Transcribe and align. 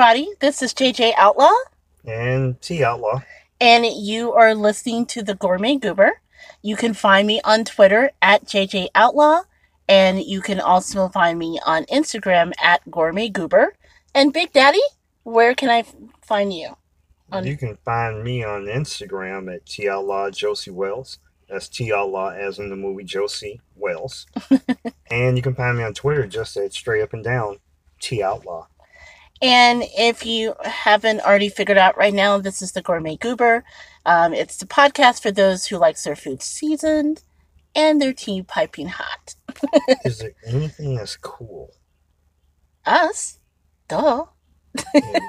everybody. 0.00 0.28
This 0.38 0.62
is 0.62 0.72
JJ 0.74 1.12
Outlaw, 1.16 1.50
And 2.06 2.60
T 2.60 2.84
Outlaw. 2.84 3.20
and 3.60 3.84
you 3.84 4.32
are 4.32 4.54
listening 4.54 5.06
to 5.06 5.22
the 5.24 5.34
Gourmet 5.34 5.74
Goober. 5.74 6.20
You 6.62 6.76
can 6.76 6.94
find 6.94 7.26
me 7.26 7.40
on 7.42 7.64
Twitter 7.64 8.12
at 8.22 8.44
JJ 8.44 8.90
Outlaw, 8.94 9.40
and 9.88 10.22
you 10.22 10.40
can 10.40 10.60
also 10.60 11.08
find 11.08 11.36
me 11.36 11.58
on 11.66 11.82
Instagram 11.86 12.52
at 12.62 12.88
Gourmet 12.88 13.28
Goober. 13.28 13.74
And 14.14 14.32
Big 14.32 14.52
Daddy, 14.52 14.78
where 15.24 15.56
can 15.56 15.68
I 15.68 15.84
find 16.22 16.52
you? 16.54 16.76
On- 17.32 17.44
You 17.44 17.56
can 17.56 17.76
find 17.84 18.22
me 18.22 18.44
on 18.44 18.66
Instagram 18.66 19.52
at 19.52 19.66
T 19.66 19.88
Outlaw 19.88 20.30
Josey 20.30 20.70
Wales. 20.70 21.18
That's 21.48 21.68
T 21.68 21.92
Outlaw 21.92 22.30
as 22.30 22.60
in 22.60 22.70
the 22.70 22.76
movie 22.76 23.02
Josey 23.04 23.60
Wales. 23.74 24.26
and 25.10 25.36
you 25.36 25.42
can 25.42 25.56
find 25.56 25.76
me 25.76 25.82
on 25.82 25.92
Twitter 25.92 26.24
just 26.28 26.56
at 26.56 26.72
straight 26.72 27.02
up 27.02 27.12
and 27.14 27.24
down 27.24 27.56
T 28.00 28.22
Outlaw. 28.22 28.68
And 29.40 29.84
if 29.96 30.26
you 30.26 30.54
haven't 30.64 31.20
already 31.20 31.48
figured 31.48 31.78
out 31.78 31.96
right 31.96 32.14
now, 32.14 32.38
this 32.38 32.60
is 32.60 32.72
the 32.72 32.82
Gourmet 32.82 33.16
Goober. 33.16 33.64
Um, 34.04 34.34
it's 34.34 34.56
the 34.56 34.66
podcast 34.66 35.22
for 35.22 35.30
those 35.30 35.66
who 35.66 35.76
likes 35.76 36.04
their 36.04 36.16
food 36.16 36.42
seasoned 36.42 37.22
and 37.74 38.00
their 38.00 38.12
tea 38.12 38.42
piping 38.42 38.88
hot. 38.88 39.34
Is 40.04 40.18
there 40.18 40.32
anything 40.46 40.96
that's 40.96 41.16
cool? 41.16 41.72
Us, 42.84 43.38
duh. 43.86 44.24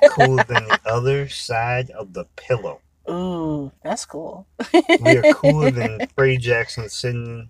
cooler 0.10 0.44
than 0.44 0.68
the 0.68 0.80
other 0.86 1.28
side 1.28 1.90
of 1.92 2.14
the 2.14 2.26
pillow. 2.36 2.82
Ooh, 3.10 3.72
that's 3.84 4.06
cool. 4.06 4.48
We 4.74 5.18
are 5.18 5.34
cooler 5.34 5.72
than 5.72 6.08
Freddie 6.16 6.38
Jackson 6.38 6.90
sitting 6.90 7.50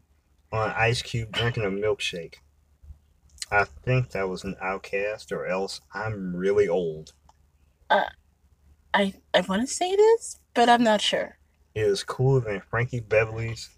on 0.51 0.69
an 0.69 0.75
ice 0.77 1.01
cube 1.01 1.31
drinking 1.31 1.63
a 1.63 1.67
milkshake. 1.67 2.35
I 3.51 3.63
think 3.63 4.11
that 4.11 4.29
was 4.29 4.43
an 4.43 4.55
OutKast, 4.63 5.31
or 5.31 5.47
else 5.47 5.81
I'm 5.93 6.35
really 6.35 6.67
old. 6.67 7.13
I 8.93 9.13
I 9.33 9.41
want 9.41 9.67
to 9.67 9.67
say 9.67 9.89
it 9.89 9.99
is, 9.99 10.39
but 10.53 10.69
I'm 10.69 10.83
not 10.83 11.01
sure. 11.01 11.37
It 11.75 11.81
is 11.81 12.03
cooler 12.03 12.41
than 12.41 12.61
Frankie 12.69 12.99
Beverly's 12.99 13.69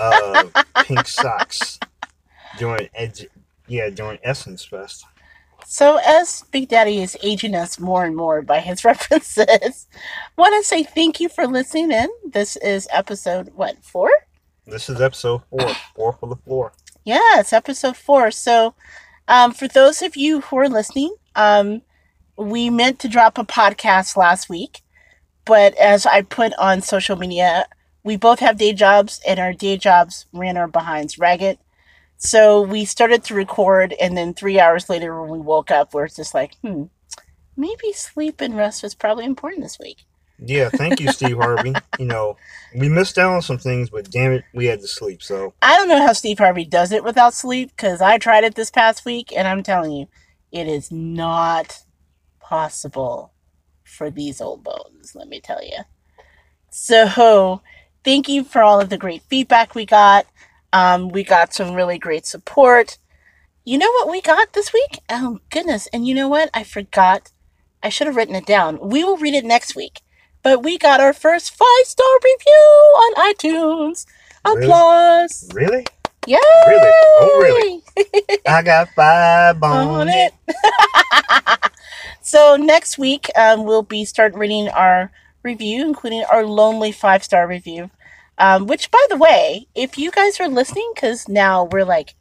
uh, 0.00 0.44
pink 0.84 1.06
socks 1.06 1.78
during 2.58 2.88
Ed- 2.94 3.28
yeah 3.66 3.90
during 3.90 4.18
Essence 4.22 4.64
Fest. 4.64 5.04
So 5.66 6.00
as 6.04 6.44
Big 6.50 6.68
Daddy 6.68 6.98
is 6.98 7.16
aging 7.22 7.54
us 7.54 7.78
more 7.78 8.04
and 8.04 8.16
more 8.16 8.42
by 8.42 8.60
his 8.60 8.84
references, 8.84 9.86
want 10.36 10.54
to 10.60 10.66
say 10.66 10.82
thank 10.82 11.20
you 11.20 11.28
for 11.28 11.46
listening 11.46 11.92
in. 11.92 12.08
This 12.24 12.56
is 12.56 12.88
episode 12.92 13.52
what 13.54 13.82
four? 13.84 14.10
This 14.66 14.88
is 14.88 15.00
episode 15.00 15.42
four, 15.50 15.74
four 15.94 16.12
for 16.14 16.28
the 16.28 16.36
floor. 16.36 16.72
Yeah, 17.04 17.40
it's 17.40 17.52
episode 17.52 17.96
four. 17.96 18.30
So, 18.30 18.74
um, 19.28 19.52
for 19.52 19.68
those 19.68 20.02
of 20.02 20.16
you 20.16 20.40
who 20.42 20.56
are 20.58 20.68
listening, 20.68 21.14
um, 21.34 21.82
we 22.36 22.70
meant 22.70 22.98
to 23.00 23.08
drop 23.08 23.38
a 23.38 23.44
podcast 23.44 24.16
last 24.16 24.48
week, 24.48 24.82
but 25.44 25.74
as 25.76 26.06
I 26.06 26.22
put 26.22 26.52
on 26.58 26.82
social 26.82 27.16
media, 27.16 27.66
we 28.04 28.16
both 28.16 28.40
have 28.40 28.58
day 28.58 28.72
jobs, 28.72 29.20
and 29.26 29.40
our 29.40 29.52
day 29.52 29.76
jobs 29.76 30.26
ran 30.32 30.56
our 30.56 30.68
behinds 30.68 31.18
ragged. 31.18 31.58
So 32.18 32.62
we 32.62 32.84
started 32.84 33.24
to 33.24 33.34
record, 33.34 33.94
and 34.00 34.16
then 34.16 34.34
three 34.34 34.60
hours 34.60 34.88
later, 34.90 35.20
when 35.20 35.30
we 35.30 35.40
woke 35.40 35.70
up, 35.70 35.94
we're 35.94 36.08
just 36.08 36.34
like, 36.34 36.56
hmm, 36.62 36.84
maybe 37.56 37.92
sleep 37.92 38.40
and 38.40 38.56
rest 38.56 38.82
was 38.82 38.94
probably 38.94 39.24
important 39.26 39.62
this 39.64 39.78
week. 39.78 40.04
Yeah, 40.42 40.70
thank 40.70 41.00
you, 41.00 41.12
Steve 41.12 41.36
Harvey. 41.36 41.74
You 41.98 42.06
know, 42.06 42.36
we 42.74 42.88
missed 42.88 43.18
out 43.18 43.32
on 43.32 43.42
some 43.42 43.58
things, 43.58 43.90
but 43.90 44.10
damn 44.10 44.32
it, 44.32 44.44
we 44.54 44.66
had 44.66 44.80
to 44.80 44.88
sleep. 44.88 45.22
So 45.22 45.54
I 45.60 45.76
don't 45.76 45.88
know 45.88 46.04
how 46.04 46.12
Steve 46.12 46.38
Harvey 46.38 46.64
does 46.64 46.92
it 46.92 47.04
without 47.04 47.34
sleep 47.34 47.70
because 47.76 48.00
I 48.00 48.18
tried 48.18 48.44
it 48.44 48.54
this 48.54 48.70
past 48.70 49.04
week 49.04 49.32
and 49.36 49.46
I'm 49.46 49.62
telling 49.62 49.92
you, 49.92 50.08
it 50.50 50.66
is 50.66 50.90
not 50.90 51.84
possible 52.40 53.32
for 53.84 54.10
these 54.10 54.40
old 54.40 54.64
bones, 54.64 55.14
let 55.14 55.28
me 55.28 55.40
tell 55.40 55.62
you. 55.62 55.78
So, 56.70 57.60
thank 58.04 58.28
you 58.28 58.44
for 58.44 58.62
all 58.62 58.80
of 58.80 58.88
the 58.88 58.98
great 58.98 59.22
feedback 59.22 59.74
we 59.74 59.84
got. 59.84 60.26
Um, 60.72 61.08
we 61.08 61.24
got 61.24 61.52
some 61.52 61.74
really 61.74 61.98
great 61.98 62.24
support. 62.26 62.98
You 63.64 63.78
know 63.78 63.90
what 63.90 64.08
we 64.08 64.22
got 64.22 64.52
this 64.52 64.72
week? 64.72 65.00
Oh, 65.08 65.40
goodness. 65.50 65.88
And 65.92 66.06
you 66.06 66.14
know 66.14 66.28
what? 66.28 66.48
I 66.54 66.64
forgot. 66.64 67.32
I 67.82 67.88
should 67.88 68.06
have 68.06 68.16
written 68.16 68.34
it 68.36 68.46
down. 68.46 68.78
We 68.80 69.04
will 69.04 69.16
read 69.16 69.34
it 69.34 69.44
next 69.44 69.74
week. 69.74 70.00
But 70.42 70.62
we 70.62 70.78
got 70.78 71.00
our 71.00 71.12
first 71.12 71.54
five 71.54 71.84
star 71.84 72.06
review 72.24 72.54
on 72.54 73.34
iTunes. 73.34 74.06
Really? 74.44 74.64
Applause. 74.64 75.50
really, 75.52 75.86
Yeah. 76.26 76.38
Really? 76.66 76.92
Oh, 77.20 77.40
really? 77.42 78.38
I 78.46 78.62
got 78.62 78.88
five 78.90 79.62
On 79.62 79.88
on 79.88 80.08
it. 80.08 80.32
so 82.22 82.56
next 82.56 82.98
week 82.98 83.28
um, 83.36 83.64
we'll 83.64 83.82
be 83.82 84.04
start 84.04 84.34
reading 84.34 84.68
our 84.68 85.12
review, 85.42 85.84
including 85.84 86.24
our 86.32 86.44
lonely 86.44 86.92
five 86.92 87.22
star 87.22 87.46
review. 87.46 87.90
Um, 88.38 88.66
which, 88.66 88.90
by 88.90 89.04
the 89.10 89.18
way, 89.18 89.66
if 89.74 89.98
you 89.98 90.10
guys 90.10 90.40
are 90.40 90.48
listening, 90.48 90.90
because 90.94 91.28
now 91.28 91.64
we're 91.64 91.84
like 91.84 92.14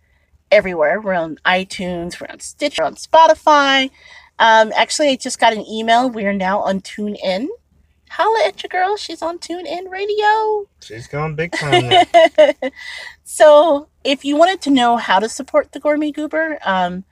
everywhere. 0.52 1.00
We're 1.00 1.14
on 1.14 1.38
iTunes, 1.46 2.20
we're 2.20 2.28
on 2.30 2.42
Stitcher, 2.42 2.84
on 2.84 2.96
Spotify. 2.96 3.90
Um, 4.38 4.72
actually, 4.76 5.10
I 5.10 5.16
just 5.16 5.40
got 5.40 5.54
an 5.54 5.66
email. 5.66 6.10
We 6.10 6.26
are 6.26 6.34
now 6.34 6.60
on 6.60 6.82
TuneIn. 6.82 7.48
Holla 8.10 8.48
at 8.48 8.62
your 8.64 8.70
girl. 8.70 8.98
She's 8.98 9.22
on 9.22 9.40
TuneIn 9.40 9.90
Radio. 9.90 10.68
She's 10.82 11.08
gone 11.08 11.36
big 11.36 11.52
time 11.52 12.06
so 13.30 13.88
if 14.04 14.26
you 14.26 14.36
wanted 14.36 14.60
to 14.60 14.72
know 14.72 14.98
how 14.98 15.20
to 15.20 15.30
support 15.30 15.72
the 15.72 15.80
gourmet 15.80 16.12
goober 16.12 16.58
um, 16.64 17.04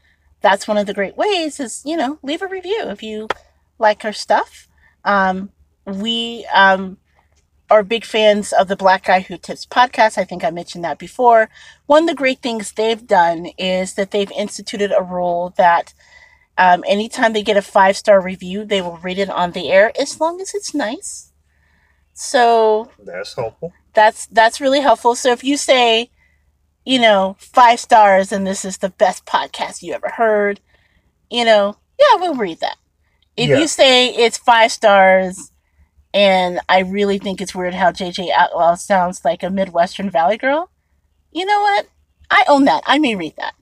that's 0.41 0.67
one 0.67 0.77
of 0.77 0.87
the 0.87 0.93
great 0.93 1.15
ways 1.15 1.59
is 1.59 1.83
you 1.85 1.95
know 1.95 2.17
leave 2.23 2.41
a 2.41 2.47
review 2.47 2.81
if 2.85 3.03
you 3.03 3.27
like 3.77 4.03
our 4.03 4.13
stuff 4.13 4.67
um, 5.05 5.51
we 5.85 6.45
um, 6.53 6.97
are 7.69 7.83
big 7.83 8.03
fans 8.03 8.51
of 8.51 8.67
the 8.67 8.75
black 8.75 9.05
guy 9.05 9.19
who 9.19 9.37
tips 9.37 9.65
podcast 9.65 10.17
i 10.17 10.23
think 10.23 10.43
i 10.43 10.49
mentioned 10.49 10.83
that 10.83 10.97
before 10.97 11.49
one 11.85 12.03
of 12.03 12.09
the 12.09 12.15
great 12.15 12.41
things 12.41 12.71
they've 12.71 13.05
done 13.05 13.47
is 13.57 13.93
that 13.93 14.09
they've 14.11 14.31
instituted 14.31 14.91
a 14.97 15.03
rule 15.03 15.53
that 15.57 15.93
um, 16.57 16.83
anytime 16.87 17.33
they 17.33 17.43
get 17.43 17.57
a 17.57 17.61
five 17.61 17.95
star 17.97 18.21
review 18.21 18.65
they 18.65 18.81
will 18.81 18.97
read 18.97 19.17
it 19.19 19.29
on 19.29 19.51
the 19.51 19.69
air 19.71 19.91
as 19.99 20.19
long 20.19 20.41
as 20.41 20.53
it's 20.53 20.73
nice 20.73 21.31
so 22.13 22.89
That's 23.03 23.35
helpful. 23.35 23.73
that's 23.93 24.25
that's 24.27 24.59
really 24.59 24.81
helpful. 24.81 25.15
So 25.15 25.31
if 25.31 25.43
you 25.43 25.55
say, 25.57 26.09
you 26.85 26.99
know, 26.99 27.35
five 27.39 27.79
stars 27.79 28.31
and 28.31 28.45
this 28.47 28.65
is 28.65 28.77
the 28.79 28.89
best 28.89 29.25
podcast 29.25 29.83
you 29.83 29.93
ever 29.93 30.09
heard, 30.09 30.59
you 31.29 31.45
know, 31.45 31.77
yeah, 31.99 32.19
we'll 32.19 32.35
read 32.35 32.59
that. 32.61 32.77
If 33.35 33.49
Yeah. 33.49 33.59
you 33.59 33.67
say 33.67 34.07
it's 34.09 34.37
five 34.37 34.71
stars 34.71 35.51
and 36.13 36.59
I 36.67 36.79
really 36.79 37.19
think 37.19 37.39
it's 37.39 37.53
weird 37.53 37.75
how 37.75 37.91
JJ 37.91 38.31
Outlaw 38.31 38.73
sounds 38.75 39.23
like 39.23 39.43
a 39.43 39.51
Midwestern 39.51 40.09
Valley 40.09 40.37
girl, 40.37 40.71
you 41.31 41.45
know 41.45 41.61
what? 41.61 41.87
I 42.31 42.45
own 42.47 42.65
that. 42.65 42.81
I 42.87 42.97
may 42.97 43.15
read 43.15 43.35
that. 43.37 43.53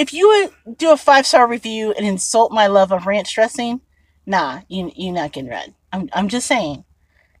If 0.00 0.14
you 0.14 0.50
would 0.64 0.78
do 0.78 0.92
a 0.92 0.96
five 0.96 1.26
star 1.26 1.46
review 1.46 1.92
and 1.92 2.06
insult 2.06 2.52
my 2.52 2.68
love 2.68 2.90
of 2.90 3.04
ranch 3.04 3.34
dressing, 3.34 3.82
nah, 4.24 4.62
you 4.66 4.90
you're 4.96 5.12
not 5.12 5.32
getting 5.32 5.50
read. 5.50 5.74
I'm 5.92 6.08
I'm 6.14 6.30
just 6.30 6.46
saying. 6.46 6.84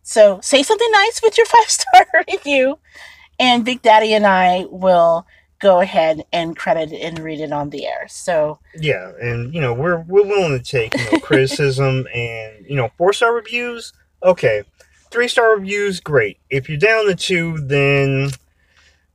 So 0.02 0.40
say 0.42 0.62
something 0.62 0.90
nice 0.92 1.22
with 1.22 1.38
your 1.38 1.46
five 1.56 1.70
star 1.70 2.06
review, 2.28 2.78
and 3.38 3.64
Big 3.64 3.80
Daddy 3.80 4.12
and 4.12 4.26
I 4.26 4.66
will 4.68 5.26
go 5.58 5.80
ahead 5.80 6.26
and 6.34 6.54
credit 6.54 6.92
it 6.92 7.00
and 7.00 7.18
read 7.18 7.40
it 7.40 7.50
on 7.50 7.70
the 7.70 7.86
air. 7.86 8.06
So 8.10 8.58
Yeah, 8.74 9.12
and 9.22 9.54
you 9.54 9.62
know 9.62 9.72
we're 9.72 10.00
we're 10.02 10.26
willing 10.26 10.58
to 10.58 10.62
take 10.62 10.94
you 10.94 11.12
know 11.12 11.18
criticism 11.22 12.06
and 12.12 12.66
you 12.68 12.76
know 12.76 12.90
four 12.98 13.14
star 13.14 13.32
reviews. 13.32 13.94
Okay, 14.22 14.64
three 15.10 15.28
star 15.28 15.56
reviews, 15.56 15.98
great. 15.98 16.38
If 16.50 16.68
you're 16.68 16.76
down 16.76 17.06
to 17.06 17.14
two, 17.14 17.56
then 17.58 18.32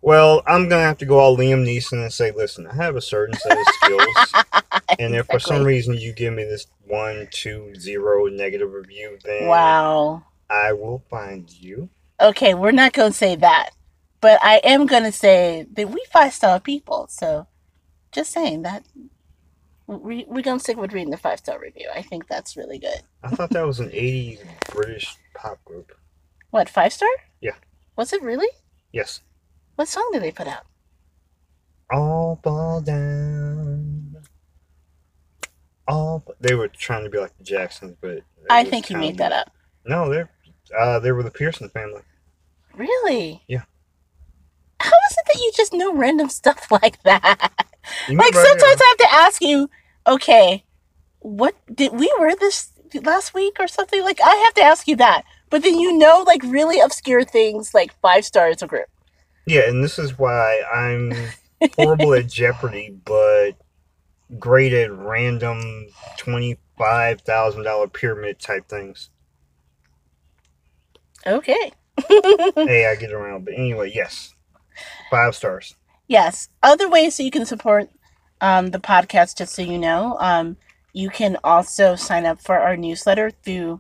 well, 0.06 0.44
I'm 0.46 0.70
gonna 0.70 0.84
have 0.84 1.00
to 1.00 1.06
go 1.06 1.18
all 1.18 1.36
Liam 1.36 1.66
Neeson 1.66 2.04
and 2.04 2.14
say, 2.14 2.32
listen, 2.32 2.68
I 2.68 2.76
have 2.76 2.96
a 2.96 3.02
certain 3.02 3.36
set 3.40 3.58
of 3.58 3.66
skills, 3.82 4.34
and 5.00 5.16
if 5.16 5.26
for 5.26 5.40
some 5.40 5.64
reason 5.64 5.96
you 5.96 6.14
give 6.14 6.32
me 6.32 6.44
this 6.44 6.68
one, 6.86 7.28
two, 7.32 7.74
zero 7.76 8.28
negative 8.28 8.72
review, 8.72 9.18
then 9.24 9.48
wow. 9.48 10.24
I 10.48 10.74
will 10.74 11.04
find 11.10 11.52
you. 11.52 11.90
Okay, 12.22 12.54
we're 12.54 12.70
not 12.70 12.94
going 12.94 13.14
to 13.14 13.18
say 13.18 13.36
that, 13.38 13.72
but 14.22 14.40
I 14.44 14.58
am 14.58 14.86
going 14.86 15.06
to 15.06 15.12
say 15.12 15.66
that 15.74 15.90
we 15.90 16.06
five 16.14 16.36
star 16.36 16.60
people. 16.60 17.08
So 17.10 17.48
just 18.12 18.32
saying 18.32 18.62
that 18.62 18.86
we, 19.88 20.26
we're 20.28 20.44
going 20.44 20.60
to 20.60 20.64
stick 20.64 20.78
with 20.78 20.94
reading 20.94 21.10
the 21.10 21.18
five 21.18 21.40
star 21.40 21.60
review. 21.60 21.90
I 21.96 22.04
think 22.04 22.28
that's 22.28 22.56
really 22.56 22.78
good. 22.78 23.02
I 23.24 23.30
thought 23.30 23.50
that 23.50 23.66
was 23.66 23.80
an 23.80 23.90
80s 23.90 24.40
British 24.72 25.16
pop 25.34 25.66
group. 25.66 25.98
What, 26.52 26.70
five 26.70 26.94
star? 26.94 27.10
Yeah. 27.42 27.56
Was 27.98 28.14
it 28.14 28.22
really? 28.22 28.50
Yes. 28.92 29.22
What 29.76 29.88
song 29.88 30.10
did 30.14 30.24
they 30.24 30.32
put 30.32 30.48
out? 30.48 30.64
All 31.92 32.40
fall 32.44 32.82
down. 32.82 34.16
All 35.88 36.26
they 36.40 36.56
were 36.56 36.68
trying 36.68 37.04
to 37.04 37.10
be 37.10 37.20
like 37.20 37.38
the 37.38 37.44
Jacksons, 37.44 37.96
but 38.02 38.22
I 38.50 38.64
think 38.64 38.90
you 38.90 38.98
made 38.98 39.18
that 39.18 39.32
up. 39.32 39.52
No, 39.86 40.10
they're 40.10 40.32
uh, 40.78 41.00
they 41.00 41.12
were 41.12 41.24
the 41.24 41.32
Pearson 41.32 41.70
family. 41.70 42.02
Really? 42.74 43.44
Yeah. 43.48 43.64
How 44.80 44.90
is 45.10 45.18
it 45.18 45.26
that 45.28 45.40
you 45.40 45.52
just 45.56 45.74
know 45.74 45.94
random 45.94 46.30
stuff 46.30 46.72
like 46.72 47.02
that? 47.04 47.52
Like 48.10 48.34
sometimes 48.34 48.82
I 48.82 48.96
have 48.98 49.10
to 49.10 49.14
ask 49.14 49.42
you, 49.42 49.70
okay, 50.08 50.64
what 51.20 51.56
did 51.74 51.94
we 51.94 52.14
wear 52.20 52.36
this 52.36 52.72
last 53.04 53.34
week 53.34 53.58
or 53.60 53.68
something? 53.68 54.04
Like 54.04 54.20
I 54.24 54.36
have 54.46 54.54
to 54.56 54.64
ask 54.64 54.88
you 54.88 54.96
that. 54.98 55.24
But 55.50 55.64
then 55.64 55.80
you 55.80 55.98
know 55.98 56.24
like 56.26 56.42
really 56.44 56.80
obscure 56.80 57.24
things 57.24 57.74
like 57.74 57.94
five 58.02 58.26
stars 58.26 58.62
a 58.64 58.68
group. 58.68 58.88
Yeah, 59.46 59.70
and 59.70 59.84
this 59.84 60.00
is 60.00 60.18
why 60.18 60.62
I'm 60.74 61.14
horrible 61.76 62.14
at 62.14 62.28
Jeopardy, 62.28 62.98
but 63.06 63.52
great 64.40 64.74
at 64.74 64.92
random 64.92 65.88
twenty-five 66.18 67.22
thousand 67.22 67.64
dollar 67.64 67.88
pyramid 67.88 68.40
type 68.40 68.68
things. 68.68 69.10
Okay. 71.28 71.72
hey, 72.08 72.88
I 72.92 72.96
get 73.00 73.12
around, 73.12 73.46
but 73.46 73.54
anyway, 73.54 73.92
yes, 73.94 74.34
five 75.10 75.36
stars. 75.36 75.76
Yes. 76.08 76.50
Other 76.62 76.90
ways 76.90 77.18
that 77.18 77.24
you 77.24 77.32
can 77.32 77.46
support 77.46 77.90
um, 78.42 78.68
the 78.68 78.80
podcast, 78.80 79.38
just 79.38 79.54
so 79.54 79.62
you 79.62 79.78
know, 79.78 80.18
um, 80.20 80.58
you 80.94 81.10
can 81.10 81.38
also 81.44 81.96
sign 81.96 82.26
up 82.26 82.40
for 82.40 82.58
our 82.58 82.78
newsletter 82.78 83.32
through 83.32 83.80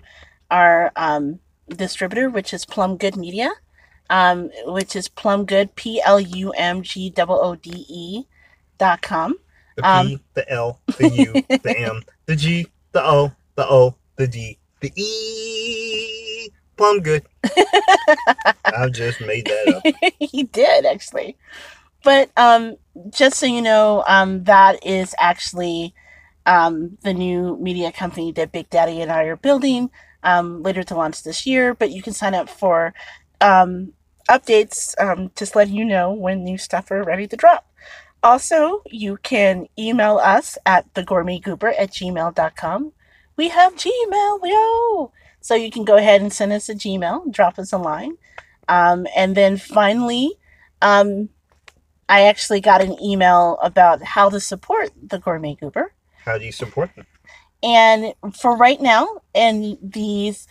our 0.49 0.91
um, 0.95 1.39
distributor, 1.69 2.29
which 2.29 2.53
is 2.53 2.65
Plum 2.65 2.97
Good 2.97 3.15
Media, 3.15 3.51
um, 4.09 4.49
which 4.65 4.95
is 4.95 5.07
Plum 5.07 5.45
Good, 5.45 5.75
P 5.75 6.01
L 6.01 6.19
U 6.19 6.51
M 6.51 6.81
G 6.81 7.13
O 7.17 7.25
O 7.27 7.55
D 7.55 7.85
E 7.87 8.23
dot 8.77 9.01
com. 9.01 9.35
The 9.75 9.81
P, 9.81 9.87
Um, 9.87 10.21
the 10.33 10.49
L, 10.49 10.79
the 10.97 11.09
U, 11.09 11.33
the 11.63 11.77
M, 11.77 12.01
the 12.25 12.35
G, 12.35 12.67
the 12.91 13.05
O, 13.05 13.31
the 13.55 13.67
O, 13.67 13.95
the 14.15 14.27
D, 14.27 14.57
the 14.79 14.91
E. 14.95 16.49
Plum 16.77 16.99
good. 17.01 17.23
I 18.65 18.89
just 18.89 19.21
made 19.21 19.45
that 19.45 19.75
up. 19.75 20.13
he 20.19 20.43
did 20.43 20.85
actually 20.85 21.37
but 22.05 22.29
um 22.37 22.77
just 23.09 23.37
so 23.37 23.45
you 23.45 23.61
know 23.61 24.01
um 24.07 24.45
that 24.45 24.85
is 24.85 25.13
actually 25.19 25.93
um 26.45 26.97
the 27.01 27.13
new 27.13 27.57
media 27.57 27.91
company 27.91 28.31
that 28.31 28.53
big 28.53 28.69
daddy 28.69 29.01
and 29.01 29.11
i 29.11 29.23
are 29.23 29.35
building 29.35 29.89
um 30.23 30.63
later 30.63 30.83
to 30.83 30.95
launch 30.95 31.23
this 31.23 31.45
year 31.45 31.73
but 31.73 31.91
you 31.91 32.01
can 32.01 32.13
sign 32.13 32.33
up 32.33 32.47
for 32.47 32.93
um 33.41 33.93
updates 34.29 34.93
um 34.99 35.31
just 35.35 35.55
letting 35.55 35.75
you 35.75 35.85
know 35.85 36.11
when 36.11 36.43
new 36.43 36.57
stuff 36.57 36.89
are 36.91 37.03
ready 37.03 37.27
to 37.27 37.35
drop 37.35 37.67
also 38.23 38.81
you 38.87 39.17
can 39.17 39.67
email 39.77 40.17
us 40.17 40.57
at 40.65 40.91
thegourmetgoober 40.93 41.73
at 41.77 41.91
gmail.com 41.91 42.91
we 43.37 43.49
have 43.49 43.75
gmail 43.75 44.39
yo 44.43 45.11
so 45.41 45.53
you 45.53 45.69
can 45.69 45.85
go 45.85 45.97
ahead 45.97 46.21
and 46.21 46.33
send 46.33 46.51
us 46.51 46.69
a 46.69 46.73
gmail 46.73 47.31
drop 47.31 47.59
us 47.59 47.71
a 47.71 47.77
line 47.77 48.17
um, 48.67 49.07
and 49.15 49.35
then 49.35 49.57
finally, 49.57 50.33
um, 50.81 51.29
I 52.07 52.23
actually 52.23 52.61
got 52.61 52.81
an 52.81 53.01
email 53.01 53.57
about 53.61 54.03
how 54.03 54.29
to 54.29 54.39
support 54.39 54.89
the 55.01 55.19
Gourmet 55.19 55.55
Goober. 55.55 55.93
How 56.23 56.37
do 56.37 56.45
you 56.45 56.51
support 56.51 56.95
them? 56.95 57.05
And 57.63 58.13
for 58.35 58.55
right 58.57 58.79
now, 58.79 59.21
and 59.33 59.77
these 59.81 60.47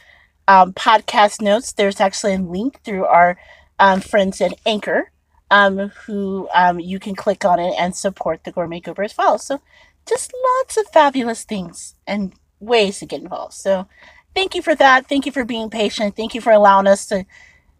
um, 0.48 0.72
podcast 0.72 1.40
notes, 1.40 1.72
there's 1.72 2.00
actually 2.00 2.34
a 2.34 2.38
link 2.38 2.80
through 2.82 3.04
our 3.06 3.38
um, 3.78 4.00
friends 4.00 4.40
at 4.40 4.54
Anchor, 4.66 5.10
um, 5.50 5.90
who 6.06 6.48
um, 6.54 6.80
you 6.80 6.98
can 6.98 7.14
click 7.14 7.44
on 7.44 7.58
it 7.58 7.74
and 7.78 7.94
support 7.94 8.44
the 8.44 8.52
Gourmet 8.52 8.80
Goober 8.80 9.02
as 9.02 9.16
well. 9.16 9.38
So, 9.38 9.60
just 10.06 10.32
lots 10.58 10.76
of 10.76 10.86
fabulous 10.88 11.44
things 11.44 11.94
and 12.06 12.34
ways 12.60 12.98
to 12.98 13.06
get 13.06 13.22
involved. 13.22 13.54
So, 13.54 13.86
thank 14.34 14.54
you 14.54 14.62
for 14.62 14.74
that. 14.74 15.08
Thank 15.08 15.26
you 15.26 15.32
for 15.32 15.44
being 15.44 15.70
patient. 15.70 16.16
Thank 16.16 16.34
you 16.34 16.40
for 16.40 16.52
allowing 16.52 16.86
us 16.86 17.06
to 17.06 17.24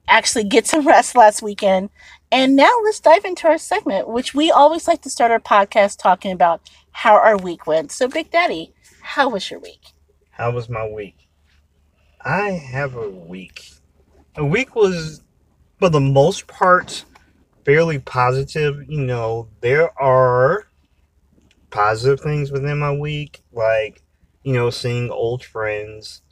actually 0.09 0.45
get 0.45 0.67
some 0.67 0.87
rest 0.87 1.17
last 1.17 1.43
weekend. 1.43 1.91
And 2.33 2.57
now 2.57 2.71
let's 2.83 3.01
dive 3.01 3.25
into 3.25 3.47
our 3.47 3.59
segment, 3.59 4.09
which 4.09 4.35
we 4.35 4.51
always 4.51 4.89
like 4.89 5.03
to 5.03 5.11
start 5.11 5.31
our 5.31 5.41
podcast 5.41 5.99
talking 5.99 6.33
about 6.33 6.63
how 6.93 7.15
our 7.15 7.37
week 7.37 7.67
went. 7.67 7.93
So, 7.93 8.09
Big 8.09 8.31
Daddy, 8.31 8.73
how 9.03 9.29
was 9.29 9.51
your 9.51 9.61
week? 9.61 9.93
How 10.31 10.51
was 10.51 10.69
my 10.69 10.89
week? 10.89 11.24
I 12.25 12.53
have 12.53 12.97
a 12.97 13.11
week. 13.11 13.71
A 14.37 14.45
week 14.45 14.75
was, 14.75 15.23
for 15.79 15.91
the 15.91 16.01
most 16.01 16.47
part, 16.47 17.05
fairly 17.67 17.99
positive. 17.99 18.83
You 18.89 19.03
know, 19.03 19.49
there 19.61 19.91
are 20.01 20.67
positive 21.69 22.21
things 22.21 22.51
within 22.51 22.79
my 22.79 22.93
week, 22.93 23.43
like, 23.53 24.03
you 24.43 24.55
know, 24.55 24.71
seeing 24.71 25.11
old 25.11 25.45
friends, 25.45 26.23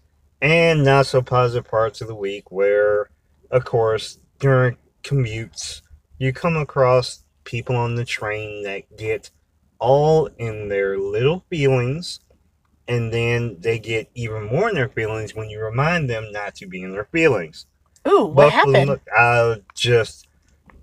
and 0.40 0.82
not 0.82 1.06
so 1.06 1.20
positive 1.20 1.70
parts 1.70 2.00
of 2.00 2.08
the 2.08 2.14
week 2.14 2.50
where, 2.50 3.10
of 3.50 3.66
course, 3.66 4.18
during 4.40 4.78
commutes, 5.02 5.82
you 6.16 6.32
come 6.32 6.56
across 6.56 7.24
people 7.44 7.76
on 7.76 7.96
the 7.96 8.04
train 8.04 8.62
that 8.62 8.96
get 8.96 9.30
all 9.78 10.26
in 10.38 10.68
their 10.68 10.98
little 10.98 11.44
feelings 11.50 12.20
and 12.92 13.12
then 13.12 13.56
they 13.60 13.78
get 13.78 14.10
even 14.14 14.44
more 14.46 14.68
in 14.68 14.74
their 14.76 14.88
feelings 14.90 15.34
when 15.34 15.50
you 15.50 15.60
remind 15.60 16.10
them 16.10 16.32
not 16.32 16.54
to 16.56 16.66
be 16.66 16.82
in 16.82 16.92
their 16.92 17.06
feelings. 17.06 17.66
Ooh, 18.08 18.26
what 18.26 18.50
But 18.50 18.54
happened? 18.54 18.88
look, 18.88 19.02
I 19.16 19.62
just, 19.74 20.28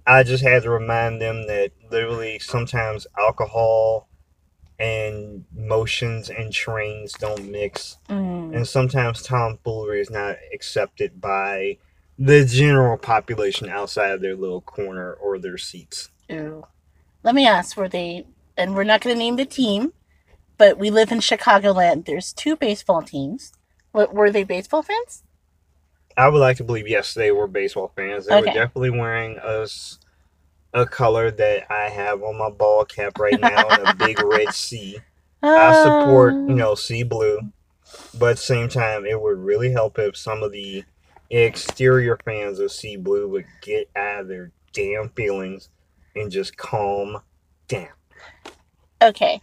I 0.07 0.23
just 0.23 0.43
had 0.43 0.63
to 0.63 0.71
remind 0.71 1.21
them 1.21 1.47
that 1.47 1.71
literally 1.91 2.39
sometimes 2.39 3.07
alcohol 3.17 4.09
and 4.79 5.45
motions 5.55 6.29
and 6.29 6.53
trains 6.53 7.13
don't 7.13 7.51
mix, 7.51 7.97
Mm, 8.09 8.55
and 8.55 8.67
sometimes 8.67 9.23
tomfoolery 9.23 10.01
is 10.01 10.09
not 10.09 10.37
accepted 10.53 11.21
by 11.21 11.77
the 12.17 12.45
general 12.45 12.97
population 12.97 13.69
outside 13.69 14.11
of 14.11 14.21
their 14.21 14.35
little 14.35 14.61
corner 14.61 15.13
or 15.13 15.39
their 15.39 15.57
seats. 15.57 16.09
ooh. 16.31 16.65
Let 17.23 17.35
me 17.35 17.47
ask, 17.47 17.77
were 17.77 17.89
they, 17.89 18.25
and 18.57 18.75
we're 18.75 18.85
not 18.85 19.01
going 19.01 19.15
to 19.15 19.19
name 19.19 19.35
the 19.37 19.45
team, 19.45 19.93
but 20.59 20.77
we 20.77 20.91
live 20.91 21.11
in 21.11 21.19
Chicagoland. 21.19 22.05
There's 22.05 22.33
two 22.33 22.55
baseball 22.55 23.01
teams. 23.01 23.53
What, 23.93 24.13
were 24.13 24.29
they 24.29 24.43
baseball 24.43 24.83
fans? 24.83 25.23
I 26.17 26.27
would 26.27 26.39
like 26.39 26.57
to 26.57 26.63
believe 26.65 26.87
yes, 26.87 27.15
they 27.15 27.31
were 27.31 27.47
baseball 27.47 27.91
fans. 27.95 28.27
They 28.27 28.39
were 28.39 28.45
definitely 28.47 28.91
wearing 28.91 29.39
a 30.73 30.85
color 30.85 31.31
that 31.31 31.71
I 31.71 31.89
have 31.89 32.21
on 32.21 32.37
my 32.37 32.49
ball 32.51 32.85
cap 32.85 33.17
right 33.19 33.39
now, 33.39 33.67
a 33.67 33.95
big 33.95 34.21
red 34.21 34.53
C. 34.53 34.99
I 35.41 35.83
support, 35.83 36.33
you 36.33 36.39
Um, 36.51 36.55
know, 36.57 36.75
sea 36.75 37.03
blue, 37.03 37.39
but 38.19 38.31
at 38.31 38.35
the 38.37 38.43
same 38.43 38.69
time, 38.69 39.05
it 39.05 39.19
would 39.19 39.39
really 39.39 39.71
help 39.71 39.97
if 39.97 40.17
some 40.17 40.43
of 40.43 40.51
the 40.51 40.83
exterior 41.29 42.19
fans 42.25 42.59
of 42.59 42.71
sea 42.71 42.97
blue 42.97 43.27
would 43.29 43.45
get 43.61 43.89
out 43.95 44.21
of 44.21 44.27
their 44.27 44.51
damn 44.73 45.09
feelings 45.09 45.69
and 46.15 46.31
just 46.31 46.57
calm 46.57 47.21
down. 47.67 47.87
okay 49.01 49.41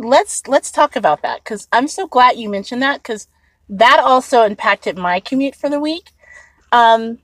let's 0.00 0.46
let's 0.48 0.70
talk 0.70 0.96
about 0.96 1.22
that 1.22 1.44
because 1.44 1.68
i'm 1.72 1.86
so 1.86 2.06
glad 2.06 2.38
you 2.38 2.48
mentioned 2.48 2.82
that 2.82 3.02
because 3.02 3.28
that 3.68 4.00
also 4.00 4.42
impacted 4.42 4.98
my 4.98 5.20
commute 5.20 5.54
for 5.54 5.70
the 5.70 5.78
week. 5.78 6.10
Um 6.72 7.18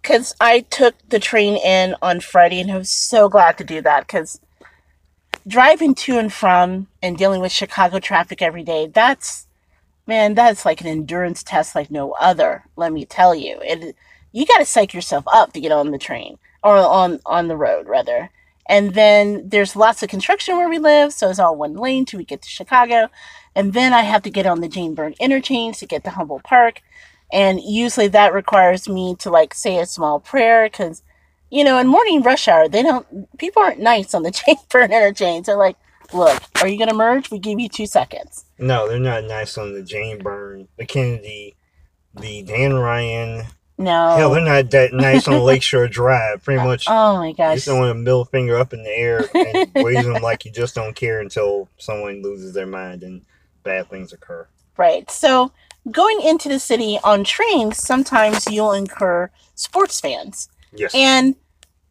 because 0.00 0.34
i 0.40 0.60
took 0.60 0.94
the 1.08 1.18
train 1.18 1.56
in 1.56 1.94
on 2.00 2.20
friday 2.20 2.60
and 2.60 2.72
i 2.72 2.76
was 2.76 2.90
so 2.90 3.28
glad 3.28 3.58
to 3.58 3.64
do 3.64 3.82
that 3.82 4.06
because 4.06 4.40
driving 5.46 5.94
to 5.94 6.18
and 6.18 6.32
from 6.32 6.86
and 7.02 7.18
dealing 7.18 7.40
with 7.40 7.52
chicago 7.52 7.98
traffic 7.98 8.40
every 8.40 8.62
day 8.62 8.86
that's 8.86 9.46
man 10.06 10.34
that's 10.34 10.64
like 10.64 10.80
an 10.80 10.86
endurance 10.86 11.42
test 11.42 11.74
like 11.74 11.90
no 11.90 12.12
other 12.12 12.64
let 12.76 12.92
me 12.92 13.04
tell 13.04 13.34
you. 13.34 13.58
It 13.62 13.94
you 14.32 14.46
got 14.46 14.58
to 14.58 14.64
psych 14.64 14.94
yourself 14.94 15.24
up 15.26 15.52
to 15.52 15.60
get 15.60 15.72
on 15.72 15.90
the 15.90 15.98
train 15.98 16.38
or 16.62 16.76
on 16.76 17.20
on 17.26 17.48
the 17.48 17.56
road 17.56 17.86
rather 17.86 18.30
and 18.70 18.94
then 18.94 19.48
there's 19.48 19.74
lots 19.74 20.00
of 20.04 20.08
construction 20.08 20.56
where 20.56 20.68
we 20.68 20.78
live, 20.78 21.12
so 21.12 21.28
it's 21.28 21.40
all 21.40 21.56
one 21.56 21.74
lane 21.74 22.04
till 22.04 22.18
we 22.18 22.24
get 22.24 22.40
to 22.42 22.48
Chicago. 22.48 23.08
And 23.56 23.72
then 23.72 23.92
I 23.92 24.02
have 24.02 24.22
to 24.22 24.30
get 24.30 24.46
on 24.46 24.60
the 24.60 24.68
Jane 24.68 24.94
Byrne 24.94 25.16
interchange 25.18 25.78
to 25.78 25.86
get 25.86 26.04
to 26.04 26.10
Humboldt 26.10 26.44
Park. 26.44 26.80
And 27.32 27.60
usually 27.60 28.06
that 28.08 28.32
requires 28.32 28.88
me 28.88 29.16
to 29.16 29.28
like 29.28 29.54
say 29.54 29.78
a 29.78 29.86
small 29.86 30.20
prayer 30.20 30.68
because, 30.70 31.02
you 31.50 31.64
know, 31.64 31.78
in 31.78 31.88
morning 31.88 32.22
rush 32.22 32.46
hour, 32.46 32.68
they 32.68 32.84
don't, 32.84 33.36
people 33.38 33.60
aren't 33.60 33.80
nice 33.80 34.14
on 34.14 34.22
the 34.22 34.30
Jane 34.46 34.56
Byrne 34.68 34.92
interchange. 34.92 35.46
They're 35.46 35.56
like, 35.56 35.76
look, 36.12 36.40
are 36.62 36.68
you 36.68 36.78
going 36.78 36.90
to 36.90 36.94
merge? 36.94 37.28
We 37.28 37.40
give 37.40 37.58
you 37.58 37.68
two 37.68 37.86
seconds. 37.86 38.44
No, 38.56 38.88
they're 38.88 39.00
not 39.00 39.24
nice 39.24 39.58
on 39.58 39.74
the 39.74 39.82
Jane 39.82 40.18
Byrne, 40.22 40.68
the 40.78 40.86
Kennedy, 40.86 41.56
the 42.14 42.44
Dan 42.44 42.74
Ryan. 42.74 43.46
No. 43.80 44.14
Hell, 44.14 44.30
they're 44.32 44.44
not 44.44 44.70
that 44.72 44.92
nice 44.92 45.26
on 45.26 45.40
Lakeshore 45.40 45.88
Drive. 45.88 46.44
Pretty 46.44 46.62
much, 46.62 46.84
oh 46.88 47.16
my 47.16 47.28
you 47.28 47.34
gosh. 47.34 47.66
want 47.66 47.90
a 47.90 47.94
middle 47.94 48.26
finger 48.26 48.58
up 48.58 48.74
in 48.74 48.82
the 48.82 48.90
air 48.90 49.24
and 49.34 49.70
wave 49.74 50.04
them 50.04 50.22
like 50.22 50.44
you 50.44 50.50
just 50.50 50.74
don't 50.74 50.94
care 50.94 51.20
until 51.20 51.66
someone 51.78 52.22
loses 52.22 52.52
their 52.52 52.66
mind 52.66 53.02
and 53.02 53.22
bad 53.62 53.88
things 53.88 54.12
occur. 54.12 54.46
Right. 54.76 55.10
So 55.10 55.52
going 55.90 56.20
into 56.20 56.50
the 56.50 56.58
city 56.58 56.98
on 57.02 57.24
trains, 57.24 57.78
sometimes 57.78 58.46
you'll 58.50 58.72
incur 58.72 59.30
sports 59.54 59.98
fans. 59.98 60.50
Yes. 60.74 60.94
And 60.94 61.36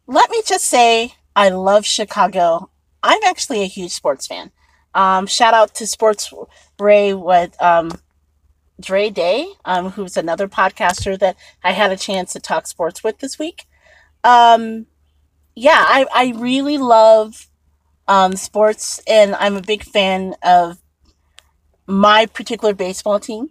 let 0.06 0.30
me 0.30 0.42
just 0.46 0.66
say, 0.66 1.14
I 1.34 1.48
love 1.48 1.84
Chicago. 1.84 2.70
I'm 3.02 3.22
actually 3.26 3.62
a 3.62 3.66
huge 3.66 3.90
sports 3.90 4.28
fan. 4.28 4.52
Um, 4.94 5.26
shout 5.26 5.54
out 5.54 5.74
to 5.76 5.88
Sports 5.88 6.32
Ray 6.78 7.14
with 7.14 7.60
um, 7.60 7.90
Dre 8.80 9.10
Day, 9.10 9.52
um, 9.64 9.90
who's 9.90 10.16
another 10.16 10.48
podcaster 10.48 11.18
that 11.18 11.36
I 11.62 11.72
had 11.72 11.92
a 11.92 11.96
chance 11.96 12.32
to 12.32 12.40
talk 12.40 12.66
sports 12.66 13.04
with 13.04 13.18
this 13.18 13.38
week. 13.38 13.66
Um, 14.24 14.86
yeah, 15.54 15.84
I, 15.86 16.06
I 16.14 16.32
really 16.36 16.78
love 16.78 17.48
um, 18.08 18.36
sports, 18.36 19.00
and 19.06 19.34
I'm 19.36 19.56
a 19.56 19.62
big 19.62 19.84
fan 19.84 20.34
of 20.42 20.78
my 21.86 22.26
particular 22.26 22.74
baseball 22.74 23.20
team. 23.20 23.50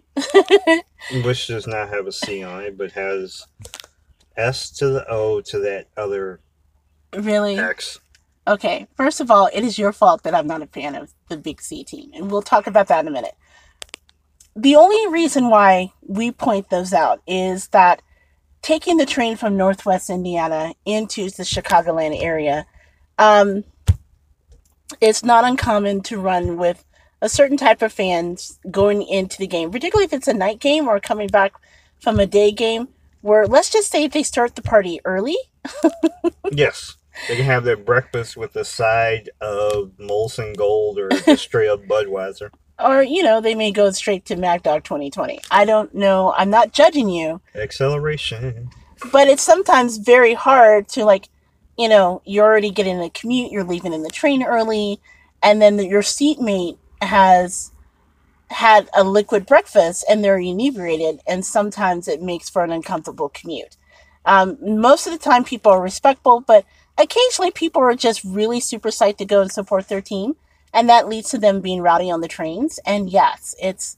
Which 1.24 1.46
does 1.46 1.66
not 1.66 1.88
have 1.88 2.06
a 2.06 2.12
C 2.12 2.42
on 2.42 2.62
it, 2.62 2.76
but 2.76 2.92
has 2.92 3.46
S 4.36 4.70
to 4.72 4.88
the 4.88 5.08
O 5.08 5.40
to 5.42 5.58
that 5.60 5.88
other 5.96 6.40
really? 7.14 7.58
X. 7.58 8.00
Okay, 8.46 8.88
first 8.96 9.20
of 9.20 9.30
all, 9.30 9.48
it 9.52 9.62
is 9.62 9.78
your 9.78 9.92
fault 9.92 10.22
that 10.22 10.34
I'm 10.34 10.46
not 10.46 10.62
a 10.62 10.66
fan 10.66 10.94
of 10.94 11.12
the 11.28 11.36
Big 11.36 11.60
C 11.60 11.84
team, 11.84 12.10
and 12.14 12.30
we'll 12.30 12.42
talk 12.42 12.66
about 12.66 12.88
that 12.88 13.00
in 13.00 13.08
a 13.08 13.10
minute. 13.10 13.34
The 14.56 14.76
only 14.76 15.12
reason 15.12 15.48
why 15.48 15.92
we 16.02 16.32
point 16.32 16.70
those 16.70 16.92
out 16.92 17.20
is 17.26 17.68
that 17.68 18.02
taking 18.62 18.96
the 18.96 19.06
train 19.06 19.36
from 19.36 19.56
Northwest 19.56 20.10
Indiana 20.10 20.74
into 20.84 21.30
the 21.30 21.44
Chicagoland 21.44 22.20
area, 22.20 22.66
um, 23.18 23.64
it's 25.00 25.24
not 25.24 25.44
uncommon 25.44 26.02
to 26.02 26.20
run 26.20 26.56
with 26.56 26.84
a 27.22 27.28
certain 27.28 27.56
type 27.56 27.82
of 27.82 27.92
fans 27.92 28.58
going 28.70 29.02
into 29.02 29.38
the 29.38 29.46
game, 29.46 29.70
particularly 29.70 30.06
if 30.06 30.12
it's 30.12 30.28
a 30.28 30.34
night 30.34 30.58
game 30.58 30.88
or 30.88 30.98
coming 31.00 31.28
back 31.28 31.52
from 32.00 32.18
a 32.18 32.26
day 32.26 32.50
game, 32.50 32.88
where 33.20 33.46
let's 33.46 33.70
just 33.70 33.90
say 33.90 34.08
they 34.08 34.22
start 34.22 34.56
the 34.56 34.62
party 34.62 35.00
early. 35.04 35.36
yes. 36.50 36.96
They 37.28 37.36
can 37.36 37.44
have 37.44 37.64
their 37.64 37.76
breakfast 37.76 38.36
with 38.36 38.56
a 38.56 38.64
side 38.64 39.30
of 39.40 39.92
Molson 39.98 40.56
Gold 40.56 40.98
or 40.98 41.08
a 41.26 41.36
stray 41.36 41.68
of 41.68 41.82
Budweiser. 41.82 42.50
Or, 42.82 43.02
you 43.02 43.22
know, 43.22 43.40
they 43.40 43.54
may 43.54 43.70
go 43.70 43.90
straight 43.90 44.24
to 44.26 44.36
Mad 44.36 44.62
Dog 44.62 44.84
2020. 44.84 45.40
I 45.50 45.64
don't 45.64 45.94
know. 45.94 46.34
I'm 46.36 46.50
not 46.50 46.72
judging 46.72 47.08
you. 47.08 47.40
Acceleration. 47.54 48.70
But 49.12 49.28
it's 49.28 49.42
sometimes 49.42 49.96
very 49.98 50.34
hard 50.34 50.88
to, 50.90 51.04
like, 51.04 51.28
you 51.78 51.88
know, 51.88 52.20
you're 52.24 52.44
already 52.44 52.70
getting 52.70 53.00
a 53.00 53.10
commute, 53.10 53.50
you're 53.50 53.64
leaving 53.64 53.92
in 53.92 54.02
the 54.02 54.10
train 54.10 54.42
early, 54.42 55.00
and 55.42 55.62
then 55.62 55.76
the, 55.76 55.86
your 55.86 56.02
seatmate 56.02 56.76
has 57.00 57.72
had 58.50 58.88
a 58.94 59.04
liquid 59.04 59.46
breakfast 59.46 60.04
and 60.08 60.22
they're 60.22 60.38
inebriated, 60.38 61.20
and 61.26 61.46
sometimes 61.46 62.08
it 62.08 62.20
makes 62.20 62.50
for 62.50 62.64
an 62.64 62.70
uncomfortable 62.70 63.28
commute. 63.30 63.76
Um, 64.26 64.58
most 64.60 65.06
of 65.06 65.12
the 65.12 65.18
time, 65.18 65.44
people 65.44 65.72
are 65.72 65.80
respectful, 65.80 66.40
but 66.40 66.66
occasionally 66.98 67.50
people 67.50 67.80
are 67.80 67.94
just 67.94 68.22
really 68.24 68.60
super 68.60 68.90
psyched 68.90 69.16
to 69.18 69.24
go 69.24 69.40
and 69.40 69.50
support 69.50 69.88
their 69.88 70.02
team, 70.02 70.36
and 70.72 70.88
that 70.88 71.08
leads 71.08 71.30
to 71.30 71.38
them 71.38 71.60
being 71.60 71.82
rowdy 71.82 72.10
on 72.10 72.20
the 72.20 72.28
trains. 72.28 72.78
And 72.86 73.10
yes, 73.10 73.54
it's. 73.60 73.96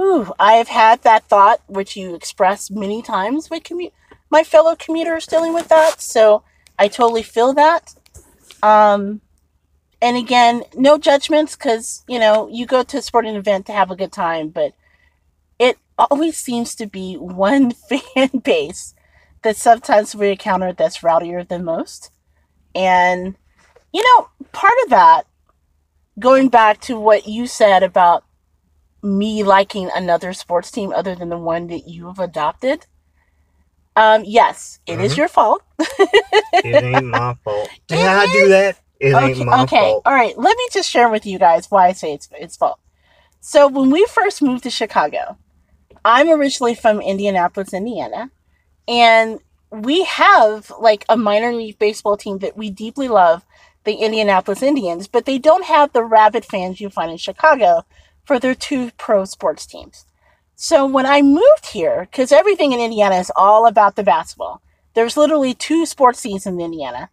Ooh, 0.00 0.32
I've 0.38 0.68
had 0.68 1.02
that 1.02 1.24
thought, 1.24 1.60
which 1.66 1.94
you 1.94 2.14
expressed 2.14 2.70
many 2.70 3.02
times 3.02 3.50
with 3.50 3.64
commu- 3.64 3.92
my 4.30 4.42
fellow 4.42 4.74
commuters 4.74 5.26
dealing 5.26 5.52
with 5.52 5.68
that. 5.68 6.00
So 6.00 6.42
I 6.78 6.88
totally 6.88 7.22
feel 7.22 7.52
that. 7.52 7.94
Um, 8.62 9.20
and 10.00 10.16
again, 10.16 10.64
no 10.74 10.96
judgments 10.96 11.56
because, 11.56 12.04
you 12.08 12.18
know, 12.18 12.48
you 12.50 12.64
go 12.64 12.82
to 12.82 12.98
a 12.98 13.02
sporting 13.02 13.36
event 13.36 13.66
to 13.66 13.72
have 13.72 13.90
a 13.90 13.96
good 13.96 14.12
time, 14.12 14.48
but 14.48 14.72
it 15.58 15.76
always 15.98 16.38
seems 16.38 16.74
to 16.76 16.86
be 16.86 17.14
one 17.18 17.72
fan 17.72 18.40
base 18.42 18.94
that 19.42 19.56
sometimes 19.56 20.14
we 20.14 20.30
encounter 20.30 20.72
that's 20.72 21.02
rowdier 21.02 21.46
than 21.46 21.64
most. 21.64 22.10
And, 22.74 23.36
you 23.92 24.02
know, 24.02 24.28
part 24.52 24.74
of 24.84 24.90
that, 24.90 25.26
going 26.20 26.48
back 26.48 26.80
to 26.82 26.98
what 26.98 27.26
you 27.26 27.46
said 27.46 27.82
about 27.82 28.24
me 29.02 29.42
liking 29.42 29.90
another 29.94 30.32
sports 30.32 30.70
team 30.70 30.92
other 30.92 31.14
than 31.14 31.30
the 31.30 31.38
one 31.38 31.66
that 31.68 31.88
you 31.88 32.06
have 32.06 32.18
adopted. 32.18 32.86
Um, 33.96 34.22
yes, 34.24 34.78
it 34.86 34.92
mm-hmm. 34.92 35.02
is 35.02 35.16
your 35.16 35.28
fault. 35.28 35.62
it 35.78 36.84
ain't 36.84 37.06
my 37.06 37.34
fault. 37.42 37.68
Did 37.88 37.98
it 37.98 38.06
I 38.06 38.24
is? 38.24 38.32
do 38.32 38.48
that? 38.48 38.78
It 39.00 39.14
okay, 39.14 39.26
ain't 39.32 39.46
my 39.46 39.62
okay. 39.62 39.78
fault. 39.78 40.02
All 40.04 40.14
right, 40.14 40.36
let 40.38 40.56
me 40.56 40.68
just 40.72 40.90
share 40.90 41.08
with 41.08 41.26
you 41.26 41.38
guys 41.38 41.70
why 41.70 41.88
I 41.88 41.92
say 41.92 42.12
it's 42.12 42.28
its 42.38 42.56
fault. 42.56 42.78
So 43.40 43.66
when 43.66 43.90
we 43.90 44.04
first 44.04 44.42
moved 44.42 44.64
to 44.64 44.70
Chicago, 44.70 45.38
I'm 46.04 46.28
originally 46.28 46.74
from 46.74 47.00
Indianapolis, 47.00 47.72
Indiana, 47.72 48.30
and 48.86 49.40
we 49.70 50.04
have 50.04 50.70
like 50.78 51.04
a 51.08 51.16
minor 51.16 51.52
league 51.52 51.78
baseball 51.78 52.16
team 52.16 52.38
that 52.38 52.56
we 52.56 52.70
deeply 52.70 53.08
love, 53.08 53.44
the 53.84 53.94
Indianapolis 53.94 54.62
Indians, 54.62 55.08
but 55.08 55.24
they 55.24 55.38
don't 55.38 55.64
have 55.64 55.92
the 55.92 56.04
rabid 56.04 56.44
fans 56.44 56.80
you 56.80 56.90
find 56.90 57.10
in 57.10 57.16
Chicago 57.16 57.84
for 58.24 58.38
their 58.38 58.54
two 58.54 58.90
pro 58.98 59.24
sports 59.24 59.66
teams. 59.66 60.04
So 60.54 60.86
when 60.86 61.06
I 61.06 61.22
moved 61.22 61.70
here, 61.72 62.06
because 62.10 62.32
everything 62.32 62.72
in 62.72 62.80
Indiana 62.80 63.16
is 63.16 63.32
all 63.34 63.66
about 63.66 63.96
the 63.96 64.02
basketball, 64.02 64.60
there's 64.94 65.16
literally 65.16 65.54
two 65.54 65.86
sports 65.86 66.20
seasons 66.20 66.54
in 66.54 66.60
Indiana. 66.60 67.10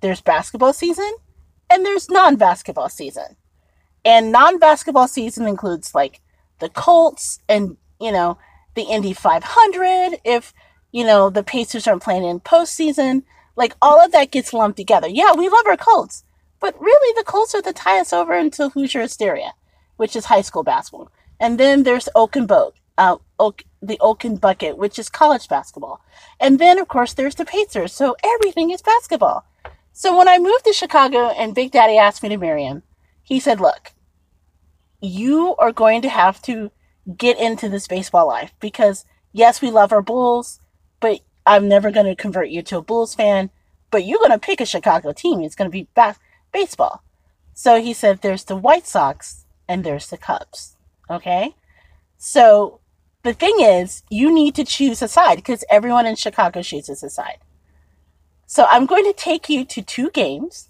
There's 0.00 0.20
basketball 0.20 0.72
season 0.72 1.12
and 1.68 1.84
there's 1.84 2.10
non-basketball 2.10 2.90
season. 2.90 3.36
And 4.04 4.30
non-basketball 4.30 5.08
season 5.08 5.46
includes 5.46 5.94
like 5.94 6.20
the 6.60 6.68
Colts 6.68 7.40
and, 7.48 7.76
you 8.00 8.12
know, 8.12 8.38
the 8.74 8.82
Indy 8.82 9.12
500 9.12 10.20
if 10.24 10.52
you 10.94 11.04
know, 11.04 11.28
the 11.28 11.42
Pacers 11.42 11.88
aren't 11.88 12.04
playing 12.04 12.22
in 12.22 12.38
postseason. 12.38 13.24
Like 13.56 13.74
all 13.80 14.04
of 14.04 14.12
that 14.12 14.30
gets 14.30 14.52
lumped 14.52 14.76
together. 14.76 15.08
Yeah, 15.08 15.32
we 15.34 15.48
love 15.48 15.66
our 15.66 15.76
Colts, 15.76 16.24
but 16.60 16.78
really 16.80 17.14
the 17.16 17.24
Colts 17.24 17.54
are 17.54 17.62
the 17.62 17.72
tie 17.72 18.00
us 18.00 18.12
over 18.12 18.34
into 18.34 18.70
Hoosier 18.70 19.02
Hysteria, 19.02 19.52
which 19.96 20.16
is 20.16 20.26
high 20.26 20.40
school 20.40 20.62
basketball. 20.62 21.10
And 21.38 21.58
then 21.58 21.82
there's 21.82 22.08
Oaken 22.14 22.46
Boat, 22.46 22.74
uh, 22.98 23.16
Oak, 23.38 23.64
the 23.82 23.98
Oaken 24.00 24.36
Bucket, 24.36 24.76
which 24.76 24.98
is 24.98 25.08
college 25.08 25.48
basketball. 25.48 26.00
And 26.40 26.58
then 26.58 26.78
of 26.78 26.88
course 26.88 27.14
there's 27.14 27.34
the 27.36 27.44
Pacers. 27.44 27.92
So 27.92 28.16
everything 28.24 28.70
is 28.70 28.82
basketball. 28.82 29.46
So 29.92 30.16
when 30.16 30.28
I 30.28 30.38
moved 30.38 30.64
to 30.64 30.72
Chicago 30.72 31.28
and 31.28 31.54
Big 31.54 31.70
Daddy 31.70 31.96
asked 31.96 32.22
me 32.22 32.28
to 32.30 32.36
marry 32.36 32.64
him, 32.64 32.82
he 33.22 33.38
said, 33.38 33.60
"Look, 33.60 33.92
you 35.00 35.54
are 35.56 35.72
going 35.72 36.02
to 36.02 36.08
have 36.08 36.42
to 36.42 36.72
get 37.16 37.38
into 37.38 37.68
this 37.68 37.86
baseball 37.86 38.26
life 38.26 38.52
because 38.58 39.04
yes, 39.32 39.62
we 39.62 39.70
love 39.70 39.92
our 39.92 40.02
Bulls." 40.02 40.60
but 41.04 41.20
I'm 41.46 41.68
never 41.68 41.90
going 41.90 42.06
to 42.06 42.14
convert 42.14 42.50
you 42.50 42.62
to 42.62 42.78
a 42.78 42.82
Bulls 42.82 43.14
fan. 43.14 43.50
But 43.90 44.04
you're 44.04 44.18
going 44.18 44.32
to 44.32 44.38
pick 44.38 44.60
a 44.60 44.66
Chicago 44.66 45.12
team. 45.12 45.40
It's 45.40 45.54
going 45.54 45.70
to 45.70 45.72
be 45.72 45.88
ba- 45.94 46.16
baseball. 46.52 47.02
So 47.52 47.80
he 47.80 47.92
said, 47.92 48.22
there's 48.22 48.44
the 48.44 48.56
White 48.56 48.86
Sox 48.86 49.44
and 49.68 49.84
there's 49.84 50.08
the 50.08 50.18
Cubs. 50.18 50.76
Okay? 51.08 51.54
So 52.16 52.80
the 53.22 53.34
thing 53.34 53.56
is, 53.60 54.02
you 54.10 54.32
need 54.32 54.54
to 54.56 54.64
choose 54.64 55.00
a 55.00 55.08
side 55.08 55.36
because 55.36 55.64
everyone 55.70 56.06
in 56.06 56.16
Chicago 56.16 56.62
chooses 56.62 57.02
a 57.02 57.10
side. 57.10 57.38
So 58.46 58.66
I'm 58.68 58.86
going 58.86 59.04
to 59.04 59.12
take 59.12 59.48
you 59.48 59.64
to 59.64 59.82
two 59.82 60.10
games, 60.10 60.68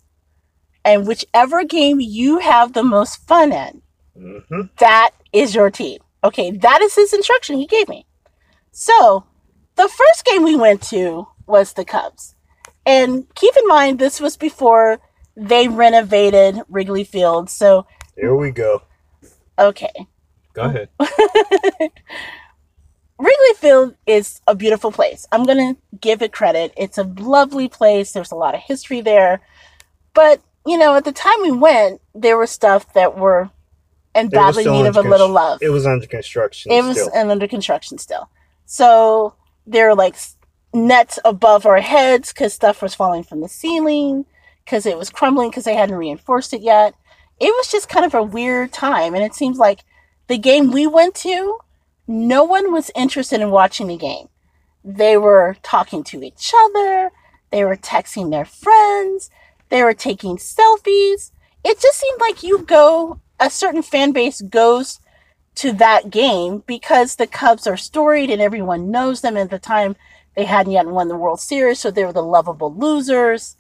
and 0.85 1.07
whichever 1.07 1.65
game 1.65 2.01
you 2.01 2.39
have 2.39 2.73
the 2.73 2.85
most 2.85 3.27
fun 3.27 3.53
in, 3.53 3.83
mm-hmm. 4.17 4.61
that 4.79 5.11
is 5.33 5.55
your 5.55 5.71
team. 5.71 6.01
Okay, 6.23 6.51
that 6.51 6.81
is 6.81 6.95
his 6.95 7.13
instruction 7.13 7.59
he 7.59 7.67
gave 7.67 7.89
me. 7.89 8.07
So 8.71 9.25
the 9.77 9.89
first 9.89 10.25
game 10.25 10.43
we 10.43 10.57
went 10.57 10.83
to 10.83 11.29
was 11.47 11.73
the 11.73 11.85
Cubs. 11.85 12.35
And 12.87 13.27
keep 13.35 13.57
in 13.57 13.67
mind, 13.67 13.99
this 13.99 14.21
was 14.21 14.37
before 14.37 15.01
they 15.37 15.69
renovated 15.69 16.61
Wrigley 16.69 17.05
Field. 17.05 17.51
So 17.51 17.87
here 18.17 18.35
we 18.35 18.51
go. 18.51 18.83
Okay. 19.59 20.07
Go 20.53 20.63
ahead. 20.63 20.89
Wrigley 23.19 23.55
Field 23.57 23.95
is 24.07 24.41
a 24.47 24.55
beautiful 24.55 24.93
place. 24.93 25.27
I'm 25.33 25.45
going 25.45 25.75
to 25.75 25.81
give 25.99 26.23
it 26.23 26.33
credit. 26.33 26.73
It's 26.77 26.99
a 26.99 27.05
lovely 27.05 27.69
place. 27.69 28.13
There's 28.13 28.33
a 28.33 28.37
lot 28.37 28.55
of 28.55 28.61
history 28.61 29.01
there. 29.01 29.41
But, 30.15 30.43
you 30.67 30.77
know, 30.79 30.95
at 30.95 31.05
the 31.05 31.13
time 31.13 31.41
we 31.43 31.53
went, 31.53 32.01
there 32.15 32.37
was 32.37 32.51
stuff 32.51 32.93
that 32.95 33.17
were 33.17 33.51
in 34.15 34.29
badly 34.29 34.65
need 34.65 34.87
of 34.87 34.97
a 34.97 35.03
little 35.03 35.29
love. 35.29 35.61
It 35.63 35.71
was 35.71 35.87
under 35.87 36.07
construction. 36.07 36.73
It 36.73 36.83
still. 36.93 37.07
was 37.07 37.15
under 37.15 37.49
construction 37.49 37.99
still. 37.99 38.29
So 38.67 39.35
there 39.67 39.95
like 39.95 40.17
nets 40.73 41.19
above 41.25 41.67
our 41.67 41.81
heads 41.81 42.33
because 42.33 42.53
stuff 42.53 42.83
was 42.83 42.95
falling 42.95 43.23
from 43.23 43.41
the 43.41 43.49
ceiling 43.49 44.27
because 44.65 44.87
it 44.87 44.99
was 44.99 45.11
crumbling 45.11 45.51
because 45.51 45.65
they 45.65 45.75
hadn't 45.75 45.97
reinforced 45.97 46.53
it 46.53 46.63
yet. 46.63 46.95
It 47.41 47.47
was 47.47 47.71
just 47.71 47.89
kind 47.89 48.05
of 48.05 48.15
a 48.15 48.23
weird 48.23 48.73
time. 48.73 49.15
And 49.15 49.25
it 49.25 49.35
seems 49.35 49.59
like 49.59 49.81
the 50.27 50.39
game 50.39 50.71
we 50.71 50.87
went 50.87 51.15
to, 51.17 51.59
no 52.07 52.45
one 52.45 52.73
was 52.73 52.91
interested 52.95 53.41
in 53.41 53.51
watching 53.51 53.87
the 53.87 53.97
game. 53.97 54.29
They 54.85 55.17
were 55.17 55.57
talking 55.63 56.05
to 56.05 56.23
each 56.23 56.53
other, 56.55 57.11
they 57.51 57.65
were 57.65 57.77
texting 57.77 58.31
their 58.31 58.45
friends, 58.45 59.31
they 59.71 59.83
were 59.83 59.95
taking 59.95 60.37
selfies. 60.37 61.31
It 61.65 61.81
just 61.81 61.99
seemed 61.99 62.21
like 62.21 62.43
you 62.43 62.63
go, 62.63 63.21
a 63.41 63.49
certain 63.49 63.83
fan 63.83 64.13
base 64.13 64.43
goes 64.43 65.01
to 65.57 65.73
that 65.73 66.11
game 66.11 66.63
because 66.67 67.17
the 67.17 67.27
Cubs 67.27 67.67
are 67.67 67.77
storied 67.77 68.31
and 68.31 68.43
everyone 68.43 68.91
knows 68.91 69.21
them. 69.21 69.37
At 69.37 69.51
the 69.51 69.59
time, 69.59 69.97
they 70.35 70.45
hadn't 70.45 70.73
yet 70.73 70.87
won 70.87 71.09
the 71.09 71.17
World 71.17 71.41
Series, 71.41 71.79
so 71.79 71.91
they 71.91 72.05
were 72.05 72.13
the 72.13 72.23
lovable 72.23 72.75
losers. 72.75 73.57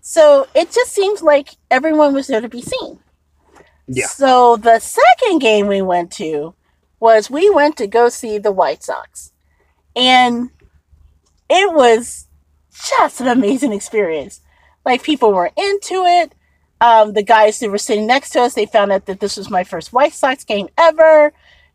So 0.00 0.46
it 0.54 0.70
just 0.70 0.92
seems 0.92 1.22
like 1.22 1.56
everyone 1.70 2.14
was 2.14 2.26
there 2.26 2.40
to 2.40 2.48
be 2.48 2.62
seen. 2.62 3.00
Yeah. 3.86 4.06
So 4.06 4.56
the 4.56 4.78
second 4.78 5.40
game 5.40 5.66
we 5.66 5.82
went 5.82 6.12
to 6.12 6.54
was 7.00 7.30
we 7.30 7.48
went 7.50 7.76
to 7.78 7.86
go 7.86 8.08
see 8.08 8.38
the 8.38 8.52
White 8.52 8.82
Sox. 8.82 9.32
And 9.96 10.50
it 11.48 11.72
was 11.72 12.26
just 12.70 13.20
an 13.20 13.28
amazing 13.28 13.72
experience. 13.72 14.40
Like 14.84 15.02
people 15.02 15.32
were 15.32 15.50
into 15.56 16.04
it. 16.04 16.34
Um, 16.80 17.12
the 17.12 17.22
guys 17.22 17.58
who 17.58 17.70
were 17.70 17.78
sitting 17.78 18.06
next 18.06 18.30
to 18.30 18.40
us, 18.40 18.54
they 18.54 18.66
found 18.66 18.92
out 18.92 19.06
that 19.06 19.20
this 19.20 19.36
was 19.36 19.50
my 19.50 19.64
first 19.64 19.92
White 19.92 20.12
Sox 20.12 20.44
game 20.44 20.68
ever. 20.78 21.32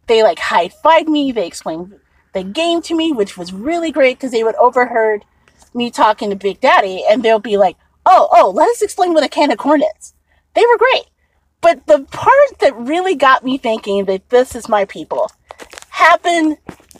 They 0.08 0.24
like 0.24 0.40
high 0.40 0.70
fived 0.70 1.08
me. 1.08 1.32
They 1.32 1.48
explained 1.48 2.00
the 2.34 2.44
game 2.44 2.82
to 2.84 2.96
me, 2.96 3.12
which 3.12 3.38
was 3.38 3.54
really 3.54 3.92
great 3.92 4.18
because 4.18 4.32
they 4.32 4.44
would 4.44 4.56
overheard 4.56 5.26
me 5.74 5.90
talking 5.90 6.30
to 6.30 6.36
Big 6.36 6.60
Daddy, 6.60 7.04
and 7.10 7.24
they'll 7.24 7.40
be 7.40 7.58
like, 7.58 7.78
"Oh, 8.06 8.30
oh, 8.32 8.50
let 8.52 8.70
us 8.70 8.82
explain 8.82 9.14
what 9.14 9.24
a 9.24 9.30
can 9.30 9.52
of 9.52 9.58
corn 9.58 9.82
is." 9.98 10.14
They 10.54 10.66
were 10.66 10.78
great, 10.78 11.06
but 11.62 11.86
the 11.88 12.06
part 12.12 12.60
that 12.60 12.76
really 12.76 13.16
got 13.16 13.44
me 13.44 13.58
thinking 13.58 14.06
that 14.06 14.30
this 14.30 14.56
is 14.56 14.70
my 14.70 14.86
people 14.86 15.32
happened 15.90 16.58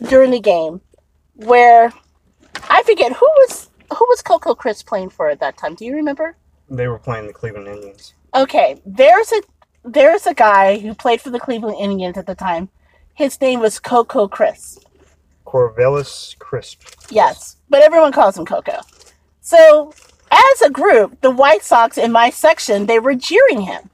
during 0.08 0.30
the 0.30 0.40
game, 0.40 0.80
where 1.34 1.92
I 2.68 2.82
forget 2.82 3.12
who 3.12 3.26
was 3.26 3.70
who 3.90 4.06
was 4.08 4.22
Coco 4.22 4.54
Crisp 4.54 4.86
playing 4.86 5.10
for 5.10 5.28
at 5.28 5.40
that 5.40 5.56
time. 5.56 5.74
Do 5.74 5.84
you 5.84 5.94
remember? 5.94 6.36
They 6.68 6.88
were 6.88 6.98
playing 6.98 7.26
the 7.26 7.32
Cleveland 7.32 7.68
Indians. 7.68 8.14
Okay, 8.34 8.80
there's 8.84 9.32
a 9.32 9.42
there's 9.84 10.26
a 10.26 10.34
guy 10.34 10.78
who 10.78 10.94
played 10.94 11.20
for 11.20 11.30
the 11.30 11.38
Cleveland 11.38 11.76
Indians 11.78 12.16
at 12.16 12.26
the 12.26 12.34
time. 12.34 12.70
His 13.12 13.40
name 13.40 13.60
was 13.60 13.78
Coco 13.78 14.26
Crisp. 14.26 14.82
Covelli 15.46 16.38
Crisp. 16.38 16.82
Yes, 17.10 17.56
but 17.68 17.82
everyone 17.82 18.12
calls 18.12 18.36
him 18.36 18.46
Coco. 18.46 18.80
So, 19.40 19.92
as 20.30 20.62
a 20.62 20.70
group, 20.70 21.20
the 21.20 21.30
White 21.30 21.62
Sox 21.62 21.98
in 21.98 22.10
my 22.10 22.30
section, 22.30 22.86
they 22.86 22.98
were 22.98 23.14
jeering 23.14 23.60
him. 23.60 23.90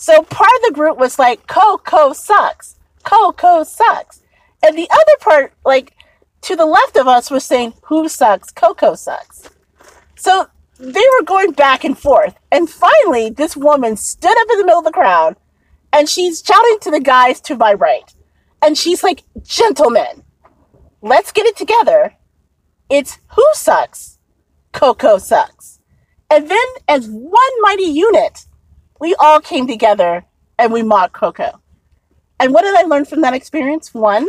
So 0.00 0.22
part 0.22 0.50
of 0.56 0.62
the 0.62 0.74
group 0.74 0.98
was 0.98 1.18
like, 1.18 1.46
Coco 1.46 2.12
sucks. 2.12 2.76
Coco 3.02 3.64
sucks. 3.64 4.22
And 4.62 4.76
the 4.76 4.88
other 4.90 5.16
part, 5.20 5.52
like, 5.64 5.94
to 6.42 6.56
the 6.56 6.64
left 6.64 6.96
of 6.96 7.06
us 7.06 7.30
was 7.30 7.44
saying, 7.44 7.74
Who 7.84 8.08
sucks? 8.08 8.50
Coco 8.50 8.94
sucks. 8.94 9.50
So 10.16 10.48
they 10.80 11.04
were 11.18 11.24
going 11.24 11.52
back 11.52 11.84
and 11.84 11.98
forth. 11.98 12.34
And 12.50 12.68
finally, 12.68 13.30
this 13.30 13.56
woman 13.56 13.96
stood 13.96 14.36
up 14.38 14.48
in 14.52 14.58
the 14.58 14.64
middle 14.64 14.80
of 14.80 14.84
the 14.84 14.92
crowd 14.92 15.36
and 15.92 16.08
she's 16.08 16.42
shouting 16.44 16.78
to 16.82 16.90
the 16.90 17.00
guys 17.00 17.40
to 17.42 17.56
my 17.56 17.74
right. 17.74 18.14
And 18.62 18.76
she's 18.76 19.02
like, 19.02 19.24
Gentlemen, 19.42 20.24
let's 21.02 21.32
get 21.32 21.46
it 21.46 21.56
together. 21.56 22.14
It's 22.88 23.18
who 23.36 23.44
sucks? 23.52 24.18
Coco 24.72 25.18
sucks. 25.18 25.80
And 26.30 26.48
then, 26.48 26.66
as 26.88 27.08
one 27.08 27.60
mighty 27.60 27.84
unit, 27.84 28.46
we 29.00 29.14
all 29.18 29.40
came 29.40 29.66
together 29.66 30.24
and 30.58 30.72
we 30.72 30.82
mocked 30.82 31.14
Coco. 31.14 31.60
And 32.38 32.54
what 32.54 32.62
did 32.62 32.76
I 32.76 32.82
learn 32.82 33.04
from 33.04 33.20
that 33.22 33.34
experience? 33.34 33.92
One, 33.92 34.28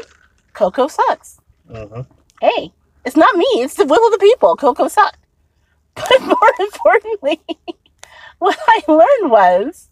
Coco 0.53 0.87
sucks. 0.87 1.39
hmm 1.69 2.01
Hey, 2.41 2.73
it's 3.05 3.15
not 3.15 3.35
me, 3.35 3.45
it's 3.55 3.75
the 3.75 3.85
will 3.85 4.05
of 4.05 4.11
the 4.11 4.17
people. 4.17 4.55
Coco 4.55 4.87
sucked. 4.87 5.17
But 5.95 6.21
more 6.21 6.54
importantly, 6.60 7.41
what 8.39 8.58
I 8.67 8.82
learned 8.88 9.32
was 9.32 9.89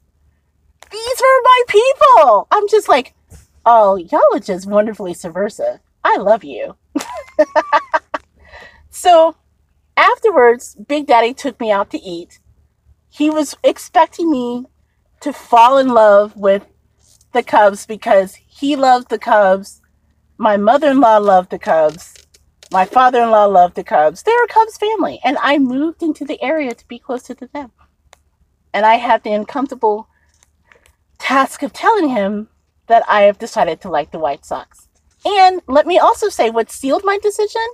these 0.92 1.22
were 1.22 1.42
my 1.44 1.62
people. 1.68 2.48
I'm 2.52 2.68
just 2.68 2.90
like, 2.90 3.14
oh, 3.66 3.96
y'all 3.96 4.22
are 4.34 4.40
just 4.40 4.68
wonderfully 4.68 5.14
subversive. 5.14 5.80
I 6.04 6.18
love 6.18 6.44
you. 6.44 6.76
so 8.90 9.36
afterwards, 9.98 10.76
Big 10.76 11.06
Daddy 11.06 11.34
took 11.34 11.60
me 11.60 11.72
out 11.72 11.90
to 11.92 12.00
eat. 12.00 12.40
He 13.10 13.30
was 13.30 13.56
expecting 13.64 14.32
me 14.32 14.66
to 15.22 15.34
fall 15.34 15.78
in 15.78 15.90
love 15.90 16.36
with 16.36 16.66
the 17.34 17.44
Cubs 17.44 17.86
because 17.86 18.36
he 18.36 18.76
loved 18.76 19.10
the 19.10 19.20
Cubs. 19.20 19.82
My 20.38 20.58
mother 20.58 20.92
in 20.92 21.00
law 21.00 21.18
loved 21.18 21.50
the 21.50 21.60
Cubs. 21.60 22.14
My 22.72 22.86
father 22.86 23.24
in 23.24 23.32
law 23.32 23.46
loved 23.46 23.76
the 23.76 23.84
Cubs. 23.84 24.22
They're 24.22 24.44
a 24.44 24.48
Cubs 24.48 24.78
family. 24.78 25.20
And 25.24 25.38
I 25.42 25.58
moved 25.58 26.04
into 26.04 26.24
the 26.24 26.42
area 26.42 26.74
to 26.76 26.88
be 26.88 27.00
closer 27.00 27.34
to 27.34 27.48
them. 27.48 27.72
And 28.74 28.86
I 28.86 28.96
had 28.96 29.24
the 29.24 29.34
uncomfortable 29.34 30.08
task 31.18 31.64
of 31.64 31.74
telling 31.74 32.10
him 32.10 32.50
that 32.88 33.04
I 33.08 33.22
have 33.22 33.40
decided 33.40 33.82
to 33.82 33.90
like 33.90 34.12
the 34.12 34.20
White 34.20 34.46
Sox. 34.46 34.88
And 35.26 35.62
let 35.68 35.88
me 35.88 35.98
also 35.98 36.30
say 36.30 36.50
what 36.50 36.72
sealed 36.72 37.04
my 37.04 37.18
decision 37.22 37.68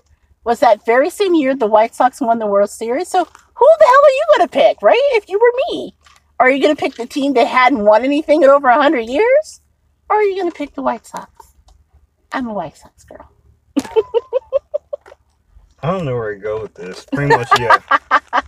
was 0.46 0.60
that 0.62 0.86
very 0.86 1.10
same 1.10 1.36
year 1.36 1.56
the 1.56 1.68
White 1.68 1.94
Sox 1.94 2.22
won 2.22 2.40
the 2.40 2.48
World 2.48 2.70
Series. 2.70 3.10
So 3.10 3.26
who 3.26 3.68
the 3.80 3.86
hell 3.86 4.02
are 4.06 4.10
you 4.10 4.26
going 4.38 4.48
to 4.48 4.54
pick, 4.54 4.82
right? 4.82 5.00
If 5.12 5.28
you 5.28 5.40
were 5.40 5.74
me, 5.74 5.96
are 6.40 6.50
you 6.50 6.62
going 6.62 6.76
to 6.76 6.80
pick 6.80 6.96
the 6.96 7.06
team 7.06 7.34
that 7.34 7.48
hadn't 7.48 7.84
won 7.84 8.06
anything 8.06 8.44
in 8.44 8.50
over 8.50 8.70
100 8.70 9.00
years? 9.02 9.62
Or 10.10 10.18
are 10.18 10.24
you 10.24 10.36
going 10.36 10.52
to 10.52 10.58
pick 10.58 10.74
the 10.74 10.82
White 10.82 11.06
Sox? 11.06 11.56
I'm 12.32 12.48
a 12.48 12.54
White 12.54 12.78
Sox 12.78 13.04
girl. 13.04 13.30
I 15.86 15.92
don't 15.92 16.06
know 16.06 16.16
where 16.16 16.34
to 16.34 16.40
go 16.40 16.64
with 16.64 16.74
this. 16.74 17.06
Pretty 17.14 17.36
much, 17.36 17.48
yeah. 17.60 17.78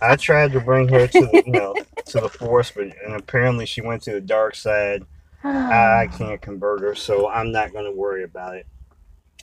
I 0.02 0.16
tried 0.20 0.50
to 0.54 0.60
bring 0.60 0.88
her 0.88 1.06
to 1.06 1.20
the, 1.20 1.42
you 1.46 1.52
know 1.52 1.72
to 2.06 2.20
the 2.20 2.28
force, 2.28 2.72
but 2.72 2.86
and 3.04 3.14
apparently 3.14 3.64
she 3.64 3.80
went 3.80 4.02
to 4.02 4.12
the 4.12 4.20
dark 4.20 4.56
side. 4.56 5.06
I 5.44 6.08
can't 6.18 6.42
convert 6.42 6.80
her, 6.80 6.96
so 6.96 7.28
I'm 7.28 7.52
not 7.52 7.72
going 7.72 7.84
to 7.84 7.92
worry 7.92 8.24
about 8.24 8.56
it. 8.56 8.66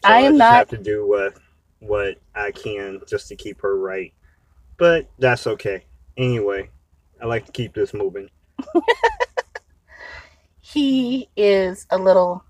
So 0.04 0.12
I 0.12 0.20
am 0.20 0.34
just 0.34 0.40
not- 0.40 0.54
have 0.54 0.70
to 0.72 0.78
do 0.78 1.08
what 1.08 1.36
what 1.80 2.18
I 2.36 2.52
can 2.52 3.00
just 3.08 3.30
to 3.30 3.38
keep 3.38 3.62
her 3.62 3.80
right, 3.80 4.14
but 4.76 5.10
that's 5.18 5.48
okay. 5.48 5.86
Anyway, 6.18 6.70
I 7.22 7.28
like 7.28 7.46
to 7.46 7.52
keep 7.54 7.74
this 7.74 7.94
moving. 7.94 8.30
he 10.60 11.30
is 11.38 11.88
a 11.92 11.98
little 11.98 12.44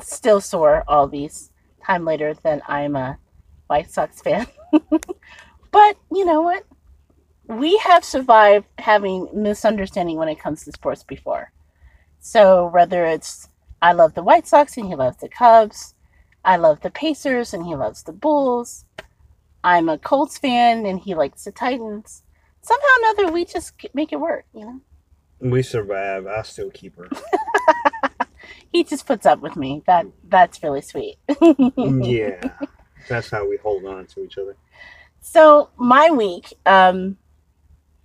still 0.00 0.40
sore 0.40 0.84
all 0.86 1.08
these 1.08 1.50
time 1.84 2.04
later 2.04 2.34
than 2.34 2.62
I'm 2.68 2.94
a 2.94 3.18
White 3.66 3.90
Sox 3.90 4.22
fan. 4.22 4.46
but 5.70 5.96
you 6.12 6.24
know 6.24 6.42
what? 6.42 6.64
We 7.46 7.76
have 7.78 8.04
survived 8.04 8.66
having 8.78 9.28
misunderstanding 9.32 10.16
when 10.16 10.28
it 10.28 10.38
comes 10.38 10.64
to 10.64 10.72
sports 10.72 11.02
before. 11.02 11.52
So 12.20 12.66
whether 12.68 13.04
it's 13.06 13.48
I 13.82 13.92
love 13.92 14.14
the 14.14 14.22
White 14.22 14.46
Sox 14.46 14.76
and 14.76 14.86
he 14.86 14.94
loves 14.94 15.16
the 15.16 15.28
Cubs, 15.28 15.94
I 16.44 16.56
love 16.56 16.80
the 16.80 16.90
Pacers 16.90 17.52
and 17.54 17.64
he 17.66 17.74
loves 17.74 18.02
the 18.02 18.12
Bulls. 18.12 18.84
I'm 19.62 19.88
a 19.88 19.98
Colts 19.98 20.38
fan 20.38 20.86
and 20.86 21.00
he 21.00 21.14
likes 21.14 21.44
the 21.44 21.52
Titans. 21.52 22.22
Somehow 22.62 22.84
or 22.84 23.10
another, 23.10 23.32
we 23.32 23.44
just 23.44 23.72
make 23.94 24.12
it 24.12 24.20
work, 24.20 24.44
you 24.54 24.64
know. 24.64 24.80
We 25.40 25.62
survive. 25.62 26.26
I 26.26 26.42
still 26.42 26.70
keep 26.70 26.96
her. 26.96 27.08
he 28.72 28.84
just 28.84 29.06
puts 29.06 29.24
up 29.24 29.40
with 29.40 29.56
me. 29.56 29.82
That 29.86 30.06
that's 30.28 30.62
really 30.62 30.82
sweet. 30.82 31.16
yeah, 31.86 32.40
that's 33.10 33.30
how 33.30 33.46
we 33.46 33.58
hold 33.58 33.84
on 33.84 34.06
to 34.06 34.24
each 34.24 34.38
other. 34.38 34.56
So 35.20 35.68
my 35.76 36.10
week 36.10 36.54
um, 36.64 37.18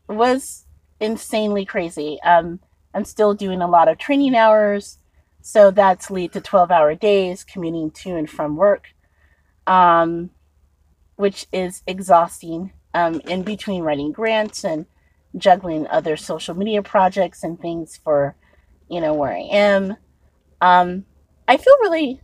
was 0.10 0.66
insanely 1.00 1.64
crazy. 1.64 2.20
Um, 2.24 2.60
I'm 2.94 3.06
still 3.06 3.34
doing 3.34 3.62
a 3.62 3.70
lot 3.70 3.88
of 3.88 3.98
training 3.98 4.36
hours, 4.36 4.98
so 5.42 5.72
that's 5.72 6.12
lead 6.12 6.34
to 6.34 6.42
12 6.42 6.72
hour 6.72 6.96
days 6.96 7.44
commuting 7.44 7.92
to 7.92 8.16
and 8.16 8.30
from 8.30 8.58
work, 8.58 8.88
um, 9.68 10.32
which 11.16 11.48
is 11.54 11.84
exhausting. 11.88 12.74
Um, 12.94 13.20
in 13.28 13.44
between 13.44 13.84
writing 13.84 14.14
grants 14.14 14.64
and 14.64 14.86
juggling 15.38 15.86
other 15.88 16.16
social 16.16 16.56
media 16.56 16.82
projects 16.82 17.44
and 17.44 17.60
things 17.60 18.00
for, 18.02 18.38
you 18.90 19.02
know, 19.02 19.14
where 19.14 19.34
I 19.34 19.42
am. 19.52 19.98
Um, 20.62 21.06
I 21.46 21.58
feel 21.58 21.76
really, 21.82 22.22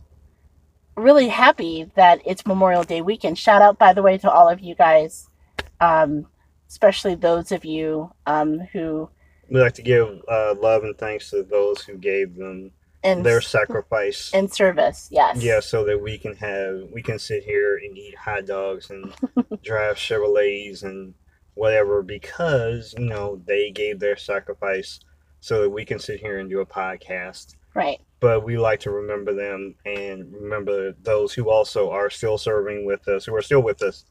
really 0.96 1.28
happy 1.28 1.90
that 1.94 2.20
it's 2.24 2.46
Memorial 2.46 2.84
Day 2.84 3.00
weekend. 3.00 3.38
Shout 3.38 3.62
out, 3.62 3.78
by 3.78 3.92
the 3.92 4.02
way, 4.02 4.18
to 4.18 4.30
all 4.30 4.48
of 4.48 4.60
you 4.60 4.74
guys, 4.74 5.28
um, 5.80 6.26
especially 6.68 7.14
those 7.14 7.52
of 7.52 7.64
you 7.64 8.12
um, 8.26 8.60
who 8.72 9.08
We 9.48 9.60
like 9.60 9.74
to 9.74 9.82
give 9.82 10.22
uh, 10.28 10.54
love 10.58 10.84
and 10.84 10.96
thanks 10.96 11.30
to 11.30 11.42
those 11.42 11.82
who 11.82 11.96
gave 11.96 12.36
them 12.36 12.72
in 13.02 13.22
their 13.22 13.40
sacrifice. 13.40 14.30
and 14.32 14.52
service. 14.52 15.08
Yes. 15.10 15.42
Yeah, 15.42 15.60
so 15.60 15.84
that 15.84 16.00
we 16.00 16.18
can 16.18 16.36
have 16.36 16.88
we 16.92 17.02
can 17.02 17.18
sit 17.18 17.42
here 17.44 17.76
and 17.76 17.96
eat 17.96 18.16
hot 18.16 18.46
dogs 18.46 18.90
and 18.90 19.12
drive 19.62 19.96
Chevrolets 19.96 20.82
and 20.84 21.14
whatever 21.54 22.02
because 22.02 22.94
you 22.96 23.04
know 23.06 23.42
they 23.46 23.70
gave 23.70 23.98
their 23.98 24.16
sacrifice 24.16 25.00
so 25.40 25.62
that 25.62 25.70
we 25.70 25.84
can 25.84 25.98
sit 25.98 26.20
here 26.20 26.38
and 26.38 26.48
do 26.48 26.60
a 26.60 26.66
podcast. 26.66 27.56
Right. 27.74 28.00
But 28.22 28.44
we 28.44 28.56
like 28.56 28.78
to 28.80 28.90
remember 28.92 29.34
them 29.34 29.74
and 29.84 30.32
remember 30.32 30.92
those 31.02 31.34
who 31.34 31.50
also 31.50 31.90
are 31.90 32.08
still 32.08 32.38
serving 32.38 32.86
with 32.86 33.06
us, 33.08 33.26
who 33.26 33.34
are 33.34 33.42
still 33.42 33.62
with 33.62 33.82
us, 33.82 34.04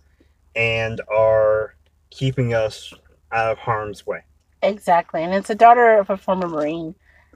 and 0.54 1.00
are 1.10 1.76
keeping 2.10 2.54
us 2.54 2.94
out 3.32 3.54
of 3.54 3.58
harm's 3.58 4.06
way. 4.06 4.20
Exactly. 4.62 5.24
And 5.24 5.34
it's 5.34 5.50
a 5.50 5.56
daughter 5.56 5.98
of 5.98 6.10
a 6.10 6.18
former 6.18 6.50
Marine. 6.50 6.94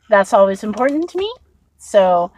That's 0.10 0.34
always 0.34 0.66
important 0.66 1.10
to 1.12 1.18
me. 1.18 1.34
So 1.78 2.32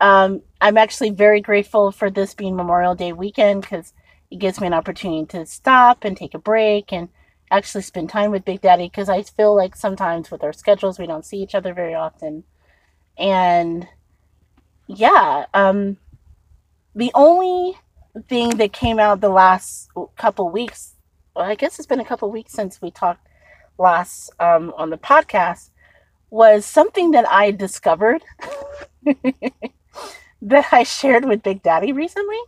um, 0.00 0.42
I'm 0.60 0.76
actually 0.76 1.10
very 1.10 1.40
grateful 1.40 1.92
for 1.92 2.10
this 2.10 2.34
being 2.34 2.56
Memorial 2.56 2.96
Day 2.96 3.12
weekend 3.12 3.62
because 3.62 3.94
it 4.28 4.40
gives 4.40 4.60
me 4.60 4.66
an 4.66 4.74
opportunity 4.74 5.24
to 5.26 5.46
stop 5.46 6.02
and 6.02 6.16
take 6.16 6.34
a 6.34 6.38
break 6.40 6.92
and 6.92 7.08
actually 7.52 7.82
spend 7.82 8.10
time 8.10 8.32
with 8.32 8.44
Big 8.44 8.60
Daddy 8.60 8.88
because 8.88 9.08
I 9.08 9.22
feel 9.22 9.54
like 9.54 9.76
sometimes 9.76 10.32
with 10.32 10.42
our 10.42 10.52
schedules, 10.52 10.98
we 10.98 11.06
don't 11.06 11.24
see 11.24 11.38
each 11.38 11.54
other 11.54 11.72
very 11.72 11.94
often. 11.94 12.42
And 13.18 13.86
yeah, 14.86 15.46
um, 15.54 15.98
the 16.94 17.10
only 17.14 17.78
thing 18.28 18.50
that 18.50 18.72
came 18.72 18.98
out 18.98 19.20
the 19.20 19.28
last 19.28 19.88
couple 20.16 20.48
weeks, 20.50 20.94
well, 21.34 21.44
I 21.44 21.54
guess 21.54 21.78
it's 21.78 21.86
been 21.86 22.00
a 22.00 22.04
couple 22.04 22.30
weeks 22.30 22.52
since 22.52 22.80
we 22.80 22.90
talked 22.90 23.26
last 23.78 24.30
um, 24.40 24.72
on 24.76 24.90
the 24.90 24.98
podcast 24.98 25.70
was 26.30 26.64
something 26.66 27.12
that 27.12 27.28
I 27.30 27.50
discovered 27.52 28.22
that 29.04 30.66
I 30.72 30.82
shared 30.82 31.24
with 31.24 31.42
Big 31.42 31.62
Daddy 31.62 31.92
recently. 31.92 32.38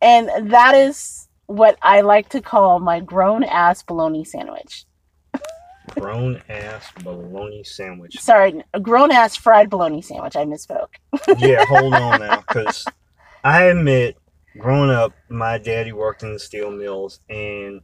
And 0.00 0.50
that 0.52 0.74
is 0.74 1.28
what 1.46 1.78
I 1.82 2.02
like 2.02 2.28
to 2.30 2.40
call 2.40 2.78
my 2.78 3.00
grown 3.00 3.42
ass 3.44 3.82
bologna 3.82 4.24
sandwich. 4.24 4.84
Grown 6.00 6.42
ass 6.48 6.90
bologna 7.02 7.64
sandwich. 7.64 8.18
Sorry, 8.20 8.62
a 8.74 8.80
grown 8.80 9.10
ass 9.10 9.36
fried 9.36 9.70
bologna 9.70 10.02
sandwich. 10.02 10.36
I 10.36 10.44
misspoke. 10.44 10.94
yeah, 11.38 11.64
hold 11.66 11.94
on 11.94 12.20
now, 12.20 12.44
because 12.46 12.86
I 13.44 13.64
admit, 13.64 14.16
growing 14.58 14.90
up, 14.90 15.12
my 15.28 15.58
daddy 15.58 15.92
worked 15.92 16.22
in 16.22 16.32
the 16.32 16.38
steel 16.38 16.70
mills, 16.70 17.20
and 17.28 17.80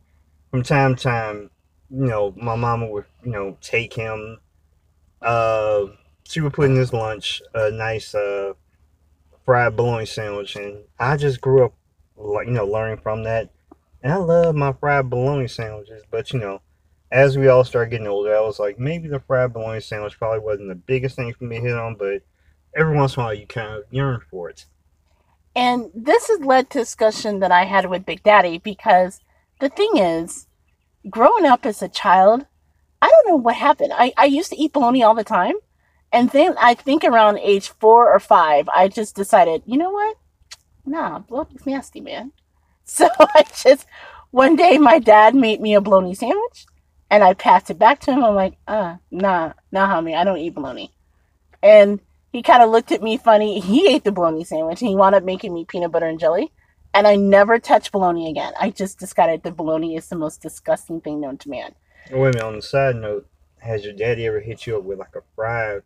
from 0.50 0.62
time 0.62 0.96
to 0.96 1.02
time, 1.02 1.50
you 1.90 2.06
know, 2.06 2.34
my 2.36 2.56
mama 2.56 2.86
would, 2.86 3.04
you 3.24 3.32
know, 3.32 3.56
take 3.60 3.94
him. 3.94 4.38
Uh, 5.22 5.86
she 6.24 6.40
would 6.40 6.52
put 6.52 6.70
in 6.70 6.76
his 6.76 6.92
lunch 6.92 7.40
a 7.54 7.70
nice 7.70 8.14
uh, 8.14 8.54
fried 9.44 9.76
bologna 9.76 10.06
sandwich, 10.06 10.56
and 10.56 10.84
I 10.98 11.16
just 11.16 11.40
grew 11.40 11.64
up, 11.64 11.74
like 12.16 12.46
you 12.46 12.52
know, 12.52 12.66
learning 12.66 12.98
from 12.98 13.24
that. 13.24 13.50
And 14.02 14.12
I 14.12 14.16
love 14.16 14.54
my 14.54 14.72
fried 14.72 15.08
bologna 15.08 15.48
sandwiches, 15.48 16.02
but 16.10 16.32
you 16.32 16.38
know, 16.38 16.60
as 17.14 17.38
we 17.38 17.46
all 17.46 17.62
started 17.62 17.90
getting 17.90 18.08
older, 18.08 18.36
I 18.36 18.40
was 18.40 18.58
like, 18.58 18.76
maybe 18.76 19.06
the 19.06 19.20
fried 19.20 19.52
bologna 19.52 19.80
sandwich 19.80 20.18
probably 20.18 20.40
wasn't 20.40 20.68
the 20.68 20.74
biggest 20.74 21.14
thing 21.14 21.32
for 21.32 21.44
me 21.44 21.56
to 21.56 21.62
hit 21.62 21.78
on, 21.78 21.94
but 21.94 22.22
every 22.76 22.96
once 22.96 23.14
in 23.14 23.22
a 23.22 23.24
while 23.24 23.32
you 23.32 23.46
kind 23.46 23.72
of 23.72 23.84
yearn 23.88 24.20
for 24.28 24.50
it. 24.50 24.66
And 25.54 25.92
this 25.94 26.26
has 26.26 26.40
led 26.40 26.70
to 26.70 26.80
discussion 26.80 27.38
that 27.38 27.52
I 27.52 27.66
had 27.66 27.88
with 27.88 28.04
Big 28.04 28.24
Daddy 28.24 28.58
because 28.58 29.20
the 29.60 29.68
thing 29.68 29.96
is, 29.96 30.48
growing 31.08 31.46
up 31.46 31.64
as 31.64 31.82
a 31.82 31.88
child, 31.88 32.46
I 33.00 33.08
don't 33.08 33.28
know 33.28 33.36
what 33.36 33.54
happened. 33.54 33.92
I, 33.94 34.12
I 34.16 34.24
used 34.24 34.50
to 34.50 34.60
eat 34.60 34.72
bologna 34.72 35.04
all 35.04 35.14
the 35.14 35.22
time. 35.22 35.54
And 36.12 36.30
then 36.30 36.56
I 36.58 36.74
think 36.74 37.04
around 37.04 37.38
age 37.38 37.68
four 37.68 38.12
or 38.12 38.18
five, 38.18 38.68
I 38.70 38.88
just 38.88 39.14
decided, 39.14 39.62
you 39.66 39.78
know 39.78 39.90
what? 39.90 40.16
Nah, 40.84 41.20
bologna's 41.20 41.64
nasty, 41.64 42.00
man. 42.00 42.32
So 42.86 43.08
I 43.18 43.44
just, 43.62 43.86
one 44.30 44.56
day 44.56 44.76
my 44.76 44.98
dad 44.98 45.34
made 45.34 45.62
me 45.62 45.74
a 45.74 45.80
bologna 45.80 46.14
sandwich 46.14 46.66
and 47.10 47.22
I 47.22 47.34
passed 47.34 47.70
it 47.70 47.78
back 47.78 48.00
to 48.00 48.12
him. 48.12 48.24
I'm 48.24 48.34
like, 48.34 48.56
uh, 48.66 48.96
nah, 49.10 49.52
nah, 49.70 49.88
homie, 49.88 50.16
I 50.16 50.24
don't 50.24 50.38
eat 50.38 50.54
bologna. 50.54 50.90
And 51.62 52.00
he 52.32 52.42
kind 52.42 52.62
of 52.62 52.70
looked 52.70 52.92
at 52.92 53.02
me 53.02 53.16
funny. 53.16 53.60
He 53.60 53.94
ate 53.94 54.04
the 54.04 54.12
bologna 54.12 54.44
sandwich 54.44 54.82
and 54.82 54.88
he 54.88 54.96
wound 54.96 55.14
up 55.14 55.24
making 55.24 55.54
me 55.54 55.64
peanut 55.64 55.92
butter 55.92 56.06
and 56.06 56.18
jelly. 56.18 56.52
And 56.92 57.06
I 57.06 57.16
never 57.16 57.58
touched 57.58 57.92
bologna 57.92 58.30
again. 58.30 58.52
I 58.60 58.70
just 58.70 58.98
decided 58.98 59.42
that 59.42 59.56
bologna 59.56 59.96
is 59.96 60.08
the 60.08 60.16
most 60.16 60.42
disgusting 60.42 61.00
thing 61.00 61.20
known 61.20 61.38
to 61.38 61.48
man. 61.48 61.74
Oh, 62.12 62.20
wait 62.20 62.28
a 62.28 62.38
minute, 62.38 62.42
on 62.42 62.56
the 62.56 62.62
side 62.62 62.96
note, 62.96 63.28
has 63.58 63.84
your 63.84 63.94
daddy 63.94 64.26
ever 64.26 64.40
hit 64.40 64.66
you 64.66 64.76
up 64.76 64.84
with 64.84 64.98
like 64.98 65.16
a 65.16 65.22
fried 65.34 65.82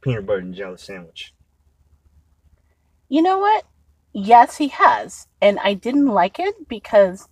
peanut 0.00 0.26
butter 0.26 0.38
and 0.38 0.54
jelly 0.54 0.78
sandwich? 0.78 1.34
You 3.08 3.22
know 3.22 3.38
what? 3.38 3.64
Yes, 4.12 4.56
he 4.56 4.68
has. 4.68 5.28
And 5.40 5.58
I 5.60 5.74
didn't 5.74 6.06
like 6.06 6.38
it 6.38 6.68
because, 6.68 7.28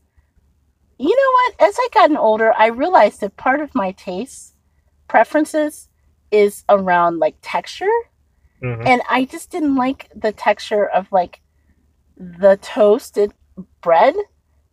you 0.99 1.09
know 1.09 1.33
what? 1.33 1.69
As 1.69 1.77
I 1.79 1.89
gotten 1.93 2.17
older, 2.17 2.53
I 2.57 2.67
realized 2.67 3.21
that 3.21 3.37
part 3.37 3.61
of 3.61 3.75
my 3.75 3.93
taste 3.93 4.55
preferences 5.09 5.89
is 6.31 6.65
around 6.69 7.19
like 7.19 7.37
texture. 7.43 7.87
Mm-hmm. 8.63 8.87
And 8.87 9.03
I 9.09 9.25
just 9.25 9.51
didn't 9.51 9.77
like 9.77 10.09
the 10.15 10.33
texture 10.33 10.87
of 10.87 11.11
like 11.13 11.41
the 12.17 12.57
toasted 12.57 13.33
bread 13.81 14.15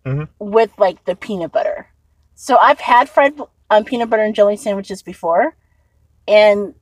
Mhm. 0.06 0.28
with 0.40 0.72
like 0.78 1.06
the 1.06 1.16
peanut 1.16 1.52
butter. 1.52 1.88
So 2.36 2.58
I've 2.58 2.82
had 2.82 3.10
fried 3.10 3.40
um, 3.70 3.86
peanut 3.86 4.10
butter 4.10 4.24
and 4.24 4.36
jelly 4.36 4.58
sandwiches 4.58 5.02
before, 5.02 5.56
and 6.28 6.76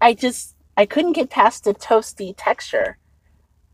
I 0.00 0.14
just 0.14 0.56
I 0.76 0.84
couldn't 0.86 1.12
get 1.12 1.30
past 1.30 1.64
the 1.64 1.74
toasty 1.74 2.34
texture 2.36 2.98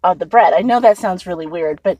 of 0.04 0.18
the 0.18 0.26
bread. 0.26 0.52
I 0.52 0.60
know 0.60 0.80
that 0.80 0.98
sounds 0.98 1.26
really 1.26 1.46
weird, 1.46 1.80
but 1.82 1.98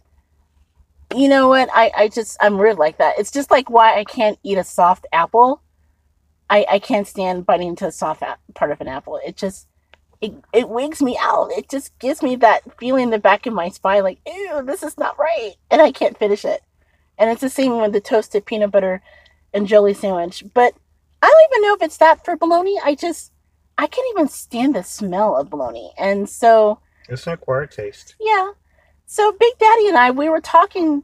you 1.15 1.29
know 1.29 1.49
what? 1.49 1.69
I 1.73 1.91
I 1.97 2.09
just 2.09 2.37
I'm 2.41 2.59
weird 2.59 2.79
like 2.79 2.99
that. 2.99 3.19
It's 3.19 3.31
just 3.31 3.51
like 3.51 3.71
why 3.71 3.99
I 3.99 4.05
can't 4.05 4.39
eat 4.43 4.59
a 4.59 4.65
soft 4.65 5.07
apple. 5.13 5.63
I 6.49 6.67
I 6.71 6.79
can't 6.79 7.07
stand 7.07 7.47
biting 7.47 7.69
into 7.69 7.87
a 7.87 7.93
soft 7.93 8.23
part 8.55 8.71
of 8.71 8.81
an 8.81 8.89
apple. 8.89 9.21
It 9.25 9.37
just 9.37 9.67
it, 10.21 10.35
it 10.53 10.69
wigs 10.69 11.01
me 11.01 11.17
out. 11.21 11.51
It 11.53 11.71
just 11.71 11.99
gives 11.99 12.23
me 12.23 12.37
that 12.37 12.61
feeling 12.79 13.05
in 13.05 13.11
the 13.11 13.19
back 13.19 13.47
of 13.47 13.55
my 13.55 13.71
spine, 13.71 14.03
like, 14.03 14.21
ew, 14.27 14.63
this 14.67 14.83
is 14.83 14.99
not 14.99 15.19
right. 15.19 15.55
And 15.71 15.81
I 15.81 15.93
can't 15.93 16.19
finish 16.19 16.45
it. 16.45 16.61
And 17.17 17.31
it's 17.31 17.41
the 17.41 17.49
same 17.49 17.79
with 17.81 17.93
the 17.95 18.03
toasted 18.03 18.45
peanut 18.45 18.71
butter 18.71 19.01
and 19.55 19.67
jelly 19.67 19.95
sandwich. 19.95 20.45
But 20.53 20.75
I 21.23 21.27
don't 21.27 21.51
even 21.53 21.63
know 21.69 21.75
if 21.75 21.83
it's 21.83 21.97
that 21.97 22.23
for 22.23 22.37
bologna. 22.37 22.79
I 22.85 22.95
just, 22.97 23.33
I 23.79 23.87
can't 23.87 24.07
even 24.13 24.29
stand 24.29 24.75
the 24.75 24.83
smell 24.83 25.37
of 25.37 25.49
bologna. 25.49 25.91
And 25.97 26.29
so, 26.29 26.81
It's 27.09 27.27
an 27.27 27.33
acquired 27.33 27.71
taste. 27.71 28.15
yeah. 28.21 28.51
So 29.13 29.33
Big 29.33 29.59
Daddy 29.59 29.89
and 29.89 29.97
I, 29.97 30.13
we 30.13 30.29
were 30.29 30.41
talking, 30.41 31.03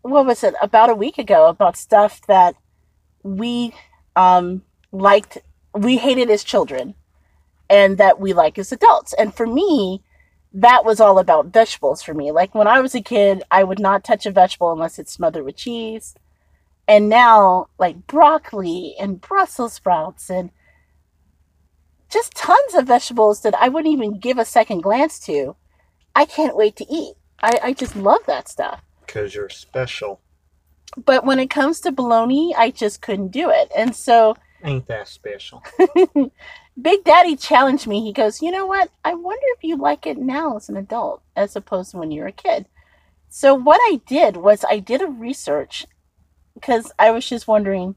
what 0.00 0.24
was 0.24 0.42
it, 0.42 0.54
about 0.62 0.88
a 0.88 0.94
week 0.94 1.18
ago 1.18 1.50
about 1.50 1.76
stuff 1.76 2.22
that 2.28 2.56
we 3.22 3.74
um, 4.16 4.62
liked, 4.90 5.36
we 5.74 5.98
hated 5.98 6.30
as 6.30 6.42
children 6.42 6.94
and 7.68 7.98
that 7.98 8.18
we 8.18 8.32
like 8.32 8.56
as 8.58 8.72
adults. 8.72 9.12
And 9.12 9.34
for 9.34 9.46
me, 9.46 10.02
that 10.54 10.82
was 10.86 10.98
all 10.98 11.18
about 11.18 11.52
vegetables 11.52 12.00
for 12.00 12.14
me. 12.14 12.32
Like 12.32 12.54
when 12.54 12.66
I 12.66 12.80
was 12.80 12.94
a 12.94 13.02
kid, 13.02 13.42
I 13.50 13.64
would 13.64 13.80
not 13.80 14.02
touch 14.02 14.24
a 14.24 14.30
vegetable 14.30 14.72
unless 14.72 14.98
it's 14.98 15.12
smothered 15.12 15.44
with 15.44 15.56
cheese. 15.56 16.14
And 16.88 17.06
now, 17.10 17.66
like 17.78 18.06
broccoli 18.06 18.94
and 18.98 19.20
Brussels 19.20 19.74
sprouts 19.74 20.30
and 20.30 20.48
just 22.10 22.34
tons 22.34 22.74
of 22.74 22.86
vegetables 22.86 23.42
that 23.42 23.54
I 23.60 23.68
wouldn't 23.68 23.92
even 23.92 24.20
give 24.20 24.38
a 24.38 24.46
second 24.46 24.80
glance 24.80 25.18
to, 25.26 25.54
I 26.14 26.24
can't 26.24 26.56
wait 26.56 26.76
to 26.76 26.86
eat. 26.90 27.16
I, 27.40 27.58
I 27.62 27.72
just 27.72 27.96
love 27.96 28.20
that 28.26 28.48
stuff. 28.48 28.82
Because 29.04 29.34
you're 29.34 29.48
special. 29.48 30.20
But 30.96 31.24
when 31.24 31.38
it 31.38 31.50
comes 31.50 31.80
to 31.80 31.92
bologna, 31.92 32.54
I 32.56 32.70
just 32.70 33.02
couldn't 33.02 33.28
do 33.28 33.50
it. 33.50 33.70
And 33.76 33.94
so 33.94 34.36
Ain't 34.64 34.86
that 34.86 35.08
special? 35.08 35.62
Big 36.80 37.04
Daddy 37.04 37.36
challenged 37.36 37.86
me. 37.86 38.02
He 38.02 38.12
goes, 38.12 38.42
You 38.42 38.50
know 38.50 38.66
what? 38.66 38.90
I 39.04 39.14
wonder 39.14 39.44
if 39.56 39.64
you 39.64 39.76
like 39.76 40.06
it 40.06 40.18
now 40.18 40.56
as 40.56 40.68
an 40.68 40.76
adult 40.76 41.22
as 41.34 41.56
opposed 41.56 41.92
to 41.92 41.98
when 41.98 42.10
you 42.10 42.22
were 42.22 42.28
a 42.28 42.32
kid. 42.32 42.66
So, 43.28 43.54
what 43.54 43.80
I 43.84 44.00
did 44.06 44.36
was 44.36 44.64
I 44.68 44.78
did 44.78 45.02
a 45.02 45.06
research 45.06 45.86
because 46.54 46.92
I 46.98 47.10
was 47.10 47.28
just 47.28 47.46
wondering 47.46 47.96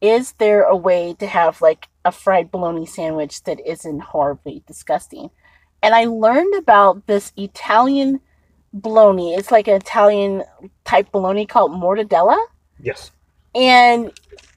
is 0.00 0.32
there 0.32 0.62
a 0.62 0.76
way 0.76 1.14
to 1.14 1.26
have 1.26 1.62
like 1.62 1.88
a 2.04 2.12
fried 2.12 2.50
bologna 2.50 2.84
sandwich 2.84 3.42
that 3.44 3.66
isn't 3.66 4.00
horribly 4.00 4.62
disgusting? 4.66 5.30
And 5.82 5.94
I 5.94 6.04
learned 6.04 6.54
about 6.54 7.06
this 7.06 7.32
Italian 7.36 8.20
bologna. 8.82 9.34
It's 9.34 9.50
like 9.50 9.68
an 9.68 9.74
Italian 9.74 10.44
type 10.84 11.10
bologna 11.12 11.46
called 11.46 11.72
mortadella. 11.72 12.38
Yes. 12.80 13.10
And 13.54 14.12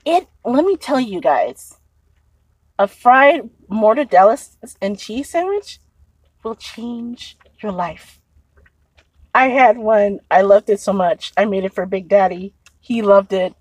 it, 0.05 0.27
let 0.43 0.65
me 0.65 0.75
tell 0.77 0.99
you 0.99 1.21
guys, 1.21 1.77
a 2.77 2.87
fried 2.87 3.49
mortadella 3.69 4.39
and 4.81 4.97
cheese 4.97 5.29
sandwich 5.29 5.79
will 6.43 6.55
change 6.55 7.37
your 7.61 7.71
life. 7.71 8.21
I 9.33 9.49
had 9.49 9.77
one. 9.77 10.19
I 10.31 10.41
loved 10.41 10.69
it 10.69 10.79
so 10.79 10.93
much. 10.93 11.31
I 11.37 11.45
made 11.45 11.63
it 11.63 11.73
for 11.73 11.85
Big 11.85 12.07
Daddy. 12.07 12.53
He 12.79 13.01
loved 13.01 13.33
it. 13.33 13.53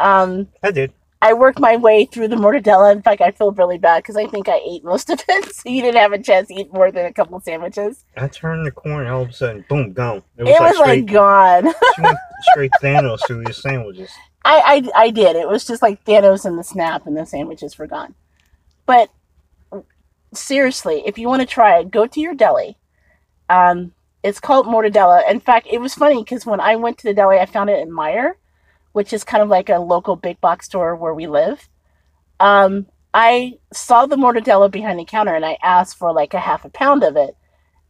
Um, 0.00 0.48
I 0.62 0.70
did. 0.70 0.92
I 1.20 1.32
worked 1.32 1.58
my 1.58 1.76
way 1.76 2.04
through 2.04 2.28
the 2.28 2.36
mortadella. 2.36 2.92
In 2.92 3.02
fact, 3.02 3.20
I 3.20 3.32
feel 3.32 3.50
really 3.50 3.78
bad 3.78 4.02
because 4.02 4.16
I 4.16 4.26
think 4.26 4.48
I 4.48 4.60
ate 4.64 4.84
most 4.84 5.10
of 5.10 5.20
it. 5.28 5.52
So 5.58 5.68
you 5.68 5.82
didn't 5.82 6.00
have 6.00 6.12
a 6.12 6.22
chance 6.22 6.48
to 6.48 6.54
eat 6.54 6.72
more 6.72 6.92
than 6.92 7.06
a 7.06 7.12
couple 7.12 7.40
sandwiches. 7.40 8.04
I 8.16 8.28
turned 8.28 8.64
the 8.64 8.70
corner, 8.70 9.12
all 9.12 9.22
of 9.22 9.30
a 9.30 9.32
sudden, 9.32 9.64
boom, 9.68 9.92
gone. 9.92 10.22
It 10.36 10.46
It 10.46 10.60
was 10.60 10.78
like 10.78 11.06
gone. 11.06 11.72
she 11.96 12.02
went 12.02 12.18
straight 12.52 12.70
Thanos 12.80 13.26
through 13.26 13.44
these 13.44 13.56
sandwiches. 13.56 14.10
I, 14.44 14.90
I 14.94 15.04
I 15.06 15.10
did. 15.10 15.34
It 15.34 15.48
was 15.48 15.66
just 15.66 15.82
like 15.82 16.04
Thanos 16.04 16.44
and 16.44 16.56
the 16.56 16.62
snap, 16.62 17.06
and 17.06 17.16
the 17.16 17.26
sandwiches 17.26 17.76
were 17.76 17.88
gone. 17.88 18.14
But 18.86 19.10
seriously, 20.32 21.02
if 21.06 21.18
you 21.18 21.28
want 21.28 21.40
to 21.40 21.46
try 21.46 21.78
it, 21.78 21.90
go 21.90 22.06
to 22.06 22.20
your 22.20 22.34
deli. 22.34 22.76
Um, 23.50 23.92
it's 24.22 24.40
called 24.40 24.66
Mortadella. 24.66 25.28
In 25.30 25.40
fact, 25.40 25.66
it 25.70 25.78
was 25.78 25.94
funny 25.94 26.22
because 26.22 26.46
when 26.46 26.60
I 26.60 26.76
went 26.76 26.98
to 26.98 27.08
the 27.08 27.14
deli, 27.14 27.38
I 27.38 27.46
found 27.46 27.70
it 27.70 27.80
in 27.80 27.90
Meijer, 27.90 28.32
which 28.92 29.12
is 29.12 29.24
kind 29.24 29.42
of 29.42 29.48
like 29.48 29.68
a 29.68 29.78
local 29.78 30.16
big 30.16 30.40
box 30.40 30.66
store 30.66 30.96
where 30.96 31.14
we 31.14 31.26
live. 31.26 31.68
Um, 32.40 32.86
I 33.14 33.58
saw 33.72 34.06
the 34.06 34.16
mortadella 34.16 34.70
behind 34.70 34.98
the 34.98 35.04
counter 35.04 35.34
and 35.34 35.44
I 35.44 35.58
asked 35.62 35.96
for 35.98 36.12
like 36.12 36.34
a 36.34 36.40
half 36.40 36.64
a 36.64 36.68
pound 36.68 37.02
of 37.02 37.16
it. 37.16 37.36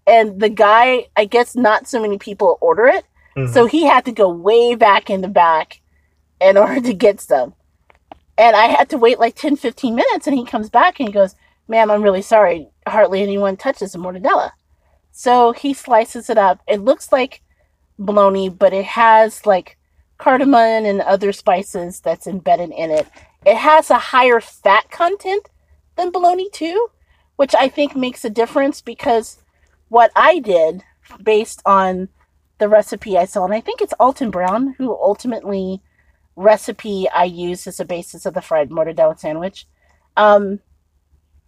And 0.07 0.41
the 0.41 0.49
guy, 0.49 1.07
I 1.17 1.25
guess 1.25 1.55
not 1.55 1.87
so 1.89 2.01
many 2.01 2.19
people 2.19 2.59
order 2.61 2.87
it. 2.87 3.05
Mhm. 3.37 3.53
So 3.53 3.67
he 3.67 3.85
had 3.85 4.05
to 4.07 4.13
go 4.13 4.29
way 4.29 4.75
back 4.75 5.11
in 5.11 5.21
the 5.21 5.29
back 5.29 5.81
in 6.41 6.57
order 6.63 6.81
to 6.81 6.95
get 6.95 7.21
some. 7.21 7.55
And 8.37 8.55
I 8.55 8.67
had 8.67 8.91
to 8.91 8.99
wait 8.99 9.19
like 9.19 9.35
10, 9.35 9.57
15 9.57 9.95
minutes. 9.95 10.27
And 10.27 10.37
he 10.37 10.45
comes 10.45 10.71
back 10.71 11.01
and 11.01 11.09
he 11.09 11.13
goes, 11.13 11.35
Ma'am, 11.67 11.91
I'm 11.91 12.03
really 12.03 12.23
sorry. 12.23 12.69
Hardly 12.87 13.23
anyone 13.23 13.57
touches 13.57 13.93
the 13.93 13.99
mortadella. 13.99 14.53
So 15.13 15.53
he 15.53 15.75
slices 15.75 16.31
it 16.31 16.39
up. 16.39 16.61
It 16.67 16.81
looks 16.81 17.13
like 17.13 17.43
bologna, 17.99 18.49
but 18.49 18.73
it 18.73 18.85
has 18.85 19.45
like 19.45 19.78
cardamom 20.19 20.85
and 20.85 21.01
other 21.01 21.33
spices 21.33 22.01
that's 22.01 22.27
embedded 22.27 22.71
in 22.71 22.91
it. 22.91 23.07
It 23.47 23.57
has 23.57 23.91
a 23.91 23.99
higher 23.99 24.41
fat 24.41 24.91
content 24.91 25.49
than 25.97 26.11
bologna 26.11 26.51
too, 26.51 26.89
which 27.37 27.55
I 27.55 27.69
think 27.69 27.97
makes 27.97 28.25
a 28.25 28.31
difference 28.31 28.83
because 28.83 29.39
what 29.89 30.11
I 30.15 30.41
did 30.41 30.83
based 31.23 31.63
on 31.65 32.09
the 32.59 32.69
recipe 32.69 33.17
I 33.17 33.25
saw, 33.25 33.45
and 33.45 33.55
I 33.55 33.61
think 33.61 33.81
it's 33.81 33.95
Alton 34.01 34.31
Brown 34.31 34.75
who 34.77 34.91
ultimately 34.91 35.81
recipe 36.37 37.09
I 37.15 37.25
use 37.25 37.67
as 37.67 37.81
a 37.81 37.85
basis 37.85 38.27
of 38.27 38.35
the 38.35 38.43
fried 38.43 38.71
mortadella 38.71 39.19
sandwich. 39.19 39.67
Um, 40.17 40.61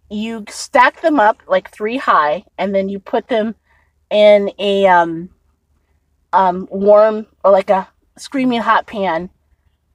you 0.09 0.45
stack 0.49 1.01
them 1.01 1.19
up 1.19 1.41
like 1.47 1.71
three 1.71 1.97
high, 1.97 2.45
and 2.57 2.75
then 2.75 2.89
you 2.89 2.99
put 2.99 3.27
them 3.27 3.55
in 4.09 4.51
a 4.59 4.85
um, 4.87 5.29
um, 6.33 6.67
warm 6.69 7.27
or 7.43 7.51
like 7.51 7.69
a 7.69 7.87
screaming 8.17 8.61
hot 8.61 8.87
pan. 8.87 9.29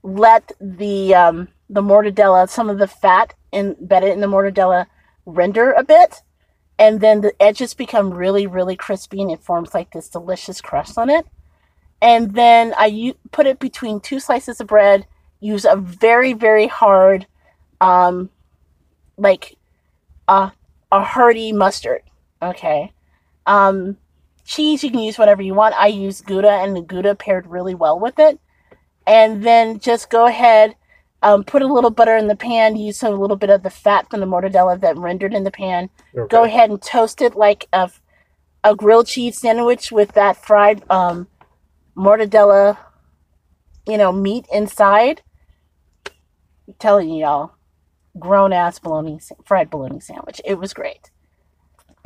Let 0.03 0.51
the 0.61 1.15
um, 1.15 1.47
the 1.69 1.81
mortadella, 1.81 2.49
some 2.49 2.69
of 2.69 2.77
the 2.77 2.87
fat 2.87 3.33
embedded 3.51 4.11
in 4.13 4.21
the 4.21 4.27
mortadella, 4.27 4.87
render 5.25 5.71
a 5.71 5.83
bit, 5.83 6.21
and 6.79 7.01
then 7.01 7.21
the 7.21 7.33
edges 7.41 7.73
become 7.73 8.13
really, 8.13 8.47
really 8.47 8.75
crispy, 8.75 9.21
and 9.21 9.31
it 9.31 9.43
forms 9.43 9.73
like 9.73 9.91
this 9.91 10.09
delicious 10.09 10.61
crust 10.61 10.97
on 10.97 11.09
it. 11.09 11.25
And 12.01 12.35
then 12.35 12.73
I 12.77 12.85
u- 12.85 13.17
put 13.31 13.47
it 13.47 13.59
between 13.59 13.99
two 13.99 14.19
slices 14.19 14.61
of 14.61 14.67
bread. 14.67 15.07
Use 15.39 15.65
a 15.65 15.75
very, 15.75 16.33
very 16.33 16.67
hard, 16.67 17.27
um, 17.81 18.29
like 19.17 19.57
a 20.27 20.51
a 20.91 21.03
hearty 21.03 21.51
mustard. 21.51 22.03
Okay. 22.41 22.93
Um, 23.45 23.97
cheese 24.47 24.83
you 24.83 24.89
can 24.89 25.01
use 25.01 25.19
whatever 25.19 25.43
you 25.43 25.53
want. 25.53 25.75
I 25.75 25.87
use 25.87 26.21
Gouda, 26.21 26.49
and 26.49 26.75
the 26.75 26.81
Gouda 26.81 27.13
paired 27.13 27.45
really 27.45 27.75
well 27.75 27.99
with 27.99 28.17
it. 28.17 28.39
And 29.05 29.43
then 29.43 29.79
just 29.79 30.09
go 30.09 30.25
ahead, 30.25 30.75
um, 31.21 31.43
put 31.43 31.61
a 31.61 31.67
little 31.71 31.91
butter 31.91 32.15
in 32.15 32.27
the 32.27 32.35
pan. 32.35 32.75
Use 32.75 33.03
a 33.03 33.09
little 33.09 33.35
bit 33.35 33.49
of 33.49 33.61
the 33.61 33.69
fat 33.69 34.09
from 34.09 34.21
the 34.21 34.25
mortadella 34.25 34.79
that 34.79 34.97
rendered 34.97 35.33
in 35.33 35.43
the 35.43 35.51
pan. 35.51 35.89
Okay. 36.17 36.27
Go 36.29 36.43
ahead 36.43 36.69
and 36.69 36.81
toast 36.81 37.21
it 37.21 37.35
like 37.35 37.67
a 37.71 37.91
a 38.63 38.75
grilled 38.75 39.07
cheese 39.07 39.37
sandwich 39.37 39.91
with 39.91 40.13
that 40.13 40.35
fried 40.35 40.83
um, 40.89 41.27
mortadella, 41.95 42.77
you 43.87 43.97
know, 43.97 44.11
meat 44.11 44.45
inside. 44.51 45.21
I'm 46.67 46.73
telling 46.79 47.09
you, 47.09 47.21
y'all, 47.21 47.55
grown 48.19 48.51
ass 48.51 48.79
bologna 48.79 49.19
fried 49.45 49.69
bologna 49.69 49.99
sandwich. 49.99 50.41
It 50.43 50.55
was 50.55 50.73
great. 50.73 51.11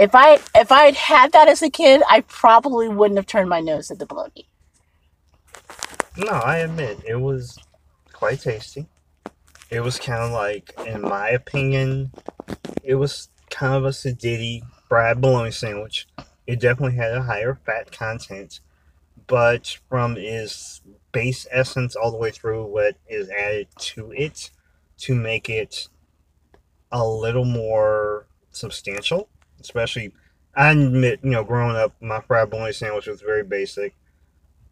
If 0.01 0.15
I 0.15 0.39
if 0.55 0.71
I 0.71 0.85
had 0.85 0.95
had 0.95 1.31
that 1.33 1.47
as 1.47 1.61
a 1.61 1.69
kid, 1.69 2.01
I 2.09 2.21
probably 2.21 2.89
wouldn't 2.89 3.19
have 3.19 3.27
turned 3.27 3.49
my 3.49 3.59
nose 3.59 3.91
at 3.91 3.99
the 3.99 4.07
bologna. 4.07 4.47
No, 6.17 6.31
I 6.31 6.57
admit 6.57 7.03
it 7.07 7.17
was 7.17 7.59
quite 8.11 8.39
tasty. 8.39 8.87
It 9.69 9.81
was 9.81 9.99
kind 9.99 10.23
of 10.23 10.31
like, 10.31 10.73
in 10.87 11.01
my 11.03 11.29
opinion, 11.29 12.11
it 12.83 12.95
was 12.95 13.29
kind 13.51 13.75
of 13.75 13.85
a 13.85 13.89
sedity 13.89 14.63
fried 14.89 15.21
bologna 15.21 15.51
sandwich. 15.51 16.07
It 16.47 16.59
definitely 16.59 16.97
had 16.97 17.13
a 17.13 17.21
higher 17.21 17.59
fat 17.63 17.91
content, 17.91 18.59
but 19.27 19.77
from 19.87 20.17
its 20.17 20.81
base 21.11 21.45
essence 21.51 21.95
all 21.95 22.09
the 22.09 22.17
way 22.17 22.31
through, 22.31 22.65
what 22.65 22.95
is 23.07 23.29
added 23.29 23.67
to 23.77 24.11
it 24.13 24.49
to 24.97 25.13
make 25.13 25.47
it 25.47 25.89
a 26.91 27.07
little 27.07 27.45
more 27.45 28.25
substantial, 28.51 29.29
especially. 29.61 30.11
I 30.55 30.71
admit, 30.71 31.21
you 31.23 31.29
know, 31.29 31.43
growing 31.45 31.75
up, 31.77 31.93
my 32.01 32.19
fried 32.21 32.49
bologna 32.49 32.73
sandwich 32.73 33.07
was 33.07 33.21
very 33.21 33.43
basic. 33.43 33.95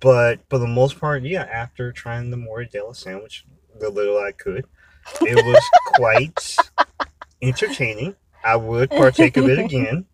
But 0.02 0.40
for 0.50 0.58
the 0.58 0.68
most 0.68 1.00
part, 1.00 1.24
yeah, 1.24 1.44
after 1.44 1.92
trying 1.92 2.30
the 2.32 2.38
mortadella 2.38 2.96
sandwich, 2.96 3.46
the 3.80 3.90
little 3.90 4.18
I 4.18 4.32
could, 4.34 4.66
it 5.22 5.36
was 5.46 5.64
quite 5.96 6.56
entertaining. 7.42 8.16
I 8.44 8.56
would 8.56 8.90
partake 8.90 9.38
of 9.38 9.50
it 9.50 9.60
again. 9.60 10.06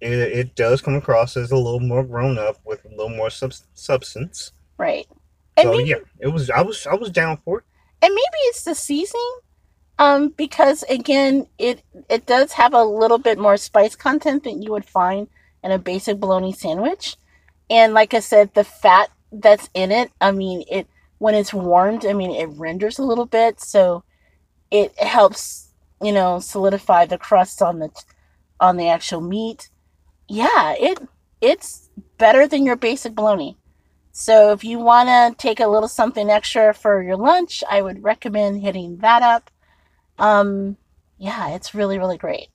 It, 0.00 0.12
it 0.12 0.54
does 0.54 0.80
come 0.80 0.94
across 0.94 1.36
as 1.36 1.50
a 1.50 1.56
little 1.56 1.80
more 1.80 2.02
grown 2.04 2.38
up 2.38 2.58
with 2.64 2.84
a 2.84 2.88
little 2.88 3.10
more 3.10 3.30
sub- 3.30 3.52
substance. 3.74 4.52
Right. 4.78 5.06
And 5.56 5.64
So 5.66 5.72
maybe, 5.76 5.90
yeah, 5.90 5.96
it 6.20 6.28
was. 6.28 6.48
I 6.50 6.62
was. 6.62 6.86
I 6.86 6.94
was 6.94 7.10
down 7.10 7.38
for 7.44 7.58
it. 7.58 7.64
and 8.02 8.12
maybe 8.14 8.38
it's 8.44 8.64
the 8.64 8.74
seasoning. 8.74 9.38
Um, 10.00 10.30
because 10.30 10.82
again, 10.84 11.46
it 11.58 11.82
it 12.08 12.26
does 12.26 12.54
have 12.54 12.74
a 12.74 12.84
little 12.84 13.18
bit 13.18 13.38
more 13.38 13.58
spice 13.58 13.94
content 13.96 14.44
than 14.44 14.62
you 14.62 14.72
would 14.72 14.86
find 14.86 15.28
in 15.62 15.72
a 15.72 15.78
basic 15.78 16.18
bologna 16.18 16.52
sandwich. 16.54 17.16
And 17.70 17.94
like 17.94 18.14
I 18.14 18.20
said, 18.20 18.54
the 18.54 18.64
fat 18.64 19.10
that's 19.32 19.70
in 19.74 19.92
it, 19.92 20.10
I 20.20 20.32
mean, 20.32 20.64
it 20.70 20.88
when 21.18 21.34
it's 21.36 21.54
warmed, 21.54 22.06
I 22.06 22.14
mean, 22.14 22.32
it 22.32 22.48
renders 22.58 22.98
a 22.98 23.04
little 23.04 23.26
bit, 23.26 23.60
so 23.60 24.04
it 24.70 24.98
helps, 25.00 25.72
you 26.02 26.12
know, 26.12 26.40
solidify 26.40 27.06
the 27.06 27.18
crust 27.18 27.62
on 27.62 27.80
the 27.80 27.90
on 28.60 28.76
the 28.78 28.88
actual 28.88 29.20
meat. 29.22 29.70
Yeah, 30.28 30.74
it 30.78 30.98
it's 31.42 31.90
better 32.18 32.46
than 32.48 32.66
your 32.66 32.76
basic 32.76 33.14
bologna. 33.14 33.58
So 34.12 34.52
if 34.52 34.64
you 34.64 34.78
want 34.78 35.08
to 35.10 35.34
take 35.38 35.60
a 35.60 35.68
little 35.68 35.88
something 35.88 36.30
extra 36.30 36.74
for 36.74 37.02
your 37.02 37.16
lunch, 37.16 37.64
I 37.70 37.82
would 37.82 38.04
recommend 38.04 38.62
hitting 38.62 38.98
that 38.98 39.22
up. 39.22 39.50
Um, 40.20 40.76
yeah, 41.18 41.50
it's 41.54 41.74
really 41.74 41.98
really 41.98 42.18
great. 42.18 42.48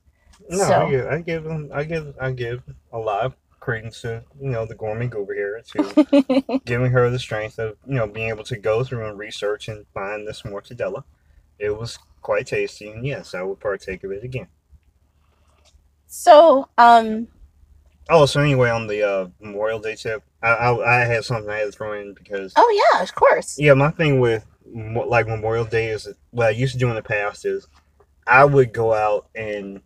No, 0.50 0.58
So- 0.58 0.82
I 0.86 0.90
give. 0.92 1.08
I 1.08 1.22
give 1.22 1.44
them. 1.44 1.70
I 1.74 1.84
give. 1.84 2.16
I 2.22 2.32
give 2.32 2.64
a 2.94 2.98
lot 3.00 3.26
of 3.26 3.36
credence 3.60 4.02
to 4.02 4.24
you 4.40 4.50
know 4.52 4.66
the 4.66 4.76
gourmet 4.76 5.08
goober 5.08 5.34
here 5.34 5.60
to 5.74 6.60
giving 6.66 6.92
her 6.92 7.10
the 7.10 7.18
strength 7.18 7.58
of 7.58 7.76
you 7.88 7.96
know 7.96 8.06
being 8.08 8.30
able 8.30 8.44
to 8.44 8.56
go 8.58 8.84
through 8.84 9.08
and 9.10 9.18
research 9.18 9.68
and 9.68 9.86
find 9.94 10.28
this 10.28 10.44
mortadella. 10.44 11.04
It 11.58 11.76
was 11.76 11.98
quite 12.22 12.48
tasty, 12.48 12.90
and 12.90 13.06
yes, 13.06 13.34
I 13.34 13.42
would 13.42 13.60
partake 13.60 14.04
of 14.04 14.12
it 14.12 14.24
again. 14.24 14.48
so, 16.08 16.68
um, 16.78 17.28
Oh, 18.08 18.28
so 18.28 18.40
anyway, 18.42 18.70
on 18.70 18.86
the 18.86 19.02
uh, 19.02 19.28
Memorial 19.40 19.80
Day 19.80 19.96
tip, 19.96 20.22
I, 20.44 20.50
I 20.50 21.02
I 21.02 21.06
had 21.06 21.26
something 21.26 21.50
I 21.50 21.58
had 21.58 21.66
to 21.66 21.72
throw 21.72 21.94
in 21.94 22.14
because 22.14 22.54
oh 22.56 22.82
yeah, 22.94 23.02
of 23.02 23.16
course. 23.16 23.58
yeah, 23.58 23.74
my 23.74 23.90
thing 23.90 24.20
with 24.20 24.46
like 24.74 25.28
Memorial 25.28 25.66
Day 25.66 25.90
is 25.90 26.08
what 26.32 26.48
I 26.48 26.52
used 26.52 26.74
to 26.74 26.80
do 26.80 26.90
in 26.90 26.96
the 26.96 27.02
past 27.02 27.46
is 27.46 27.68
I 28.28 28.46
would 28.46 28.74
go 28.74 28.94
out 28.94 29.28
and 29.36 29.82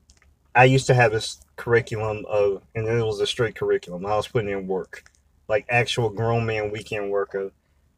I 0.56 0.66
used 0.66 0.88
to 0.88 0.94
have 0.94 1.12
this 1.12 1.42
curriculum 1.56 2.26
of 2.28 2.62
and 2.76 2.88
it 2.88 3.04
was 3.04 3.20
a 3.20 3.28
straight 3.28 3.56
curriculum. 3.56 4.06
I 4.06 4.16
was 4.16 4.28
putting 4.28 4.50
in 4.50 4.68
work, 4.68 5.04
like 5.48 5.66
actual 5.70 6.10
grown 6.10 6.46
man 6.46 6.72
weekend 6.72 7.12
work 7.12 7.34
of 7.34 7.52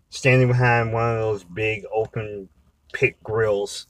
standing 0.10 0.48
behind 0.48 0.94
one 0.94 1.16
of 1.16 1.22
those 1.22 1.44
big 1.44 1.86
open 1.94 2.50
pit 2.94 3.16
grills 3.24 3.88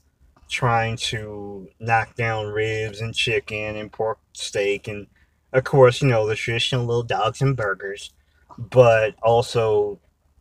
trying 0.48 0.96
to 0.96 1.66
knock 1.80 2.14
down 2.14 2.46
ribs 2.46 3.00
and 3.00 3.14
chicken 3.14 3.76
and 3.76 3.90
pork 3.90 4.18
steak 4.34 4.86
and 4.86 5.06
of 5.52 5.64
course, 5.64 6.00
you 6.00 6.08
know, 6.08 6.26
the 6.26 6.34
traditional 6.34 6.84
little 6.86 7.02
dogs 7.02 7.42
and 7.42 7.56
burgers. 7.56 8.12
But 8.58 9.14
also, 9.22 10.00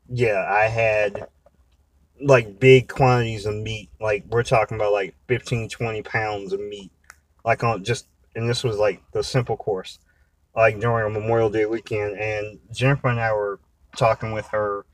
yeah, 0.09 0.45
I 0.49 0.65
had 0.67 1.27
like 2.21 2.59
big 2.59 2.87
quantities 2.87 3.45
of 3.45 3.55
meat. 3.55 3.89
Like 3.99 4.25
we're 4.29 4.43
talking 4.43 4.75
about 4.75 4.93
like 4.93 5.15
15, 5.27 5.69
20 5.69 6.01
pounds 6.03 6.53
of 6.53 6.59
meat. 6.59 6.91
Like 7.43 7.63
on 7.63 7.83
just 7.83 8.07
and 8.35 8.49
this 8.49 8.63
was 8.63 8.77
like 8.77 9.01
the 9.11 9.23
simple 9.23 9.57
course. 9.57 9.99
Like 10.55 10.79
during 10.79 11.07
a 11.07 11.19
Memorial 11.19 11.49
Day 11.49 11.65
weekend 11.65 12.17
and 12.17 12.59
Jennifer 12.71 13.07
and 13.07 13.19
I 13.19 13.33
were 13.33 13.59
talking 13.95 14.31
with 14.31 14.47
her 14.47 14.85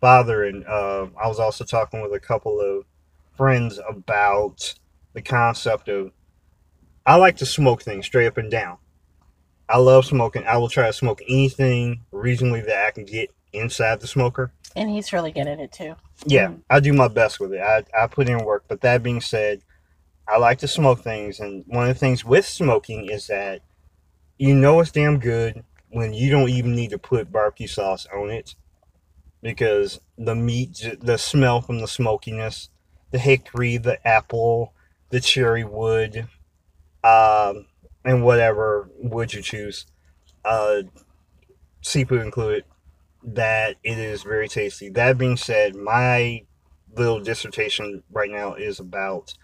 father 0.00 0.44
and 0.44 0.64
uh, 0.66 1.06
I 1.20 1.28
was 1.28 1.38
also 1.38 1.64
talking 1.64 2.00
with 2.00 2.12
a 2.12 2.20
couple 2.20 2.60
of 2.60 2.84
friends 3.36 3.78
about 3.88 4.74
the 5.12 5.22
concept 5.22 5.88
of 5.88 6.12
I 7.06 7.16
like 7.16 7.36
to 7.38 7.46
smoke 7.46 7.82
things 7.82 8.06
straight 8.06 8.26
up 8.26 8.38
and 8.38 8.50
down. 8.50 8.78
I 9.68 9.78
love 9.78 10.04
smoking. 10.04 10.44
I 10.44 10.56
will 10.56 10.68
try 10.68 10.86
to 10.86 10.92
smoke 10.92 11.22
anything 11.28 12.04
reasonably 12.12 12.60
that 12.62 12.86
I 12.86 12.90
can 12.90 13.04
get 13.04 13.30
inside 13.52 14.00
the 14.00 14.06
smoker. 14.06 14.52
And 14.76 14.90
he's 14.90 15.12
really 15.12 15.32
good 15.32 15.46
at 15.46 15.58
it 15.60 15.72
too. 15.72 15.96
Yeah, 16.26 16.48
Mm. 16.48 16.62
I 16.70 16.80
do 16.80 16.92
my 16.92 17.08
best 17.08 17.40
with 17.40 17.52
it. 17.52 17.60
I, 17.60 17.84
I 17.98 18.06
put 18.06 18.28
in 18.28 18.44
work. 18.44 18.64
But 18.68 18.82
that 18.82 19.02
being 19.02 19.20
said, 19.20 19.62
I 20.28 20.38
like 20.38 20.58
to 20.58 20.68
smoke 20.68 21.00
things. 21.00 21.40
And 21.40 21.64
one 21.66 21.88
of 21.88 21.94
the 21.94 21.98
things 21.98 22.24
with 22.24 22.46
smoking 22.46 23.06
is 23.06 23.26
that 23.26 23.62
you 24.38 24.54
know 24.54 24.80
it's 24.80 24.92
damn 24.92 25.18
good 25.18 25.64
when 25.88 26.14
you 26.14 26.30
don't 26.30 26.48
even 26.48 26.74
need 26.74 26.90
to 26.90 26.98
put 26.98 27.32
barbecue 27.32 27.66
sauce 27.66 28.06
on 28.14 28.30
it 28.30 28.54
because 29.42 30.00
the 30.16 30.34
meat, 30.34 30.98
the 31.00 31.18
smell 31.18 31.60
from 31.60 31.80
the 31.80 31.88
smokiness, 31.88 32.68
the 33.10 33.18
hickory, 33.18 33.76
the 33.76 34.06
apple, 34.06 34.72
the 35.08 35.20
cherry 35.20 35.64
wood, 35.64 36.28
um, 37.02 37.66
and 38.04 38.24
whatever 38.24 38.88
wood 38.98 39.32
you 39.32 39.42
choose, 39.42 39.86
uh, 40.44 40.82
seafood 41.82 42.22
included, 42.22 42.64
that 43.22 43.76
it 43.82 43.98
is 43.98 44.22
very 44.22 44.48
tasty. 44.48 44.88
That 44.90 45.18
being 45.18 45.36
said, 45.36 45.74
my 45.74 46.42
little 46.96 47.20
dissertation 47.20 48.02
right 48.10 48.30
now 48.30 48.54
is 48.54 48.80
about 48.80 49.34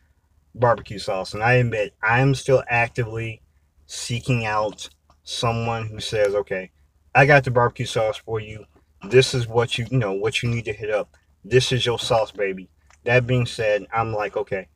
barbecue 0.54 0.98
sauce, 0.98 1.34
and 1.34 1.42
I 1.42 1.54
admit 1.54 1.94
I'm 2.02 2.34
still 2.34 2.62
actively 2.68 3.42
seeking 3.86 4.44
out 4.46 4.88
someone 5.22 5.86
who 5.88 6.00
says, 6.00 6.34
"Okay, 6.34 6.70
I 7.14 7.26
got 7.26 7.44
the 7.44 7.50
barbecue 7.50 7.86
sauce 7.86 8.16
for 8.16 8.40
you. 8.40 8.64
This 9.08 9.34
is 9.34 9.46
what 9.46 9.78
you 9.78 9.86
you 9.90 9.98
know 9.98 10.12
what 10.12 10.42
you 10.42 10.48
need 10.48 10.64
to 10.66 10.72
hit 10.72 10.90
up. 10.90 11.14
This 11.44 11.72
is 11.72 11.86
your 11.86 11.98
sauce, 11.98 12.32
baby." 12.32 12.68
That 13.04 13.26
being 13.26 13.46
said, 13.46 13.86
I'm 13.92 14.12
like, 14.12 14.36
okay, 14.36 14.66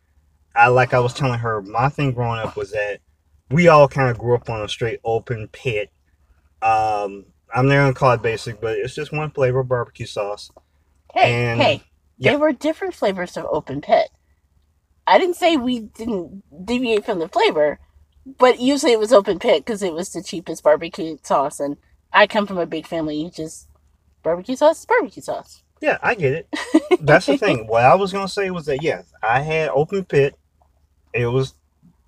I 0.54 0.68
like 0.68 0.94
I 0.94 1.00
was 1.00 1.14
telling 1.14 1.40
her, 1.40 1.62
my 1.62 1.88
thing 1.88 2.12
growing 2.12 2.38
up 2.38 2.56
was 2.56 2.70
that 2.70 3.00
we 3.50 3.66
all 3.66 3.88
kind 3.88 4.08
of 4.08 4.18
grew 4.18 4.36
up 4.36 4.48
on 4.48 4.62
a 4.62 4.68
straight 4.68 5.00
open 5.04 5.48
pit. 5.52 5.90
Um, 6.62 7.26
I'm 7.54 7.66
not 7.68 7.74
gonna 7.74 7.94
call 7.94 8.12
it 8.12 8.22
basic, 8.22 8.60
but 8.60 8.78
it's 8.78 8.94
just 8.94 9.12
one 9.12 9.30
flavor 9.30 9.60
of 9.60 9.68
barbecue 9.68 10.06
sauce. 10.06 10.50
Hey, 11.12 11.32
And- 11.32 11.60
hey, 11.60 11.82
yeah. 12.18 12.32
they 12.32 12.36
were 12.36 12.52
different 12.52 12.94
flavors 12.94 13.36
of 13.36 13.46
open 13.50 13.80
pit. 13.80 14.10
I 15.06 15.18
didn't 15.18 15.36
say 15.36 15.56
we 15.56 15.80
didn't 15.80 16.42
deviate 16.66 17.04
from 17.04 17.18
the 17.18 17.28
flavor, 17.28 17.80
but 18.38 18.60
usually 18.60 18.92
it 18.92 18.98
was 19.00 19.12
open 19.12 19.38
pit 19.38 19.64
because 19.64 19.82
it 19.82 19.92
was 19.92 20.12
the 20.12 20.22
cheapest 20.22 20.62
barbecue 20.62 21.16
sauce, 21.22 21.58
and 21.58 21.76
I 22.12 22.26
come 22.26 22.46
from 22.46 22.58
a 22.58 22.66
big 22.66 22.86
family. 22.86 23.16
You 23.20 23.30
just 23.30 23.68
barbecue 24.22 24.56
sauce 24.56 24.80
is 24.80 24.86
barbecue 24.86 25.22
sauce. 25.22 25.62
Yeah, 25.80 25.98
I 26.02 26.14
get 26.14 26.34
it. 26.34 27.00
That's 27.00 27.26
the 27.26 27.38
thing. 27.38 27.66
What 27.66 27.84
I 27.84 27.94
was 27.94 28.12
gonna 28.12 28.28
say 28.28 28.50
was 28.50 28.66
that 28.66 28.82
yes, 28.82 29.12
I 29.22 29.40
had 29.40 29.70
open 29.70 30.04
pit. 30.04 30.36
It 31.12 31.26
was 31.26 31.54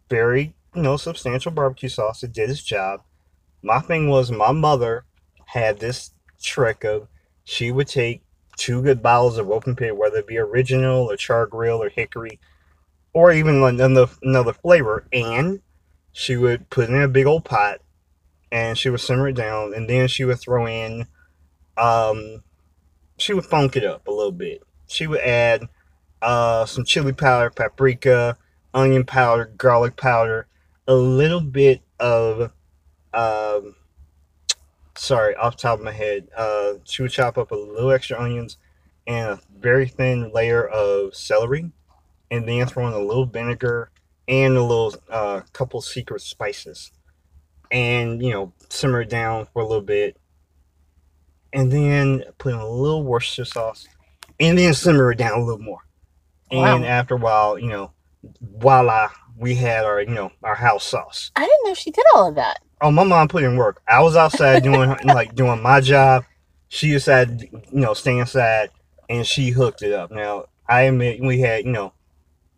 very, 0.09 0.55
you 0.75 0.83
know, 0.83 0.97
substantial 0.97 1.51
barbecue 1.51 1.89
sauce. 1.89 2.23
It 2.23 2.33
did 2.33 2.51
its 2.51 2.63
job. 2.63 3.01
My 3.63 3.81
thing 3.81 4.09
was 4.09 4.31
my 4.31 4.53
mother 4.53 5.07
had 5.53 5.79
this 5.79 6.11
trick 6.43 6.85
of 6.85 7.09
she 7.45 7.71
would 7.71 7.89
take 7.89 8.23
two 8.57 8.83
good 8.83 9.03
bottles 9.03 9.39
of 9.39 9.51
open 9.51 9.77
pit, 9.77 9.97
whether 9.97 10.19
it 10.19 10.27
be 10.27 10.39
original 10.39 11.11
or 11.11 11.17
char 11.17 11.47
grill 11.47 11.83
or 11.83 11.89
hickory, 11.89 12.39
or 13.13 13.33
even 13.33 13.63
another 13.63 14.07
another 14.23 14.53
flavor, 14.53 15.07
and 15.13 15.61
she 16.13 16.37
would 16.37 16.69
put 16.71 16.89
it 16.89 16.93
in 16.93 17.03
a 17.03 17.09
big 17.09 17.27
old 17.27 17.45
pot 17.45 17.81
and 18.51 18.77
she 18.77 18.91
would 18.91 19.01
simmer 19.01 19.29
it 19.29 19.35
down 19.35 19.73
and 19.73 19.89
then 19.89 20.07
she 20.07 20.25
would 20.25 20.39
throw 20.39 20.67
in 20.67 21.07
um 21.79 22.43
she 23.17 23.33
would 23.33 23.47
funk 23.47 23.77
it 23.77 23.85
up 23.85 24.09
a 24.09 24.11
little 24.11 24.33
bit. 24.33 24.63
She 24.89 25.07
would 25.07 25.21
add 25.21 25.69
uh, 26.21 26.67
some 26.67 26.85
chili 26.85 27.13
powder, 27.13 27.51
paprika, 27.51 28.37
onion 28.75 29.05
powder, 29.05 29.53
garlic 29.57 29.97
powder, 29.97 30.47
a 30.87 30.95
little 30.95 31.41
bit 31.41 31.83
of, 32.01 32.53
um, 33.15 33.77
sorry, 35.03 35.35
off 35.35 35.57
the 35.57 35.63
top 35.63 35.81
of 35.81 35.85
my 35.85 35.91
head, 35.91 36.29
uh, 36.37 36.75
she 36.85 37.03
would 37.03 37.11
chop 37.11 37.37
up 37.37 37.51
a 37.51 37.57
little 37.57 37.91
extra 37.91 38.21
onions 38.21 38.57
and 39.07 39.31
a 39.31 39.41
very 39.59 39.89
thin 39.89 40.31
layer 40.33 40.65
of 40.65 41.15
celery, 41.17 41.73
and 42.31 42.49
then 42.49 42.67
throw 42.67 42.87
in 42.87 42.93
a 42.93 42.99
little 42.99 43.27
vinegar 43.27 43.91
and 44.29 44.57
a 44.57 44.63
little 44.63 44.95
uh, 45.11 45.41
couple 45.53 45.81
secret 45.81 46.21
spices, 46.23 46.93
and 47.73 48.23
you 48.23 48.31
know 48.33 48.53
simmer 48.69 49.01
it 49.01 49.11
down 49.11 49.47
for 49.53 49.61
a 49.61 49.67
little 49.67 49.83
bit, 49.83 50.17
and 51.53 51.73
then 51.73 52.23
put 52.39 52.55
in 52.55 52.61
a 52.61 52.69
little 52.69 53.03
Worcestershire 53.03 53.45
sauce, 53.45 53.89
and 54.39 54.57
then 54.57 54.73
simmer 54.73 55.11
it 55.11 55.19
down 55.19 55.41
a 55.41 55.45
little 55.45 55.63
more. 55.63 55.85
And 56.53 56.85
Wow. 56.85 56.89
after 56.89 57.15
a 57.15 57.19
while, 57.19 57.59
you 57.59 57.69
know, 57.69 57.91
voila, 58.41 59.11
we 59.37 59.57
had 59.57 59.85
our, 59.85 60.01
you 60.01 60.15
know, 60.15 60.31
our 60.45 60.55
house 60.55 60.85
sauce. 60.85 61.33
I 61.35 61.45
didn't 61.45 61.67
know 61.67 61.75
she 61.75 61.91
did 61.91 62.05
all 62.15 62.29
of 62.29 62.37
that. 62.37 62.61
Oh, 62.83 62.91
my 62.91 63.05
mom 63.05 63.29
put 63.29 63.45
in 63.45 63.57
work. 63.57 63.81
I 63.87 64.03
was 64.03 64.17
outside 64.17 64.65
doing 64.65 64.97
like 65.05 65.37
doing 65.37 65.63
my 65.63 65.81
job. 65.81 66.25
She 66.69 66.91
decided, 66.91 67.43
you 67.53 67.81
know, 67.81 67.95
stay 67.95 68.19
inside, 68.19 68.71
and 69.09 69.25
she 69.25 69.51
hooked 69.51 69.83
it 69.83 69.93
up. 69.93 70.11
Now 70.11 70.47
I 70.69 70.83
admit 70.83 71.21
we 71.21 71.39
had, 71.39 71.65
you 71.65 71.71
know, 71.71 71.93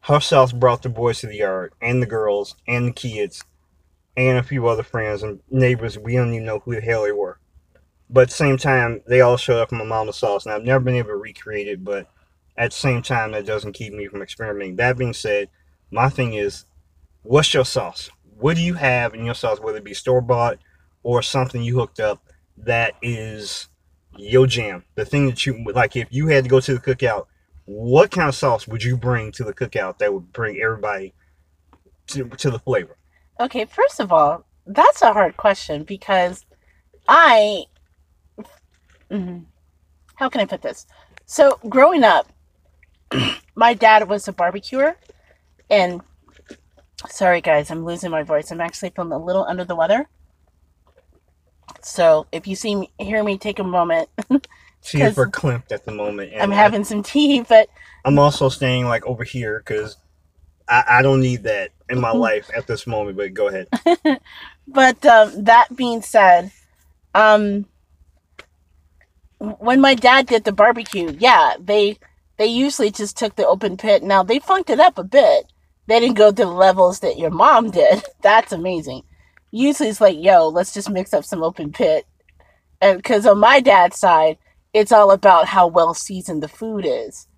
her 0.01 0.21
sauce 0.21 0.51
brought 0.51 0.83
the 0.83 0.89
boys 0.89 1.21
to 1.21 1.27
the 1.27 1.37
yard, 1.37 1.75
and 1.83 2.01
the 2.01 2.07
girls, 2.07 2.57
and 2.67 2.89
the 2.89 2.93
kids, 2.93 3.45
and 4.17 4.39
a 4.39 4.43
few 4.43 4.67
other 4.67 4.83
friends 4.83 5.23
and 5.23 5.41
neighbors. 5.51 5.99
We 5.99 6.15
don't 6.15 6.33
even 6.33 6.47
know 6.47 6.61
who 6.61 6.75
the 6.75 6.81
hell 6.81 7.03
they 7.03 7.13
were. 7.13 7.39
But 8.09 8.23
at 8.23 8.29
the 8.29 8.35
same 8.35 8.57
time, 8.57 9.03
they 9.07 9.21
all 9.21 9.37
showed 9.37 9.61
up 9.61 9.69
from 9.69 9.79
my 9.79 9.85
mama's 9.85 10.17
sauce, 10.17 10.47
and 10.47 10.55
I've 10.55 10.65
never 10.65 10.83
been 10.83 10.95
able 10.95 11.11
to 11.11 11.17
recreate 11.17 11.69
it. 11.69 11.85
But 11.85 12.09
at 12.57 12.71
the 12.71 12.77
same 12.77 13.03
time, 13.03 13.33
that 13.33 13.45
doesn't 13.45 13.73
keep 13.73 13.93
me 13.93 14.07
from 14.07 14.23
experimenting. 14.23 14.77
That 14.77 14.97
being 14.97 15.13
said, 15.13 15.51
my 15.91 16.09
thing 16.09 16.33
is, 16.33 16.65
what's 17.23 17.53
your 17.53 17.67
sauce? 17.67 18.09
What 18.39 18.57
do 18.57 18.63
you 18.63 18.75
have 18.75 19.15
in 19.15 19.25
your 19.25 19.35
sauce, 19.35 19.61
whether 19.61 19.79
it 19.79 19.85
be 19.85 19.95
store 19.95 20.21
bought 20.21 20.59
or 21.03 21.23
something 21.23 21.63
you 21.63 21.79
hooked 21.79 22.01
up 22.01 22.23
that 22.59 22.95
is 23.03 23.69
your 24.17 24.47
jam? 24.47 24.85
The 24.95 25.05
thing 25.05 25.27
that 25.27 25.47
you 25.47 25.65
like, 25.73 25.97
if 25.97 26.09
you 26.11 26.29
had 26.29 26.45
to 26.45 26.51
go 26.51 26.61
to 26.61 26.75
the 26.75 26.81
cookout, 26.81 27.27
what 27.67 28.11
kind 28.11 28.29
of 28.29 28.35
sauce 28.35 28.69
would 28.69 28.83
you 28.83 28.97
bring 28.97 29.33
to 29.33 29.45
the 29.45 29.55
cookout 29.55 29.99
that 29.99 30.13
would 30.13 30.33
bring 30.33 30.61
everybody 30.61 31.15
to, 32.09 32.29
to 32.29 32.51
the 32.51 32.59
flavor? 32.59 32.97
Okay, 33.41 33.65
first 33.65 34.01
of 34.01 34.13
all, 34.13 34.45
that's 34.67 35.03
a 35.03 35.13
hard 35.13 35.37
question 35.37 35.85
because 35.85 36.45
I. 37.09 37.65
Mhm. 39.11 39.45
How 40.17 40.29
can 40.29 40.41
I 40.41 40.47
put 40.47 40.63
this? 40.63 40.87
So, 41.27 41.59
growing 41.69 42.05
up, 42.05 42.29
my 43.55 43.75
dad 43.75 44.09
was 44.09 44.29
a 44.29 44.33
barbecuer, 44.33 44.97
and 45.71 46.01
sorry 47.09 47.41
guys, 47.41 47.71
I'm 47.71 47.85
losing 47.85 48.11
my 48.11 48.23
voice. 48.23 48.51
I'm 48.51 48.61
actually 48.61 48.91
feeling 48.91 49.13
a 49.13 49.19
little 49.19 49.45
under 49.45 49.65
the 49.65 49.77
weather. 49.77 50.09
So, 51.83 52.27
if 52.33 52.47
you 52.47 52.57
see 52.57 52.75
me, 52.75 52.91
hear 52.99 53.23
me 53.23 53.37
take 53.39 53.59
a 53.59 53.65
moment, 53.65 54.09
'Cause 54.29 55.17
we're 55.17 55.29
clamped 55.29 55.73
at 55.73 55.85
the 55.85 55.93
moment. 55.93 56.33
And 56.33 56.43
I'm 56.43 56.51
having 56.51 56.85
some 56.85 57.03
tea, 57.03 57.41
but 57.43 57.69
I'm 58.05 58.19
also 58.19 58.49
staying 58.49 58.87
like 58.87 59.07
over 59.07 59.25
here 59.25 59.59
because 59.59 59.97
I, 60.69 60.85
I 60.89 61.03
don't 61.03 61.21
need 61.21 61.45
that 61.45 61.71
in 61.89 62.01
my 62.01 62.11
life 62.13 62.51
at 62.57 62.67
this 62.67 62.87
moment. 62.87 63.17
But 63.17 63.35
go 63.35 63.49
ahead. 63.49 63.69
But 64.67 65.05
um, 65.05 65.45
that 65.45 65.77
being 65.77 66.01
said, 66.01 66.51
um, 67.15 67.67
when 69.39 69.81
my 69.81 69.95
dad 69.95 70.27
did 70.27 70.45
the 70.45 70.53
barbecue, 70.53 71.15
yeah, 71.19 71.55
they 71.61 71.99
they 72.39 72.47
usually 72.47 72.91
just 72.91 73.17
took 73.17 73.37
the 73.37 73.47
open 73.47 73.77
pit. 73.77 74.03
Now 74.03 74.23
they 74.23 74.39
funked 74.39 74.71
it 74.71 74.81
up 74.81 74.99
a 74.99 75.05
bit. 75.05 75.53
They 75.87 76.01
didn't 76.01 76.17
go 76.17 76.31
to 76.31 76.37
the 76.37 76.47
levels 76.47 77.01
that 77.01 77.19
your 77.19 77.31
mom 77.31 77.71
did. 77.71 78.03
That's 78.23 78.53
amazing. 78.53 79.03
Usually 79.51 79.89
it's 79.89 80.01
like, 80.01 80.17
yo, 80.19 80.49
let's 80.49 80.75
just 80.75 80.91
mix 80.91 81.15
up 81.15 81.25
some 81.25 81.43
open 81.43 81.73
pit, 81.73 82.07
and 82.81 82.99
because 82.99 83.25
on 83.27 83.39
my 83.39 83.61
dad's 83.61 83.99
side, 83.99 84.39
it's 84.73 84.91
all 84.91 85.13
about 85.13 85.47
how 85.47 85.69
well 85.69 85.95
seasoned 85.95 86.43
the 86.43 86.49
food 86.49 86.85
is, 86.85 87.29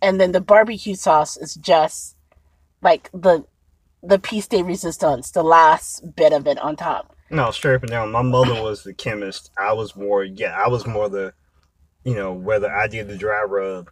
and 0.00 0.18
then 0.18 0.32
the 0.32 0.40
barbecue 0.40 0.94
sauce 0.94 1.36
is 1.36 1.54
just 1.54 2.16
like 2.80 3.10
the 3.12 3.44
the 4.02 4.18
piece 4.18 4.46
de 4.46 4.62
resistance, 4.62 5.30
the 5.30 5.42
last 5.42 6.14
bit 6.14 6.32
of 6.32 6.46
it 6.46 6.58
on 6.58 6.76
top. 6.76 7.14
No, 7.30 7.50
straight 7.50 7.74
up 7.74 7.82
and 7.82 7.90
down. 7.90 8.12
My 8.12 8.22
mother 8.22 8.62
was 8.62 8.84
the 8.84 8.94
chemist. 8.94 9.50
I 9.58 9.72
was 9.72 9.96
more, 9.96 10.22
yeah, 10.22 10.56
I 10.56 10.68
was 10.68 10.86
more 10.86 11.08
the, 11.08 11.34
you 12.04 12.14
know, 12.14 12.32
whether 12.32 12.72
I 12.72 12.86
did 12.86 13.08
the 13.08 13.16
dry 13.16 13.42
rub. 13.42 13.90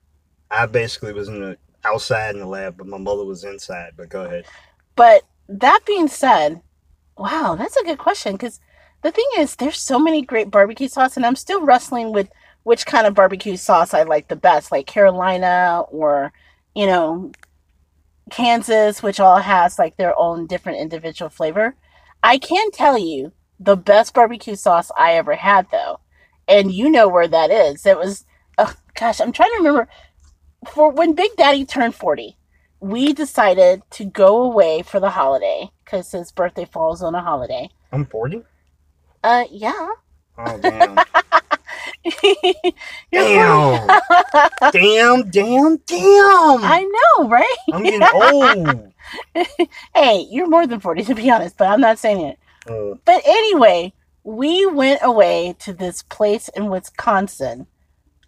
I 0.51 0.66
basically 0.66 1.12
was 1.12 1.28
in 1.28 1.41
the 1.41 1.59
outside 1.85 2.35
in 2.35 2.41
the 2.41 2.47
lab, 2.47 2.76
but 2.76 2.87
my 2.87 2.99
mother 2.99 3.24
was 3.24 3.45
inside. 3.45 3.93
But 3.97 4.09
go 4.09 4.24
ahead. 4.24 4.47
But 4.97 5.22
that 5.49 5.80
being 5.87 6.09
said, 6.09 6.62
wow, 7.16 7.57
that's 7.59 7.76
a 7.76 7.85
good 7.85 7.99
question 7.99 8.32
because 8.32 8.61
the 9.03 9.11
thing 9.11 9.26
is, 9.39 9.57
there's 9.57 9.78
so 9.78 9.99
many 9.99 10.22
great 10.22 10.51
barbecue 10.51 10.89
sauce, 10.89 11.16
and 11.16 11.26
I'm 11.26 11.37
still 11.37 11.64
wrestling 11.64 12.12
with 12.12 12.28
which 12.62 12.87
kind 12.87 13.07
of 13.07 13.14
barbecue 13.14 13.57
sauce 13.57 13.93
I 13.93 14.03
like 14.05 14.28
the 14.28 14.37
best, 14.37 14.72
like 14.72 14.87
Carolina 14.87 15.82
or, 15.91 16.32
you 16.74 16.87
know, 16.87 17.30
Kansas, 18.30 19.03
which 19.03 19.20
all 19.20 19.37
has 19.37 19.78
like 19.78 19.97
their 19.97 20.18
own 20.18 20.47
different 20.47 20.78
individual 20.78 21.28
flavor. 21.28 21.76
I 22.22 22.39
can 22.39 22.70
tell 22.70 22.97
you 22.97 23.32
the 23.61 23.76
best 23.76 24.14
barbecue 24.14 24.57
sauce 24.57 24.91
I 24.97 25.12
ever 25.12 25.35
had, 25.35 25.66
though, 25.70 26.01
and 26.49 26.72
you 26.72 26.91
know 26.91 27.07
where 27.07 27.28
that 27.28 27.51
is. 27.51 27.85
It 27.85 27.99
was, 27.99 28.24
oh 28.57 28.74
gosh, 28.95 29.20
I'm 29.20 29.32
trying 29.32 29.51
to 29.51 29.57
remember. 29.59 29.89
For 30.69 30.91
when 30.91 31.15
Big 31.15 31.31
Daddy 31.37 31.65
turned 31.65 31.95
40, 31.95 32.37
we 32.81 33.12
decided 33.12 33.83
to 33.91 34.05
go 34.05 34.43
away 34.43 34.83
for 34.83 35.01
the 35.01 35.11
holiday 35.11 35.71
because 35.85 36.11
his 36.12 36.33
birthday 36.33 36.65
falls 36.65 37.03
on 37.03 37.15
a 37.15 37.23
holiday. 37.23 37.71
I'm 37.93 38.07
40. 38.07 38.43
Uh, 39.23 39.45
yeah. 39.51 39.89
Oh 40.37 40.59
damn! 40.59 40.97
Damn! 43.12 43.87
damn! 44.73 45.31
Damn! 45.31 45.77
Damn! 45.87 46.65
I 46.65 46.91
know, 47.19 47.29
right? 47.29 47.57
I'm 47.73 47.83
getting 47.83 48.03
old. 48.12 48.93
Hey, 49.95 50.27
you're 50.31 50.49
more 50.49 50.67
than 50.67 50.81
40 50.81 51.05
to 51.05 51.15
be 51.15 51.31
honest, 51.31 51.57
but 51.57 51.69
I'm 51.69 51.81
not 51.81 51.99
saying 51.99 52.21
it. 52.21 52.39
Uh, 52.69 52.97
But 53.05 53.23
anyway, 53.25 53.93
we 54.25 54.67
went 54.67 55.01
away 55.03 55.55
to 55.61 55.73
this 55.73 56.03
place 56.03 56.49
in 56.49 56.69
Wisconsin 56.69 57.67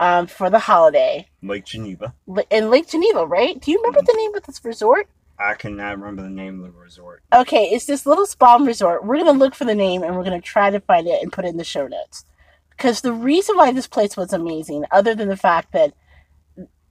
um, 0.00 0.26
for 0.26 0.50
the 0.50 0.58
holiday 0.58 1.28
Lake 1.42 1.64
Geneva. 1.64 2.14
In 2.50 2.70
Lake 2.70 2.88
Geneva, 2.88 3.26
right? 3.26 3.60
Do 3.60 3.70
you 3.70 3.78
remember 3.78 4.00
the 4.04 4.16
name 4.16 4.34
of 4.34 4.42
this 4.44 4.64
resort? 4.64 5.08
I 5.38 5.54
cannot 5.54 5.98
remember 5.98 6.22
the 6.22 6.30
name 6.30 6.64
of 6.64 6.72
the 6.72 6.78
resort. 6.78 7.22
Okay, 7.32 7.64
it's 7.66 7.86
this 7.86 8.06
little 8.06 8.26
spa 8.26 8.56
resort. 8.56 9.04
We're 9.04 9.18
gonna 9.18 9.38
look 9.38 9.54
for 9.54 9.64
the 9.64 9.74
name 9.74 10.02
and 10.02 10.16
we're 10.16 10.24
gonna 10.24 10.40
try 10.40 10.70
to 10.70 10.80
find 10.80 11.06
it 11.06 11.22
and 11.22 11.32
put 11.32 11.44
it 11.44 11.48
in 11.48 11.56
the 11.56 11.64
show 11.64 11.86
notes. 11.86 12.24
Because 12.70 13.00
the 13.00 13.12
reason 13.12 13.56
why 13.56 13.72
this 13.72 13.86
place 13.86 14.16
was 14.16 14.32
amazing, 14.32 14.84
other 14.90 15.14
than 15.14 15.28
the 15.28 15.36
fact 15.36 15.72
that 15.72 15.94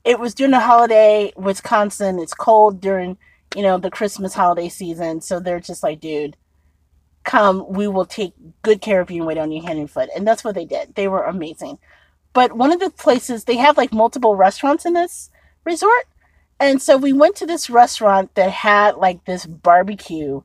it 0.04 0.18
was 0.20 0.34
during 0.34 0.52
the 0.52 0.60
holiday, 0.60 1.32
Wisconsin, 1.36 2.18
it's 2.18 2.34
cold 2.34 2.80
during, 2.80 3.18
you 3.56 3.62
know, 3.62 3.78
the 3.78 3.90
Christmas 3.90 4.34
holiday 4.34 4.68
season. 4.68 5.20
So 5.20 5.40
they're 5.40 5.60
just 5.60 5.82
like, 5.82 6.00
dude, 6.00 6.36
come, 7.24 7.66
we 7.68 7.88
will 7.88 8.04
take 8.04 8.32
good 8.62 8.80
care 8.80 9.00
of 9.00 9.10
you 9.10 9.18
and 9.18 9.26
wait 9.26 9.38
on 9.38 9.50
you 9.50 9.62
hand 9.62 9.78
and 9.78 9.90
foot. 9.90 10.08
And 10.14 10.26
that's 10.26 10.44
what 10.44 10.54
they 10.54 10.64
did. 10.64 10.94
They 10.94 11.08
were 11.08 11.24
amazing. 11.24 11.78
But 12.36 12.52
one 12.52 12.70
of 12.70 12.80
the 12.80 12.90
places, 12.90 13.44
they 13.44 13.56
have 13.56 13.78
like 13.78 13.94
multiple 13.94 14.36
restaurants 14.36 14.84
in 14.84 14.92
this 14.92 15.30
resort. 15.64 16.04
And 16.60 16.82
so 16.82 16.98
we 16.98 17.14
went 17.14 17.34
to 17.36 17.46
this 17.46 17.70
restaurant 17.70 18.34
that 18.34 18.50
had 18.50 18.96
like 18.96 19.24
this 19.24 19.46
barbecue. 19.46 20.42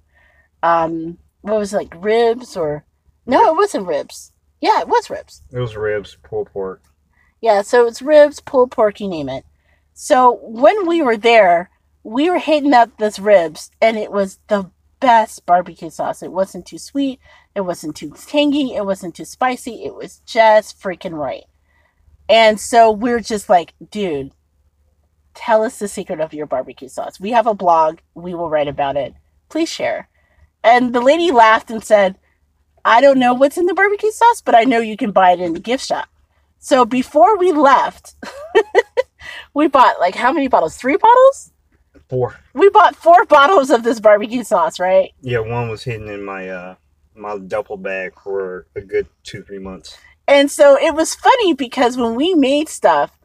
Um, 0.64 1.18
what 1.42 1.60
was 1.60 1.74
it, 1.74 1.76
like 1.76 1.94
ribs 1.98 2.56
or 2.56 2.86
no, 3.26 3.52
it 3.52 3.58
wasn't 3.58 3.88
ribs. 3.88 4.32
Yeah, 4.62 4.80
it 4.80 4.88
was 4.88 5.10
ribs. 5.10 5.42
It 5.52 5.60
was 5.60 5.76
ribs, 5.76 6.16
pulled 6.24 6.54
pork. 6.54 6.82
Yeah, 7.42 7.62
so 7.62 7.86
it's 7.88 8.02
ribs, 8.02 8.40
pulled 8.40 8.72
pork, 8.72 9.02
you 9.02 9.10
name 9.10 9.28
it. 9.28 9.44
So 9.94 10.40
when 10.44 10.88
we 10.88 11.02
were 11.02 11.18
there, 11.18 11.72
we 12.04 12.30
were 12.30 12.40
hitting 12.40 12.74
up 12.74 13.00
this 13.00 13.20
ribs, 13.20 13.70
and 13.82 13.98
it 13.98 14.14
was 14.14 14.40
the 14.48 14.72
best 15.02 15.46
barbecue 15.46 15.90
sauce. 15.90 16.24
It 16.24 16.32
wasn't 16.32 16.66
too 16.66 16.78
sweet, 16.78 17.20
it 17.54 17.62
wasn't 17.62 17.98
too 17.98 18.14
tangy, 18.28 18.76
it 18.76 18.86
wasn't 18.86 19.14
too 19.14 19.26
spicy. 19.26 19.84
It 19.84 19.94
was 19.94 20.22
just 20.26 20.82
freaking 20.82 21.18
right. 21.18 21.44
And 22.30 22.60
so 22.60 22.92
we're 22.92 23.20
just 23.20 23.50
like, 23.50 23.74
dude, 23.90 24.32
tell 25.34 25.64
us 25.64 25.80
the 25.80 25.88
secret 25.88 26.20
of 26.20 26.34
your 26.34 26.46
barbecue 26.46 26.88
sauce. 26.88 27.20
We 27.20 27.32
have 27.32 27.48
a 27.48 27.54
blog, 27.54 28.00
we 28.14 28.34
will 28.34 28.50
write 28.50 28.68
about 28.68 28.98
it. 28.98 29.14
Please 29.50 29.70
share. 29.70 30.10
And 30.64 30.94
the 30.94 31.02
lady 31.02 31.32
laughed 31.32 31.72
and 31.72 31.84
said, 31.84 32.18
I 32.84 33.02
don't 33.02 33.20
know 33.20 33.34
what's 33.34 33.58
in 33.58 33.66
the 33.66 33.74
barbecue 33.74 34.12
sauce, 34.12 34.42
but 34.42 34.56
I 34.56 34.64
know 34.64 34.80
you 34.80 34.98
can 34.98 35.12
buy 35.12 35.32
it 35.32 35.40
in 35.40 35.54
the 35.54 35.60
gift 35.60 35.86
shop. 35.86 36.08
So 36.60 36.86
before 36.86 37.38
we 37.38 37.52
left, 37.52 38.16
we 39.54 39.68
bought 39.68 40.00
like 40.00 40.16
how 40.16 40.32
many 40.32 40.48
bottles? 40.48 40.78
Three 40.78 40.98
bottles? 40.98 41.52
Four. 42.10 42.36
We 42.54 42.70
bought 42.70 42.96
four 42.96 43.26
bottles 43.26 43.70
of 43.70 43.84
this 43.84 44.00
barbecue 44.00 44.44
sauce, 44.44 44.80
right? 44.80 45.12
Yeah, 45.22 45.40
one 45.40 45.70
was 45.70 45.84
hidden 45.84 46.08
in 46.08 46.24
my 46.24 46.50
uh 46.50 46.76
my 47.16 47.38
duffel 47.38 47.78
bag 47.78 48.14
for 48.22 48.68
a 48.76 48.82
good 48.82 49.08
two 49.24 49.44
three 49.44 49.60
months. 49.60 49.98
And 50.28 50.50
so 50.50 50.78
it 50.78 50.96
was 50.96 51.16
funny 51.16 51.54
because 51.54 51.98
when 51.98 52.16
we 52.16 52.34
made 52.34 52.70
stuff, 52.70 53.20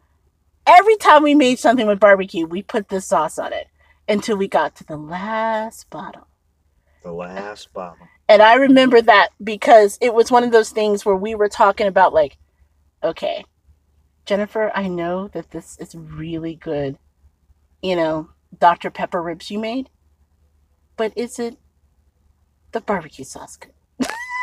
every 0.66 0.96
time 0.96 1.22
we 1.22 1.34
made 1.34 1.58
something 1.58 1.86
with 1.86 2.00
barbecue, 2.00 2.46
we 2.46 2.62
put 2.62 2.88
this 2.88 3.06
sauce 3.06 3.38
on 3.38 3.52
it 3.52 3.68
until 4.08 4.36
we 4.36 4.48
got 4.48 4.74
to 4.76 4.84
the 4.84 4.96
last 4.96 5.88
bottle. 5.90 6.26
The 7.02 7.12
last 7.12 7.72
bottle. 7.72 8.08
And 8.28 8.42
I 8.42 8.54
remember 8.54 9.00
that 9.00 9.28
because 9.42 9.98
it 10.00 10.12
was 10.14 10.30
one 10.30 10.42
of 10.42 10.50
those 10.50 10.70
things 10.70 11.04
where 11.04 11.14
we 11.14 11.34
were 11.34 11.48
talking 11.48 11.86
about, 11.86 12.12
like, 12.12 12.38
okay, 13.02 13.44
Jennifer, 14.24 14.72
I 14.74 14.88
know 14.88 15.28
that 15.28 15.52
this 15.52 15.78
is 15.78 15.94
really 15.94 16.56
good, 16.56 16.98
you 17.80 17.94
know, 17.94 18.30
Dr. 18.58 18.90
Pepper 18.90 19.22
ribs 19.22 19.50
you 19.50 19.60
made, 19.60 19.88
but 20.96 21.12
is 21.16 21.38
it 21.38 21.56
the 22.72 22.80
barbecue 22.80 23.24
sauce 23.24 23.56
good? 23.56 23.75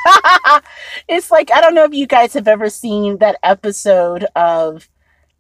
it's 1.07 1.31
like, 1.31 1.51
I 1.51 1.61
don't 1.61 1.75
know 1.75 1.85
if 1.85 1.93
you 1.93 2.07
guys 2.07 2.33
have 2.33 2.47
ever 2.47 2.69
seen 2.69 3.17
that 3.17 3.37
episode 3.43 4.25
of 4.35 4.89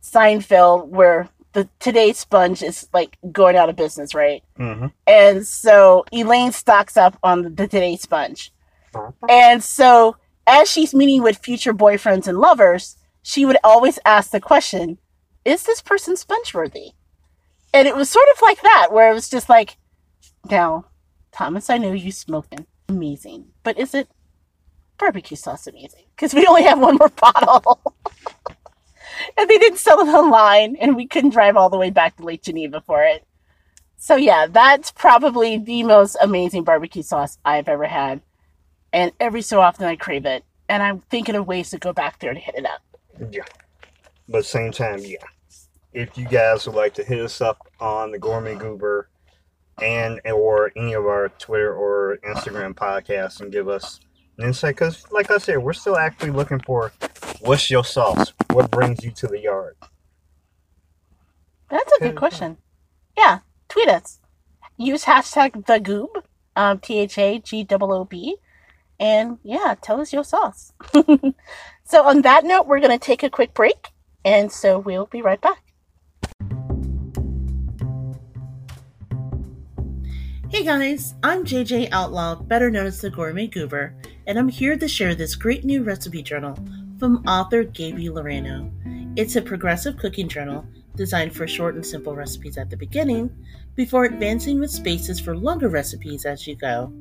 Seinfeld 0.01 0.87
where 0.87 1.29
the 1.53 1.69
Today 1.79 2.13
Sponge 2.13 2.61
is 2.63 2.87
like 2.93 3.17
going 3.31 3.55
out 3.55 3.69
of 3.69 3.75
business, 3.75 4.13
right? 4.13 4.43
Mm-hmm. 4.59 4.87
And 5.07 5.45
so 5.47 6.03
Elaine 6.11 6.51
stocks 6.51 6.97
up 6.97 7.17
on 7.23 7.55
the 7.55 7.67
Today 7.67 7.95
Sponge. 7.95 8.51
And 9.29 9.63
so 9.63 10.17
as 10.45 10.69
she's 10.69 10.93
meeting 10.93 11.23
with 11.23 11.37
future 11.37 11.73
boyfriends 11.73 12.27
and 12.27 12.37
lovers, 12.37 12.97
she 13.21 13.45
would 13.45 13.57
always 13.63 13.97
ask 14.05 14.31
the 14.31 14.41
question, 14.41 14.99
is 15.45 15.63
this 15.63 15.81
person 15.81 16.17
sponge 16.17 16.53
worthy? 16.53 16.91
And 17.73 17.87
it 17.87 17.95
was 17.95 18.09
sort 18.09 18.27
of 18.35 18.41
like 18.41 18.61
that, 18.61 18.89
where 18.91 19.09
it 19.09 19.13
was 19.13 19.29
just 19.29 19.49
like, 19.49 19.77
now, 20.49 20.85
Thomas, 21.31 21.69
I 21.69 21.77
know 21.77 21.93
you 21.93 22.11
smoking. 22.11 22.67
Amazing. 22.87 23.47
But 23.63 23.79
is 23.79 23.93
it 23.93 24.09
barbecue 24.97 25.37
sauce 25.37 25.67
amazing? 25.67 26.03
Because 26.15 26.33
we 26.33 26.45
only 26.45 26.63
have 26.63 26.79
one 26.79 26.95
more 26.95 27.09
bottle. 27.21 27.81
and 29.37 29.49
they 29.49 29.57
didn't 29.57 29.79
sell 29.79 29.99
it 29.99 30.11
online, 30.11 30.75
and 30.77 30.95
we 30.95 31.07
couldn't 31.07 31.31
drive 31.31 31.55
all 31.55 31.69
the 31.69 31.77
way 31.77 31.89
back 31.89 32.17
to 32.17 32.23
Lake 32.23 32.43
Geneva 32.43 32.81
for 32.81 33.03
it. 33.03 33.25
So 34.03 34.17
yeah, 34.17 34.47
that's 34.47 34.91
probably 34.91 35.57
the 35.57 35.83
most 35.83 36.17
amazing 36.21 36.65
barbecue 36.65 37.03
sauce 37.03 37.37
I've 37.45 37.69
ever 37.69 37.85
had. 37.85 38.21
And 38.91 39.13
every 39.17 39.41
so 39.41 39.61
often 39.61 39.85
I 39.85 39.95
crave 39.95 40.25
it. 40.25 40.43
And 40.67 40.83
I'm 40.83 40.99
thinking 40.99 41.35
of 41.35 41.47
ways 41.47 41.69
to 41.69 41.77
go 41.77 41.93
back 41.93 42.19
there 42.19 42.33
to 42.33 42.39
hit 42.39 42.55
it 42.55 42.65
up. 42.65 42.81
Yeah. 43.31 43.45
But 44.27 44.45
same 44.45 44.73
time, 44.73 44.99
yeah. 44.99 45.23
If 45.93 46.17
you 46.17 46.25
guys 46.25 46.65
would 46.65 46.75
like 46.75 46.93
to 46.95 47.03
hit 47.03 47.19
us 47.21 47.39
up 47.39 47.65
on 47.79 48.11
the 48.11 48.19
Gourmet 48.19 48.55
Goober 48.55 49.07
and 49.81 50.19
or 50.25 50.71
any 50.75 50.93
of 50.93 51.05
our 51.05 51.29
Twitter 51.29 51.73
or 51.73 52.17
Instagram 52.27 52.73
podcasts 52.73 53.39
and 53.39 53.53
give 53.53 53.69
us 53.69 53.99
an 54.37 54.45
insight, 54.45 54.75
because 54.75 55.09
like 55.11 55.31
I 55.31 55.37
said, 55.37 55.57
we're 55.57 55.73
still 55.73 55.97
actually 55.97 56.31
looking 56.31 56.59
for 56.59 56.91
what's 57.41 57.69
your 57.69 57.83
sauce? 57.83 58.33
What 58.51 58.71
brings 58.71 59.03
you 59.03 59.11
to 59.11 59.27
the 59.27 59.39
yard? 59.39 59.75
That's 61.69 61.91
a 61.93 61.99
good 61.99 62.15
question. 62.15 62.57
Yeah, 63.17 63.39
tweet 63.69 63.89
us. 63.89 64.19
Use 64.77 65.05
hashtag 65.05 65.65
the 65.65 65.79
goob, 65.79 66.23
um, 66.55 66.79
T 66.79 66.99
H 66.99 67.17
A 67.17 67.39
G 67.39 67.65
O 67.69 67.77
O 67.91 68.05
B, 68.05 68.37
and 68.99 69.37
yeah, 69.43 69.75
tell 69.81 70.01
us 70.01 70.13
your 70.13 70.23
sauce. 70.23 70.73
so 71.83 72.03
on 72.03 72.21
that 72.21 72.43
note, 72.43 72.67
we're 72.67 72.79
gonna 72.79 72.99
take 72.99 73.23
a 73.23 73.29
quick 73.29 73.53
break, 73.53 73.89
and 74.25 74.51
so 74.51 74.79
we'll 74.79 75.05
be 75.05 75.21
right 75.21 75.41
back. 75.41 75.72
Hey 80.53 80.63
guys, 80.63 81.15
I'm 81.23 81.43
JJ 81.43 81.89
Outlaw, 81.91 82.35
better 82.35 82.69
known 82.69 82.85
as 82.85 83.01
the 83.01 83.09
Gourmet 83.09 83.47
Goober, 83.47 83.95
and 84.27 84.37
I'm 84.37 84.47
here 84.47 84.77
to 84.77 84.87
share 84.87 85.15
this 85.15 85.33
great 85.33 85.65
new 85.65 85.81
recipe 85.81 86.21
journal 86.21 86.55
from 86.99 87.25
author 87.27 87.63
Gaby 87.63 88.09
Loreno. 88.09 88.71
It's 89.17 89.35
a 89.35 89.41
progressive 89.41 89.97
cooking 89.97 90.27
journal 90.27 90.63
designed 90.95 91.35
for 91.35 91.47
short 91.47 91.73
and 91.73 91.83
simple 91.83 92.15
recipes 92.15 92.59
at 92.59 92.69
the 92.69 92.77
beginning, 92.77 93.35
before 93.73 94.05
advancing 94.05 94.59
with 94.59 94.69
spaces 94.69 95.19
for 95.19 95.35
longer 95.35 95.69
recipes 95.69 96.23
as 96.23 96.45
you 96.45 96.55
go. 96.55 96.93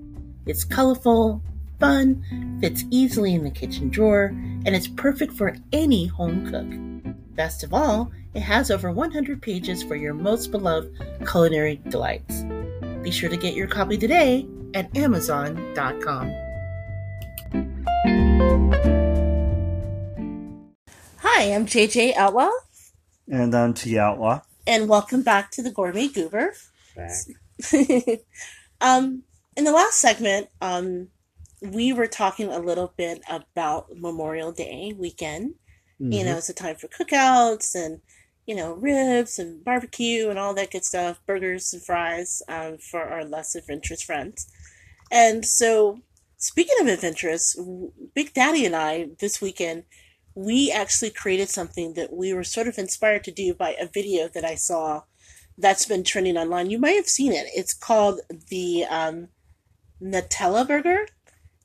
It's 0.47 0.65
colorful, 0.65 1.43
fun, 1.79 2.59
fits 2.59 2.87
easily 2.91 3.35
in 3.35 3.45
the 3.45 3.51
kitchen 3.51 3.91
drawer, 3.91 4.29
and 4.65 4.69
it's 4.69 4.89
perfect 4.89 5.35
for 5.35 5.55
any 5.75 6.07
home 6.07 6.51
cook. 6.51 7.15
Best 7.37 7.65
of 7.65 7.75
all, 7.75 8.13
it 8.33 8.41
has 8.41 8.71
over 8.71 8.91
100 8.91 9.43
pages 9.43 9.83
for 9.83 9.95
your 9.95 10.15
most 10.15 10.51
beloved 10.51 10.99
culinary 11.27 11.83
delights. 11.91 12.45
Be 13.03 13.11
sure 13.11 13.29
to 13.29 13.37
get 13.37 13.55
your 13.55 13.67
copy 13.67 13.97
today 13.99 14.47
at 14.75 14.97
Amazon.com. 14.97 16.33
Hi, 21.19 21.53
I'm 21.53 21.67
JJ 21.67 22.15
Outlaw, 22.17 22.51
And 23.29 23.55
I'm 23.55 23.75
T 23.75 23.99
Outlaw. 23.99 24.43
and 24.67 24.89
welcome 24.89 25.23
back 25.23 25.51
to 25.53 25.63
the 25.63 25.71
Gourmet 25.71 26.09
Goober. 26.09 26.55
Back. 26.95 27.11
um, 28.81 29.23
in 29.57 29.65
the 29.65 29.73
last 29.73 29.99
segment, 29.99 30.49
um, 30.61 31.09
we 31.61 31.93
were 31.93 32.07
talking 32.07 32.49
a 32.53 32.59
little 32.61 32.95
bit 32.97 33.23
about 33.29 33.89
Memorial 33.97 34.53
Day 34.53 34.95
weekend. 34.97 35.55
You 35.99 36.25
know, 36.25 36.37
it's 36.37 36.49
a 36.49 36.55
time 36.55 36.75
for 36.75 36.89
cookouts 36.89 37.77
and 37.77 38.01
you 38.47 38.55
know 38.55 38.75
ribs 38.75 39.39
and 39.39 39.65
barbecue 39.65 40.29
and 40.29 40.39
all 40.39 40.55
that 40.55 40.71
good 40.71 40.85
stuff, 40.85 41.21
burgers 41.27 41.73
and 41.73 41.83
fries 41.83 42.43
um, 42.49 42.79
for 42.79 43.03
our 43.03 43.25
less 43.25 43.55
adventurous 43.55 44.03
friends. 44.03 44.51
And 45.11 45.45
so, 45.45 46.01
speaking 46.39 46.77
of 46.81 46.87
adventurous, 46.87 47.59
Big 48.15 48.33
Daddy 48.33 48.65
and 48.67 48.77
I 48.77 49.11
this 49.21 49.41
weekend 49.41 49.85
we 50.35 50.71
actually 50.71 51.11
created 51.11 51.49
something 51.49 51.95
that 51.95 52.13
we 52.13 52.33
were 52.33 52.45
sort 52.45 52.69
of 52.69 52.79
inspired 52.79 53.25
to 53.25 53.31
do 53.31 53.55
by 53.55 53.77
a 53.81 53.87
video 53.87 54.29
that 54.29 54.45
I 54.45 54.55
saw 54.55 55.03
that's 55.59 55.87
been 55.87 56.05
trending 56.05 56.37
online. 56.37 56.71
You 56.71 56.79
might 56.79 56.93
have 56.93 57.07
seen 57.07 57.33
it. 57.33 57.47
It's 57.55 57.75
called 57.75 58.21
the 58.49 58.85
um, 58.89 59.29
Nutella 60.03 60.67
Burger. 60.67 61.07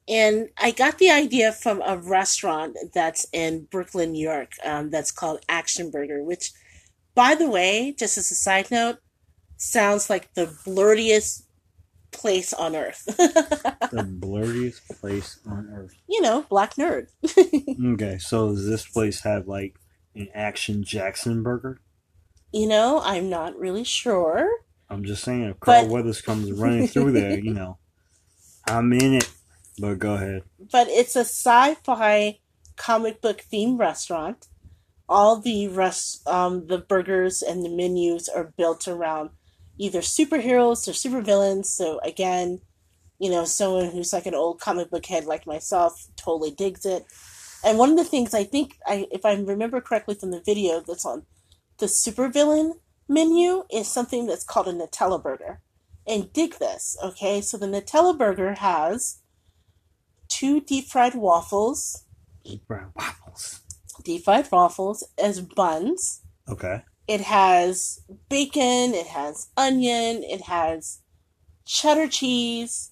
And 0.10 0.50
I 0.58 0.72
got 0.72 1.00
the 1.00 1.10
idea 1.10 1.52
from 1.52 1.82
a 1.86 1.98
restaurant 1.98 2.78
that's 2.94 3.26
in 3.34 3.66
Brooklyn, 3.66 4.14
New 4.14 4.24
York, 4.24 4.54
um, 4.64 4.90
that's 4.90 5.12
called 5.12 5.42
Action 5.50 5.92
Burger, 5.92 6.24
which, 6.24 6.52
by 7.18 7.34
the 7.34 7.49
way, 7.49 7.95
just 7.97 8.15
as 8.20 8.30
a 8.30 8.36
side 8.36 8.70
note, 8.70 8.99
sounds 9.57 10.07
like 10.07 10.32
the 10.36 10.45
blerdiest 10.45 11.41
place 12.11 12.53
on 12.53 12.76
earth. 12.76 13.03
the 13.18 14.05
blerdiest 14.07 14.88
place 15.01 15.39
on 15.47 15.68
earth. 15.74 15.95
you 16.07 16.22
know, 16.22 16.43
black 16.47 16.76
nerd. 16.76 17.07
Okay, 17.93 18.20
so 18.20 18.49
does 18.49 18.68
this 18.70 18.86
place 18.88 19.22
have 19.22 19.47
like 19.47 19.74
an 20.13 20.28
action 20.36 20.84
Jackson 20.84 21.41
burger? 21.41 21.80
You 22.53 22.68
know, 22.68 23.01
I'm 23.03 23.30
not 23.32 23.57
really 23.57 23.84
sure. 23.84 24.47
I'm 24.88 25.03
just 25.03 25.24
saying, 25.24 25.43
if 25.45 25.59
Carl 25.59 25.84
But- 25.86 25.91
Weathers 25.91 26.22
comes 26.22 26.51
running 26.63 26.88
through 26.88 27.13
there, 27.13 27.39
you 27.39 27.53
know, 27.53 27.80
I'm 28.68 28.93
in 28.93 29.15
it. 29.15 29.30
But 29.80 29.97
go 29.99 30.13
ahead. 30.13 30.43
but 30.72 30.88
it's 30.89 31.15
a 31.15 31.22
sci-fi 31.26 32.39
comic 32.76 33.22
book 33.22 33.43
themed 33.51 33.80
restaurant. 33.80 34.47
All 35.10 35.39
the 35.39 35.68
rest, 35.68 36.28
um, 36.28 36.68
the 36.68 36.78
burgers 36.78 37.41
and 37.41 37.64
the 37.64 37.70
menus 37.70 38.28
are 38.28 38.53
built 38.58 38.88
around 38.88 39.30
either 39.78 39.99
superheroes 39.99 40.88
or 40.88 40.91
supervillains. 40.91 41.66
So 41.66 41.99
again, 41.99 42.62
you 43.20 43.30
know, 43.32 43.45
someone 43.45 43.91
who's 43.91 44.14
like 44.14 44.26
an 44.26 44.36
old 44.36 44.60
comic 44.60 44.89
book 44.89 45.05
head 45.05 45.26
like 45.26 45.47
myself 45.47 46.08
totally 46.16 46.51
digs 46.51 46.86
it. 46.86 47.05
And 47.64 47.78
one 47.78 47.91
of 47.91 47.97
the 47.97 48.03
things 48.03 48.34
I 48.34 48.43
think, 48.43 48.78
I 48.86 49.08
if 49.12 49.26
I 49.26 49.34
remember 49.34 49.82
correctly 49.82 50.16
from 50.16 50.32
the 50.32 50.41
video 50.45 50.82
that's 50.82 51.05
on, 51.05 51.26
the 51.80 51.88
supervillain 51.88 52.74
menu 53.08 53.64
is 53.72 53.88
something 53.88 54.26
that's 54.26 54.43
called 54.43 54.68
a 54.68 54.74
Nutella 54.74 55.22
burger. 55.22 55.62
And 56.05 56.32
dig 56.32 56.58
this, 56.58 56.97
okay? 57.03 57.41
So 57.41 57.58
the 57.58 57.66
Nutella 57.66 58.18
burger 58.18 58.55
has 58.55 59.22
two 60.30 60.62
deep 60.62 60.86
fried 60.86 61.16
waffles, 61.16 62.05
Deep 62.45 62.66
fried 62.66 62.88
waffles. 62.95 63.62
Deep 64.08 64.24
fried 64.24 64.49
waffles 64.51 65.03
as 65.22 65.41
buns. 65.41 66.22
Okay. 66.49 66.84
It 67.08 67.22
has 67.22 67.99
bacon, 68.30 68.93
it 68.93 69.08
has 69.08 69.49
onion, 69.58 70.24
it 70.24 70.43
has 70.43 70.99
cheddar 71.66 72.08
cheese, 72.08 72.91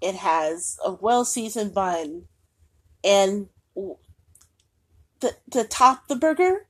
it 0.00 0.16
has 0.16 0.76
a 0.84 0.92
well 0.92 1.24
seasoned 1.24 1.72
bun, 1.72 2.24
and 3.04 3.46
the 5.20 5.36
to 5.52 5.64
top 5.64 6.08
the 6.08 6.16
burger, 6.16 6.66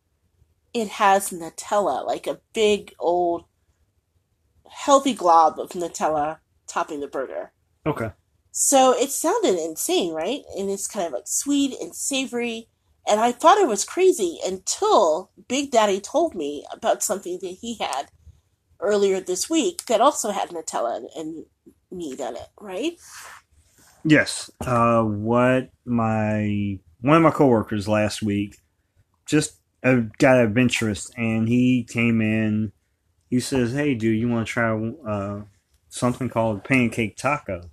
it 0.75 0.89
has 0.89 1.31
Nutella, 1.31 2.07
like 2.07 2.27
a 2.27 2.41
big 2.53 2.93
old 2.99 3.45
healthy 4.71 5.15
glob 5.15 5.59
of 5.59 5.71
Nutella 5.71 6.39
topping 6.67 7.01
the 7.01 7.09
burger. 7.09 7.53
Okay. 7.87 8.11
So 8.53 8.93
it 8.93 9.11
sounded 9.11 9.59
insane, 9.59 10.13
right? 10.13 10.43
And 10.57 10.71
it's 10.71 10.87
kind 10.87 11.07
of 11.07 11.13
like 11.13 11.27
sweet 11.27 11.75
and 11.81 11.95
savory. 11.95 12.69
And 13.09 13.21
I 13.21 13.33
thought 13.33 13.59
it 13.59 13.69
was 13.69 13.85
crazy 13.85 14.39
until 14.45 15.31
Big 15.49 15.71
Daddy 15.71 16.01
told 16.01 16.35
me 16.35 16.67
about 16.73 17.03
something 17.03 17.39
that 17.41 17.59
he 17.61 17.77
had 17.77 18.09
earlier 18.81 19.21
this 19.21 19.49
week 19.49 19.87
that 19.87 20.01
also 20.01 20.31
had 20.31 20.51
Nutella 20.51 21.05
and, 21.17 21.47
meat 21.91 22.19
in 22.19 22.35
it, 22.37 22.49
right? 22.61 22.99
Yes. 24.05 24.51
Uh, 24.61 25.03
what 25.03 25.71
my 25.85 26.79
one 27.01 27.17
of 27.17 27.23
my 27.23 27.31
coworkers 27.31 27.87
last 27.87 28.23
week 28.23 28.59
just 29.25 29.61
got 29.83 30.39
adventurous, 30.39 31.11
and 31.17 31.49
he 31.49 31.85
came 31.85 32.21
in. 32.21 32.73
He 33.31 33.39
says, 33.41 33.73
"Hey, 33.73 33.95
dude, 33.95 34.19
you 34.19 34.29
want 34.29 34.47
to 34.49 34.53
try 34.53 34.73
uh, 35.09 35.43
something 35.89 36.29
called 36.29 36.65
pancake 36.65 37.17
taco?" 37.17 37.71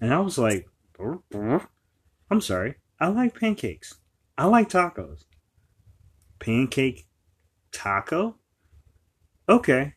And 0.00 0.12
I 0.12 0.20
was 0.20 0.38
like. 0.38 0.68
"I'm 2.30 2.40
sorry, 2.40 2.76
I 3.00 3.08
like 3.08 3.38
pancakes. 3.38 3.94
I 4.36 4.46
like 4.46 4.68
tacos. 4.68 5.24
Pancake 6.40 7.06
taco? 7.72 8.36
Okay, 9.48 9.94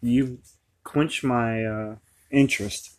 you 0.00 0.38
quenched 0.84 1.24
my 1.24 1.64
uh, 1.64 1.96
interest." 2.30 2.98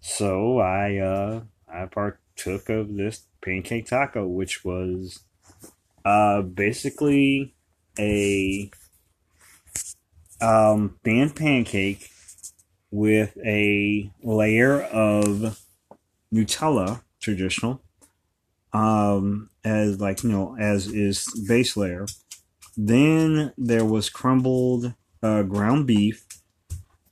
So 0.00 0.58
I 0.60 0.96
uh 0.98 1.42
I 1.68 1.86
partook 1.86 2.68
of 2.70 2.94
this 2.94 3.26
pancake 3.42 3.86
taco, 3.86 4.26
which 4.26 4.64
was 4.64 5.20
uh 6.04 6.42
basically 6.42 7.54
a 7.98 8.70
um 10.40 10.98
thin 11.04 11.30
pancake 11.30 12.08
with 12.90 13.36
a 13.44 14.10
layer 14.22 14.82
of 14.82 15.58
Nutella, 16.32 17.02
traditional, 17.20 17.82
um, 18.72 19.50
as 19.68 20.00
like 20.00 20.22
you 20.22 20.30
know, 20.30 20.56
as 20.58 20.86
is 20.88 21.26
base 21.46 21.76
layer. 21.76 22.06
Then 22.76 23.52
there 23.58 23.84
was 23.84 24.08
crumbled 24.10 24.94
uh, 25.22 25.42
ground 25.42 25.86
beef. 25.86 26.26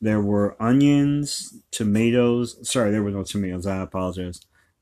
There 0.01 0.21
were 0.21 0.61
onions, 0.63 1.61
tomatoes. 1.71 2.57
Sorry, 2.69 2.91
there 2.91 3.03
were 3.03 3.11
no 3.11 3.25
tomatoes. 3.25 3.67
I 3.67 3.83
apologize. 3.83 4.41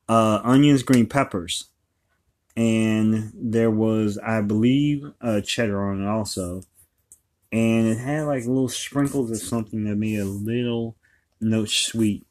Uh, 0.09 0.41
onions, 0.45 0.83
green 0.83 1.07
peppers, 1.07 1.70
and 2.57 3.33
there 3.35 3.70
was, 3.70 4.18
I 4.18 4.43
believe, 4.43 5.05
uh, 5.20 5.41
cheddar 5.41 5.83
on 5.83 6.03
it 6.03 6.09
also. 6.09 6.62
And 7.51 7.87
it 7.87 7.99
had 7.99 8.27
like 8.27 8.45
little 8.45 8.68
sprinkles 8.68 9.31
of 9.31 9.39
something 9.39 9.85
that 9.85 9.97
made 9.97 10.18
a 10.18 10.25
little 10.25 10.97
note 11.41 11.70
sweet. 11.70 12.27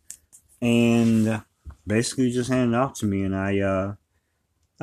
And 0.61 1.41
basically 1.87 2.31
just 2.31 2.49
handed 2.49 2.75
it 2.75 2.79
off 2.79 2.93
to 2.99 3.05
me, 3.05 3.23
and 3.23 3.35
I 3.35 3.59
uh, 3.59 3.95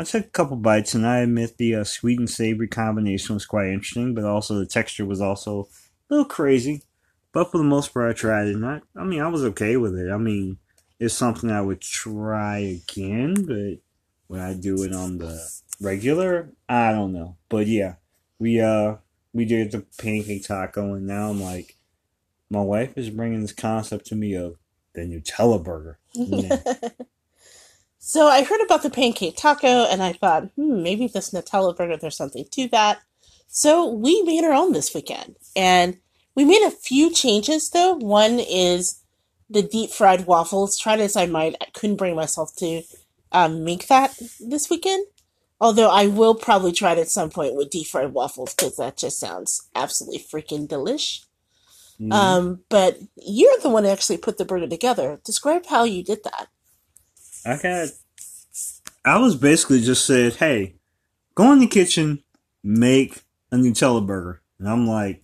I 0.01 0.03
took 0.03 0.24
a 0.24 0.30
couple 0.30 0.57
bites, 0.57 0.94
and 0.94 1.07
I 1.07 1.18
admit 1.18 1.59
the 1.59 1.74
uh, 1.74 1.84
sweet 1.84 2.18
and 2.18 2.28
savory 2.28 2.68
combination 2.68 3.34
was 3.34 3.44
quite 3.44 3.68
interesting, 3.68 4.14
but 4.14 4.24
also 4.24 4.55
the 4.55 4.64
texture 4.64 5.05
was 5.05 5.20
also 5.20 5.68
a 6.09 6.14
little 6.14 6.24
crazy. 6.24 6.84
But 7.32 7.53
for 7.53 7.59
the 7.59 7.64
most 7.64 7.92
part, 7.92 8.09
I 8.09 8.14
tried 8.14 8.46
it, 8.46 8.55
and 8.55 8.64
I, 8.64 8.80
I 8.96 9.05
mean, 9.05 9.20
I 9.20 9.28
was 9.28 9.44
okay 9.44 9.76
with 9.76 9.94
it. 9.98 10.11
I 10.11 10.16
mean, 10.16 10.57
it's 10.98 11.12
something 11.12 11.51
I 11.51 11.61
would 11.61 11.82
try 11.82 12.80
again, 12.88 13.44
but 13.44 13.80
would 14.28 14.40
I 14.40 14.55
do 14.55 14.82
it 14.84 14.94
on 14.94 15.18
the 15.18 15.38
regular? 15.82 16.51
I 16.66 16.92
don't 16.92 17.12
know. 17.12 17.36
But 17.51 17.66
yeah, 17.66 17.96
we 18.38 18.59
uh 18.59 18.96
we 19.34 19.44
did 19.44 19.70
the 19.70 19.84
pancake 19.98 20.46
taco, 20.46 20.94
and 20.94 21.07
now 21.07 21.28
I'm 21.28 21.42
like, 21.42 21.76
my 22.48 22.62
wife 22.62 22.96
is 22.96 23.11
bringing 23.11 23.42
this 23.42 23.53
concept 23.53 24.07
to 24.07 24.14
me 24.14 24.32
of 24.32 24.57
the 24.94 25.03
Nutella 25.03 25.62
burger. 25.62 25.98
Yeah. 26.14 26.57
So 28.03 28.26
I 28.28 28.42
heard 28.42 28.62
about 28.62 28.82
the 28.82 28.88
pancake 28.90 29.36
taco 29.36 29.84
and 29.84 30.03
I 30.03 30.14
thought, 30.14 30.44
hmm, 30.57 30.82
maybe 30.82 31.07
this 31.07 31.30
Nutella 31.30 31.76
burger, 31.76 31.98
there's 31.98 32.16
something 32.16 32.46
to 32.53 32.66
that. 32.68 33.01
So 33.46 33.86
we 33.86 34.22
made 34.22 34.42
our 34.42 34.55
own 34.55 34.72
this 34.72 34.94
weekend. 34.94 35.36
And 35.55 35.98
we 36.34 36.46
made 36.46 36.66
a 36.66 36.70
few 36.70 37.11
changes 37.11 37.68
though. 37.70 37.92
One 37.94 38.40
is 38.40 39.03
the 39.51 39.62
deep 39.62 39.90
fried 39.90 40.26
waffles. 40.26 40.78
Tried 40.78 41.01
as 41.01 41.14
I 41.14 41.26
might, 41.26 41.57
I 41.61 41.66
couldn't 41.74 41.96
bring 41.96 42.16
myself 42.16 42.57
to 42.57 42.82
um, 43.32 43.64
make 43.64 43.86
that 43.88 44.18
this 44.40 44.70
weekend. 44.70 45.05
Although 45.61 45.90
I 45.90 46.07
will 46.07 46.34
probably 46.34 46.72
try 46.72 46.92
it 46.92 46.98
at 46.98 47.11
some 47.11 47.28
point 47.28 47.55
with 47.55 47.68
deep 47.68 47.86
fried 47.86 48.14
waffles 48.14 48.55
because 48.55 48.76
that 48.76 48.96
just 48.96 49.20
sounds 49.20 49.68
absolutely 49.74 50.20
freaking 50.20 50.66
delish. 50.66 51.26
Mhm. 52.01 52.14
Um, 52.14 52.61
but 52.70 52.98
you're 53.16 53.59
the 53.61 53.68
one 53.68 53.84
who 53.84 53.90
actually 53.90 54.16
put 54.16 54.38
the 54.38 54.46
burger 54.46 54.66
together. 54.66 55.20
Describe 55.22 55.66
how 55.66 55.84
you 55.84 56.03
did 56.03 56.24
that. 56.24 56.48
I 57.45 57.57
got. 57.57 57.88
I 59.05 59.18
was 59.18 59.34
basically 59.36 59.80
just 59.80 60.05
said, 60.07 60.34
"Hey, 60.34 60.74
go 61.34 61.53
in 61.53 61.59
the 61.59 61.66
kitchen, 61.66 62.22
make 62.62 63.22
a 63.51 63.57
Nutella 63.57 64.07
burger," 64.07 64.43
and 64.59 64.68
I'm 64.68 64.86
like, 64.86 65.22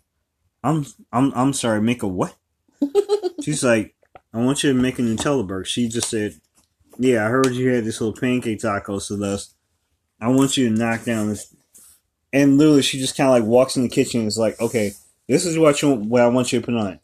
"I'm 0.65 0.87
I'm 1.13 1.33
I'm 1.35 1.53
sorry, 1.53 1.81
make 1.83 2.03
a 2.03 2.09
what?" 2.09 2.35
She's 3.43 3.63
like, 3.63 3.95
"I 4.33 4.39
want 4.39 4.63
you 4.63 4.73
to 4.73 4.81
make 4.81 4.99
a 4.99 5.03
Nutella 5.03 5.47
burger." 5.47 5.65
She 5.65 5.89
just 5.89 6.09
said, 6.09 6.37
"Yeah, 6.99 7.27
I 7.27 7.29
heard 7.29 7.53
you 7.55 7.69
had 7.69 7.85
this 7.85 8.01
little 8.01 8.19
pancake 8.19 8.61
taco, 8.61 8.99
so 8.99 9.17
thus, 9.17 9.55
I 10.21 10.29
want 10.29 10.57
you 10.57 10.69
to 10.69 10.75
knock 10.75 11.05
down 11.05 11.29
this." 11.29 11.55
And 12.33 12.59
literally, 12.59 12.83
she 12.83 12.99
just 12.99 13.17
kind 13.17 13.29
of 13.29 13.35
like 13.35 13.49
walks 13.49 13.77
in 13.77 13.83
the 13.83 13.89
kitchen 13.89 14.21
and 14.21 14.29
is 14.29 14.39
like, 14.39 14.59
"Okay, 14.61 14.93
this 15.29 15.45
is 15.45 15.59
what 15.59 15.83
you 15.83 15.95
what 15.95 16.23
I 16.23 16.29
want 16.29 16.51
you 16.53 16.61
to 16.61 16.65
put 16.65 16.75
on 16.75 16.95
it. 16.95 17.01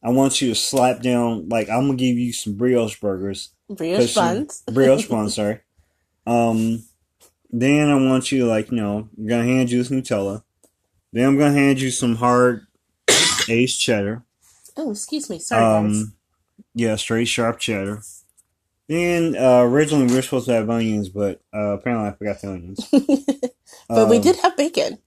I 0.00 0.10
want 0.10 0.40
you 0.40 0.50
to 0.50 0.54
slap 0.54 1.02
down 1.02 1.48
like 1.48 1.68
I'm 1.68 1.86
gonna 1.86 1.96
give 1.96 2.16
you 2.16 2.32
some 2.32 2.54
brioche 2.54 3.00
burgers." 3.00 3.50
Brioche 3.70 4.14
buns. 4.14 4.62
brioche 4.70 5.08
bun, 5.08 5.30
sorry. 5.30 5.60
Um, 6.26 6.84
then 7.50 7.88
I 7.88 7.94
want 7.96 8.30
you 8.32 8.46
like 8.46 8.70
you 8.70 8.76
know, 8.76 9.08
I'm 9.16 9.26
gonna 9.26 9.44
hand 9.44 9.70
you 9.70 9.78
this 9.78 9.90
Nutella. 9.90 10.42
Then 11.12 11.28
I'm 11.28 11.38
gonna 11.38 11.54
hand 11.54 11.80
you 11.80 11.90
some 11.90 12.16
hard 12.16 12.66
Ace 13.48 13.76
cheddar. 13.76 14.22
Oh, 14.76 14.90
excuse 14.90 15.30
me. 15.30 15.38
Sorry, 15.38 15.60
guys. 15.62 16.00
Um, 16.02 16.14
yeah, 16.74 16.96
straight 16.96 17.26
sharp 17.28 17.58
cheddar. 17.58 18.02
Then 18.88 19.36
uh, 19.36 19.60
originally 19.62 20.06
we 20.06 20.14
were 20.14 20.22
supposed 20.22 20.46
to 20.46 20.52
have 20.52 20.68
onions, 20.68 21.08
but 21.08 21.40
uh, 21.54 21.78
apparently 21.78 22.08
I 22.08 22.12
forgot 22.12 22.40
the 22.42 22.50
onions. 22.50 22.86
but 23.88 24.08
we 24.08 24.16
Um, 24.16 24.22
did 24.22 24.36
have 24.36 24.56
bacon. 24.56 24.98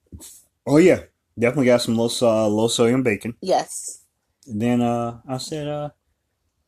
Oh 0.66 0.78
yeah, 0.78 1.02
definitely 1.38 1.66
got 1.68 1.82
some 1.82 1.96
low 1.96 2.10
uh, 2.22 2.48
low 2.48 2.68
sodium 2.70 3.04
bacon. 3.04 3.36
Yes. 3.42 4.00
Then 4.48 4.82
uh, 4.82 5.20
I 5.28 5.38
said, 5.38 5.68
uh, 5.68 5.90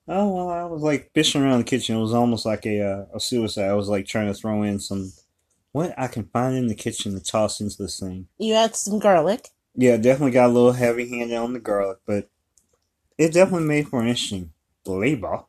oh 0.10 0.28
well, 0.30 0.50
I 0.50 0.66
was 0.66 0.82
like 0.82 1.12
fishing 1.14 1.42
around 1.42 1.60
the 1.60 1.64
kitchen. 1.64 1.96
It 1.96 2.02
was 2.02 2.14
almost 2.14 2.46
like 2.46 2.66
a 2.66 2.82
uh, 2.82 3.06
a 3.16 3.20
suicide. 3.20 3.70
I 3.70 3.74
was 3.74 3.88
like 3.88 4.06
trying 4.06 4.28
to 4.28 4.34
throw 4.34 4.64
in 4.64 4.80
some 4.80 5.14
what 5.72 5.94
I 5.98 6.08
can 6.08 6.26
find 6.26 6.58
in 6.58 6.68
the 6.68 6.76
kitchen 6.76 7.14
to 7.14 7.24
toss 7.24 7.62
into 7.62 7.78
this 7.78 8.00
thing. 8.00 8.28
You 8.38 8.56
add 8.56 8.76
some 8.76 9.00
garlic. 9.00 9.50
Yeah, 9.76 9.98
definitely 9.98 10.32
got 10.32 10.50
a 10.50 10.54
little 10.54 10.74
heavy 10.74 11.08
handed 11.08 11.38
on 11.38 11.54
the 11.54 11.60
garlic, 11.60 12.00
but 12.06 12.30
it 13.18 13.34
definitely 13.34 13.68
made 13.68 13.88
for 13.88 14.02
an 14.02 14.08
interesting 14.08 14.52
flavor. 14.84 15.44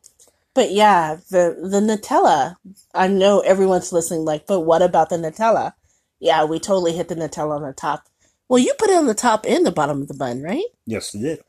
But 0.53 0.71
yeah, 0.71 1.17
the 1.29 1.57
the 1.61 1.79
Nutella. 1.79 2.55
I 2.93 3.07
know 3.07 3.39
everyone's 3.39 3.91
listening 3.91 4.25
like, 4.25 4.45
but 4.45 4.61
what 4.61 4.81
about 4.81 5.09
the 5.09 5.17
Nutella? 5.17 5.73
Yeah, 6.19 6.43
we 6.45 6.59
totally 6.59 6.93
hit 6.93 7.07
the 7.07 7.15
Nutella 7.15 7.55
on 7.55 7.63
the 7.63 7.73
top. 7.73 8.07
Well, 8.47 8.59
you 8.59 8.73
put 8.77 8.89
it 8.89 8.97
on 8.97 9.07
the 9.07 9.13
top 9.13 9.45
and 9.47 9.65
the 9.65 9.71
bottom 9.71 10.01
of 10.01 10.07
the 10.09 10.13
bun, 10.13 10.43
right? 10.43 10.65
Yes, 10.85 11.15
it 11.15 11.19
did. 11.19 11.39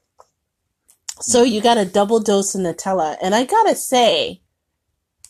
So 1.20 1.42
you 1.42 1.60
got 1.60 1.78
a 1.78 1.84
double 1.84 2.20
dose 2.20 2.54
of 2.54 2.62
Nutella. 2.62 3.16
And 3.22 3.34
I 3.34 3.44
gotta 3.44 3.74
say, 3.74 4.42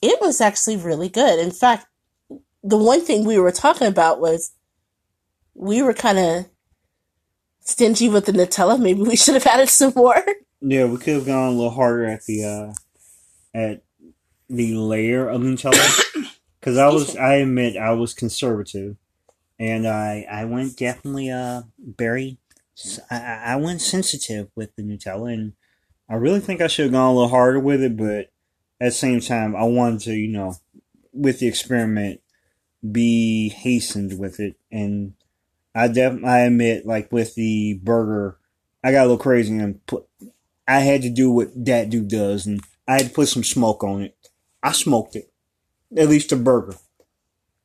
it 0.01 0.21
was 0.21 0.41
actually 0.41 0.77
really 0.77 1.09
good. 1.09 1.39
In 1.39 1.51
fact, 1.51 1.87
the 2.63 2.79
one 2.79 3.01
thing 3.01 3.25
we 3.25 3.39
were 3.39 3.53
talking 3.53 3.89
about 3.89 4.21
was 4.21 4.53
we 5.55 5.83
were 5.83 5.95
kind 5.95 6.19
of 6.19 6.47
stingy 7.61 8.09
with 8.09 8.27
the 8.27 8.33
Nutella. 8.33 8.81
Maybe 8.81 9.03
we 9.03 9.17
should 9.17 9.35
have 9.35 9.47
added 9.47 9.69
some 9.69 9.93
more. 9.95 10.23
Yeah, 10.61 10.87
we 10.87 10.99
could 10.99 11.15
have 11.15 11.27
gone 11.27 11.49
a 11.49 11.57
little 11.57 11.71
harder 11.71 12.07
at 12.07 12.25
the 12.27 12.45
uh, 12.45 12.73
at 13.59 13.83
the 14.49 14.75
layer 14.77 15.29
of 15.29 15.41
Nutella 15.41 16.31
because 16.61 16.79
I 16.79 16.89
was 16.89 17.17
I 17.17 17.35
admit 17.35 17.77
I 17.77 17.93
was 17.93 18.15
conservative 18.15 18.97
and 19.59 19.87
I 19.87 20.27
I 20.31 20.45
went 20.45 20.77
definitely 20.77 21.31
uh 21.31 21.63
berry 21.79 22.39
I 23.11 23.57
went 23.57 23.81
sensitive 23.83 24.49
with 24.57 24.75
the 24.77 24.83
Nutella, 24.83 25.33
and 25.33 25.53
I 26.13 26.17
really 26.17 26.41
think 26.41 26.61
I 26.61 26.67
should 26.67 26.85
have 26.85 26.93
gone 26.93 27.09
a 27.09 27.15
little 27.15 27.31
harder 27.31 27.59
with 27.59 27.83
it, 27.83 27.97
but 27.97 28.31
at 28.79 28.89
the 28.89 28.91
same 28.91 29.21
time, 29.21 29.57
I 29.57 29.65
wanted 29.65 30.01
to, 30.01 30.13
you 30.13 30.29
know, 30.29 30.57
with 31.11 31.39
the 31.39 31.47
experiment, 31.49 32.21
be 32.91 33.49
hastened 33.49 34.19
with 34.19 34.39
it, 34.39 34.57
and 34.71 35.15
I 35.75 35.89
def 35.89 36.23
I 36.23 36.41
admit, 36.41 36.85
like 36.85 37.11
with 37.13 37.35
the 37.35 37.81
burger, 37.83 38.37
I 38.85 38.93
got 38.93 39.03
a 39.03 39.09
little 39.09 39.17
crazy 39.17 39.57
and 39.57 39.87
put. 39.87 40.07
I 40.69 40.81
had 40.81 41.01
to 41.01 41.09
do 41.09 41.31
what 41.31 41.49
that 41.65 41.89
dude 41.89 42.09
does, 42.09 42.45
and 42.45 42.61
I 42.87 42.99
had 42.99 43.07
to 43.07 43.15
put 43.15 43.29
some 43.29 43.45
smoke 43.45 43.83
on 43.83 44.03
it. 44.03 44.15
I 44.63 44.73
smoked 44.73 45.17
it, 45.17 45.33
at 45.97 46.11
least 46.11 46.29
the 46.29 46.37
burger, 46.37 46.77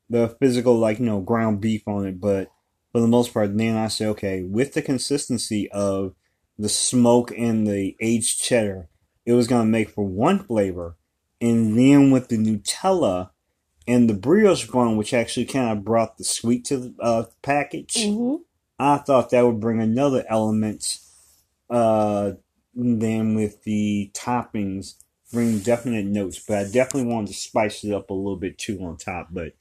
the 0.10 0.30
physical 0.40 0.78
like 0.78 1.00
you 1.00 1.06
know 1.06 1.20
ground 1.20 1.60
beef 1.60 1.86
on 1.86 2.06
it, 2.06 2.22
but 2.22 2.50
for 2.94 3.02
the 3.02 3.08
most 3.10 3.34
part, 3.34 3.58
then 3.58 3.76
I 3.76 3.90
say 3.90 4.06
okay, 4.06 4.44
with 4.44 4.74
the 4.74 4.82
consistency 4.82 5.70
of 5.72 6.16
the 6.58 6.70
smoke 6.70 7.32
and 7.38 7.68
the 7.68 7.96
aged 8.02 8.42
cheddar, 8.42 8.90
it 9.26 9.34
was 9.34 9.48
gonna 9.48 9.66
make 9.66 9.90
for 9.90 10.06
one 10.06 10.40
flavor, 10.40 10.98
and 11.40 11.78
then 11.78 12.12
with 12.12 12.30
the 12.30 12.38
Nutella 12.38 13.32
and 13.88 14.10
the 14.10 14.14
brioche 14.14 14.68
bun, 14.68 14.98
which 14.98 15.14
actually 15.14 15.46
kind 15.46 15.72
of 15.72 15.86
brought 15.86 16.18
the 16.18 16.24
sweet 16.24 16.66
to 16.66 16.78
the 16.78 16.96
uh, 17.02 17.24
package. 17.42 17.96
Mm-hmm. 17.96 18.44
I 18.80 18.98
thought 18.98 19.32
that 19.32 19.46
would 19.46 19.60
bring 19.60 19.82
another 19.82 20.26
element. 20.30 21.00
Uh, 21.70 22.34
then 22.76 23.34
with 23.34 23.64
the 23.64 24.12
toppings, 24.14 24.96
bring 25.32 25.60
definite 25.60 26.06
notes. 26.06 26.40
But 26.40 26.58
I 26.58 26.64
definitely 26.66 27.12
wanted 27.12 27.28
to 27.28 27.34
spice 27.34 27.84
it 27.84 27.94
up 27.94 28.10
a 28.10 28.14
little 28.14 28.38
bit 28.38 28.58
too 28.58 28.80
on 28.84 28.98
top. 28.98 29.30
But 29.32 29.54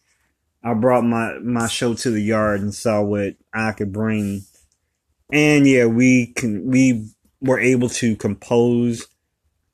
I 0.63 0.75
brought 0.75 1.05
my 1.05 1.39
my 1.39 1.67
show 1.67 1.95
to 1.95 2.11
the 2.11 2.21
yard 2.21 2.61
and 2.61 2.75
saw 2.75 3.03
what 3.03 3.37
I 3.55 3.73
could 3.73 3.93
bring. 3.93 4.43
And 5.33 5.67
yeah, 5.67 5.87
we 5.87 6.29
can 6.29 6.71
we 6.71 7.09
were 7.41 7.61
able 7.61 7.89
to 7.89 8.17
compose 8.17 9.07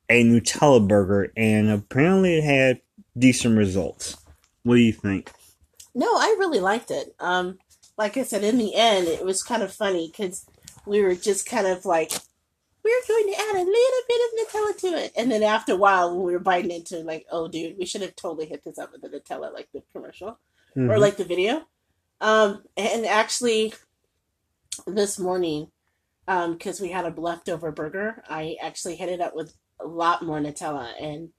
a 0.09 0.23
Nutella 0.23 0.87
burger, 0.87 1.31
and 1.37 1.69
apparently 1.69 2.37
it 2.37 2.43
had 2.43 2.81
decent 3.17 3.57
results. 3.57 4.17
What 4.63 4.75
do 4.75 4.81
you 4.81 4.93
think? 4.93 5.31
No, 5.95 6.07
I 6.07 6.35
really 6.39 6.59
liked 6.59 6.91
it. 6.91 7.15
Um, 7.19 7.59
like 7.97 8.17
I 8.17 8.23
said, 8.23 8.43
in 8.43 8.57
the 8.57 8.75
end, 8.75 9.07
it 9.07 9.23
was 9.23 9.43
kind 9.43 9.61
of 9.61 9.73
funny 9.73 10.11
because 10.11 10.45
we 10.85 11.01
were 11.01 11.15
just 11.15 11.45
kind 11.45 11.67
of 11.67 11.85
like, 11.85 12.11
we're 12.83 13.01
going 13.07 13.27
to 13.27 13.39
add 13.39 13.55
a 13.55 13.63
little 13.63 14.01
bit 14.07 14.21
of 14.25 14.39
Nutella 14.39 14.77
to 14.79 14.87
it, 15.05 15.13
and 15.15 15.31
then 15.31 15.43
after 15.43 15.73
a 15.73 15.77
while, 15.77 16.15
when 16.15 16.25
we 16.25 16.33
were 16.33 16.39
biting 16.39 16.71
into, 16.71 16.99
it, 16.99 17.05
like, 17.05 17.25
oh, 17.31 17.47
dude, 17.47 17.77
we 17.77 17.85
should 17.85 18.01
have 18.01 18.15
totally 18.15 18.47
hit 18.47 18.63
this 18.63 18.79
up 18.79 18.91
with 18.91 19.01
the 19.01 19.09
Nutella, 19.09 19.53
like 19.53 19.69
the 19.73 19.83
commercial 19.91 20.39
or 20.75 20.97
like 20.97 21.17
the 21.17 21.23
video. 21.23 21.61
Um, 22.19 22.63
and 22.75 23.05
actually, 23.05 23.73
this 24.87 25.19
morning, 25.19 25.67
um, 26.27 26.53
because 26.53 26.79
we 26.79 26.89
had 26.89 27.05
a 27.05 27.19
leftover 27.19 27.71
burger, 27.71 28.23
I 28.29 28.55
actually 28.61 28.95
hit 28.95 29.09
it 29.09 29.21
up 29.21 29.35
with 29.35 29.53
a 29.79 29.87
lot 29.87 30.23
more 30.23 30.39
Nutella, 30.39 30.91
and 31.01 31.29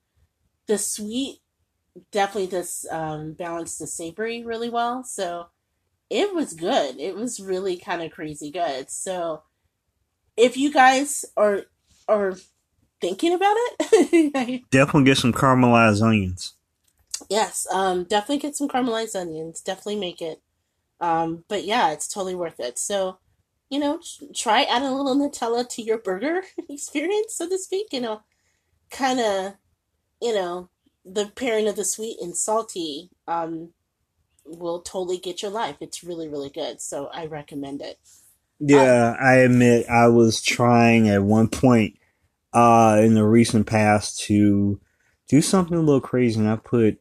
the 0.67 0.79
sweet 0.79 1.39
definitely 2.11 2.49
does 2.49 2.87
um, 2.91 3.33
balance 3.33 3.79
the 3.79 3.87
savory 3.87 4.45
really 4.45 4.69
well. 4.71 5.05
So 5.05 5.47
it 6.11 6.35
was 6.35 6.55
good. 6.55 6.99
It 6.99 7.17
was 7.17 7.41
really 7.41 7.77
kind 7.77 8.03
of 8.03 8.11
crazy 8.11 8.51
good. 8.51 8.91
So 8.91 9.43
if 10.37 10.57
you 10.57 10.73
guys 10.73 11.25
are 11.37 11.63
are 12.09 12.35
thinking 13.01 13.33
about 13.33 13.57
it, 13.57 14.63
definitely 14.71 15.05
get 15.05 15.19
some 15.19 15.33
caramelized 15.33 16.03
onions. 16.03 16.55
yes, 17.31 17.67
um, 17.73 18.05
definitely 18.05 18.39
get 18.39 18.57
some 18.57 18.69
caramelized 18.69 19.19
onions. 19.19 19.61
Definitely 19.61 19.97
make 19.97 20.21
it. 20.21 20.41
Um, 21.01 21.45
but 21.49 21.65
yeah, 21.65 21.93
it's 21.93 22.09
totally 22.09 22.35
worth 22.35 22.61
it. 22.61 22.79
So 22.79 23.19
you 23.75 23.81
know, 23.81 23.99
try 24.33 24.63
adding 24.63 24.87
a 24.87 24.95
little 24.95 25.17
Nutella 25.17 25.69
to 25.71 25.83
your 25.83 25.99
burger 25.99 26.43
experience, 26.71 27.35
so 27.35 27.49
to 27.49 27.59
speak. 27.59 27.89
You 27.91 28.03
know, 28.03 28.21
kind 28.89 29.19
of, 29.19 29.55
you 30.23 30.33
know, 30.33 30.71
the 31.05 31.33
pairing 31.35 31.67
of 31.67 31.75
the 31.75 31.85
sweet 31.85 32.19
and 32.21 32.37
salty 32.37 33.11
um, 33.27 33.71
will 34.45 34.81
totally 34.81 35.19
get 35.19 35.43
your 35.43 35.51
life. 35.51 35.75
It's 35.81 36.05
really, 36.05 36.29
really 36.29 36.51
good. 36.51 36.81
So 36.81 37.09
I 37.13 37.27
recommend 37.27 37.83
it. 37.83 37.99
Yeah, 38.61 39.17
I 39.21 39.39
admit 39.39 39.89
I 39.89 40.07
was 40.07 40.41
trying 40.41 41.09
at 41.09 41.23
one 41.23 41.49
point 41.49 41.99
uh 42.53 43.01
in 43.03 43.15
the 43.15 43.25
recent 43.25 43.67
past 43.67 44.21
to 44.21 44.81
do 45.29 45.43
something 45.43 45.77
a 45.77 45.81
little 45.81 46.01
crazy 46.01 46.39
and 46.39 46.49
I 46.49 46.55
put 46.55 47.01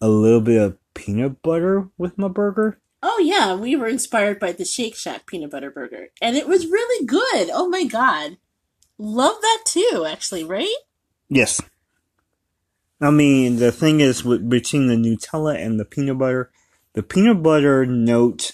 a 0.00 0.08
little 0.08 0.40
bit 0.40 0.62
of 0.62 0.78
peanut 0.94 1.42
butter 1.42 1.90
with 1.98 2.16
my 2.16 2.28
burger. 2.28 2.80
Oh 3.02 3.18
yeah, 3.18 3.54
we 3.54 3.76
were 3.76 3.86
inspired 3.86 4.38
by 4.38 4.52
the 4.52 4.64
Shake 4.64 4.94
Shack 4.94 5.26
peanut 5.26 5.50
butter 5.50 5.70
burger, 5.70 6.08
and 6.20 6.36
it 6.36 6.46
was 6.46 6.66
really 6.66 7.06
good. 7.06 7.50
Oh 7.52 7.68
my 7.68 7.84
god, 7.84 8.36
love 8.98 9.36
that 9.40 9.62
too. 9.64 10.06
Actually, 10.08 10.44
right? 10.44 10.74
Yes. 11.28 11.60
I 13.00 13.10
mean, 13.10 13.56
the 13.56 13.72
thing 13.72 14.00
is 14.00 14.24
with 14.24 14.48
between 14.50 14.86
the 14.86 14.94
Nutella 14.96 15.56
and 15.56 15.80
the 15.80 15.86
peanut 15.86 16.18
butter, 16.18 16.50
the 16.92 17.02
peanut 17.02 17.42
butter 17.42 17.86
note 17.86 18.52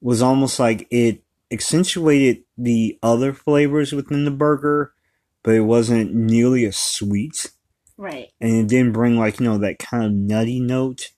was 0.00 0.20
almost 0.20 0.58
like 0.58 0.88
it 0.90 1.22
accentuated 1.52 2.42
the 2.58 2.98
other 3.02 3.32
flavors 3.32 3.92
within 3.92 4.24
the 4.24 4.32
burger, 4.32 4.92
but 5.44 5.54
it 5.54 5.60
wasn't 5.60 6.12
nearly 6.12 6.64
as 6.66 6.76
sweet. 6.76 7.50
Right. 7.96 8.32
and 8.40 8.56
it 8.56 8.66
didn't 8.66 8.92
bring 8.92 9.16
like 9.16 9.38
you 9.38 9.46
know 9.46 9.58
that 9.58 9.78
kind 9.78 10.04
of 10.04 10.10
nutty 10.10 10.58
note 10.58 11.10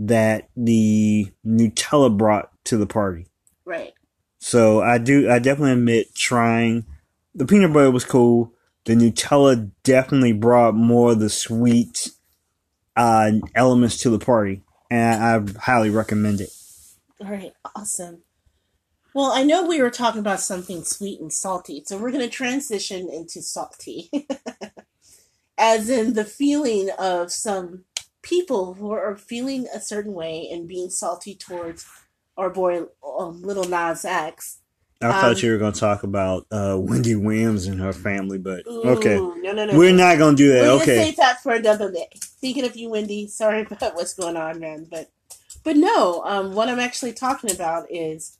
that 0.00 0.48
the 0.56 1.30
Nutella 1.46 2.16
brought 2.16 2.50
to 2.64 2.76
the 2.76 2.86
party. 2.86 3.26
Right. 3.64 3.92
So 4.38 4.80
I 4.80 4.98
do 4.98 5.30
I 5.30 5.38
definitely 5.38 5.72
admit 5.72 6.14
trying 6.14 6.86
the 7.34 7.46
peanut 7.46 7.72
butter 7.72 7.90
was 7.90 8.04
cool. 8.04 8.52
The 8.86 8.94
Nutella 8.94 9.70
definitely 9.84 10.32
brought 10.32 10.74
more 10.74 11.12
of 11.12 11.20
the 11.20 11.28
sweet 11.28 12.10
uh, 12.96 13.32
elements 13.54 13.98
to 13.98 14.10
the 14.10 14.18
party, 14.18 14.62
and 14.90 15.22
I, 15.22 15.36
I 15.36 15.60
highly 15.60 15.90
recommend 15.90 16.40
it. 16.40 16.50
All 17.20 17.30
right. 17.30 17.52
Awesome. 17.76 18.22
Well, 19.14 19.32
I 19.32 19.42
know 19.42 19.66
we 19.66 19.82
were 19.82 19.90
talking 19.90 20.20
about 20.20 20.40
something 20.40 20.84
sweet 20.84 21.20
and 21.20 21.32
salty, 21.32 21.82
so 21.84 21.98
we're 21.98 22.12
going 22.12 22.28
to 22.28 22.34
transition 22.34 23.10
into 23.10 23.42
salty. 23.42 24.10
As 25.58 25.90
in 25.90 26.14
the 26.14 26.24
feeling 26.24 26.88
of 26.98 27.30
some 27.30 27.84
people 28.30 28.74
who 28.74 28.92
are 28.92 29.16
feeling 29.16 29.66
a 29.74 29.80
certain 29.80 30.14
way 30.14 30.48
and 30.50 30.68
being 30.68 30.88
salty 30.88 31.34
towards 31.34 31.84
our 32.38 32.48
boy 32.48 32.84
um, 33.18 33.42
Little 33.42 33.64
Nas 33.64 34.04
X. 34.04 34.58
I 35.02 35.06
Um, 35.06 35.12
thought 35.14 35.42
you 35.42 35.50
were 35.50 35.58
going 35.58 35.72
to 35.72 35.80
talk 35.80 36.04
about 36.04 36.46
uh, 36.52 36.76
Wendy 36.78 37.16
Williams 37.16 37.66
and 37.66 37.80
her 37.80 37.92
family, 37.92 38.38
but 38.38 38.66
okay, 38.66 39.16
No, 39.16 39.34
no, 39.52 39.64
no. 39.66 39.76
we're 39.76 39.90
no. 39.90 39.96
not 40.08 40.18
going 40.18 40.36
to 40.36 40.42
do 40.42 40.52
that. 40.52 40.62
We're 40.62 40.82
Okay, 40.82 41.04
save 41.04 41.16
that 41.16 41.42
for 41.42 41.52
another 41.52 41.90
day. 41.90 42.06
Speaking 42.14 42.64
of 42.64 42.76
you, 42.76 42.90
Wendy, 42.90 43.26
sorry 43.26 43.62
about 43.70 43.94
what's 43.96 44.14
going 44.14 44.36
on, 44.36 44.60
man. 44.60 44.86
But 44.90 45.10
but 45.64 45.76
no, 45.76 46.22
um, 46.24 46.54
what 46.54 46.68
I'm 46.68 46.78
actually 46.78 47.12
talking 47.12 47.50
about 47.50 47.86
is 47.90 48.38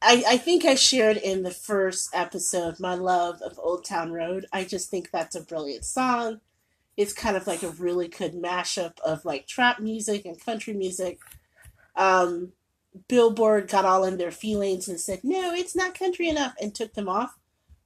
I, 0.00 0.22
I 0.28 0.36
think 0.36 0.64
I 0.64 0.74
shared 0.74 1.16
in 1.16 1.42
the 1.42 1.50
first 1.50 2.10
episode 2.14 2.78
my 2.78 2.94
love 2.94 3.40
of 3.42 3.58
Old 3.58 3.84
Town 3.84 4.12
Road. 4.12 4.46
I 4.52 4.64
just 4.64 4.90
think 4.90 5.10
that's 5.10 5.34
a 5.34 5.40
brilliant 5.42 5.84
song. 5.84 6.40
It's 6.96 7.12
kind 7.12 7.36
of 7.36 7.46
like 7.46 7.62
a 7.62 7.70
really 7.70 8.08
good 8.08 8.34
mashup 8.34 9.00
of 9.00 9.24
like 9.24 9.46
trap 9.46 9.80
music 9.80 10.24
and 10.24 10.40
country 10.40 10.74
music. 10.74 11.18
Um, 11.96 12.52
Billboard 13.08 13.68
got 13.68 13.84
all 13.84 14.04
in 14.04 14.18
their 14.18 14.30
feelings 14.30 14.88
and 14.88 15.00
said, 15.00 15.20
no, 15.24 15.52
it's 15.52 15.74
not 15.74 15.98
country 15.98 16.28
enough, 16.28 16.54
and 16.60 16.74
took 16.74 16.94
them 16.94 17.08
off 17.08 17.36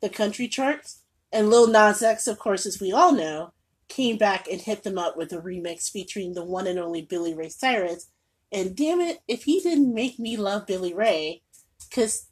the 0.01 0.09
country 0.09 0.49
charts. 0.49 1.03
And 1.33 1.49
Lil 1.49 1.67
Nas 1.67 2.03
X, 2.03 2.27
of 2.27 2.39
course, 2.39 2.67
as 2.67 2.81
we 2.81 2.93
all 2.93 3.13
know, 3.13 3.53
came 3.89 4.19
back 4.19 4.47
and 4.51 4.61
hit 4.61 4.83
them 4.83 4.99
up 4.99 5.17
with 5.17 5.33
a 5.33 5.39
remix 5.39 5.91
featuring 5.91 6.35
the 6.35 6.45
one 6.45 6.67
and 6.67 6.79
only 6.79 7.03
Billy 7.03 7.35
Ray 7.35 7.49
Cyrus. 7.49 8.11
And 8.53 8.77
damn 8.77 9.01
it, 9.01 9.21
if 9.27 9.45
he 9.45 9.61
didn't 9.61 9.93
make 9.93 10.19
me 10.19 10.37
love 10.37 10.67
Billy 10.67 10.95
Ray, 10.95 11.43
because 11.89 12.27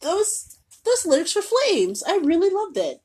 those 0.00 0.58
those 0.84 1.04
lyrics 1.04 1.34
were 1.34 1.42
flames. 1.42 2.02
I 2.06 2.18
really 2.18 2.50
loved 2.50 2.76
it. 2.76 3.02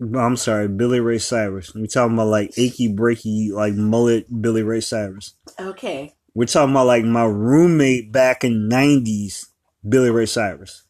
I'm 0.00 0.36
sorry, 0.36 0.68
Billy 0.68 1.00
Ray 1.00 1.18
Cyrus. 1.18 1.74
We're 1.74 1.86
talking 1.86 2.14
about 2.14 2.26
like 2.26 2.58
achy 2.58 2.92
breaky, 2.92 3.50
like 3.52 3.74
mullet 3.74 4.26
Billy 4.42 4.62
Ray 4.62 4.80
Cyrus. 4.80 5.34
Okay, 5.58 6.14
We're 6.34 6.46
talking 6.46 6.72
about 6.72 6.86
like 6.86 7.04
my 7.04 7.24
roommate 7.24 8.10
back 8.12 8.42
in 8.44 8.68
'90s, 8.68 9.46
Billy 9.88 10.10
Ray 10.10 10.26
Cyrus. 10.26 10.82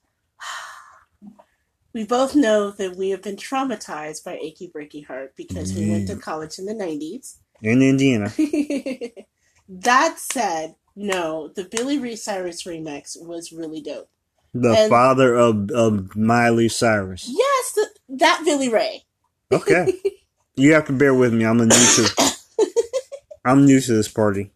we 1.93 2.05
both 2.05 2.35
know 2.35 2.71
that 2.71 2.97
we 2.97 3.11
have 3.11 3.23
been 3.23 3.37
traumatized 3.37 4.25
by 4.25 4.39
Achy 4.43 4.71
Breaky 4.75 5.07
Heart 5.07 5.35
because 5.37 5.75
we 5.75 5.91
went 5.91 6.09
to 6.09 6.17
college 6.17 6.59
in 6.59 6.65
the 6.67 6.75
90s. 6.75 7.37
in 7.63 7.83
Indiana. 7.83 8.33
that 9.69 10.19
said, 10.19 10.75
no, 10.97 11.49
the 11.55 11.65
Billy 11.65 11.99
Ray 11.99 12.17
Cyrus 12.17 12.65
remix 12.65 13.17
was 13.21 13.53
really 13.53 13.81
dope. 13.81 14.09
The 14.55 14.71
And- 14.71 14.91
father 14.91 15.35
of, 15.35 15.71
of 15.73 16.15
Miley 16.17 16.69
Cyrus. 16.69 17.27
Yes, 17.29 17.73
the, 17.73 17.89
that 18.19 18.43
Billy 18.45 18.69
Ray. 18.69 19.03
Okay. 19.51 20.01
you 20.55 20.73
have 20.73 20.87
to 20.87 20.93
bear 20.93 21.13
with 21.15 21.33
me. 21.35 21.45
I'm 21.45 21.61
a 21.61 21.67
new 21.67 21.71
to 21.75 22.35
I'm 23.45 23.65
new 23.67 23.81
to 23.81 23.93
this 23.93 24.09
party. 24.09 24.53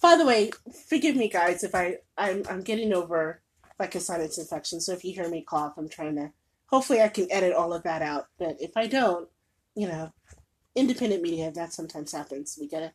By 0.00 0.16
the 0.16 0.24
way, 0.26 0.50
forgive 0.88 1.16
me, 1.16 1.28
guys, 1.28 1.62
if 1.64 1.74
I 1.74 1.98
I'm 2.16 2.42
I'm 2.48 2.62
getting 2.62 2.92
over 2.92 3.40
like 3.78 3.94
a 3.94 4.00
sinus 4.00 4.38
infection. 4.38 4.80
So 4.80 4.92
if 4.92 5.04
you 5.04 5.12
hear 5.12 5.28
me 5.28 5.42
cough, 5.42 5.74
I'm 5.76 5.88
trying 5.88 6.16
to. 6.16 6.32
Hopefully, 6.66 7.02
I 7.02 7.08
can 7.08 7.30
edit 7.30 7.52
all 7.52 7.74
of 7.74 7.82
that 7.82 8.00
out. 8.00 8.28
But 8.38 8.56
if 8.60 8.76
I 8.76 8.86
don't, 8.86 9.28
you 9.74 9.86
know, 9.88 10.12
independent 10.74 11.22
media 11.22 11.50
that 11.52 11.72
sometimes 11.72 12.12
happens. 12.12 12.56
We 12.60 12.68
gotta 12.68 12.92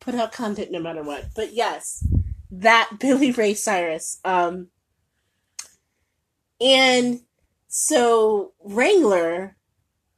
put 0.00 0.14
out 0.14 0.32
content 0.32 0.70
no 0.70 0.80
matter 0.80 1.02
what. 1.02 1.26
But 1.34 1.52
yes, 1.52 2.06
that 2.50 2.90
Billy 3.00 3.30
Ray 3.32 3.54
Cyrus. 3.54 4.18
Um, 4.24 4.68
and 6.60 7.20
so 7.68 8.52
Wrangler, 8.64 9.56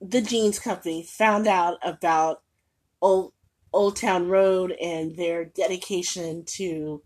the 0.00 0.20
jeans 0.20 0.58
company, 0.58 1.02
found 1.02 1.46
out 1.46 1.78
about 1.82 2.42
Old 3.02 3.32
Old 3.72 3.96
Town 3.96 4.28
Road 4.28 4.72
and 4.82 5.16
their 5.16 5.44
dedication 5.44 6.44
to, 6.44 7.02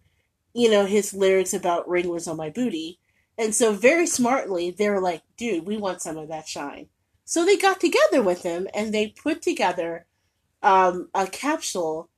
you 0.55 0.71
know, 0.71 0.87
his 0.87 1.13
lyrics 1.13 1.53
about 1.53 1.89
Wranglers 1.89 2.27
on 2.27 2.37
my 2.37 2.49
booty. 2.49 2.99
And 3.37 3.55
so 3.55 3.73
very 3.73 4.07
smartly, 4.07 4.71
they 4.71 4.89
were 4.89 5.01
like, 5.01 5.23
dude, 5.37 5.67
we 5.67 5.77
want 5.77 6.01
some 6.01 6.17
of 6.17 6.29
that 6.29 6.49
shine. 6.49 6.89
So 7.27 7.45
they 7.45 7.57
got 7.57 7.81
together 7.81 8.23
with 8.23 8.43
him 8.45 8.69
and 8.75 8.95
they 8.95 9.09
put 9.09 9.43
together 9.43 10.07
um, 10.63 11.11
a 11.15 11.27
capsule 11.27 12.09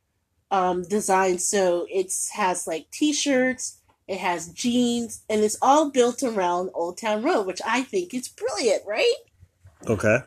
um, 0.50 0.84
so 0.84 1.86
it 1.90 2.12
has 2.34 2.66
like 2.66 2.90
t-shirts, 2.92 3.80
it 4.08 4.18
has 4.18 4.48
jeans, 4.48 5.24
and 5.28 5.42
it's 5.42 5.58
all 5.60 5.90
built 5.90 6.22
around 6.22 6.70
Old 6.74 6.98
Town 6.98 7.22
Road, 7.22 7.46
which 7.46 7.60
I 7.66 7.82
think 7.82 8.14
is 8.14 8.28
brilliant, 8.28 8.82
right? 8.86 9.14
Okay. 9.86 10.18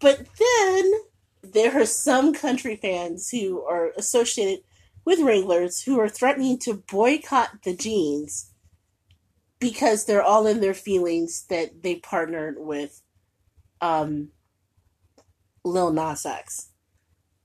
But 0.00 0.26
then 0.38 0.92
there 1.42 1.80
are 1.80 1.86
some 1.86 2.34
country 2.34 2.76
fans 2.76 3.30
who 3.30 3.62
are 3.62 3.92
associated 3.96 4.64
with 5.04 5.20
Wranglers 5.20 5.82
who 5.82 5.98
are 5.98 6.08
threatening 6.08 6.58
to 6.58 6.74
boycott 6.74 7.62
the 7.64 7.74
jeans 7.74 8.50
because 9.58 10.04
they're 10.04 10.22
all 10.22 10.46
in 10.46 10.60
their 10.60 10.74
feelings 10.74 11.44
that 11.48 11.82
they 11.82 11.96
partnered 11.96 12.56
with 12.58 13.02
um, 13.80 14.28
Lil 15.64 15.92
Nas 15.92 16.26
X, 16.26 16.70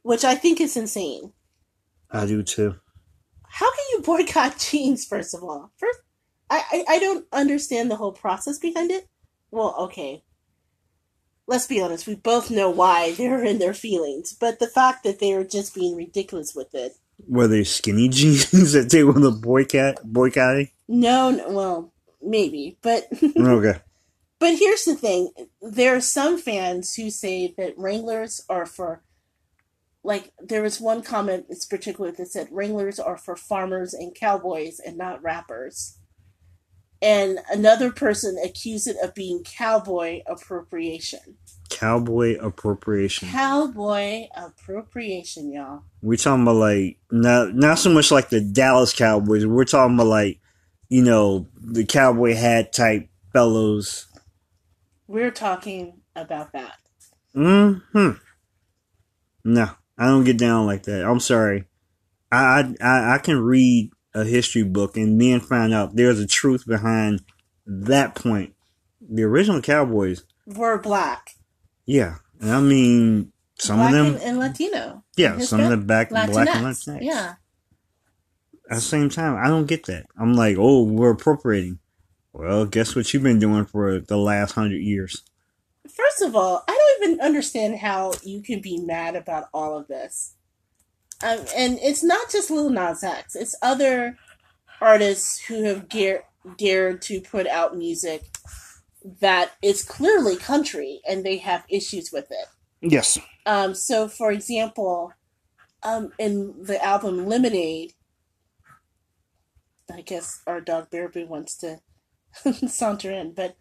which 0.01 0.23
I 0.23 0.35
think 0.35 0.59
is 0.59 0.75
insane. 0.75 1.33
I 2.11 2.25
do 2.25 2.43
too. 2.43 2.75
How 3.57 3.71
can 3.71 3.85
you 3.91 4.01
boycott 4.01 4.59
jeans? 4.69 5.03
First 5.03 5.33
of 5.33 5.43
all, 5.43 5.71
first, 5.77 5.99
I, 6.49 6.61
I 6.71 6.95
I 6.95 6.99
don't 6.99 7.25
understand 7.31 7.89
the 7.89 7.95
whole 7.95 8.11
process 8.11 8.59
behind 8.59 8.91
it. 8.91 9.07
Well, 9.49 9.75
okay. 9.79 10.23
Let's 11.47 11.65
be 11.65 11.81
honest. 11.81 12.05
We 12.05 12.15
both 12.15 12.51
know 12.51 12.69
why 12.69 13.13
they're 13.17 13.43
in 13.43 13.57
their 13.57 13.73
feelings, 13.73 14.33
but 14.33 14.59
the 14.59 14.67
fact 14.67 15.03
that 15.03 15.19
they 15.19 15.33
are 15.33 15.43
just 15.43 15.73
being 15.73 15.95
ridiculous 15.95 16.53
with 16.53 16.75
it. 16.75 16.93
Were 17.27 17.47
they 17.47 17.63
skinny 17.63 18.09
jeans 18.17 18.73
that 18.73 18.89
they 18.91 19.03
were 19.03 19.13
the 19.13 19.31
boycott 19.31 20.03
boycotting? 20.03 20.69
No, 20.87 21.31
no 21.31 21.49
well, 21.49 21.93
maybe, 22.21 22.77
but 22.83 23.07
Okay. 23.23 23.79
But 24.39 24.59
here's 24.59 24.85
the 24.85 24.93
thing: 24.93 25.31
there 25.63 25.95
are 25.95 26.01
some 26.01 26.37
fans 26.37 26.93
who 26.93 27.09
say 27.09 27.55
that 27.57 27.75
Wranglers 27.75 28.45
are 28.49 28.67
for, 28.67 29.01
like, 30.07 30.31
there 30.39 30.61
was 30.61 30.79
one 30.79 31.03
comment, 31.03 31.47
it's 31.49 31.65
particular 31.65 32.13
that 32.13 32.27
said 32.27 32.47
Wranglers 32.49 32.97
are 32.97 33.17
for 33.17 33.35
farmers 33.35 33.93
and 33.93 34.15
cowboys 34.15 34.79
and 34.79 34.97
not 34.97 35.21
rappers. 35.21 35.97
And 37.01 37.39
another 37.51 37.91
person 37.91 38.37
accused 38.41 38.87
it 38.87 38.95
of 39.03 39.13
being 39.13 39.43
cowboy 39.43 40.21
appropriation. 40.25 41.35
Cowboy 41.69 42.37
appropriation. 42.39 43.27
Cowboy 43.27 44.27
appropriation, 44.33 45.51
y'all. 45.51 45.83
We're 46.01 46.15
talking 46.15 46.43
about 46.43 46.55
like 46.55 46.99
not 47.11 47.53
not 47.53 47.77
so 47.77 47.89
much 47.89 48.09
like 48.09 48.29
the 48.29 48.39
Dallas 48.39 48.93
Cowboys. 48.93 49.45
We're 49.45 49.65
talking 49.65 49.95
about 49.95 50.07
like, 50.07 50.39
you 50.87 51.03
know, 51.03 51.47
the 51.59 51.85
cowboy 51.85 52.33
hat 52.33 52.71
type 52.71 53.09
fellows. 53.33 54.07
We're 55.05 55.31
talking 55.31 55.99
about 56.15 56.53
that. 56.53 56.77
Mm 57.35 57.81
hmm. 57.91 58.11
No, 59.43 59.69
I 59.97 60.07
don't 60.07 60.23
get 60.23 60.37
down 60.37 60.65
like 60.65 60.83
that. 60.83 61.05
I'm 61.05 61.19
sorry. 61.19 61.65
I 62.31 62.73
I 62.81 63.15
I 63.15 63.17
can 63.19 63.39
read 63.39 63.91
a 64.13 64.23
history 64.23 64.63
book 64.63 64.97
and 64.97 65.19
then 65.19 65.39
find 65.39 65.73
out 65.73 65.95
there's 65.95 66.19
a 66.19 66.27
truth 66.27 66.65
behind 66.67 67.21
that 67.65 68.15
point. 68.15 68.53
The 69.01 69.23
original 69.23 69.61
Cowboys, 69.61 70.23
We're 70.45 70.77
black. 70.79 71.31
yeah, 71.85 72.15
and 72.41 72.51
I 72.51 72.59
mean 72.61 73.31
some 73.59 73.77
black 73.77 73.93
of 73.93 73.95
them, 73.95 74.05
and, 74.15 74.23
and 74.23 74.39
Latino. 74.39 75.03
yeah, 75.15 75.37
some 75.39 75.61
of 75.61 75.69
them 75.69 75.85
back 75.87 76.09
black 76.09 76.29
and 76.29 76.37
Latinx. 76.37 76.87
Latinx. 76.87 76.99
Yeah. 77.01 77.35
At 78.69 78.75
the 78.75 78.81
same 78.81 79.09
time, 79.09 79.37
I 79.41 79.47
don't 79.47 79.65
get 79.65 79.85
that. 79.85 80.07
I'm 80.19 80.33
like, 80.33 80.57
oh, 80.59 80.83
we're 80.83 81.11
appropriating. 81.11 81.79
Well, 82.33 82.65
guess 82.65 82.95
what 82.95 83.13
you've 83.13 83.23
been 83.23 83.39
doing 83.39 83.65
for 83.65 83.99
the 83.99 84.17
last 84.17 84.51
hundred 84.51 84.81
years? 84.81 85.23
First 85.97 86.21
of 86.21 86.35
all, 86.35 86.63
I 86.67 86.71
don't 86.99 87.09
even 87.09 87.21
understand 87.21 87.79
how 87.79 88.13
you 88.23 88.43
can 88.43 88.61
be 88.61 88.77
mad 88.77 89.15
about 89.15 89.45
all 89.51 89.75
of 89.75 89.87
this. 89.87 90.35
Um, 91.23 91.39
and 91.55 91.79
it's 91.81 92.03
not 92.03 92.29
just 92.31 92.51
Lil 92.51 92.69
Nas 92.69 93.03
X; 93.03 93.35
it's 93.35 93.55
other 93.63 94.15
artists 94.79 95.39
who 95.39 95.63
have 95.63 95.89
dare, 95.89 96.25
dared 96.55 97.01
to 97.03 97.19
put 97.19 97.47
out 97.47 97.75
music 97.75 98.25
that 99.21 99.53
is 99.63 99.83
clearly 99.83 100.35
country, 100.35 101.01
and 101.09 101.25
they 101.25 101.37
have 101.37 101.65
issues 101.67 102.11
with 102.11 102.27
it. 102.29 102.47
Yes. 102.81 103.17
Um, 103.47 103.73
so, 103.73 104.07
for 104.07 104.31
example, 104.31 105.13
um, 105.81 106.11
in 106.19 106.53
the 106.61 106.83
album 106.83 107.25
Lemonade, 107.25 107.93
I 109.91 110.01
guess 110.01 110.43
our 110.45 110.61
dog 110.61 110.91
Bearaboo 110.91 111.27
wants 111.27 111.57
to 111.57 111.79
saunter 112.67 113.11
in, 113.11 113.33
but 113.33 113.55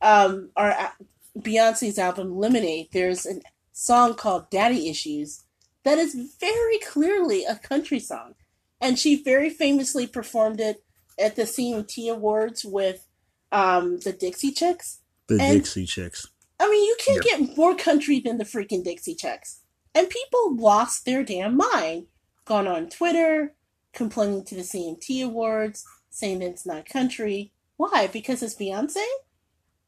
um, 0.00 0.50
our 0.56 0.92
Beyonce's 1.38 1.98
album 1.98 2.36
Lemonade, 2.36 2.88
there's 2.92 3.26
a 3.26 3.40
song 3.72 4.14
called 4.14 4.50
Daddy 4.50 4.88
Issues 4.88 5.42
that 5.84 5.98
is 5.98 6.14
very 6.38 6.78
clearly 6.78 7.44
a 7.44 7.56
country 7.56 7.98
song. 7.98 8.34
And 8.80 8.98
she 8.98 9.22
very 9.22 9.50
famously 9.50 10.06
performed 10.06 10.60
it 10.60 10.82
at 11.18 11.36
the 11.36 11.42
CMT 11.42 12.10
Awards 12.10 12.64
with 12.64 13.06
um, 13.50 13.98
the 13.98 14.12
Dixie 14.12 14.52
Chicks. 14.52 14.98
The 15.28 15.40
And- 15.40 15.54
Dixie 15.62 15.86
Chicks. 15.86 16.26
I 16.60 16.68
mean, 16.70 16.84
you 16.84 16.96
can't 17.04 17.22
get 17.24 17.56
more 17.56 17.74
country 17.74 18.20
than 18.20 18.38
the 18.38 18.44
freaking 18.44 18.84
Dixie 18.84 19.16
Chicks. 19.16 19.60
And 19.96 20.08
people 20.08 20.56
lost 20.56 21.04
their 21.04 21.24
damn 21.24 21.56
mind. 21.56 22.06
Gone 22.44 22.68
on 22.68 22.88
Twitter, 22.88 23.54
complaining 23.92 24.44
to 24.44 24.54
the 24.54 24.62
CMT 24.62 25.24
Awards, 25.24 25.84
saying 26.10 26.38
that 26.38 26.50
it's 26.50 26.66
not 26.66 26.86
country. 26.86 27.52
Why? 27.76 28.06
Because 28.06 28.42
it's 28.42 28.54
Beyonce? 28.54 29.04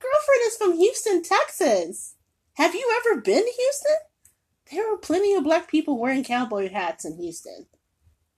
Girlfriend 0.04 0.42
is 0.46 0.56
from 0.56 0.72
Houston, 0.74 1.22
Texas. 1.22 2.16
Have 2.54 2.74
you 2.74 3.00
ever 3.00 3.20
been 3.20 3.42
to 3.42 3.52
Houston? 3.56 3.96
There 4.70 4.92
are 4.92 4.98
plenty 4.98 5.34
of 5.34 5.44
black 5.44 5.70
people 5.70 5.98
wearing 5.98 6.24
cowboy 6.24 6.70
hats 6.70 7.04
in 7.04 7.16
Houston. 7.16 7.66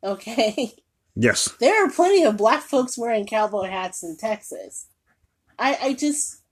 Okay? 0.03 0.73
Yes. 1.19 1.49
there 1.61 1.83
are 1.83 1.91
plenty 1.91 2.25
of 2.25 2.37
black 2.37 2.61
folks 2.61 2.99
wearing 2.99 3.25
cowboy 3.25 3.71
hats 3.71 4.03
in 4.03 4.19
Texas. 4.19 4.89
I, 5.59 5.79
I 5.81 5.93
just, 5.95 6.43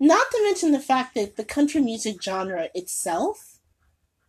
not 0.00 0.30
to 0.30 0.42
mention 0.44 0.72
the 0.72 0.80
fact 0.80 1.14
that 1.14 1.36
the 1.36 1.44
country 1.44 1.82
music 1.82 2.22
genre 2.22 2.70
itself 2.74 3.58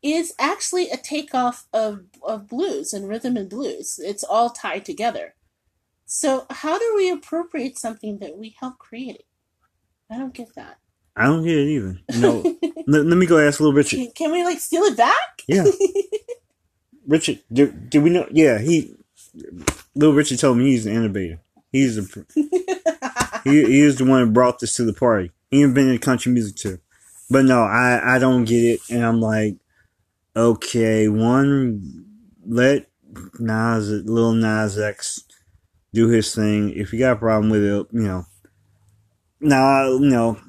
is 0.04 0.34
actually 0.38 0.90
a 0.90 0.98
takeoff 0.98 1.66
of, 1.72 2.08
of 2.24 2.50
blues 2.50 2.92
and 2.92 3.08
rhythm 3.08 3.38
and 3.38 3.50
blues. 3.50 4.02
It's 4.04 4.26
all 4.26 4.50
tied 4.50 4.84
together. 4.84 5.36
So, 6.06 6.46
how 6.50 6.78
do 6.78 6.94
we 6.98 7.10
appropriate 7.10 7.78
something 7.80 8.20
that 8.20 8.38
we 8.38 8.54
helped 8.60 8.80
create? 8.80 9.27
I 10.10 10.18
don't 10.18 10.34
get 10.34 10.54
that. 10.56 10.78
I 11.16 11.26
don't 11.26 11.44
get 11.44 11.58
it 11.58 11.68
either. 11.68 12.00
You 12.14 12.22
know, 12.22 12.56
let, 12.88 13.06
let 13.06 13.18
me 13.18 13.26
go 13.26 13.40
ask 13.40 13.60
Little 13.60 13.74
Richard. 13.74 13.98
Can, 13.98 14.12
can 14.12 14.32
we 14.32 14.44
like 14.44 14.60
steal 14.60 14.84
it 14.84 14.96
back? 14.96 15.44
Yeah. 15.48 15.66
Richard, 17.08 17.40
do, 17.52 17.72
do 17.72 18.02
we 18.02 18.10
know? 18.10 18.28
Yeah, 18.32 18.60
he. 18.60 18.94
Little 19.96 20.16
Richard 20.16 20.40
told 20.40 20.58
me 20.58 20.66
he's 20.66 20.86
an 20.86 20.94
innovator. 20.94 21.40
He's 21.72 21.96
the 21.96 22.26
he, 23.44 23.66
he 23.66 23.82
is 23.82 23.98
the 23.98 24.06
one 24.06 24.26
who 24.26 24.32
brought 24.32 24.60
this 24.60 24.76
to 24.76 24.84
the 24.84 24.94
party. 24.94 25.32
He 25.50 25.62
invented 25.62 26.02
country 26.02 26.32
music 26.32 26.56
too. 26.56 26.80
But 27.30 27.46
no, 27.46 27.62
I 27.64 28.16
I 28.16 28.20
don't 28.20 28.46
get 28.46 28.64
it, 28.64 28.80
and 28.90 29.06
I'm 29.06 29.20
like, 29.20 29.58
okay, 30.36 31.08
one, 31.08 32.06
let 32.46 32.90
Nas, 33.40 33.90
Lil 33.90 34.34
Nas 34.34 34.78
X, 34.78 35.24
do 35.94 36.08
his 36.08 36.34
thing. 36.34 36.72
If 36.72 36.94
you 36.94 37.00
got 37.00 37.14
a 37.14 37.20
problem 37.20 37.50
with 37.50 37.64
it, 37.64 37.88
you 37.92 38.04
know. 38.04 38.26
Now, 39.40 39.88
you 39.90 40.10
know, 40.10 40.40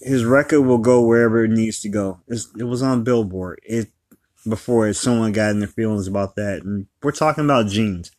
his 0.00 0.24
record 0.24 0.62
will 0.62 0.78
go 0.78 1.04
wherever 1.04 1.44
it 1.44 1.50
needs 1.50 1.80
to 1.80 1.88
go. 1.88 2.20
It's, 2.28 2.48
it 2.58 2.64
was 2.64 2.82
on 2.82 3.04
Billboard. 3.04 3.60
It 3.64 3.88
before 4.48 4.92
someone 4.92 5.32
got 5.32 5.50
in 5.50 5.58
their 5.58 5.68
feelings 5.68 6.06
about 6.06 6.36
that, 6.36 6.62
and 6.62 6.86
we're 7.02 7.12
talking 7.12 7.44
about 7.44 7.66
jeans, 7.66 8.10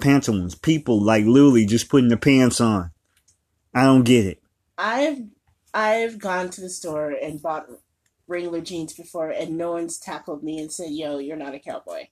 pantaloons, 0.00 0.54
people 0.54 1.00
like 1.02 1.24
literally 1.24 1.66
just 1.66 1.88
putting 1.88 2.08
their 2.08 2.18
pants 2.18 2.60
on. 2.60 2.90
I 3.74 3.84
don't 3.84 4.04
get 4.04 4.26
it. 4.26 4.42
I've 4.76 5.20
I've 5.74 6.18
gone 6.18 6.50
to 6.50 6.60
the 6.60 6.70
store 6.70 7.10
and 7.10 7.42
bought 7.42 7.66
regular 8.26 8.60
jeans 8.60 8.92
before, 8.92 9.30
and 9.30 9.56
no 9.56 9.72
one's 9.72 9.98
tackled 9.98 10.42
me 10.42 10.58
and 10.60 10.70
said, 10.70 10.90
"Yo, 10.90 11.18
you're 11.18 11.36
not 11.36 11.54
a 11.54 11.58
cowboy." 11.58 12.08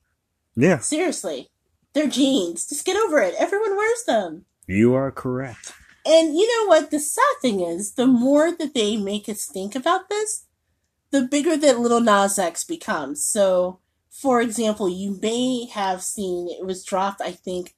Yeah, 0.57 0.78
Seriously, 0.78 1.51
they're 1.93 2.09
jeans. 2.09 2.66
Just 2.66 2.87
get 2.87 2.97
over 2.97 3.20
it. 3.20 3.34
Everyone 3.39 3.76
wears 3.76 4.05
them. 4.05 4.47
you 4.66 4.95
are 4.95 5.12
correct. 5.12 5.72
And 6.07 6.36
you 6.36 6.46
know 6.46 6.68
what? 6.68 6.90
The 6.90 7.00
sad 7.00 7.24
thing 7.42 7.61
is, 7.61 7.94
the 7.94 8.07
more 8.07 8.52
that 8.52 8.74
they 8.74 8.96
make 8.96 9.28
us 9.28 9.46
think 9.46 9.74
about 9.74 10.09
this, 10.09 10.46
the 11.11 11.22
bigger 11.22 11.57
that 11.57 11.80
Little 11.80 12.00
Nas 12.00 12.38
X 12.38 12.62
becomes. 12.62 13.24
So, 13.24 13.80
for 14.11 14.40
example, 14.40 14.88
you 14.88 15.18
may 15.20 15.66
have 15.66 16.02
seen 16.02 16.48
it 16.48 16.64
was 16.64 16.84
dropped, 16.84 17.20
I 17.20 17.32
think, 17.32 17.74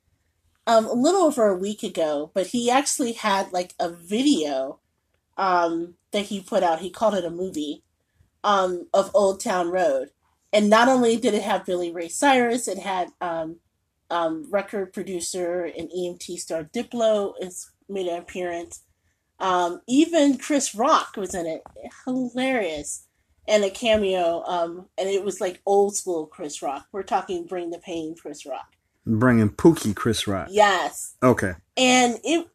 um, 0.66 0.84
a 0.84 0.92
little 0.92 1.22
over 1.22 1.48
a 1.48 1.56
week 1.56 1.82
ago, 1.82 2.30
but 2.34 2.48
he 2.48 2.70
actually 2.70 3.12
had 3.12 3.52
like 3.52 3.74
a 3.80 3.88
video 3.88 4.80
um, 5.38 5.94
that 6.12 6.26
he 6.26 6.42
put 6.42 6.62
out. 6.62 6.80
He 6.80 6.90
called 6.90 7.14
it 7.14 7.24
a 7.24 7.30
movie 7.30 7.82
um, 8.44 8.88
of 8.92 9.10
Old 9.14 9.40
Town 9.40 9.70
Road. 9.70 10.10
And 10.52 10.68
not 10.68 10.88
only 10.88 11.16
did 11.16 11.34
it 11.34 11.42
have 11.42 11.64
Billy 11.64 11.90
Ray 11.90 12.08
Cyrus, 12.08 12.68
it 12.68 12.78
had 12.78 13.08
um, 13.20 13.56
um, 14.10 14.46
record 14.50 14.92
producer 14.92 15.64
and 15.64 15.90
EDM 15.90 16.38
star 16.38 16.64
Diplo 16.64 17.32
made 17.89 18.07
an 18.07 18.18
appearance. 18.18 18.82
Um, 19.41 19.80
even 19.86 20.39
Chris 20.39 20.74
Rock 20.74 21.16
was 21.16 21.34
in 21.34 21.47
it. 21.47 21.62
Hilarious. 22.05 23.07
And 23.47 23.64
a 23.64 23.70
cameo. 23.70 24.43
Um, 24.45 24.89
and 24.99 25.09
it 25.09 25.24
was 25.24 25.41
like 25.41 25.62
old 25.64 25.97
school 25.97 26.26
Chris 26.26 26.61
Rock. 26.61 26.86
We're 26.93 27.03
talking 27.03 27.47
Bring 27.47 27.70
the 27.70 27.78
Pain 27.78 28.14
Chris 28.20 28.45
Rock. 28.45 28.74
Bringing 29.07 29.49
Pookie 29.49 29.97
Chris 29.97 30.26
Rock. 30.26 30.49
Yes. 30.51 31.14
Okay. 31.22 31.53
And 31.76 32.18
it 32.24 32.47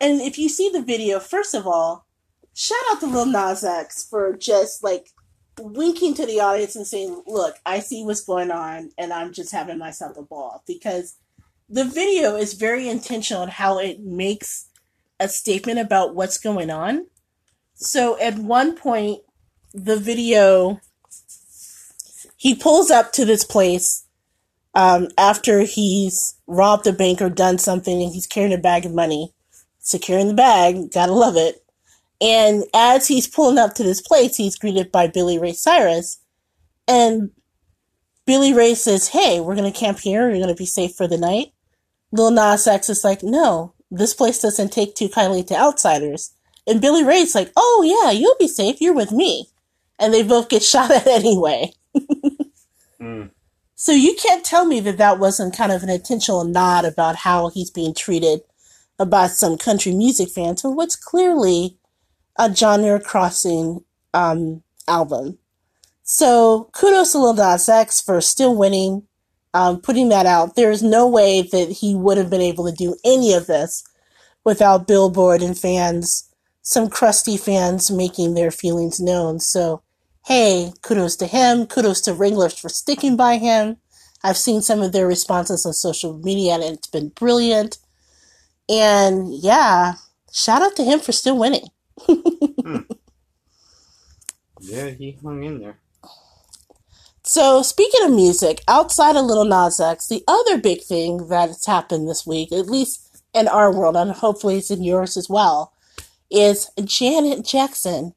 and 0.00 0.20
if 0.20 0.38
you 0.38 0.48
see 0.48 0.70
the 0.70 0.82
video, 0.82 1.20
first 1.20 1.54
of 1.54 1.66
all, 1.66 2.06
shout 2.54 2.78
out 2.90 3.00
to 3.00 3.06
Lil 3.06 3.26
Nas 3.26 3.62
X 3.62 4.08
for 4.08 4.34
just 4.36 4.82
like 4.82 5.10
winking 5.60 6.14
to 6.14 6.26
the 6.26 6.40
audience 6.40 6.74
and 6.74 6.86
saying, 6.86 7.22
"Look, 7.26 7.56
I 7.66 7.80
see 7.80 8.02
what's 8.02 8.22
going 8.22 8.50
on, 8.50 8.90
and 8.96 9.12
I'm 9.12 9.32
just 9.32 9.52
having 9.52 9.78
myself 9.78 10.16
a 10.16 10.22
ball." 10.22 10.64
Because 10.66 11.16
the 11.68 11.84
video 11.84 12.34
is 12.34 12.54
very 12.54 12.88
intentional 12.88 13.42
in 13.42 13.50
how 13.50 13.78
it 13.78 14.00
makes 14.00 14.69
a 15.20 15.28
statement 15.28 15.78
about 15.78 16.14
what's 16.14 16.38
going 16.38 16.70
on. 16.70 17.06
So 17.74 18.18
at 18.18 18.36
one 18.36 18.74
point, 18.74 19.20
the 19.72 19.98
video, 19.98 20.80
he 22.36 22.54
pulls 22.54 22.90
up 22.90 23.12
to 23.12 23.24
this 23.24 23.44
place 23.44 24.06
um, 24.74 25.08
after 25.16 25.60
he's 25.60 26.36
robbed 26.46 26.86
a 26.86 26.92
bank 26.92 27.20
or 27.20 27.30
done 27.30 27.58
something, 27.58 28.02
and 28.02 28.12
he's 28.12 28.26
carrying 28.26 28.52
a 28.52 28.58
bag 28.58 28.84
of 28.86 28.94
money, 28.94 29.34
securing 29.78 30.28
the 30.28 30.34
bag. 30.34 30.90
Gotta 30.92 31.12
love 31.12 31.36
it. 31.36 31.64
And 32.20 32.64
as 32.74 33.08
he's 33.08 33.26
pulling 33.26 33.58
up 33.58 33.74
to 33.74 33.82
this 33.82 34.00
place, 34.00 34.36
he's 34.36 34.58
greeted 34.58 34.92
by 34.92 35.06
Billy 35.06 35.38
Ray 35.38 35.52
Cyrus. 35.52 36.18
And 36.86 37.30
Billy 38.26 38.52
Ray 38.52 38.74
says, 38.74 39.08
Hey, 39.08 39.40
we're 39.40 39.54
to 39.72 39.78
camp 39.78 40.00
here. 40.00 40.28
You're 40.28 40.38
to 40.48 40.54
be 40.54 40.66
safe 40.66 40.94
for 40.94 41.08
the 41.08 41.16
night. 41.16 41.52
Lil 42.12 42.30
Nas 42.30 42.66
X 42.66 42.90
is 42.90 43.04
like, 43.04 43.22
No, 43.22 43.74
this 43.90 44.14
place 44.14 44.40
doesn't 44.40 44.72
take 44.72 44.94
too 44.94 45.08
kindly 45.08 45.42
to 45.44 45.56
outsiders. 45.56 46.32
And 46.66 46.80
Billy 46.80 47.04
Ray's 47.04 47.34
like, 47.34 47.50
Oh, 47.56 47.82
yeah, 47.84 48.10
you'll 48.12 48.36
be 48.38 48.48
safe. 48.48 48.80
You're 48.80 48.94
with 48.94 49.12
me. 49.12 49.46
And 49.98 50.14
they 50.14 50.22
both 50.22 50.48
get 50.48 50.62
shot 50.62 50.90
at 50.90 51.06
anyway. 51.06 51.72
Mm. 53.00 53.30
So 53.74 53.92
you 53.92 54.14
can't 54.14 54.44
tell 54.44 54.66
me 54.66 54.80
that 54.80 54.98
that 54.98 55.18
wasn't 55.18 55.56
kind 55.56 55.72
of 55.72 55.82
an 55.82 55.88
intentional 55.88 56.44
nod 56.44 56.84
about 56.84 57.16
how 57.16 57.48
he's 57.48 57.70
being 57.70 57.94
treated 57.94 58.42
by 59.08 59.26
some 59.26 59.56
country 59.56 59.92
music 59.92 60.28
fans 60.28 60.60
for 60.60 60.70
what's 60.70 60.96
clearly 60.96 61.78
a 62.38 62.54
genre 62.54 63.00
crossing 63.00 63.82
um, 64.12 64.62
album. 64.86 65.38
So 66.02 66.68
kudos 66.72 67.12
to 67.12 67.18
Lil 67.18 67.34
Nas 67.34 67.68
X 67.68 68.00
for 68.00 68.20
still 68.20 68.54
winning, 68.54 69.06
um, 69.54 69.80
putting 69.80 70.08
that 70.10 70.26
out. 70.26 70.56
There's 70.56 70.82
no 70.82 71.08
way 71.08 71.42
that 71.42 71.70
he 71.70 71.94
would 71.94 72.18
have 72.18 72.30
been 72.30 72.40
able 72.40 72.66
to 72.70 72.76
do 72.76 72.96
any 73.04 73.34
of 73.34 73.46
this 73.46 73.84
without 74.44 74.86
Billboard 74.86 75.42
and 75.42 75.58
fans, 75.58 76.28
some 76.62 76.88
crusty 76.88 77.36
fans 77.36 77.90
making 77.90 78.34
their 78.34 78.50
feelings 78.50 79.00
known. 79.00 79.40
So, 79.40 79.82
hey, 80.26 80.72
kudos 80.82 81.16
to 81.16 81.26
him. 81.26 81.66
Kudos 81.66 82.00
to 82.02 82.14
Wranglers 82.14 82.58
for 82.58 82.68
sticking 82.68 83.16
by 83.16 83.38
him. 83.38 83.76
I've 84.22 84.36
seen 84.36 84.62
some 84.62 84.82
of 84.82 84.92
their 84.92 85.06
responses 85.06 85.64
on 85.66 85.72
social 85.72 86.18
media 86.18 86.54
and 86.54 86.62
it's 86.62 86.88
been 86.88 87.08
brilliant. 87.08 87.78
And 88.68 89.34
yeah, 89.34 89.94
shout 90.32 90.62
out 90.62 90.76
to 90.76 90.84
him 90.84 91.00
for 91.00 91.12
still 91.12 91.38
winning. 91.38 91.68
Yeah, 94.60 94.90
he 94.90 95.18
hung 95.22 95.42
in 95.42 95.60
there. 95.60 95.79
So, 97.30 97.62
speaking 97.62 98.04
of 98.04 98.10
music, 98.10 98.60
outside 98.66 99.14
of 99.14 99.24
Little 99.24 99.44
Nas 99.44 99.78
X, 99.78 100.08
the 100.08 100.24
other 100.26 100.58
big 100.58 100.82
thing 100.82 101.28
that's 101.28 101.64
happened 101.64 102.08
this 102.08 102.26
week, 102.26 102.50
at 102.50 102.66
least 102.66 103.22
in 103.32 103.46
our 103.46 103.72
world, 103.72 103.94
and 103.96 104.10
hopefully 104.10 104.56
it's 104.56 104.72
in 104.72 104.82
yours 104.82 105.16
as 105.16 105.28
well, 105.30 105.72
is 106.28 106.70
Janet 106.84 107.44
Jackson, 107.44 108.14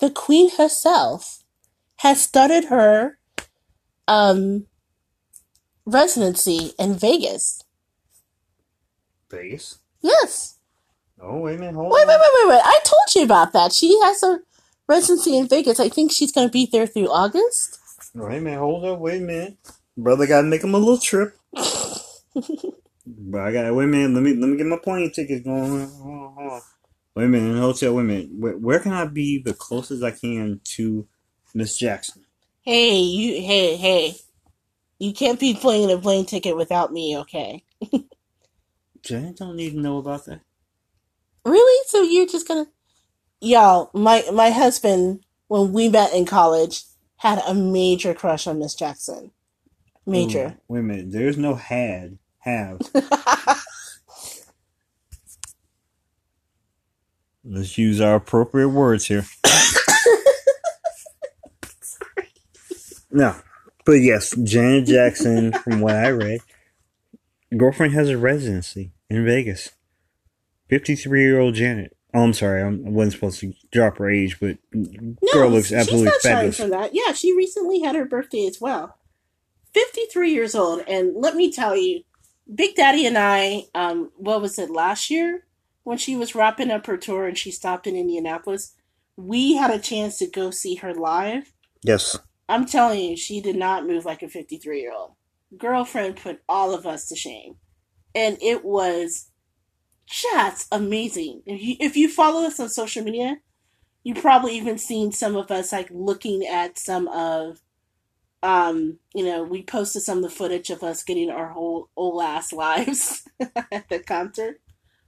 the 0.00 0.10
queen 0.10 0.50
herself, 0.56 1.44
has 1.98 2.20
started 2.20 2.64
her 2.64 3.20
um, 4.08 4.66
residency 5.86 6.72
in 6.80 6.94
Vegas. 6.94 7.62
Vegas? 9.30 9.78
Yes. 10.02 10.56
Oh, 11.20 11.38
wait 11.38 11.54
a 11.54 11.58
minute. 11.60 11.76
Hold 11.76 11.92
Wait, 11.92 12.02
on. 12.02 12.08
wait, 12.08 12.18
wait, 12.18 12.30
wait, 12.34 12.48
wait. 12.56 12.62
I 12.64 12.80
told 12.84 13.14
you 13.14 13.22
about 13.22 13.52
that. 13.52 13.72
She 13.72 13.96
has 14.02 14.20
a 14.24 14.40
residency 14.88 15.38
in 15.38 15.46
Vegas. 15.46 15.78
I 15.78 15.88
think 15.88 16.10
she's 16.10 16.32
going 16.32 16.48
to 16.48 16.52
be 16.52 16.68
there 16.72 16.88
through 16.88 17.12
August. 17.12 17.78
Wait 18.18 18.38
a 18.38 18.40
minute. 18.40 18.58
Hold 18.58 18.84
up. 18.84 18.98
Wait 18.98 19.22
a 19.22 19.24
minute. 19.24 19.56
Brother 19.96 20.26
got 20.26 20.42
to 20.42 20.46
make 20.46 20.62
him 20.62 20.74
a 20.74 20.78
little 20.78 20.98
trip. 20.98 21.36
but 21.52 23.40
I 23.40 23.52
got 23.52 23.62
to 23.62 23.74
wait 23.74 23.84
a 23.84 23.88
minute. 23.88 24.10
Let 24.10 24.22
me 24.22 24.34
let 24.34 24.48
me 24.48 24.56
get 24.56 24.66
my 24.66 24.78
plane 24.78 25.12
tickets 25.12 25.44
going. 25.44 25.88
Hold 25.88 26.22
on, 26.22 26.34
hold 26.34 26.52
on. 26.52 26.60
Wait 27.14 27.24
a 27.24 27.28
minute. 27.28 27.60
Hotel. 27.60 27.94
Wait 27.94 28.02
a 28.02 28.04
minute. 28.04 28.28
Where, 28.32 28.56
where 28.56 28.80
can 28.80 28.92
I 28.92 29.06
be 29.06 29.40
the 29.42 29.54
closest 29.54 30.02
I 30.02 30.10
can 30.10 30.60
to 30.76 31.06
Miss 31.54 31.76
Jackson? 31.78 32.24
Hey, 32.62 32.98
you, 32.98 33.40
hey, 33.40 33.76
hey. 33.76 34.14
You 34.98 35.12
can't 35.12 35.38
be 35.38 35.54
playing 35.54 35.90
a 35.90 35.98
plane 35.98 36.26
ticket 36.26 36.56
without 36.56 36.92
me, 36.92 37.16
okay? 37.18 37.64
Janet 39.02 39.36
don't 39.36 39.56
need 39.56 39.70
to 39.70 39.80
know 39.80 39.98
about 39.98 40.24
that. 40.26 40.40
Really? 41.44 41.84
So 41.86 42.02
you're 42.02 42.26
just 42.26 42.48
gonna. 42.48 42.66
Y'all, 43.40 43.90
my, 43.94 44.24
my 44.32 44.50
husband, 44.50 45.24
when 45.46 45.72
we 45.72 45.88
met 45.88 46.12
in 46.12 46.26
college, 46.26 46.82
had 47.18 47.42
a 47.46 47.54
major 47.54 48.14
crush 48.14 48.46
on 48.46 48.58
Miss 48.58 48.74
Jackson. 48.74 49.32
Major. 50.06 50.56
Ooh, 50.58 50.62
wait 50.68 50.80
a 50.80 50.82
minute. 50.82 51.12
There's 51.12 51.36
no 51.36 51.54
had. 51.54 52.18
Have. 52.38 52.80
Let's 57.44 57.76
use 57.76 58.00
our 58.00 58.14
appropriate 58.14 58.70
words 58.70 59.06
here. 59.06 59.26
no. 63.10 63.34
But 63.84 63.94
yes, 63.94 64.34
Janet 64.42 64.86
Jackson, 64.86 65.52
from 65.52 65.80
what 65.80 65.96
I 65.96 66.10
read, 66.10 66.40
girlfriend 67.56 67.94
has 67.94 68.08
a 68.08 68.18
residency 68.18 68.92
in 69.10 69.24
Vegas. 69.24 69.70
53 70.68 71.22
year 71.22 71.40
old 71.40 71.54
Janet. 71.54 71.96
Oh, 72.14 72.22
I'm 72.22 72.32
sorry. 72.32 72.62
I'm, 72.62 72.86
I 72.86 72.90
wasn't 72.90 73.14
supposed 73.14 73.40
to 73.40 73.52
drop 73.70 73.98
her 73.98 74.10
age, 74.10 74.40
but 74.40 74.56
girl 75.32 75.50
looks 75.50 75.72
absolutely 75.72 76.10
she's 76.10 76.14
not 76.14 76.20
shying 76.22 76.36
fabulous. 76.36 76.56
from 76.56 76.70
that. 76.70 76.90
Yeah, 76.94 77.12
she 77.12 77.36
recently 77.36 77.80
had 77.80 77.96
her 77.96 78.06
birthday 78.06 78.46
as 78.46 78.60
well. 78.60 78.96
53 79.74 80.32
years 80.32 80.54
old. 80.54 80.82
And 80.88 81.14
let 81.14 81.36
me 81.36 81.52
tell 81.52 81.76
you, 81.76 82.02
Big 82.52 82.74
Daddy 82.74 83.06
and 83.06 83.18
I, 83.18 83.64
um, 83.74 84.10
what 84.16 84.40
was 84.40 84.58
it, 84.58 84.70
last 84.70 85.10
year? 85.10 85.44
When 85.84 85.98
she 85.98 86.16
was 86.16 86.34
wrapping 86.34 86.70
up 86.70 86.86
her 86.86 86.96
tour 86.96 87.26
and 87.26 87.36
she 87.36 87.50
stopped 87.50 87.86
in 87.86 87.96
Indianapolis, 87.96 88.74
we 89.16 89.56
had 89.56 89.70
a 89.70 89.78
chance 89.78 90.18
to 90.18 90.26
go 90.26 90.50
see 90.50 90.76
her 90.76 90.94
live. 90.94 91.52
Yes. 91.82 92.18
I'm 92.48 92.64
telling 92.64 93.00
you, 93.00 93.16
she 93.16 93.40
did 93.40 93.56
not 93.56 93.86
move 93.86 94.04
like 94.04 94.22
a 94.22 94.28
53 94.28 94.80
year 94.80 94.92
old. 94.92 95.12
Girlfriend 95.56 96.16
put 96.16 96.40
all 96.48 96.74
of 96.74 96.86
us 96.86 97.08
to 97.08 97.16
shame. 97.16 97.56
And 98.14 98.38
it 98.40 98.64
was 98.64 99.27
just 100.08 100.66
amazing. 100.72 101.42
If 101.46 101.62
you, 101.62 101.76
if 101.80 101.96
you 101.96 102.08
follow 102.08 102.46
us 102.46 102.58
on 102.60 102.68
social 102.68 103.04
media, 103.04 103.38
you 104.04 104.14
probably 104.14 104.56
even 104.56 104.78
seen 104.78 105.12
some 105.12 105.36
of 105.36 105.50
us 105.50 105.72
like 105.72 105.88
looking 105.90 106.46
at 106.46 106.78
some 106.78 107.08
of, 107.08 107.60
um, 108.42 108.98
you 109.14 109.24
know, 109.24 109.42
we 109.42 109.62
posted 109.62 110.02
some 110.02 110.18
of 110.18 110.24
the 110.24 110.30
footage 110.30 110.70
of 110.70 110.82
us 110.82 111.02
getting 111.02 111.30
our 111.30 111.48
whole 111.48 111.90
old 111.96 112.22
ass 112.22 112.52
lives 112.52 113.28
at 113.72 113.88
the 113.88 113.98
concert. 113.98 114.60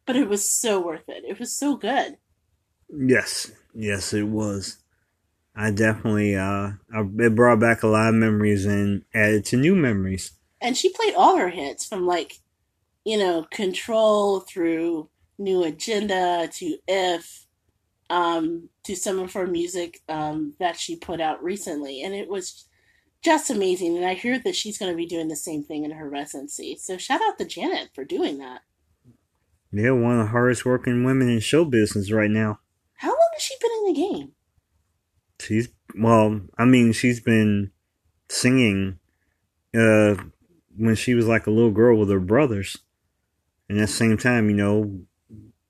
But 0.07 0.16
it 0.16 0.28
was 0.28 0.51
so 0.51 0.80
worth 0.80 1.09
it. 1.09 1.24
It 1.26 1.38
was 1.38 1.55
so 1.55 1.76
good. 1.76 2.16
Yes. 2.88 3.53
Yes, 3.74 4.12
it 4.12 4.24
was. 4.24 4.78
I 5.55 5.70
definitely, 5.70 6.36
uh, 6.36 6.72
it 6.92 7.34
brought 7.34 7.61
back 7.61 7.82
a 7.82 7.86
lot 7.86 8.09
of 8.09 8.14
memories 8.14 8.66
and 8.66 9.05
added 9.14 9.44
to 9.46 9.57
new 9.57 9.74
memories. 9.76 10.32
and 10.61 10.76
she 10.76 10.92
played 10.92 11.14
all 11.14 11.36
her 11.36 11.48
hits 11.51 11.86
from 11.86 12.07
like 12.07 12.40
you 13.05 13.18
know 13.18 13.46
control 13.51 14.40
through 14.40 15.09
new 15.38 15.62
agenda 15.64 16.48
to 16.53 16.76
if 16.86 17.46
um 18.11 18.68
to 18.84 18.94
some 18.94 19.18
of 19.18 19.32
her 19.32 19.46
music 19.46 20.01
um 20.09 20.55
that 20.59 20.76
she 20.76 20.96
put 20.96 21.20
out 21.20 21.42
recently 21.42 22.03
and 22.03 22.14
it 22.14 22.28
was 22.28 22.66
just 23.22 23.51
amazing 23.51 23.96
and 23.96 24.05
i 24.05 24.14
hear 24.14 24.38
that 24.38 24.57
she's 24.57 24.78
going 24.78 24.90
to 24.90 24.96
be 24.96 25.07
doing 25.07 25.28
the 25.28 25.36
same 25.36 25.62
thing 25.62 25.84
in 25.84 25.92
her 25.92 26.09
residency 26.09 26.76
so 26.76 26.98
shout 26.98 27.20
out 27.22 27.38
to 27.38 27.44
janet 27.44 27.88
for 27.94 28.05
doing 28.05 28.38
that 28.38 28.61
Yeah, 29.72 29.92
one 29.92 30.18
of 30.18 30.26
the 30.26 30.32
hardest 30.32 30.64
working 30.64 31.05
women 31.05 31.28
in 31.28 31.40
show 31.40 31.64
business 31.64 32.11
right 32.11 32.30
now. 32.30 32.59
How 32.96 33.09
long 33.11 33.30
has 33.34 33.42
she 33.42 33.55
been 33.61 33.70
in 33.78 33.92
the 33.94 34.01
game? 34.01 34.32
She's 35.40 35.68
well, 35.96 36.40
I 36.59 36.64
mean, 36.64 36.92
she's 36.92 37.20
been 37.20 37.70
singing 38.28 38.98
uh 39.74 40.16
when 40.76 40.94
she 40.96 41.14
was 41.14 41.26
like 41.26 41.46
a 41.46 41.51
little 41.51 41.70
girl 41.70 41.96
with 41.98 42.11
her 42.11 42.20
brothers. 42.20 42.78
And 43.71 43.79
at 43.79 43.83
the 43.83 43.93
same 43.93 44.16
time, 44.16 44.51
you 44.51 44.57
know, 44.57 45.01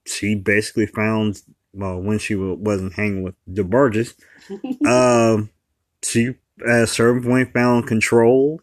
she 0.07 0.35
basically 0.35 0.87
found 0.87 1.43
well 1.75 2.01
when 2.01 2.19
she 2.19 2.35
wa- 2.35 2.55
wasn't 2.55 2.95
hanging 2.95 3.23
with 3.23 3.35
the 3.47 3.63
Burgess, 3.63 4.15
um, 4.87 5.51
she 6.03 6.35
at 6.67 6.85
a 6.85 6.87
certain 6.87 7.23
point 7.23 7.53
found 7.53 7.87
control. 7.87 8.63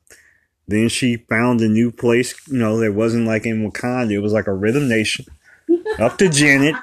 Then 0.68 0.90
she 0.90 1.18
found 1.30 1.62
a 1.62 1.68
new 1.68 1.92
place, 1.92 2.34
you 2.48 2.58
know, 2.58 2.80
that 2.80 2.96
wasn't 2.96 3.28
like 3.28 3.46
in 3.46 3.70
Wakanda. 3.70 4.14
It 4.14 4.20
was 4.22 4.34
like 4.34 4.48
a 4.48 4.54
rhythm 4.54 4.90
nation. 4.90 5.26
Up 6.00 6.18
to 6.18 6.30
Janet. 6.30 6.74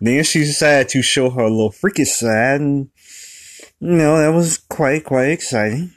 Then 0.00 0.24
she 0.24 0.40
decided 0.40 0.88
to 0.88 1.02
show 1.02 1.30
her 1.30 1.44
little 1.44 1.70
freakish 1.70 2.10
side, 2.10 2.60
and 2.60 2.90
you 3.78 3.92
know 3.92 4.18
that 4.18 4.34
was 4.34 4.58
quite 4.58 5.04
quite 5.04 5.28
exciting. 5.28 5.94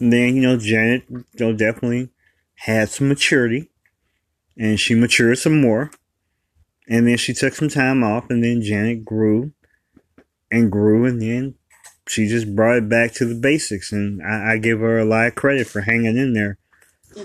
And 0.00 0.10
then 0.10 0.34
you 0.34 0.40
know 0.40 0.56
Janet, 0.56 1.04
you 1.10 1.24
know, 1.38 1.52
definitely 1.52 2.08
had 2.54 2.88
some 2.88 3.08
maturity, 3.08 3.68
and 4.56 4.78
she 4.80 4.94
matured 4.94 5.38
some 5.38 5.60
more. 5.60 5.90
And 6.88 7.06
then 7.06 7.16
she 7.16 7.34
took 7.34 7.52
some 7.54 7.68
time 7.68 8.04
off, 8.04 8.30
and 8.30 8.44
then 8.44 8.62
Janet 8.62 9.04
grew 9.04 9.52
and 10.52 10.70
grew, 10.70 11.04
and 11.04 11.20
then 11.20 11.56
she 12.08 12.28
just 12.28 12.54
brought 12.54 12.76
it 12.76 12.88
back 12.88 13.12
to 13.14 13.24
the 13.24 13.34
basics. 13.34 13.90
And 13.90 14.22
I, 14.22 14.52
I 14.52 14.58
give 14.58 14.78
her 14.80 14.98
a 14.98 15.04
lot 15.04 15.26
of 15.26 15.34
credit 15.34 15.66
for 15.66 15.80
hanging 15.80 16.16
in 16.16 16.32
there. 16.32 16.58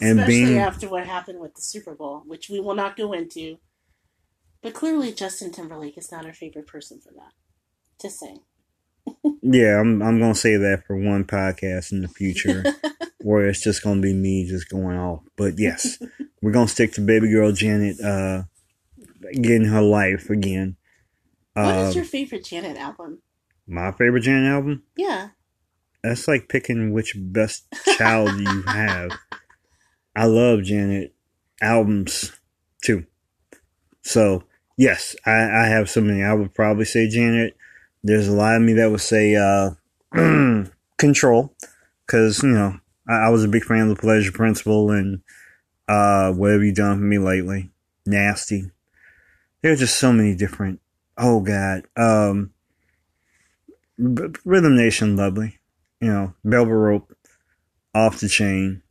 And 0.01 0.19
Especially 0.19 0.45
being- 0.45 0.57
after 0.57 0.89
what 0.89 1.05
happened 1.05 1.39
with 1.39 1.53
the 1.55 1.61
Super 1.61 1.93
Bowl, 1.93 2.23
which 2.25 2.49
we 2.49 2.59
will 2.59 2.73
not 2.75 2.97
go 2.97 3.13
into. 3.13 3.57
But 4.63 4.73
clearly, 4.73 5.11
Justin 5.11 5.51
Timberlake 5.51 5.97
is 5.97 6.11
not 6.11 6.25
our 6.25 6.33
favorite 6.33 6.67
person 6.67 6.99
for 6.99 7.11
that. 7.13 7.31
Just 8.01 8.19
saying. 8.19 8.39
Yeah, 9.41 9.79
I'm 9.79 10.01
I'm 10.01 10.19
gonna 10.19 10.35
say 10.35 10.55
that 10.57 10.85
for 10.85 10.95
one 10.95 11.25
podcast 11.25 11.91
in 11.91 12.01
the 12.01 12.07
future, 12.07 12.63
where 13.23 13.47
it's 13.47 13.61
just 13.61 13.83
gonna 13.83 14.01
be 14.01 14.13
me 14.13 14.47
just 14.47 14.69
going 14.69 14.97
off. 14.97 15.21
But 15.37 15.57
yes, 15.59 15.97
we're 16.41 16.51
gonna 16.51 16.67
stick 16.67 16.93
to 16.93 17.01
baby 17.01 17.29
girl 17.31 17.51
Janet 17.51 17.99
uh 17.99 18.43
getting 19.33 19.65
her 19.65 19.81
life 19.81 20.29
again. 20.29 20.75
What 21.53 21.75
is 21.77 21.89
Uh, 21.89 21.99
your 21.99 22.05
favorite 22.05 22.45
Janet 22.45 22.77
album? 22.77 23.19
my 23.67 23.91
favorite 23.91 24.21
Janet 24.21 24.51
album. 24.51 24.83
Yeah. 24.97 25.29
That's 26.03 26.27
like 26.27 26.49
picking 26.49 26.91
which 26.93 27.13
best 27.15 27.65
child 27.97 28.31
you 28.39 28.61
have. 28.67 29.11
I 30.15 30.25
love 30.25 30.63
Janet 30.63 31.13
albums 31.61 32.31
too. 32.83 33.05
So 34.01 34.43
yes, 34.77 35.15
I, 35.25 35.31
I 35.31 35.67
have 35.67 35.89
so 35.89 36.01
many. 36.01 36.23
I 36.23 36.33
would 36.33 36.53
probably 36.55 36.85
say 36.85 37.07
Janet. 37.07 37.55
There's 38.03 38.27
a 38.27 38.33
lot 38.33 38.55
of 38.55 38.63
me 38.63 38.73
that 38.73 38.89
would 38.89 38.99
say 39.01 39.35
uh, 39.35 39.71
Control, 40.97 41.55
because 42.05 42.41
you 42.43 42.49
know 42.49 42.79
I, 43.11 43.27
I 43.27 43.29
was 43.29 43.43
a 43.43 43.49
big 43.49 43.63
fan 43.63 43.89
of 43.89 43.89
the 43.89 44.01
Pleasure 44.01 44.31
Principle 44.31 44.91
and 44.91 45.21
uh, 45.87 46.31
what 46.31 46.51
have 46.51 46.63
you 46.63 46.73
done 46.73 46.97
for 46.97 47.03
me 47.03 47.17
lately? 47.17 47.69
Nasty. 48.05 48.71
There 49.61 49.73
are 49.73 49.77
just 49.77 49.97
so 49.97 50.13
many 50.13 50.35
different. 50.35 50.79
Oh 51.17 51.41
God, 51.41 51.83
um, 51.97 52.53
Rhythm 53.97 54.75
Nation, 54.75 55.15
lovely. 55.17 55.59
You 55.99 56.07
know, 56.07 56.33
Velvet 56.43 56.73
Rope, 56.73 57.15
Off 57.93 58.19
the 58.19 58.29
Chain. 58.29 58.81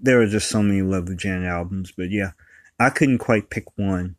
There 0.00 0.20
are 0.20 0.26
just 0.26 0.48
so 0.48 0.62
many 0.62 0.82
lovely 0.82 1.16
Janet 1.16 1.48
albums, 1.48 1.92
but 1.96 2.10
yeah, 2.10 2.32
I 2.78 2.90
couldn't 2.90 3.18
quite 3.18 3.48
pick 3.48 3.64
one, 3.78 4.16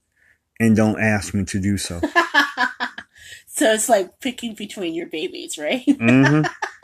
and 0.59 0.75
don't 0.75 0.99
ask 0.99 1.33
me 1.33 1.45
to 1.45 1.61
do 1.61 1.77
so. 1.77 1.99
so 3.47 3.71
it's 3.71 3.89
like 3.89 4.19
picking 4.19 4.55
between 4.55 4.95
your 4.95 5.07
babies, 5.07 5.57
right? 5.57 5.83
hmm 5.85 6.41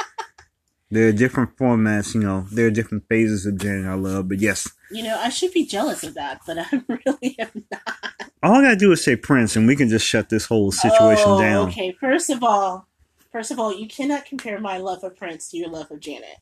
There 0.96 1.10
are 1.10 1.12
different 1.12 1.58
formats, 1.58 2.16
you 2.16 2.22
know. 2.22 2.46
There 2.54 2.68
are 2.68 2.72
different 2.72 3.04
phases 3.10 3.46
of 3.46 3.58
Janet 3.58 3.86
I 3.86 3.96
love, 3.96 4.30
but 4.30 4.40
yes, 4.40 4.72
You 4.90 5.04
know, 5.04 5.20
I 5.20 5.28
should 5.28 5.52
be 5.52 5.66
jealous 5.66 6.06
of 6.06 6.14
that, 6.14 6.40
but 6.48 6.58
I 6.58 6.66
really 6.88 7.36
am 7.38 7.66
not. 7.70 8.00
all 8.42 8.54
I 8.54 8.62
gotta 8.62 8.78
do 8.78 8.94
is 8.94 9.04
say 9.04 9.18
Prince, 9.18 9.58
and 9.58 9.68
we 9.68 9.76
can 9.76 9.90
just 9.90 10.08
shut 10.08 10.30
this 10.30 10.46
whole 10.46 10.72
situation 10.72 11.26
oh, 11.28 11.42
down. 11.42 11.68
Okay, 11.68 11.92
first 12.00 12.30
of 12.30 12.46
all, 12.46 12.88
first 13.34 13.52
of 13.52 13.60
all, 13.60 13.78
you 13.78 13.90
cannot 13.90 14.24
compare 14.24 14.58
my 14.62 14.78
love 14.78 15.04
of 15.04 15.18
Prince 15.18 15.50
to 15.50 15.58
your 15.58 15.68
love 15.68 15.92
of 15.92 16.00
Janet. 16.00 16.38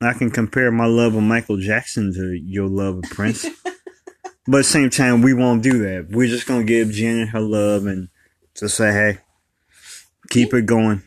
I 0.00 0.14
can 0.14 0.30
compare 0.30 0.70
my 0.70 0.86
love 0.86 1.14
of 1.14 1.22
Michael 1.22 1.58
Jackson 1.58 2.14
to 2.14 2.32
your 2.32 2.66
love 2.66 2.96
of 2.96 3.04
Prince, 3.10 3.46
but 3.64 3.74
at 3.74 4.46
the 4.46 4.64
same 4.64 4.88
time, 4.88 5.20
we 5.20 5.34
won't 5.34 5.62
do 5.62 5.80
that. 5.80 6.08
We're 6.08 6.28
just 6.28 6.46
gonna 6.46 6.64
give 6.64 6.92
Janet 6.92 7.28
her 7.28 7.40
love 7.40 7.84
and 7.84 8.08
just 8.56 8.74
say, 8.74 8.90
hey, 8.90 9.18
keep 10.30 10.54
it 10.54 10.64
going. 10.64 11.02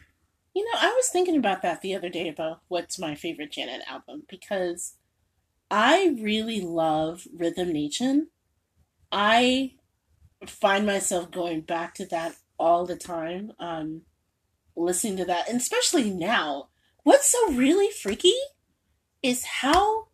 You 0.58 0.66
know, 0.66 0.80
I 0.80 0.92
was 0.96 1.10
thinking 1.10 1.38
about 1.38 1.62
that 1.62 1.84
the 1.84 1.94
other 1.94 2.10
day 2.10 2.28
about 2.28 2.62
what's 2.68 2.98
my 2.98 3.14
favorite 3.14 3.52
Janet 3.52 3.84
album 3.88 4.24
because 4.28 4.96
I 5.70 6.18
really 6.20 6.62
love 6.62 7.28
Rhythm 7.32 7.72
Nation. 7.72 8.30
I 9.12 9.74
find 10.48 10.84
myself 10.84 11.30
going 11.30 11.62
back 11.62 11.94
to 11.94 12.08
that 12.08 12.38
all 12.58 12.88
the 12.88 12.96
time, 12.96 13.52
um, 13.60 14.02
listening 14.76 15.18
to 15.18 15.26
that, 15.26 15.48
and 15.48 15.62
especially 15.62 16.10
now. 16.10 16.70
What's 17.04 17.32
so 17.32 17.52
really 17.52 17.92
freaky 17.92 18.34
is 19.22 19.46
how 19.62 20.08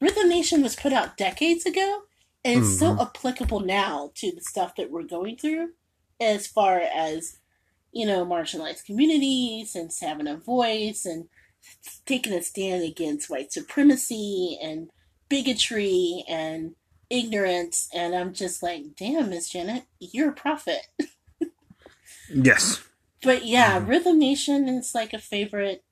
Rhythm 0.00 0.30
Nation 0.30 0.62
was 0.62 0.74
put 0.74 0.94
out 0.94 1.18
decades 1.18 1.66
ago, 1.66 2.04
and 2.42 2.60
it's 2.60 2.78
so 2.78 2.98
applicable 2.98 3.60
now 3.60 4.10
to 4.14 4.32
the 4.32 4.40
stuff 4.40 4.74
that 4.76 4.90
we're 4.90 5.02
going 5.02 5.36
through, 5.36 5.72
as 6.18 6.46
far 6.46 6.78
as 6.78 7.40
you 7.92 8.06
know, 8.06 8.24
marginalized 8.26 8.84
communities 8.84 9.74
and 9.76 9.90
having 10.00 10.28
a 10.28 10.36
voice 10.36 11.04
and 11.04 11.28
taking 12.06 12.32
a 12.32 12.42
stand 12.42 12.82
against 12.84 13.30
white 13.30 13.52
supremacy 13.52 14.58
and 14.62 14.90
bigotry 15.28 16.24
and 16.28 16.74
ignorance. 17.10 17.88
And 17.94 18.14
I'm 18.14 18.32
just 18.34 18.62
like, 18.62 18.96
damn, 18.96 19.30
Miss 19.30 19.50
Janet, 19.50 19.84
you're 20.00 20.30
a 20.30 20.34
prophet. 20.34 20.86
Yes. 22.28 22.82
But 23.22 23.44
yeah, 23.44 23.80
Mhm. 23.80 23.88
Rhythm 23.88 24.18
Nation 24.18 24.68
is 24.68 24.94
like 24.94 25.12
a 25.12 25.18
favorite. 25.18 25.84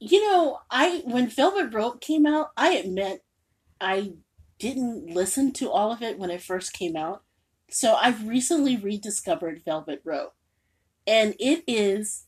You 0.00 0.22
know, 0.26 0.60
I 0.70 1.02
when 1.06 1.28
Velvet 1.28 1.74
Rope 1.74 2.00
came 2.00 2.26
out, 2.26 2.50
I 2.56 2.74
admit 2.74 3.24
I 3.80 4.14
didn't 4.58 5.06
listen 5.08 5.52
to 5.54 5.70
all 5.70 5.92
of 5.92 6.02
it 6.02 6.18
when 6.18 6.30
it 6.30 6.42
first 6.42 6.72
came 6.72 6.96
out. 6.96 7.24
So 7.70 7.94
I've 7.94 8.26
recently 8.28 8.76
rediscovered 8.76 9.62
Velvet 9.64 10.02
Rope. 10.04 10.34
And 11.06 11.34
it 11.38 11.64
is 11.66 12.26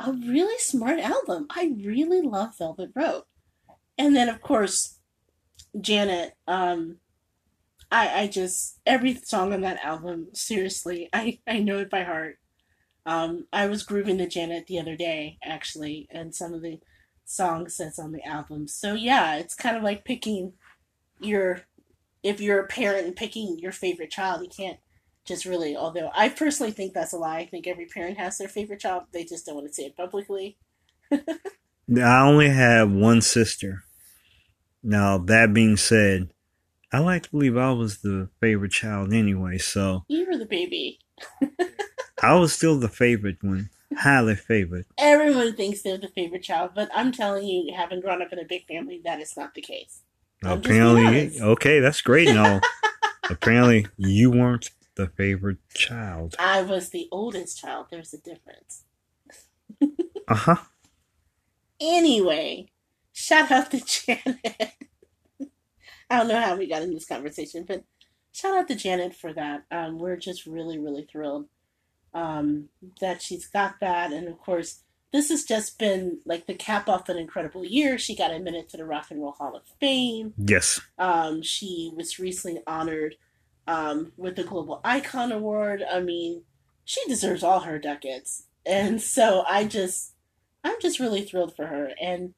a 0.00 0.12
really 0.12 0.58
smart 0.58 0.98
album. 0.98 1.46
I 1.50 1.74
really 1.82 2.22
love 2.22 2.58
Velvet 2.58 2.90
Rope. 2.94 3.26
And 3.96 4.14
then 4.14 4.28
of 4.28 4.40
course 4.40 4.98
Janet, 5.80 6.34
um 6.46 6.96
I 7.90 8.22
I 8.22 8.26
just 8.26 8.80
every 8.86 9.14
song 9.14 9.52
on 9.52 9.60
that 9.62 9.82
album, 9.84 10.28
seriously, 10.32 11.08
I, 11.12 11.38
I 11.46 11.60
know 11.60 11.78
it 11.78 11.90
by 11.90 12.02
heart. 12.02 12.38
Um, 13.06 13.46
I 13.52 13.66
was 13.66 13.82
grooving 13.82 14.18
to 14.18 14.26
Janet 14.26 14.66
the 14.66 14.80
other 14.80 14.96
day, 14.96 15.38
actually, 15.44 16.08
and 16.10 16.34
some 16.34 16.54
of 16.54 16.62
the 16.62 16.80
songs 17.26 17.76
that's 17.76 17.98
on 17.98 18.12
the 18.12 18.24
album. 18.24 18.66
So 18.66 18.94
yeah, 18.94 19.36
it's 19.36 19.54
kind 19.54 19.76
of 19.76 19.82
like 19.82 20.04
picking 20.04 20.54
your 21.20 21.62
if 22.22 22.40
you're 22.40 22.60
a 22.60 22.66
parent 22.66 23.06
and 23.06 23.14
picking 23.14 23.58
your 23.58 23.72
favorite 23.72 24.10
child, 24.10 24.42
you 24.42 24.48
can't 24.48 24.78
just 25.24 25.44
really. 25.44 25.76
Although 25.76 26.10
I 26.14 26.28
personally 26.28 26.72
think 26.72 26.92
that's 26.92 27.12
a 27.12 27.18
lie. 27.18 27.38
I 27.38 27.46
think 27.46 27.66
every 27.66 27.86
parent 27.86 28.18
has 28.18 28.38
their 28.38 28.48
favorite 28.48 28.80
child. 28.80 29.04
They 29.12 29.24
just 29.24 29.46
don't 29.46 29.56
want 29.56 29.68
to 29.68 29.74
say 29.74 29.84
it 29.84 29.96
publicly. 29.96 30.58
I 31.12 32.20
only 32.22 32.48
have 32.48 32.90
one 32.90 33.20
sister. 33.20 33.84
Now, 34.82 35.18
that 35.18 35.54
being 35.54 35.76
said, 35.76 36.30
I 36.92 36.98
like 36.98 37.24
to 37.24 37.30
believe 37.30 37.56
I 37.56 37.72
was 37.72 37.98
the 37.98 38.28
favorite 38.40 38.72
child 38.72 39.12
anyway, 39.12 39.58
so 39.58 40.04
You 40.08 40.26
were 40.30 40.36
the 40.36 40.46
baby. 40.46 41.00
I 42.22 42.34
was 42.34 42.52
still 42.52 42.78
the 42.78 42.88
favorite 42.88 43.42
one. 43.42 43.70
Highly 43.96 44.34
favored. 44.34 44.86
Everyone 44.98 45.54
thinks 45.54 45.82
they're 45.82 45.98
the 45.98 46.08
favorite 46.08 46.42
child, 46.42 46.72
but 46.74 46.88
I'm 46.94 47.12
telling 47.12 47.46
you, 47.46 47.72
having 47.74 48.00
grown 48.00 48.22
up 48.22 48.32
in 48.32 48.38
a 48.38 48.44
big 48.44 48.66
family, 48.66 49.00
that 49.04 49.20
is 49.20 49.36
not 49.36 49.54
the 49.54 49.60
case. 49.60 50.00
I'm 50.42 50.58
Apparently, 50.58 51.40
okay, 51.40 51.80
that's 51.80 52.00
great. 52.00 52.28
No, 52.28 52.60
apparently 53.30 53.86
you 53.96 54.30
weren't 54.30 54.70
the 54.96 55.08
favorite 55.08 55.58
child. 55.74 56.36
I 56.38 56.62
was 56.62 56.90
the 56.90 57.08
oldest 57.10 57.58
child. 57.58 57.86
There's 57.90 58.14
a 58.14 58.18
difference. 58.18 58.84
Uh 60.26 60.34
huh. 60.34 60.56
Anyway, 61.80 62.70
shout 63.12 63.50
out 63.50 63.70
to 63.70 63.84
Janet. 63.84 64.72
I 66.10 66.18
don't 66.18 66.28
know 66.28 66.40
how 66.40 66.56
we 66.56 66.66
got 66.66 66.82
in 66.82 66.94
this 66.94 67.06
conversation, 67.06 67.64
but 67.66 67.84
shout 68.32 68.56
out 68.56 68.68
to 68.68 68.74
Janet 68.74 69.14
for 69.14 69.32
that. 69.32 69.64
Um, 69.70 69.98
we're 69.98 70.16
just 70.16 70.46
really, 70.46 70.78
really 70.78 71.06
thrilled 71.10 71.46
um, 72.14 72.68
that 73.00 73.20
she's 73.20 73.46
got 73.46 73.80
that. 73.80 74.12
And 74.12 74.28
of 74.28 74.38
course, 74.38 74.80
this 75.12 75.28
has 75.28 75.44
just 75.44 75.78
been 75.78 76.18
like 76.24 76.46
the 76.46 76.54
cap 76.54 76.88
off 76.88 77.08
an 77.08 77.18
incredible 77.18 77.64
year. 77.64 77.98
She 77.98 78.16
got 78.16 78.32
admitted 78.32 78.68
to 78.70 78.76
the 78.76 78.84
Rock 78.84 79.06
and 79.10 79.20
Roll 79.20 79.32
Hall 79.32 79.56
of 79.56 79.62
Fame. 79.80 80.34
Yes. 80.36 80.80
Um, 80.98 81.42
she 81.42 81.92
was 81.94 82.18
recently 82.18 82.62
honored 82.66 83.16
um, 83.66 84.12
with 84.16 84.36
the 84.36 84.44
Global 84.44 84.80
Icon 84.84 85.32
Award. 85.32 85.82
I 85.90 86.00
mean, 86.00 86.42
she 86.84 87.04
deserves 87.06 87.42
all 87.42 87.60
her 87.60 87.78
ducats. 87.78 88.44
And 88.66 89.00
so 89.00 89.44
I 89.48 89.64
just, 89.64 90.14
I'm 90.62 90.76
just 90.80 91.00
really 91.00 91.22
thrilled 91.22 91.54
for 91.54 91.66
her. 91.66 91.90
And, 92.00 92.34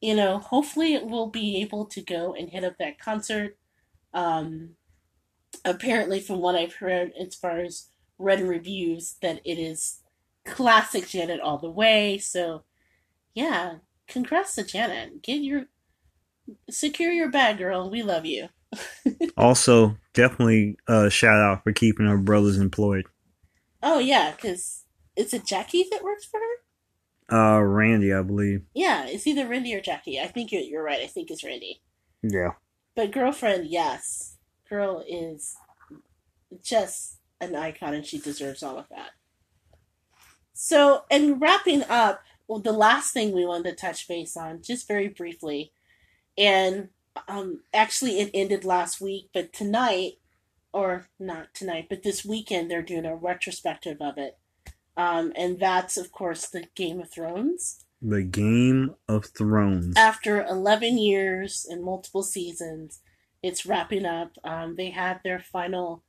you 0.00 0.14
know, 0.14 0.38
hopefully 0.38 0.98
we'll 1.02 1.28
be 1.28 1.60
able 1.60 1.86
to 1.86 2.00
go 2.00 2.34
and 2.34 2.50
hit 2.50 2.64
up 2.64 2.78
that 2.78 2.98
concert. 2.98 3.56
Um, 4.12 4.70
apparently, 5.64 6.20
from 6.20 6.40
what 6.40 6.54
I've 6.54 6.74
heard, 6.74 7.12
as 7.20 7.34
far 7.34 7.60
as 7.60 7.88
read 8.18 8.40
reviews, 8.40 9.16
that 9.22 9.40
it 9.44 9.58
is 9.58 10.00
classic 10.44 11.08
Janet 11.08 11.40
all 11.40 11.58
the 11.58 11.70
way. 11.70 12.18
So, 12.18 12.64
yeah, 13.34 13.76
congrats 14.08 14.56
to 14.56 14.64
Janet. 14.64 15.22
Get 15.22 15.42
your, 15.42 15.66
secure 16.68 17.12
your 17.12 17.30
bag, 17.30 17.58
girl. 17.58 17.88
We 17.90 18.02
love 18.02 18.26
you. 18.26 18.48
Also, 19.36 19.96
definitely 20.12 20.76
a 20.86 21.10
shout 21.10 21.38
out 21.38 21.64
for 21.64 21.72
keeping 21.72 22.06
our 22.06 22.18
brothers 22.18 22.58
employed. 22.58 23.04
Oh 23.82 23.98
yeah, 23.98 24.32
because 24.32 24.84
is 25.16 25.34
it 25.34 25.46
Jackie 25.46 25.86
that 25.90 26.04
works 26.04 26.24
for 26.24 26.38
her? 26.38 26.62
Uh, 27.32 27.60
Randy, 27.60 28.12
I 28.12 28.22
believe. 28.22 28.62
Yeah, 28.74 29.06
it's 29.06 29.26
either 29.26 29.48
Randy 29.48 29.74
or 29.74 29.80
Jackie. 29.80 30.20
I 30.20 30.26
think 30.26 30.52
you're, 30.52 30.62
you're 30.62 30.82
right. 30.82 31.00
I 31.00 31.06
think 31.06 31.30
it's 31.30 31.42
Randy. 31.42 31.80
Yeah. 32.22 32.52
But 32.94 33.10
girlfriend, 33.10 33.68
yes, 33.68 34.36
girl 34.68 35.02
is 35.08 35.56
just 36.62 37.16
an 37.40 37.56
icon, 37.56 37.94
and 37.94 38.06
she 38.06 38.18
deserves 38.18 38.62
all 38.62 38.78
of 38.78 38.88
that. 38.90 39.10
So, 40.52 41.04
and 41.10 41.40
wrapping 41.40 41.84
up, 41.84 42.22
well, 42.46 42.60
the 42.60 42.72
last 42.72 43.12
thing 43.12 43.32
we 43.32 43.46
wanted 43.46 43.70
to 43.70 43.86
touch 43.86 44.06
base 44.06 44.36
on, 44.36 44.62
just 44.62 44.86
very 44.86 45.08
briefly, 45.08 45.72
and 46.36 46.90
um, 47.28 47.60
actually 47.72 48.20
it 48.20 48.30
ended 48.34 48.64
last 48.64 49.00
week, 49.00 49.28
but 49.32 49.52
tonight, 49.52 50.14
or 50.72 51.08
not 51.18 51.54
tonight, 51.54 51.86
but 51.88 52.02
this 52.02 52.24
weekend, 52.24 52.70
they're 52.70 52.82
doing 52.82 53.06
a 53.06 53.14
retrospective 53.14 53.98
of 54.00 54.18
it. 54.18 54.38
Um, 54.96 55.32
and 55.36 55.58
that's, 55.58 55.96
of 55.96 56.12
course, 56.12 56.46
the 56.48 56.66
Game 56.74 57.00
of 57.00 57.10
Thrones. 57.10 57.84
The 58.00 58.22
Game 58.22 58.94
of 59.08 59.26
Thrones. 59.26 59.96
After 59.96 60.44
11 60.44 60.98
years 60.98 61.66
and 61.68 61.84
multiple 61.84 62.22
seasons, 62.22 63.00
it's 63.42 63.66
wrapping 63.66 64.06
up. 64.06 64.32
Um, 64.44 64.76
they 64.76 64.90
had 64.90 65.20
their 65.22 65.38
final 65.38 66.02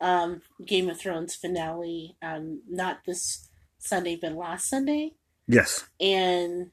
um, 0.00 0.42
Game 0.64 0.88
of 0.88 0.98
Thrones 0.98 1.34
finale, 1.34 2.16
um, 2.22 2.62
not 2.68 3.00
this 3.06 3.48
Sunday, 3.78 4.18
but 4.20 4.32
last 4.32 4.68
Sunday. 4.68 5.14
Yes. 5.46 5.86
And 6.00 6.70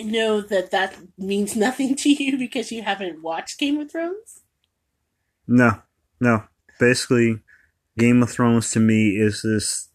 know 0.00 0.40
that 0.40 0.70
that 0.70 0.96
means 1.18 1.56
nothing 1.56 1.94
to 1.96 2.10
you 2.10 2.38
because 2.46 2.72
you 2.72 2.82
haven't 2.82 3.22
watched 3.22 3.58
Game 3.58 3.78
of 3.78 3.90
Thrones? 3.90 4.40
No. 5.46 5.82
No. 6.20 6.44
Basically, 6.78 7.40
Game 7.98 8.22
of 8.22 8.30
Thrones 8.30 8.70
to 8.72 8.80
me 8.80 9.10
is 9.10 9.42
this 9.42 9.88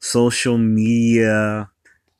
social 0.00 0.58
media 0.58 1.70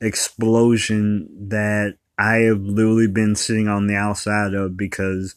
explosion 0.01 1.29
that 1.49 1.97
I 2.19 2.37
have 2.37 2.61
literally 2.61 3.09
been 3.09 3.35
sitting 3.35 3.69
on 3.69 3.87
the 3.87 3.97
outside 3.97 4.55
of 4.55 4.77
because 4.77 5.35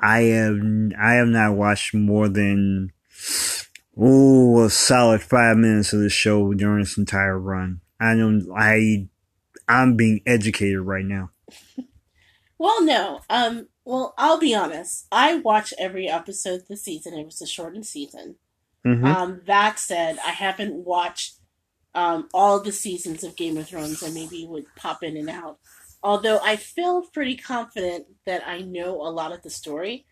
I 0.00 0.22
have 0.22 0.58
I 0.98 1.14
have 1.14 1.28
not 1.28 1.54
watched 1.54 1.94
more 1.94 2.28
than 2.28 2.92
oh 3.96 4.64
a 4.64 4.70
solid 4.70 5.22
five 5.22 5.56
minutes 5.56 5.92
of 5.92 6.00
the 6.00 6.08
show 6.08 6.52
during 6.54 6.82
its 6.82 6.98
entire 6.98 7.38
run. 7.38 7.80
I 8.00 8.14
don't 8.14 8.48
I 8.56 9.08
I'm 9.70 9.96
being 9.96 10.20
educated 10.26 10.80
right 10.80 11.04
now. 11.04 11.30
Well, 12.60 12.84
no. 12.84 13.20
Um. 13.30 13.68
Well, 13.86 14.12
I'll 14.18 14.38
be 14.38 14.54
honest. 14.54 15.06
I 15.10 15.36
watch 15.36 15.72
every 15.78 16.08
episode 16.08 16.64
this 16.68 16.84
season. 16.84 17.14
It 17.14 17.24
was 17.24 17.40
a 17.40 17.46
shortened 17.46 17.86
season. 17.86 18.36
Mm-hmm. 18.86 19.06
Um. 19.06 19.40
That 19.46 19.78
said, 19.78 20.18
I 20.18 20.32
haven't 20.32 20.74
watched 20.74 21.36
um 21.94 22.28
all 22.34 22.60
the 22.60 22.70
seasons 22.70 23.24
of 23.24 23.34
Game 23.34 23.56
of 23.56 23.66
Thrones. 23.66 24.02
I 24.02 24.10
maybe 24.10 24.46
would 24.46 24.66
pop 24.76 25.02
in 25.02 25.16
and 25.16 25.30
out. 25.30 25.58
Although 26.02 26.38
I 26.44 26.56
feel 26.56 27.00
pretty 27.00 27.34
confident 27.34 28.08
that 28.26 28.46
I 28.46 28.60
know 28.60 29.00
a 29.00 29.08
lot 29.08 29.32
of 29.32 29.40
the 29.40 29.48
story, 29.48 30.04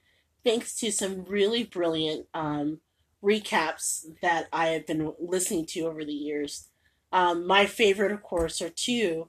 thanks 0.43 0.75
to 0.77 0.91
some 0.91 1.27
really 1.27 1.65
brilliant 1.65 2.29
um 2.33 2.81
recaps 3.23 4.07
that 4.23 4.47
I 4.55 4.69
have 4.69 4.87
been 4.87 5.13
listening 5.21 5.67
to 5.67 5.81
over 5.81 6.03
the 6.03 6.15
years. 6.15 6.69
Um, 7.13 7.47
my 7.47 7.67
favorite, 7.67 8.13
of 8.13 8.23
course, 8.23 8.63
are 8.63 8.71
two 8.71 9.29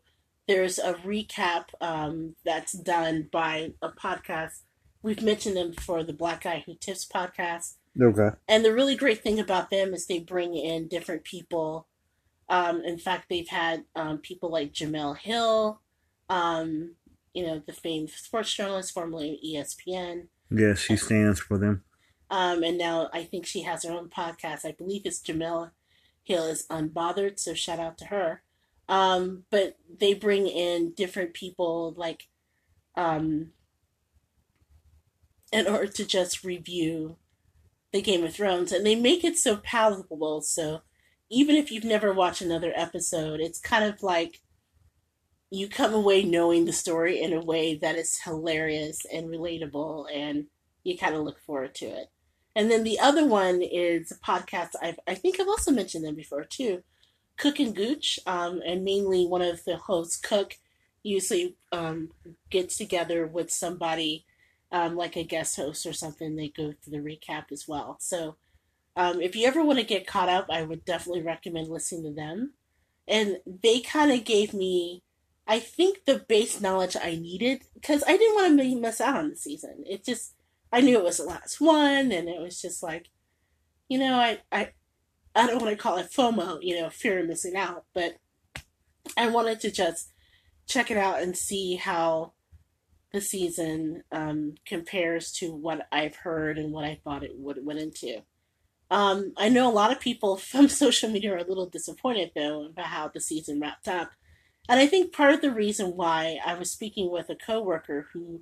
there's 0.49 0.79
a 0.79 0.95
recap 0.95 1.65
um, 1.79 2.35
that's 2.43 2.73
done 2.73 3.29
by 3.31 3.73
a 3.83 3.89
podcast. 3.89 4.63
We've 5.03 5.21
mentioned 5.21 5.55
them 5.55 5.71
before, 5.71 6.03
the 6.03 6.11
Black 6.11 6.41
Guy 6.41 6.63
Who 6.65 6.73
Tips 6.73 7.07
podcast. 7.07 7.75
Okay. 8.01 8.35
And 8.47 8.65
the 8.65 8.73
really 8.73 8.95
great 8.95 9.21
thing 9.21 9.39
about 9.39 9.69
them 9.69 9.93
is 9.93 10.07
they 10.07 10.17
bring 10.17 10.55
in 10.55 10.87
different 10.87 11.23
people. 11.23 11.87
Um, 12.49 12.81
in 12.83 12.97
fact, 12.97 13.27
they've 13.29 13.47
had 13.47 13.83
um, 13.95 14.17
people 14.17 14.49
like 14.49 14.73
Jemele 14.73 15.19
Hill, 15.19 15.81
um, 16.29 16.95
you 17.35 17.45
know, 17.45 17.61
the 17.63 17.71
famed 17.71 18.09
sports 18.09 18.51
journalist 18.51 18.91
formerly 18.91 19.39
ESPN. 19.45 20.29
Yes, 20.49 20.79
she 20.79 20.95
stands 20.95 21.39
for 21.39 21.59
them. 21.59 21.83
Um, 22.31 22.63
and 22.63 22.75
now 22.75 23.09
I 23.13 23.23
think 23.23 23.45
she 23.45 23.61
has 23.61 23.83
her 23.83 23.91
own 23.91 24.09
podcast. 24.09 24.65
I 24.65 24.71
believe 24.71 25.03
it's 25.05 25.21
Jemele 25.21 25.69
Hill 26.23 26.45
is 26.45 26.65
Unbothered, 26.71 27.37
so 27.37 27.53
shout 27.53 27.79
out 27.79 27.99
to 27.99 28.05
her. 28.05 28.41
Um, 28.89 29.43
but 29.51 29.77
they 29.99 30.15
bring 30.15 30.47
in 30.47 30.93
different 30.93 31.33
people 31.33 31.93
like 31.95 32.27
um, 32.97 33.51
in 35.53 35.67
order 35.67 35.87
to 35.87 36.05
just 36.05 36.43
review 36.43 37.17
the 37.93 38.01
Game 38.01 38.23
of 38.23 38.33
Thrones, 38.33 38.71
and 38.71 38.85
they 38.85 38.95
make 38.95 39.23
it 39.23 39.37
so 39.37 39.57
palatable. 39.57 40.41
So 40.41 40.81
even 41.29 41.55
if 41.55 41.71
you've 41.71 41.85
never 41.85 42.11
watched 42.11 42.41
another 42.41 42.73
episode, 42.75 43.39
it's 43.39 43.59
kind 43.59 43.85
of 43.85 44.01
like 44.01 44.41
you 45.51 45.67
come 45.67 45.93
away 45.93 46.23
knowing 46.23 46.65
the 46.65 46.73
story 46.73 47.21
in 47.21 47.31
a 47.31 47.41
way 47.41 47.75
that 47.75 47.95
is 47.95 48.19
hilarious 48.25 49.05
and 49.13 49.27
relatable, 49.27 50.05
and 50.11 50.47
you 50.83 50.97
kind 50.97 51.13
of 51.13 51.21
look 51.21 51.39
forward 51.39 51.75
to 51.75 51.85
it. 51.85 52.07
And 52.55 52.71
then 52.71 52.83
the 52.83 52.99
other 52.99 53.25
one 53.25 53.61
is 53.61 54.11
a 54.11 54.15
podcast 54.15 54.69
I've 54.81 54.99
I 55.07 55.13
think 55.13 55.39
I've 55.39 55.47
also 55.47 55.71
mentioned 55.71 56.03
them 56.03 56.15
before 56.15 56.43
too, 56.43 56.83
Cook 57.39 57.59
and 57.59 57.75
Gooch, 57.75 58.19
um, 58.27 58.61
and 58.65 58.83
mainly 58.83 59.25
one 59.25 59.41
of 59.41 59.63
the 59.63 59.77
hosts, 59.77 60.17
Cook, 60.17 60.57
usually 61.01 61.55
um, 61.71 62.09
gets 62.49 62.77
together 62.77 63.25
with 63.25 63.49
somebody 63.49 64.25
um, 64.71 64.95
like 64.95 65.15
a 65.15 65.23
guest 65.23 65.55
host 65.55 65.85
or 65.85 65.93
something. 65.93 66.35
They 66.35 66.49
go 66.49 66.73
through 66.73 66.91
the 66.91 66.97
recap 66.97 67.45
as 67.51 67.67
well. 67.67 67.97
So 67.99 68.35
um, 68.95 69.21
if 69.21 69.35
you 69.35 69.47
ever 69.47 69.63
want 69.63 69.79
to 69.79 69.85
get 69.85 70.05
caught 70.05 70.27
up, 70.29 70.47
I 70.51 70.63
would 70.63 70.83
definitely 70.83 71.21
recommend 71.21 71.69
listening 71.69 72.03
to 72.03 72.11
them. 72.11 72.53
And 73.07 73.37
they 73.45 73.79
kind 73.79 74.11
of 74.11 74.25
gave 74.25 74.53
me, 74.53 75.01
I 75.47 75.59
think, 75.59 76.05
the 76.05 76.19
base 76.19 76.59
knowledge 76.59 76.97
I 77.01 77.15
needed 77.15 77.63
because 77.73 78.03
I 78.05 78.17
didn't 78.17 78.35
want 78.35 78.59
to 78.59 78.75
miss 78.75 79.01
out 79.01 79.15
on 79.15 79.29
the 79.29 79.35
season. 79.37 79.85
It 79.87 80.03
just, 80.03 80.33
I 80.71 80.81
knew 80.81 80.99
it 80.99 81.03
was 81.05 81.17
the 81.17 81.23
last 81.23 81.59
one, 81.59 82.11
and 82.11 82.27
it 82.27 82.39
was 82.39 82.61
just 82.61 82.83
like, 82.83 83.09
you 83.87 83.97
know, 83.97 84.15
I, 84.15 84.39
I, 84.51 84.71
I 85.35 85.47
don't 85.47 85.61
want 85.61 85.71
to 85.71 85.81
call 85.81 85.97
it 85.97 86.11
FOMO, 86.11 86.59
you 86.61 86.79
know, 86.79 86.89
fear 86.89 87.19
of 87.19 87.27
missing 87.27 87.55
out, 87.55 87.85
but 87.93 88.17
I 89.17 89.29
wanted 89.29 89.59
to 89.61 89.71
just 89.71 90.11
check 90.67 90.91
it 90.91 90.97
out 90.97 91.21
and 91.21 91.37
see 91.37 91.75
how 91.75 92.33
the 93.11 93.21
season 93.21 94.03
um, 94.11 94.55
compares 94.65 95.31
to 95.33 95.51
what 95.51 95.87
I've 95.91 96.17
heard 96.17 96.57
and 96.57 96.71
what 96.71 96.85
I 96.85 96.99
thought 97.03 97.23
it 97.23 97.33
would 97.35 97.65
went 97.65 97.79
into. 97.79 98.21
Um, 98.91 99.33
I 99.37 99.49
know 99.49 99.69
a 99.69 99.73
lot 99.73 99.91
of 99.91 99.99
people 99.99 100.37
from 100.37 100.67
social 100.67 101.09
media 101.09 101.33
are 101.33 101.37
a 101.37 101.47
little 101.47 101.67
disappointed 101.67 102.31
though 102.35 102.65
about 102.65 102.85
how 102.85 103.07
the 103.07 103.21
season 103.21 103.59
wrapped 103.59 103.87
up, 103.87 104.11
and 104.67 104.79
I 104.79 104.87
think 104.87 105.13
part 105.13 105.33
of 105.33 105.41
the 105.41 105.51
reason 105.51 105.97
why 105.97 106.39
I 106.45 106.53
was 106.53 106.71
speaking 106.71 107.11
with 107.11 107.29
a 107.29 107.35
coworker 107.35 108.07
who 108.13 108.41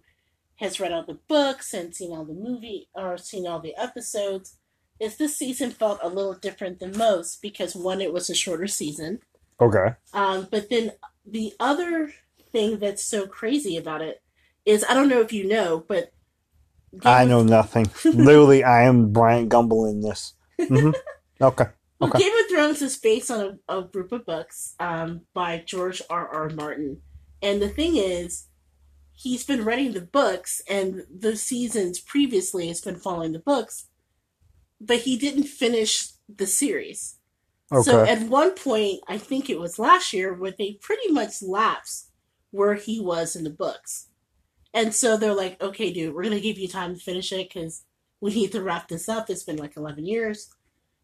has 0.58 0.80
read 0.80 0.92
all 0.92 1.06
the 1.06 1.20
books 1.28 1.74
and 1.74 1.96
seen 1.96 2.12
all 2.12 2.26
the 2.26 2.34
movie 2.34 2.90
or 2.94 3.18
seen 3.18 3.48
all 3.48 3.60
the 3.60 3.76
episodes 3.76 4.58
is 5.00 5.18
this 5.18 5.38
season 5.38 5.72
felt 5.72 6.00
a 6.02 6.10
little 6.10 6.34
different 6.34 6.80
than 6.80 6.98
most 6.98 7.42
because 7.42 7.76
one, 7.76 8.02
it 8.02 8.14
was 8.14 8.30
a 8.30 8.36
shorter 8.36 8.68
season. 8.68 9.20
Okay. 9.60 9.96
Um, 10.14 10.48
but 10.52 10.70
then 10.70 10.92
the 11.26 11.54
other 11.60 12.14
thing 12.52 12.80
that's 12.80 13.04
so 13.04 13.28
crazy 13.28 13.78
about 13.78 14.02
it 14.02 14.22
is 14.66 14.86
I 14.88 14.94
don't 14.94 15.10
know 15.10 15.22
if 15.22 15.32
you 15.34 15.48
know, 15.48 15.84
but 15.88 16.12
Game 16.94 17.02
I 17.04 17.24
of- 17.24 17.30
know 17.30 17.44
nothing. 17.44 17.88
Literally, 18.06 18.64
I 18.64 18.84
am 18.84 19.12
Bryant 19.12 19.50
Gumbel 19.50 19.90
in 19.90 20.02
this. 20.02 20.34
hmm 20.60 20.92
Okay. 21.42 21.66
Well, 22.00 22.12
Okay. 22.12 22.20
Game 22.20 22.38
of 22.38 22.48
Thrones 22.48 22.82
is 22.84 22.96
based 22.96 23.32
on 23.32 23.60
a, 23.68 23.80
a 23.80 23.82
group 23.82 24.12
of 24.12 24.24
books 24.24 24.76
um, 24.80 25.22
by 25.34 25.64
George 25.66 26.00
R. 26.12 26.28
R. 26.28 26.50
Martin, 26.50 27.02
and 27.42 27.60
the 27.60 27.70
thing 27.70 27.98
is, 27.98 28.46
he's 29.16 29.44
been 29.44 29.66
writing 29.66 29.94
the 29.94 30.02
books, 30.02 30.62
and 30.70 31.06
the 31.10 31.36
seasons 31.36 32.00
previously 32.00 32.68
has 32.68 32.82
been 32.82 32.98
following 32.98 33.32
the 33.32 33.40
books, 33.40 33.88
but 34.80 35.00
he 35.00 35.18
didn't 35.18 35.44
finish 35.44 36.10
the 36.28 36.48
series. 36.48 37.18
So 37.82 38.00
at 38.06 38.24
one 38.24 38.52
point, 38.52 39.02
I 39.08 39.18
think 39.18 39.50
it 39.50 39.60
was 39.60 39.78
last 39.80 40.14
year, 40.14 40.34
where 40.34 40.54
they 40.58 40.74
pretty 40.82 41.12
much 41.12 41.42
lapsed 41.42 42.12
where 42.52 42.76
he 42.76 43.00
was 43.00 43.36
in 43.36 43.44
the 43.44 43.50
books. 43.50 44.08
And 44.74 44.94
so 44.94 45.18
they're 45.18 45.34
like, 45.34 45.62
okay, 45.62 45.92
dude, 45.92 46.14
we're 46.14 46.24
going 46.24 46.36
to 46.36 46.42
give 46.42 46.58
you 46.58 46.68
time 46.68 46.96
to 46.96 47.02
finish 47.02 47.32
it 47.32 47.50
because 47.50 47.84
we 48.22 48.34
need 48.34 48.52
to 48.54 48.64
wrap 48.64 48.88
this 48.88 49.10
up. 49.10 49.30
It's 49.30 49.44
been 49.44 49.58
like 49.58 49.76
11 49.76 50.06
years. 50.06 50.50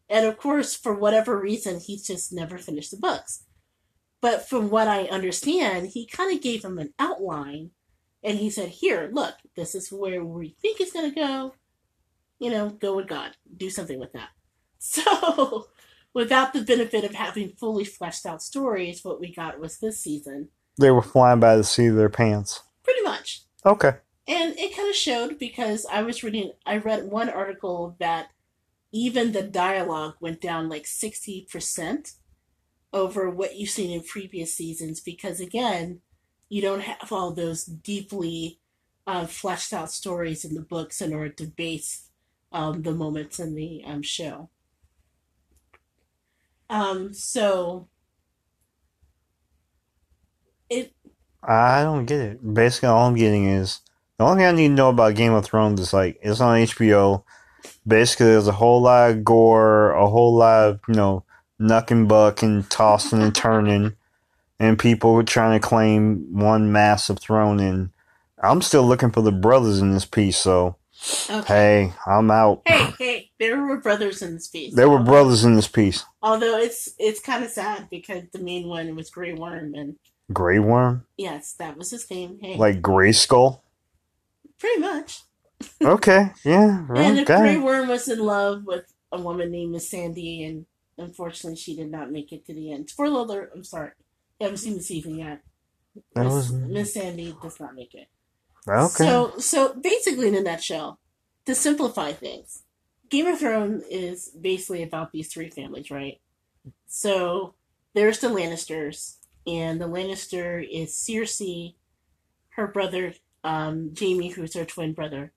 And 0.08 0.26
of 0.26 0.36
course, 0.36 0.74
for 0.74 0.94
whatever 0.94 1.38
reason, 1.38 1.80
he's 1.80 2.06
just 2.06 2.32
never 2.32 2.58
finished 2.58 2.90
the 2.90 2.96
books. 2.96 3.44
But 4.20 4.48
from 4.48 4.70
what 4.70 4.88
I 4.88 5.04
understand, 5.04 5.88
he 5.88 6.06
kind 6.06 6.34
of 6.34 6.42
gave 6.42 6.64
him 6.64 6.78
an 6.78 6.94
outline 6.98 7.70
and 8.22 8.38
he 8.38 8.48
said, 8.48 8.70
Here, 8.70 9.10
look, 9.12 9.34
this 9.54 9.74
is 9.74 9.92
where 9.92 10.24
we 10.24 10.56
think 10.62 10.80
it's 10.80 10.92
going 10.92 11.10
to 11.10 11.14
go. 11.14 11.54
You 12.38 12.50
know, 12.50 12.70
go 12.70 12.96
with 12.96 13.08
God. 13.08 13.32
Do 13.56 13.70
something 13.70 13.98
with 13.98 14.12
that. 14.12 14.28
So, 14.86 15.68
without 16.12 16.52
the 16.52 16.60
benefit 16.60 17.04
of 17.04 17.14
having 17.14 17.54
fully 17.58 17.86
fleshed 17.86 18.26
out 18.26 18.42
stories, 18.42 19.02
what 19.02 19.18
we 19.18 19.34
got 19.34 19.58
was 19.58 19.78
this 19.78 19.98
season. 19.98 20.50
They 20.78 20.90
were 20.90 21.00
flying 21.00 21.40
by 21.40 21.56
the 21.56 21.64
seat 21.64 21.86
of 21.86 21.96
their 21.96 22.10
pants. 22.10 22.62
Pretty 22.82 23.00
much. 23.00 23.44
Okay. 23.64 23.92
And 24.26 24.58
it 24.58 24.76
kind 24.76 24.90
of 24.90 24.94
showed 24.94 25.38
because 25.38 25.86
I 25.90 26.02
was 26.02 26.22
reading, 26.22 26.52
I 26.66 26.76
read 26.76 27.04
one 27.10 27.30
article 27.30 27.96
that 27.98 28.28
even 28.92 29.32
the 29.32 29.42
dialogue 29.42 30.14
went 30.20 30.40
down 30.40 30.68
like 30.68 30.84
60% 30.84 32.12
over 32.92 33.28
what 33.28 33.56
you've 33.56 33.70
seen 33.70 33.90
in 33.90 34.02
previous 34.02 34.54
seasons 34.54 35.00
because, 35.00 35.40
again, 35.40 36.00
you 36.48 36.62
don't 36.62 36.82
have 36.82 37.10
all 37.10 37.32
those 37.32 37.64
deeply 37.64 38.60
uh, 39.06 39.26
fleshed 39.26 39.72
out 39.72 39.90
stories 39.90 40.44
in 40.44 40.54
the 40.54 40.62
books 40.62 41.02
in 41.02 41.12
order 41.12 41.30
to 41.30 41.46
base 41.46 42.10
um, 42.54 42.82
the 42.82 42.92
moments 42.92 43.40
in 43.40 43.54
the 43.54 43.82
um, 43.84 44.00
show. 44.00 44.48
Um, 46.70 47.12
so 47.12 47.88
it 50.70 50.94
I 51.42 51.82
don't 51.82 52.06
get 52.06 52.20
it. 52.20 52.54
Basically, 52.54 52.88
all 52.88 53.08
I'm 53.08 53.16
getting 53.16 53.46
is 53.46 53.80
the 54.18 54.24
only 54.24 54.38
thing 54.38 54.46
I 54.46 54.52
need 54.52 54.68
to 54.68 54.74
know 54.74 54.88
about 54.88 55.16
Game 55.16 55.34
of 55.34 55.44
Thrones 55.44 55.80
is 55.80 55.92
like 55.92 56.18
it's 56.22 56.40
on 56.40 56.60
HBO. 56.60 57.24
Basically, 57.86 58.26
there's 58.26 58.48
a 58.48 58.52
whole 58.52 58.80
lot 58.80 59.10
of 59.10 59.24
gore, 59.24 59.90
a 59.90 60.08
whole 60.08 60.34
lot 60.34 60.68
of 60.68 60.80
you 60.88 60.94
know 60.94 61.24
knuck 61.60 61.90
and 61.90 62.08
buck 62.08 62.42
and 62.42 62.70
tossing 62.70 63.20
and 63.20 63.34
turning, 63.34 63.96
and 64.58 64.78
people 64.78 65.22
trying 65.24 65.60
to 65.60 65.66
claim 65.66 66.38
one 66.38 66.72
massive 66.72 67.18
throne. 67.18 67.58
And 67.58 67.90
I'm 68.42 68.62
still 68.62 68.84
looking 68.84 69.10
for 69.10 69.22
the 69.22 69.32
brothers 69.32 69.80
in 69.80 69.92
this 69.92 70.06
piece. 70.06 70.38
So 70.38 70.76
okay. 71.30 71.46
hey, 71.46 71.92
I'm 72.06 72.30
out. 72.30 72.62
Hey, 72.66 72.94
hey, 72.98 73.30
there 73.38 73.60
were 73.62 73.78
brothers 73.80 74.22
in 74.22 74.34
this 74.34 74.48
piece. 74.48 74.74
There 74.74 74.88
were 74.88 75.02
brothers 75.02 75.44
in 75.44 75.54
this 75.54 75.68
piece. 75.68 76.04
Although 76.22 76.58
it's 76.58 76.88
it's 76.98 77.20
kind 77.20 77.44
of 77.44 77.50
sad 77.50 77.88
because 77.90 78.24
the 78.32 78.38
main 78.38 78.68
one 78.68 78.94
was 78.96 79.10
Grey 79.10 79.32
Worm, 79.34 79.74
and 79.74 79.96
Grey 80.32 80.58
Worm, 80.58 81.06
yes, 81.16 81.54
that 81.58 81.76
was 81.76 81.90
his 81.90 82.10
name. 82.10 82.38
Hey, 82.40 82.56
like 82.56 82.80
Grey 82.80 83.12
Skull. 83.12 83.64
pretty 84.58 84.80
much. 84.80 85.20
Okay, 85.82 86.30
yeah, 86.44 86.84
And 86.94 87.18
if 87.20 87.26
Grey. 87.26 87.56
Worm 87.56 87.88
was 87.88 88.08
in 88.08 88.18
love 88.18 88.64
with 88.64 88.84
a 89.12 89.20
woman 89.20 89.50
named 89.50 89.74
Missandei, 89.74 90.46
and 90.46 90.66
unfortunately 90.98 91.56
she 91.56 91.76
did 91.76 91.90
not 91.90 92.10
make 92.10 92.32
it 92.32 92.44
to 92.46 92.52
the 92.54 92.72
end. 92.72 92.90
Spoiler 92.90 93.20
alert! 93.20 93.52
I'm 93.54 93.64
sorry, 93.64 93.92
I 94.40 94.44
haven't 94.44 94.58
seen 94.58 94.74
the 94.74 94.82
season 94.82 95.16
yet. 95.18 95.40
Miss, 96.16 96.24
was 96.26 96.52
Missandei 96.52 97.40
does 97.40 97.60
not 97.60 97.74
make 97.74 97.94
it. 97.94 98.08
Okay. 98.68 99.04
So, 99.04 99.38
so 99.38 99.74
basically, 99.74 100.28
in 100.28 100.34
a 100.34 100.40
nutshell, 100.40 100.98
to 101.46 101.54
simplify 101.54 102.12
things, 102.12 102.62
Game 103.10 103.26
of 103.26 103.38
Thrones 103.38 103.84
is 103.90 104.30
basically 104.30 104.82
about 104.82 105.12
these 105.12 105.32
three 105.32 105.50
families, 105.50 105.90
right? 105.90 106.20
So 106.86 107.54
there's 107.94 108.18
the 108.18 108.28
Lannisters, 108.28 109.16
and 109.46 109.80
the 109.80 109.88
Lannister 109.88 110.66
is 110.70 110.92
Cersei, 110.92 111.74
her 112.50 112.66
brother 112.66 113.14
um, 113.44 113.92
Jaime, 113.98 114.28
who's 114.28 114.54
her 114.54 114.64
twin 114.64 114.94
brother, 114.94 115.32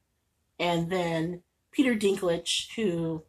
and 0.59 0.89
then 0.89 1.43
Peter 1.71 1.93
Dinklage, 1.93 2.73
who 2.75 3.23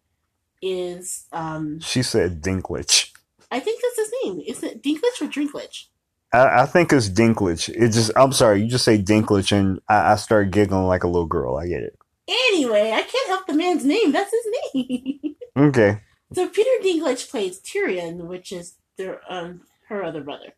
is 0.63 1.27
um, 1.33 1.81
She 1.81 2.03
said 2.03 2.41
Dinklage. 2.41 3.11
I 3.51 3.61
think 3.61 3.83
that's 3.83 3.97
his 3.97 4.13
name. 4.25 4.41
Is 4.47 4.63
it 4.63 4.83
Dinklage 4.83 5.21
or 5.21 5.27
Drinklage? 5.27 5.87
I, 6.33 6.63
I 6.63 6.67
think 6.67 6.93
it's 6.93 7.09
Dinklage. 7.09 7.69
It 7.69 7.93
just 7.93 8.11
I'm 8.17 8.33
sorry, 8.33 8.63
you 8.63 8.69
just 8.69 8.85
say 8.85 9.01
Dinklage 9.01 9.53
and 9.53 9.81
I, 9.89 10.13
I 10.13 10.17
start 10.17 10.51
giggling 10.51 10.87
like 10.87 11.05
a 11.05 11.09
little 11.09 11.27
girl. 11.27 11.57
I 11.57 11.69
get 11.69 11.83
it. 11.83 11.99
Anyway, 12.29 12.93
I 12.93 13.03
can't 13.03 13.29
help 13.29 13.47
the 13.47 13.55
man's 13.55 13.85
name. 13.85 14.13
That's 14.13 14.31
his 14.31 14.75
name. 14.75 15.21
Okay. 15.57 16.03
So 16.35 16.49
Peter 16.49 16.71
Dinklage 16.85 17.29
plays 17.29 17.61
Tyrion, 17.61 18.27
which 18.29 18.53
is 18.53 18.77
their 18.97 19.21
um 19.29 19.63
her 19.89 20.05
other 20.05 20.23
brother. 20.23 20.53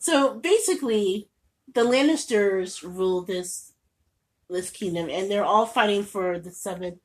So 0.00 0.34
basically, 0.34 1.28
the 1.72 1.82
Lannisters 1.82 2.82
rule 2.82 3.22
this 3.22 3.72
this 4.50 4.70
kingdom, 4.70 5.08
and 5.08 5.30
they're 5.30 5.44
all 5.44 5.66
fighting 5.66 6.02
for 6.02 6.38
the 6.38 6.50
seven, 6.50 6.98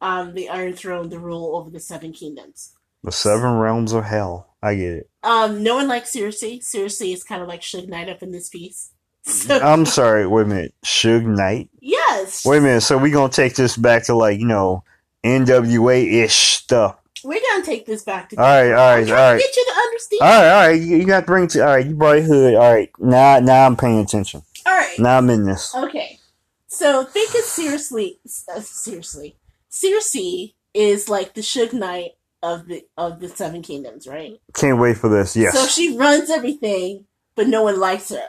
um, 0.00 0.34
the 0.34 0.48
Iron 0.48 0.74
Throne, 0.74 1.08
the 1.08 1.18
rule 1.18 1.56
over 1.56 1.70
the 1.70 1.80
seven 1.80 2.12
kingdoms. 2.12 2.74
The 3.02 3.12
seven 3.12 3.54
realms 3.54 3.92
of 3.92 4.04
hell. 4.04 4.49
I 4.62 4.74
get 4.74 4.92
it. 4.92 5.10
Um, 5.22 5.62
no 5.62 5.74
one 5.76 5.88
likes 5.88 6.12
Cersei. 6.12 6.58
Cersei 6.60 7.12
is 7.14 7.24
kind 7.24 7.40
of 7.42 7.48
like 7.48 7.60
Suge 7.62 7.88
Knight 7.88 8.08
up 8.08 8.22
in 8.22 8.32
this 8.32 8.48
piece. 8.48 8.90
So 9.22 9.58
I'm 9.60 9.84
sorry, 9.84 10.26
wait 10.26 10.42
a 10.42 10.46
minute. 10.46 10.74
Suge 10.82 11.26
Knight? 11.26 11.68
yes, 11.80 12.44
Wait 12.46 12.56
a 12.58 12.60
minute, 12.62 12.80
so 12.80 12.96
we 12.96 13.10
gonna 13.10 13.30
take 13.30 13.54
this 13.54 13.76
back 13.76 14.04
to 14.04 14.14
like, 14.14 14.40
you 14.40 14.46
know, 14.46 14.82
NWA 15.24 16.24
ish 16.24 16.34
stuff. 16.56 16.96
we're 17.22 17.38
gonna 17.52 17.62
take 17.64 17.84
this 17.84 18.02
back 18.02 18.30
to. 18.30 18.36
Alright, 18.36 18.72
I'm 18.72 18.78
alright, 18.78 19.06
trying 19.06 19.06
to 19.06 19.12
alright. 19.14 19.40
Get 19.40 19.56
you 19.56 19.64
to 19.74 19.78
understand. 19.80 20.20
Alright, 20.22 20.52
alright, 20.52 20.80
you, 20.80 20.96
you 20.96 21.06
got 21.06 21.20
to 21.20 21.26
bring 21.26 21.48
to 21.48 21.60
alright, 21.60 21.86
you 21.86 21.94
brought 21.94 22.22
hood. 22.22 22.54
Alright, 22.54 22.90
now 22.98 23.38
now 23.40 23.66
I'm 23.66 23.76
paying 23.76 23.98
attention. 24.00 24.42
All 24.64 24.72
right. 24.72 24.98
Now 24.98 25.18
I'm 25.18 25.28
in 25.28 25.44
this. 25.44 25.74
Okay, 25.74 26.18
so 26.66 27.04
think 27.04 27.34
of 27.34 27.42
seriously, 27.42 28.20
uh, 28.54 28.60
seriously, 28.60 29.36
Cersei 29.70 30.54
is 30.72 31.08
like 31.10 31.34
the 31.34 31.42
Suge 31.42 31.74
Knight 31.74 32.12
of 32.42 32.66
the 32.66 32.84
of 32.96 33.20
the 33.20 33.28
Seven 33.28 33.62
Kingdoms, 33.62 34.06
right? 34.06 34.40
Can't 34.54 34.78
wait 34.78 34.96
for 34.96 35.08
this, 35.08 35.36
yes. 35.36 35.54
So 35.54 35.66
she 35.66 35.96
runs 35.96 36.30
everything, 36.30 37.06
but 37.34 37.48
no 37.48 37.62
one 37.62 37.78
likes 37.78 38.10
her, 38.10 38.26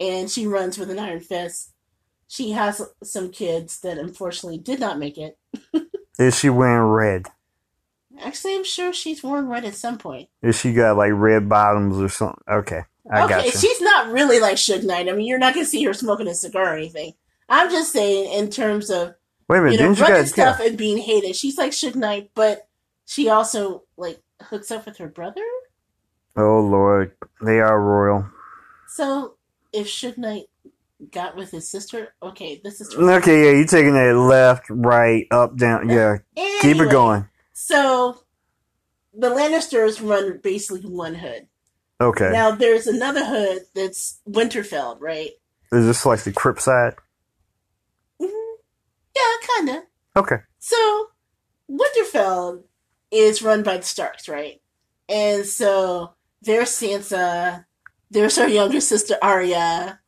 and 0.00 0.30
she 0.30 0.46
runs 0.46 0.78
with 0.78 0.90
an 0.90 0.98
iron 0.98 1.20
fist. 1.20 1.72
She 2.28 2.52
has 2.52 2.80
some 3.02 3.30
kids 3.30 3.80
that 3.80 3.98
unfortunately 3.98 4.58
did 4.58 4.80
not 4.80 4.98
make 4.98 5.18
it. 5.18 5.38
Is 6.18 6.38
she 6.38 6.48
wearing 6.48 6.88
red? 6.88 7.26
Actually, 8.20 8.56
I'm 8.56 8.64
sure 8.64 8.92
she's 8.92 9.22
worn 9.22 9.48
red 9.48 9.64
at 9.64 9.74
some 9.74 9.98
point. 9.98 10.28
Is 10.42 10.58
she 10.58 10.72
got 10.72 10.96
like 10.96 11.12
red 11.14 11.48
bottoms 11.48 11.98
or 11.98 12.08
something? 12.08 12.42
Okay. 12.48 12.82
I 13.10 13.24
okay, 13.24 13.34
got 13.34 13.44
you. 13.46 13.50
she's 13.52 13.80
not 13.80 14.12
really 14.12 14.38
like 14.38 14.56
Suge 14.56 14.84
Knight. 14.84 15.08
I 15.08 15.12
mean, 15.12 15.26
you're 15.26 15.38
not 15.38 15.54
gonna 15.54 15.66
see 15.66 15.84
her 15.84 15.94
smoking 15.94 16.28
a 16.28 16.34
cigar 16.34 16.74
or 16.74 16.76
anything. 16.76 17.14
I'm 17.48 17.70
just 17.70 17.92
saying 17.92 18.32
in 18.32 18.50
terms 18.50 18.90
of 18.90 19.14
Wait 19.48 19.58
a 19.58 19.62
minute, 19.62 19.72
you 19.72 19.78
know, 19.80 19.94
didn't 19.94 19.98
you 19.98 20.14
guys 20.14 20.30
stuff 20.30 20.60
and 20.60 20.78
being 20.78 20.98
hated. 20.98 21.34
She's 21.36 21.58
like 21.58 21.72
Suge 21.72 21.96
Knight, 21.96 22.30
but 22.34 22.68
she 23.12 23.28
also 23.28 23.82
like 23.98 24.22
hooks 24.40 24.70
up 24.70 24.86
with 24.86 24.96
her 24.96 25.08
brother. 25.08 25.44
Oh 26.34 26.60
Lord, 26.60 27.12
they 27.44 27.60
are 27.60 27.78
royal. 27.78 28.26
So 28.88 29.36
if 29.70 29.86
Suge 29.86 30.16
Knight 30.16 30.44
got 31.10 31.36
with 31.36 31.50
his 31.50 31.70
sister, 31.70 32.14
okay, 32.22 32.60
this 32.64 32.80
is 32.80 32.94
Okay, 32.94 33.44
yeah, 33.44 33.58
you 33.58 33.66
taking 33.66 33.92
that 33.92 34.16
left, 34.16 34.64
right, 34.70 35.26
up, 35.30 35.56
down. 35.56 35.90
Yeah, 35.90 36.18
keep 36.62 36.78
it 36.78 36.90
going. 36.90 37.28
So 37.52 38.24
the 39.12 39.28
Lannisters 39.28 40.00
run 40.06 40.40
basically 40.42 40.80
one 40.80 41.14
hood. 41.14 41.48
Okay, 42.00 42.30
Now 42.32 42.52
there's 42.52 42.86
another 42.86 43.26
hood 43.26 43.62
that's 43.74 44.20
Winterfell, 44.26 44.96
right? 45.00 45.30
is 45.70 45.86
this 45.86 46.06
like 46.06 46.22
the 46.22 46.32
Crip 46.32 46.60
side? 46.60 46.94
Mhm. 48.20 48.54
Yeah, 49.14 49.46
kinda. 49.56 49.82
Okay, 50.16 50.38
So 50.58 51.08
Winterfell 51.70 52.62
is 53.12 53.42
run 53.42 53.62
by 53.62 53.76
the 53.76 53.82
Starks, 53.84 54.28
right? 54.28 54.60
And 55.08 55.44
so 55.46 56.14
there's 56.40 56.70
Sansa, 56.70 57.66
there's 58.10 58.36
her 58.36 58.48
younger 58.48 58.80
sister 58.80 59.16
Arya, 59.22 60.00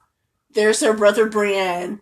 there's 0.51 0.81
her 0.81 0.93
brother 0.94 1.28
Bran. 1.28 2.01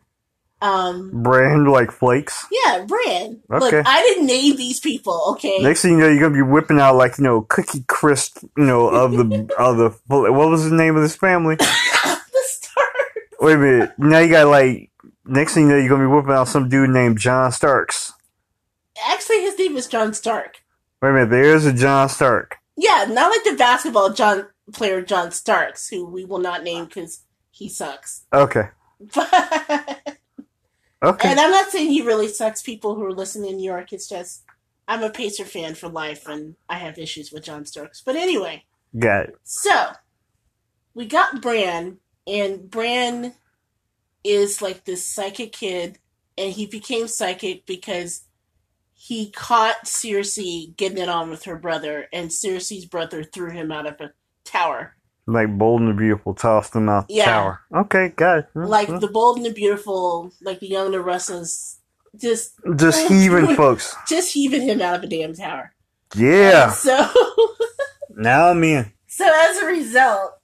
Um, 0.60 1.10
brand 1.24 1.68
like 1.68 1.90
flakes. 1.90 2.46
yeah, 2.52 2.84
Bran. 2.86 3.40
Look, 3.48 3.64
Okay. 3.64 3.82
I 3.84 4.00
didn't 4.02 4.26
name 4.26 4.54
these 4.54 4.78
people, 4.78 5.20
okay? 5.30 5.58
Next 5.60 5.82
thing 5.82 5.92
you 5.92 5.98
know, 5.98 6.08
you're 6.08 6.20
gonna 6.20 6.34
be 6.34 6.42
whipping 6.42 6.78
out 6.78 6.94
like 6.94 7.18
you 7.18 7.24
know 7.24 7.40
cookie 7.42 7.84
crisp, 7.88 8.38
you 8.56 8.62
know 8.64 8.86
of 8.86 9.10
the 9.10 9.50
of 9.58 9.76
the 9.78 9.90
what 10.06 10.32
was 10.50 10.70
the 10.70 10.76
name 10.76 10.94
of 10.94 11.02
this 11.02 11.16
family? 11.16 11.56
the 11.58 12.42
Stark. 12.44 12.86
Wait 13.40 13.54
a 13.54 13.58
minute, 13.58 13.92
now 13.98 14.20
you 14.20 14.30
got 14.30 14.46
like 14.46 14.92
next 15.24 15.54
thing 15.54 15.64
you 15.64 15.70
know, 15.70 15.78
you're 15.78 15.88
gonna 15.88 16.04
be 16.08 16.14
whipping 16.14 16.30
out 16.30 16.46
some 16.46 16.68
dude 16.68 16.90
named 16.90 17.18
John 17.18 17.50
Starks. 17.50 18.12
Actually, 19.04 19.40
his 19.40 19.58
name 19.58 19.76
is 19.76 19.88
John 19.88 20.14
Stark. 20.14 20.61
Wait 21.02 21.10
a 21.10 21.12
minute, 21.12 21.30
there's 21.30 21.66
a 21.66 21.72
John 21.72 22.08
Stark. 22.08 22.58
Yeah, 22.76 23.06
not 23.08 23.30
like 23.30 23.42
the 23.44 23.56
basketball 23.58 24.12
John 24.12 24.46
player 24.72 25.02
John 25.02 25.32
Starks, 25.32 25.88
who 25.88 26.06
we 26.06 26.24
will 26.24 26.38
not 26.38 26.62
name 26.62 26.84
because 26.84 27.24
he 27.50 27.68
sucks. 27.68 28.24
Okay, 28.32 28.68
But 29.14 30.16
okay, 31.02 31.30
And 31.30 31.40
I'm 31.40 31.50
not 31.50 31.70
saying 31.70 31.90
he 31.90 32.02
really 32.02 32.28
sucks. 32.28 32.62
People 32.62 32.94
who 32.94 33.04
are 33.04 33.12
listening 33.12 33.50
in 33.50 33.56
New 33.56 33.68
York, 33.68 33.92
it's 33.92 34.08
just 34.08 34.44
I'm 34.86 35.02
a 35.02 35.10
Pacer 35.10 35.44
fan 35.44 35.74
for 35.74 35.88
life, 35.88 36.28
and 36.28 36.54
I 36.68 36.78
have 36.78 36.98
issues 36.98 37.32
with 37.32 37.42
John 37.42 37.66
Starks. 37.66 38.00
But 38.00 38.14
anyway, 38.14 38.64
got 38.96 39.24
it. 39.24 39.36
so 39.42 39.90
we 40.94 41.06
got 41.06 41.42
Bran, 41.42 41.98
and 42.28 42.70
Bran 42.70 43.34
is 44.22 44.62
like 44.62 44.84
this 44.84 45.04
psychic 45.04 45.50
kid, 45.52 45.98
and 46.38 46.52
he 46.52 46.66
became 46.66 47.08
psychic 47.08 47.66
because 47.66 48.22
he 49.04 49.30
caught 49.32 49.84
Cersei 49.84 50.76
getting 50.76 50.98
it 50.98 51.08
on 51.08 51.28
with 51.28 51.42
her 51.44 51.56
brother, 51.58 52.06
and 52.12 52.30
Cersei's 52.30 52.84
brother 52.84 53.24
threw 53.24 53.50
him 53.50 53.72
out 53.72 53.84
of 53.86 54.00
a 54.00 54.12
tower. 54.44 54.94
Like 55.26 55.58
Bold 55.58 55.80
and 55.80 55.90
the 55.90 55.94
Beautiful 55.94 56.34
tossed 56.34 56.74
him 56.76 56.88
out 56.88 57.08
the 57.08 57.14
Yeah. 57.14 57.24
tower. 57.24 57.60
Okay, 57.74 58.10
got 58.10 58.38
it. 58.38 58.46
Like 58.54 58.86
the 59.00 59.08
bold 59.08 59.38
and 59.38 59.46
the 59.46 59.52
beautiful, 59.52 60.32
like 60.40 60.60
the 60.60 60.68
young 60.68 60.86
and 60.86 60.94
the 60.94 61.00
restless, 61.00 61.80
just 62.16 62.52
Just 62.76 63.08
heaving 63.08 63.56
folks. 63.56 63.94
just 64.08 64.32
heaving 64.34 64.62
him 64.62 64.80
out 64.80 64.94
of 64.96 65.02
a 65.02 65.06
damn 65.08 65.34
tower. 65.34 65.74
Yeah. 66.14 66.70
So 66.70 67.08
Now 68.10 68.50
I'm 68.50 68.62
in. 68.62 68.92
So 69.08 69.28
as 69.28 69.58
a 69.58 69.66
result, 69.66 70.34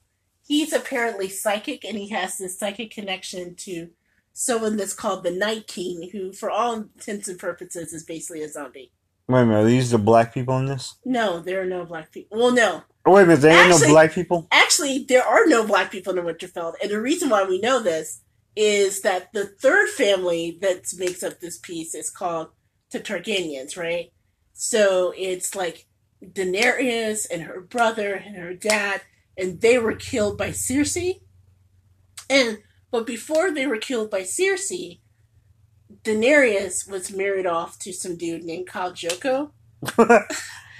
he's 0.46 0.72
apparently 0.72 1.28
psychic 1.28 1.84
and 1.84 1.96
he 1.96 2.08
has 2.08 2.38
this 2.38 2.58
psychic 2.58 2.90
connection 2.90 3.54
to 3.56 3.90
someone 4.38 4.76
that's 4.76 4.92
called 4.92 5.24
the 5.24 5.32
Night 5.32 5.66
King, 5.66 6.10
who 6.12 6.32
for 6.32 6.48
all 6.48 6.72
intents 6.74 7.26
and 7.26 7.40
purposes 7.40 7.92
is 7.92 8.04
basically 8.04 8.40
a 8.42 8.48
zombie. 8.48 8.92
Wait 9.26 9.40
a 9.40 9.44
minute, 9.44 9.58
are 9.58 9.64
these 9.64 9.90
the 9.90 9.98
black 9.98 10.32
people 10.32 10.56
in 10.58 10.66
this? 10.66 10.94
No, 11.04 11.40
there 11.40 11.60
are 11.60 11.66
no 11.66 11.84
black 11.84 12.12
people. 12.12 12.38
Well, 12.38 12.52
no. 12.52 12.84
Oh, 13.04 13.14
wait 13.14 13.22
a 13.22 13.26
minute, 13.26 13.40
there 13.40 13.50
ain't 13.50 13.72
Actually- 13.72 13.88
no 13.88 13.94
black 13.94 14.12
people? 14.12 14.46
Actually, 14.52 14.98
there 15.08 15.24
are 15.24 15.44
no 15.46 15.66
black 15.66 15.90
people 15.90 16.16
in 16.16 16.24
the 16.24 16.32
Winterfell. 16.32 16.74
And 16.80 16.88
the 16.88 17.00
reason 17.00 17.30
why 17.30 17.42
we 17.42 17.60
know 17.60 17.80
this 17.80 18.20
is 18.54 19.00
that 19.00 19.32
the 19.32 19.44
third 19.44 19.88
family 19.88 20.56
that 20.62 20.84
makes 20.96 21.24
up 21.24 21.40
this 21.40 21.58
piece 21.58 21.92
is 21.96 22.08
called 22.08 22.50
the 22.92 23.00
Targaryens, 23.00 23.76
right? 23.76 24.12
So 24.52 25.12
it's 25.16 25.56
like 25.56 25.86
Daenerys 26.24 27.26
and 27.28 27.42
her 27.42 27.60
brother 27.60 28.14
and 28.14 28.36
her 28.36 28.54
dad, 28.54 29.00
and 29.36 29.60
they 29.60 29.78
were 29.78 29.94
killed 29.96 30.38
by 30.38 30.50
Cersei. 30.50 31.22
And 32.30 32.58
but 32.90 33.06
before 33.06 33.50
they 33.50 33.66
were 33.66 33.78
killed 33.78 34.10
by 34.10 34.22
Cersei, 34.22 35.00
Daenerys 36.04 36.90
was 36.90 37.12
married 37.12 37.46
off 37.46 37.78
to 37.80 37.92
some 37.92 38.16
dude 38.16 38.44
named 38.44 38.68
Khal 38.68 38.92
Drogo. 38.92 39.50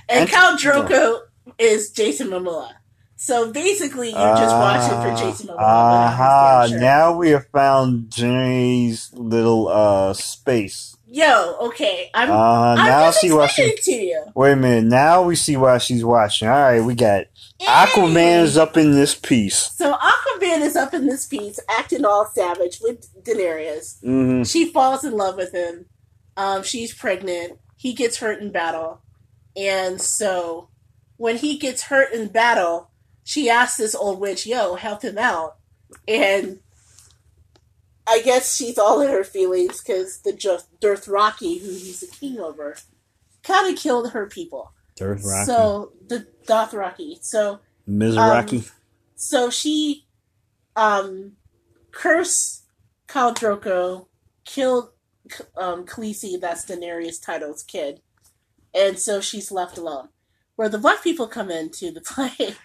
and 0.09 0.28
Khal 0.28 0.56
Drogo 0.56 1.20
is 1.59 1.90
Jason 1.90 2.28
Momoa. 2.28 2.72
So 3.16 3.51
basically, 3.51 4.10
you're 4.10 4.36
just 4.36 4.55
watching 4.55 5.01
for 5.01 5.16
Jason 5.16 5.48
Momoa. 5.48 5.56
Aha, 5.59 6.62
without 6.62 6.62
his 6.62 6.70
damn 6.72 6.80
now 6.80 7.16
we 7.16 7.30
have 7.30 7.47
found 7.48 8.10
Jenny's 8.10 9.12
little 9.14 9.68
uh 9.68 10.14
space. 10.14 10.97
Yo, 11.10 11.56
okay, 11.68 12.10
I'm. 12.12 12.30
Uh, 12.30 12.35
I'm 12.74 12.76
now 12.85 13.06
just 13.06 13.20
see 13.20 13.32
why 13.32 13.47
she. 13.47 13.74
to 13.74 13.93
you. 13.93 14.24
Wait 14.35 14.52
a 14.52 14.56
minute, 14.56 14.85
now 14.85 15.22
we 15.22 15.36
see 15.36 15.56
why 15.56 15.78
she's 15.78 16.05
watching. 16.05 16.48
Alright, 16.48 16.85
we 16.85 16.94
got 16.94 17.24
Aquaman 17.62 18.12
Hey! 18.12 18.40
is 18.40 18.59
up 18.59 18.76
in 18.76 18.93
this 18.93 19.14
piece. 19.14 19.56
So 19.72 19.94
Aquaman 19.94 20.60
is 20.60 20.76
up 20.76 20.93
in 20.93 21.06
this 21.06 21.26
piece, 21.26 21.59
acting 21.70 22.05
all 22.05 22.26
savage 22.35 22.78
with 22.82 23.06
Daenerys. 23.24 24.01
hmm 24.02 24.43
She 24.43 24.70
falls 24.70 25.02
in 25.02 25.14
love 25.16 25.36
with 25.36 25.52
him. 25.52 25.86
Um, 26.36 26.62
she's 26.62 26.93
pregnant. 26.94 27.59
He 27.76 27.94
gets 27.94 28.18
hurt 28.18 28.43
in 28.43 28.52
battle, 28.52 29.01
and 29.56 30.01
so 30.01 30.68
when 31.16 31.36
he 31.36 31.56
gets 31.56 31.85
hurt 31.85 32.12
in 32.12 32.28
battle, 32.28 32.90
she 33.24 33.48
asks 33.48 33.78
this 33.78 33.94
old 33.94 34.20
witch, 34.20 34.47
"Yo, 34.47 34.74
help 34.74 35.02
him 35.02 35.16
out," 35.16 35.56
and 36.06 36.60
I 38.09 38.22
guess 38.22 38.56
she's 38.56 38.78
all 38.78 39.01
in 39.01 39.10
her 39.10 39.24
feelings 39.24 39.82
because 39.82 40.20
the 40.22 40.32
Jo- 40.32 40.60
Dothraki, 40.80 41.60
who 41.60 41.68
he's 41.68 42.01
the 42.01 42.06
king 42.06 42.40
over, 42.40 42.76
kind 43.43 43.72
of 43.72 43.80
killed 43.80 44.12
her 44.12 44.26
people. 44.26 44.72
Dothraki. 44.98 45.44
So 45.44 45.93
the 46.09 46.26
Dothraki. 46.47 47.22
So 47.22 47.60
Mizraki. 47.89 48.70
so 49.14 49.51
she 49.51 50.06
um 50.74 51.32
curse 51.90 52.64
Khal 53.09 53.35
Drogo, 53.35 54.06
killed 54.44 54.90
um 55.56 55.85
Khaleesi, 55.85 56.40
that's 56.40 56.64
Daenerys 56.64 57.22
Title's 57.24 57.62
kid, 57.62 58.01
and 58.74 58.98
so 58.98 59.20
she's 59.20 59.52
left 59.52 59.76
alone. 59.76 60.09
Where 60.56 60.68
the 60.68 60.78
black 60.78 61.02
people 61.02 61.28
come 61.28 61.51
into 61.51 61.90
the 61.90 62.01
play 62.05 62.56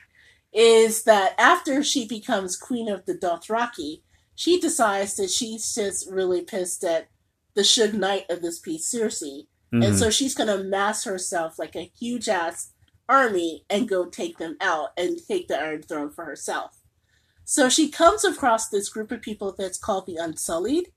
is 0.53 1.03
that 1.03 1.33
after 1.37 1.83
she 1.83 2.07
becomes 2.07 2.55
queen 2.55 2.87
of 2.89 3.05
the 3.05 3.15
Dothraki, 3.15 4.01
she 4.35 4.59
decides 4.59 5.15
that 5.15 5.29
she's 5.31 5.73
just 5.75 6.09
really 6.09 6.41
pissed 6.41 6.83
at 6.83 7.09
the 7.55 7.61
Suge 7.61 7.93
Knight 7.93 8.25
of 8.29 8.41
this 8.41 8.59
piece, 8.59 8.89
Cersei, 8.91 9.47
and 9.71 9.83
Mhm. 9.83 9.99
so 9.99 10.09
she's 10.09 10.35
gonna 10.35 10.63
mass 10.63 11.03
herself 11.03 11.59
like 11.59 11.75
a 11.75 11.91
huge 11.99 12.29
ass 12.29 12.71
army 13.09 13.65
and 13.69 13.89
go 13.89 14.05
take 14.05 14.37
them 14.37 14.57
out 14.61 14.89
and 14.97 15.19
take 15.27 15.47
the 15.47 15.59
Iron 15.59 15.83
Throne 15.83 16.11
for 16.11 16.25
herself. 16.25 16.79
So 17.45 17.69
she 17.69 17.89
comes 17.89 18.23
across 18.23 18.69
this 18.69 18.89
group 18.89 19.11
of 19.11 19.21
people 19.21 19.53
that's 19.57 19.77
called 19.77 20.05
the 20.05 20.17
Unsullied. 20.17 20.91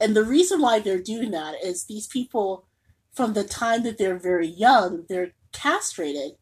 And 0.00 0.16
the 0.16 0.24
reason 0.24 0.60
why 0.60 0.80
they're 0.80 1.02
doing 1.02 1.30
that 1.32 1.62
is 1.62 1.84
these 1.84 2.06
people, 2.06 2.66
from 3.12 3.34
the 3.34 3.44
time 3.44 3.82
that 3.84 3.98
they're 3.98 4.18
very 4.18 4.48
young, 4.48 5.04
they're 5.08 5.32
castrated 5.52 6.32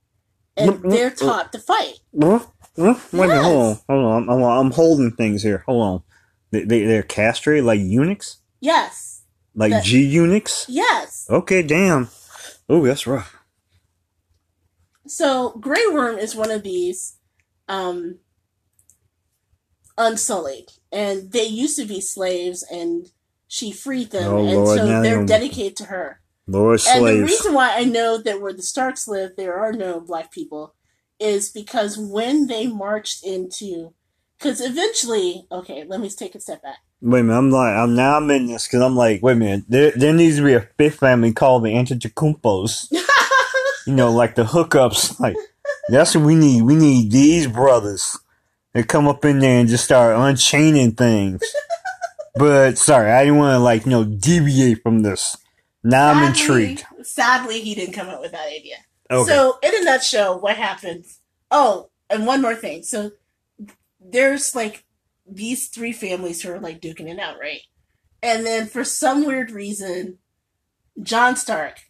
and 0.56 0.70
Mm, 0.70 0.82
mm, 0.82 0.90
they're 0.92 1.10
taught 1.10 1.52
to 1.52 1.58
fight. 1.58 2.00
Huh? 2.20 2.46
Huh? 2.76 2.94
Wait 3.12 3.28
minute, 3.28 3.42
hold 3.42 3.62
on, 3.66 3.80
hold 3.88 4.06
on. 4.06 4.30
I'm, 4.30 4.42
I'm 4.44 4.70
holding 4.70 5.10
things 5.12 5.42
here. 5.42 5.64
Hold 5.66 5.82
on. 5.82 6.02
They, 6.50 6.64
they, 6.64 6.84
they're 6.84 7.02
castrated 7.02 7.64
like 7.64 7.80
eunuchs? 7.80 8.38
Yes. 8.60 9.22
Like 9.54 9.82
G 9.82 10.02
eunuchs? 10.04 10.66
Yes. 10.68 11.26
Okay, 11.28 11.62
damn. 11.62 12.08
Oh, 12.68 12.84
that's 12.84 13.06
rough. 13.06 13.36
So 15.06 15.50
Grey 15.60 15.86
Worm 15.90 16.18
is 16.18 16.36
one 16.36 16.50
of 16.50 16.62
these 16.62 17.16
um, 17.68 18.18
Unsullied. 19.98 20.70
And 20.92 21.32
they 21.32 21.44
used 21.44 21.76
to 21.78 21.84
be 21.84 22.00
slaves 22.00 22.64
and 22.70 23.08
she 23.48 23.72
freed 23.72 24.10
them. 24.10 24.32
Oh, 24.32 24.38
and 24.38 24.56
Lord, 24.56 24.78
so 24.78 25.02
they're 25.02 25.26
dedicated 25.26 25.76
to 25.78 25.84
her. 25.86 26.20
Lord 26.46 26.80
And 26.88 27.04
the 27.04 27.22
reason 27.22 27.52
why 27.52 27.74
I 27.76 27.84
know 27.84 28.16
that 28.16 28.40
where 28.40 28.54
the 28.54 28.62
Starks 28.62 29.06
live, 29.06 29.32
there 29.36 29.56
are 29.56 29.72
no 29.72 30.00
black 30.00 30.32
people, 30.32 30.74
is 31.18 31.50
because 31.50 31.98
when 31.98 32.46
they 32.46 32.66
marched 32.66 33.24
into, 33.24 33.92
because 34.38 34.60
eventually, 34.60 35.46
okay, 35.50 35.84
let 35.84 36.00
me 36.00 36.08
take 36.10 36.34
a 36.34 36.40
step 36.40 36.62
back. 36.62 36.78
Wait 37.00 37.20
a 37.20 37.22
minute, 37.22 37.38
I'm 37.38 37.50
like, 37.50 37.74
I'm 37.74 37.94
now 37.94 38.16
I'm 38.16 38.30
in 38.30 38.46
this 38.46 38.66
because 38.66 38.82
I'm 38.82 38.96
like, 38.96 39.22
wait 39.22 39.32
a 39.32 39.36
minute, 39.36 39.64
there, 39.68 39.92
there 39.92 40.12
needs 40.12 40.36
to 40.36 40.44
be 40.44 40.54
a 40.54 40.68
fifth 40.78 41.00
family 41.00 41.32
called 41.32 41.64
the 41.64 41.70
Antetokounmpos. 41.70 42.92
you 43.86 43.94
know, 43.94 44.12
like 44.12 44.34
the 44.34 44.44
hookups. 44.44 45.18
Like, 45.18 45.36
that's 45.88 46.14
what 46.14 46.24
we 46.24 46.34
need. 46.34 46.62
We 46.62 46.76
need 46.76 47.10
these 47.10 47.46
brothers 47.46 48.18
to 48.74 48.84
come 48.84 49.08
up 49.08 49.24
in 49.24 49.38
there 49.40 49.60
and 49.60 49.68
just 49.68 49.84
start 49.84 50.16
unchaining 50.16 50.92
things. 50.92 51.42
but 52.36 52.78
sorry, 52.78 53.10
I 53.10 53.24
didn't 53.24 53.38
want 53.38 53.54
to 53.54 53.58
like, 53.58 53.84
you 53.84 53.90
know, 53.90 54.04
deviate 54.04 54.82
from 54.82 55.02
this. 55.02 55.36
Now 55.82 56.10
I'm 56.10 56.24
intrigued. 56.24 56.84
Sadly, 57.02 57.60
he 57.60 57.74
didn't 57.74 57.94
come 57.94 58.08
up 58.08 58.20
with 58.20 58.32
that 58.32 58.46
idea. 58.48 58.76
Okay. 59.10 59.30
So, 59.30 59.58
in 59.62 59.74
a 59.74 59.84
nutshell, 59.84 60.38
what 60.40 60.56
happens? 60.56 61.20
Oh, 61.50 61.88
and 62.10 62.26
one 62.26 62.42
more 62.42 62.54
thing. 62.54 62.82
So, 62.82 63.12
there's 64.10 64.54
like 64.54 64.84
these 65.26 65.68
three 65.68 65.92
families 65.92 66.42
who 66.42 66.52
are 66.52 66.60
like 66.60 66.80
duking 66.80 67.08
it 67.08 67.18
out, 67.18 67.38
right? 67.38 67.60
And 68.22 68.44
then 68.44 68.66
for 68.66 68.84
some 68.84 69.24
weird 69.24 69.50
reason, 69.50 70.18
John 71.02 71.36
Stark 71.36 71.80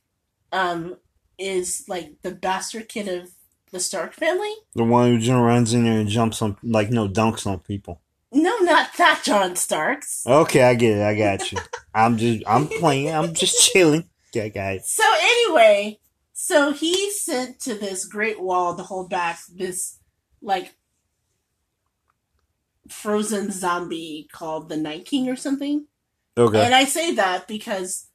um, 0.52 0.96
is 1.38 1.84
like 1.88 2.20
the 2.22 2.32
bastard 2.32 2.88
kid 2.88 3.08
of 3.08 3.30
the 3.70 3.80
Stark 3.80 4.14
family. 4.14 4.52
the 4.74 4.84
one 4.84 5.08
who 5.10 5.18
just 5.18 5.30
runs 5.30 5.72
in 5.74 5.84
there 5.84 6.00
and 6.00 6.08
jumps 6.08 6.40
on, 6.42 6.56
like, 6.62 6.90
no, 6.90 7.08
dunks 7.08 7.46
on 7.46 7.58
people. 7.60 8.00
No, 8.32 8.56
not 8.58 8.90
that 8.98 9.22
John 9.24 9.56
Starks. 9.56 10.26
Okay, 10.26 10.62
I 10.62 10.74
get 10.74 10.98
it. 10.98 11.02
I 11.02 11.14
got 11.14 11.50
you. 11.50 11.58
I'm 11.94 12.18
just, 12.18 12.42
I'm 12.46 12.66
playing. 12.66 13.14
I'm 13.14 13.34
just 13.34 13.72
chilling. 13.72 14.08
Yeah, 14.34 14.44
I 14.44 14.48
got. 14.50 14.84
So 14.84 15.02
anyway, 15.22 15.98
so 16.34 16.72
he's 16.72 17.20
sent 17.20 17.60
to 17.60 17.74
this 17.74 18.04
great 18.04 18.40
wall 18.40 18.76
to 18.76 18.82
hold 18.82 19.08
back 19.08 19.40
this 19.54 19.98
like 20.42 20.74
frozen 22.88 23.50
zombie 23.50 24.28
called 24.32 24.68
the 24.68 24.76
Night 24.76 25.04
King 25.04 25.28
or 25.28 25.36
something. 25.36 25.86
Okay. 26.36 26.64
And 26.64 26.74
I 26.74 26.84
say 26.84 27.14
that 27.14 27.48
because 27.48 28.06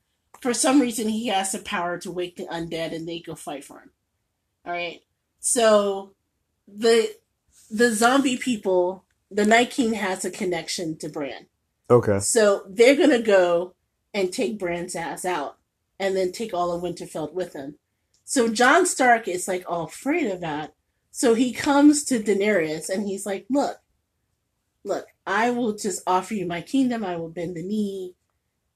for 0.41 0.53
some 0.53 0.81
reason 0.81 1.09
he 1.09 1.27
has 1.27 1.51
the 1.51 1.59
power 1.59 1.97
to 1.99 2.11
wake 2.11 2.35
the 2.35 2.45
undead 2.45 2.93
and 2.93 3.07
they 3.07 3.19
go 3.19 3.35
fight 3.35 3.63
for 3.63 3.79
him. 3.79 3.91
All 4.65 4.73
right. 4.73 5.01
So 5.39 6.13
the 6.67 7.15
the 7.69 7.91
zombie 7.91 8.37
people, 8.37 9.03
the 9.29 9.45
Night 9.45 9.71
King 9.71 9.93
has 9.93 10.23
a 10.23 10.31
connection 10.31 10.97
to 10.99 11.09
Bran. 11.09 11.47
Okay. 11.89 12.19
So 12.19 12.63
they're 12.69 12.95
gonna 12.95 13.21
go 13.21 13.73
and 14.13 14.31
take 14.31 14.59
Bran's 14.59 14.95
ass 14.95 15.25
out, 15.25 15.57
and 15.99 16.15
then 16.15 16.31
take 16.31 16.53
all 16.53 16.71
of 16.71 16.83
Winterfell 16.83 17.33
with 17.33 17.53
them. 17.53 17.75
So 18.23 18.47
John 18.47 18.85
Stark 18.85 19.27
is 19.27 19.47
like 19.47 19.63
all 19.67 19.85
afraid 19.85 20.31
of 20.31 20.39
that. 20.41 20.73
So 21.11 21.33
he 21.33 21.51
comes 21.51 22.03
to 22.05 22.19
Daenerys 22.19 22.89
and 22.89 23.07
he's 23.07 23.25
like, 23.25 23.45
"Look, 23.49 23.77
look, 24.83 25.07
I 25.25 25.51
will 25.51 25.73
just 25.75 26.03
offer 26.07 26.33
you 26.33 26.45
my 26.45 26.61
kingdom. 26.61 27.03
I 27.03 27.15
will 27.15 27.29
bend 27.29 27.55
the 27.55 27.63
knee. 27.63 28.15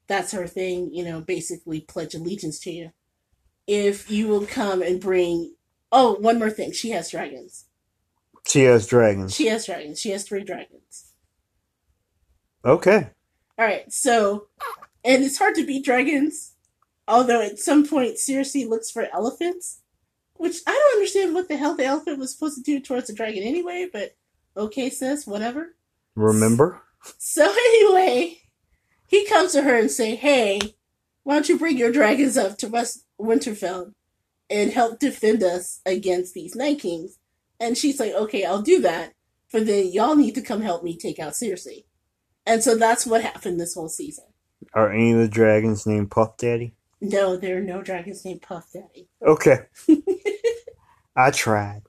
That's 0.08 0.32
her 0.32 0.48
thing, 0.48 0.94
you 0.94 1.04
know. 1.04 1.22
Basically, 1.22 1.82
pledge 1.82 2.16
allegiance 2.16 2.60
to 2.62 2.72
you. 2.72 2.92
If 3.68 4.10
you 4.10 4.28
will 4.28 4.46
come 4.46 4.82
and 4.82 5.02
bring. 5.02 5.56
Oh, 5.92 6.16
one 6.16 6.40
more 6.40 6.50
thing. 6.50 6.72
She 6.72 6.92
has 6.92 7.12
dragons. 7.12 7.66
She 8.46 8.64
has 8.64 8.88
dragons. 8.88 9.36
She 9.36 9.48
has 9.48 9.66
dragons. 9.66 10.00
She 10.00 10.12
has 10.12 10.24
three 10.24 10.44
dragons. 10.44 11.14
Okay. 12.64 13.10
All 13.58 13.66
right, 13.66 13.92
so 13.92 14.48
and 15.04 15.24
it's 15.24 15.38
hard 15.38 15.56
to 15.56 15.66
beat 15.66 15.86
dragons. 15.86 16.54
Although 17.08 17.42
at 17.42 17.60
some 17.60 17.88
point 17.88 18.18
Cersei 18.18 18.68
looks 18.68 18.92
for 18.92 19.08
elephants, 19.14 19.82
which 20.36 20.58
I 20.68 20.72
don't 20.72 20.98
understand 20.98 21.34
what 21.34 21.48
the 21.48 21.58
hell 21.58 21.76
the 21.76 21.86
elephant 21.86 22.20
was 22.20 22.34
supposed 22.34 22.58
to 22.58 22.62
do 22.62 22.80
towards 22.80 23.08
the 23.08 23.14
dragon 23.14 23.44
anyway, 23.44 23.88
but 23.92 24.16
okay, 24.56 24.90
sis, 24.90 25.26
whatever. 25.26 25.76
Remember? 26.18 26.82
So 27.20 27.44
anyway, 27.44 28.40
he 29.06 29.26
comes 29.28 29.52
to 29.52 29.62
her 29.62 29.78
and 29.78 29.92
say, 29.92 30.16
"Hey, 30.16 30.60
why 31.24 31.36
don't 31.36 31.48
you 31.48 31.60
bring 31.60 31.78
your 31.78 31.92
dragons 31.92 32.38
up 32.38 32.58
to 32.58 32.68
West 32.68 33.06
Winterfell 33.22 33.94
and 34.50 34.72
help 34.72 35.00
defend 35.00 35.44
us 35.44 35.80
against 35.86 36.34
these 36.34 36.56
Night 36.56 36.80
Kings?" 36.80 37.20
And 37.60 37.78
she's 37.78 38.00
like, 38.00 38.14
"Okay, 38.14 38.44
I'll 38.44 38.64
do 38.64 38.82
that, 38.82 39.14
but 39.52 39.68
then 39.68 39.92
y'all 39.92 40.16
need 40.16 40.34
to 40.36 40.42
come 40.42 40.62
help 40.62 40.84
me 40.84 40.98
take 40.98 41.20
out 41.20 41.34
Cersei." 41.34 41.86
And 42.48 42.64
so 42.64 42.76
that's 42.76 43.06
what 43.06 43.22
happened 43.22 43.60
this 43.60 43.76
whole 43.76 43.90
season. 43.90 44.26
Are 44.74 44.92
any 44.92 45.12
of 45.12 45.20
the 45.20 45.28
dragons 45.28 45.86
named 45.86 46.10
Puff 46.10 46.36
Daddy? 46.38 46.74
No, 47.00 47.38
there 47.38 47.58
are 47.58 47.62
no 47.62 47.84
dragons 47.84 48.26
named 48.26 48.42
Puff 48.42 48.72
Daddy. 48.74 49.08
Okay. 49.22 49.60
I 51.16 51.30
tried. 51.30 51.84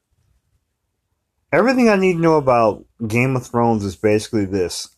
Everything 1.52 1.88
I 1.88 1.96
need 1.96 2.14
to 2.14 2.20
know 2.20 2.36
about 2.36 2.84
Game 3.06 3.36
of 3.36 3.46
Thrones 3.46 3.84
is 3.84 3.96
basically 3.96 4.44
this. 4.44 4.88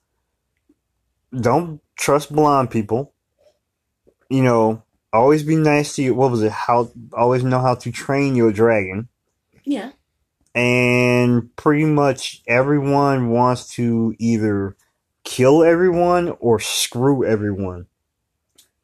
Don't 1.34 1.80
trust 1.96 2.32
blonde 2.32 2.70
people. 2.70 3.12
You 4.28 4.42
know, 4.42 4.82
always 5.12 5.42
be 5.42 5.56
nice 5.56 5.94
to 5.96 6.02
you. 6.02 6.14
What 6.14 6.30
was 6.30 6.42
it? 6.42 6.52
How 6.52 6.90
always 7.12 7.44
know 7.44 7.60
how 7.60 7.74
to 7.76 7.92
train 7.92 8.34
your 8.34 8.52
dragon. 8.52 9.08
Yeah. 9.64 9.92
And 10.54 11.54
pretty 11.54 11.84
much 11.84 12.42
everyone 12.48 13.30
wants 13.30 13.68
to 13.74 14.14
either 14.18 14.76
kill 15.22 15.62
everyone 15.62 16.30
or 16.40 16.58
screw 16.58 17.24
everyone. 17.24 17.86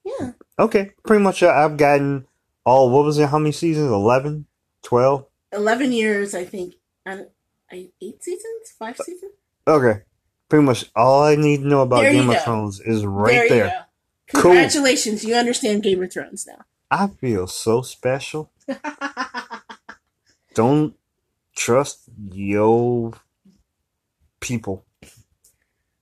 Yeah. 0.04 0.32
Okay, 0.58 0.92
pretty 1.04 1.22
much 1.22 1.42
I've 1.42 1.76
gotten 1.76 2.26
all, 2.64 2.90
what 2.90 3.04
was 3.04 3.18
it, 3.18 3.28
how 3.28 3.38
many 3.38 3.52
seasons? 3.52 3.90
11? 3.90 4.46
12? 4.82 5.26
11 5.52 5.92
years, 5.92 6.34
I 6.34 6.44
think. 6.44 6.74
I, 7.04 7.24
eight 7.72 8.22
seasons? 8.22 8.70
Five 8.78 8.98
uh, 9.00 9.04
seasons? 9.04 9.32
Okay. 9.66 10.02
Pretty 10.48 10.64
much 10.64 10.84
all 10.94 11.24
I 11.24 11.34
need 11.36 11.62
to 11.62 11.66
know 11.68 11.82
about 11.82 12.02
There 12.02 12.12
Game 12.12 12.28
of 12.30 12.36
go. 12.36 12.42
Thrones 12.42 12.80
is 12.80 13.04
right 13.04 13.48
there. 13.48 13.48
there. 13.48 13.64
you 13.66 13.70
go. 13.70 14.40
Cool. 14.42 14.52
Congratulations, 14.52 15.24
you 15.24 15.34
understand 15.34 15.82
Game 15.82 16.02
of 16.02 16.12
Thrones 16.12 16.46
now. 16.46 16.64
I 16.90 17.08
feel 17.08 17.46
so 17.46 17.82
special. 17.82 18.50
Don't 20.54 20.94
trust 21.56 22.02
yo 22.32 23.12
people. 24.40 24.84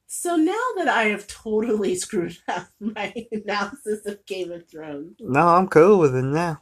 so 0.06 0.36
now 0.36 0.52
that 0.76 0.88
I 0.88 1.04
have 1.04 1.26
totally 1.26 1.94
screwed 2.04 2.36
up 2.48 2.68
my 2.80 3.12
analysis 3.32 4.04
of 4.06 4.24
Game 4.26 4.52
of 4.52 4.68
Thrones, 4.68 5.16
No, 5.20 5.48
I'm 5.48 5.68
cool 5.68 5.98
with 5.98 6.14
it 6.14 6.22
now. 6.22 6.60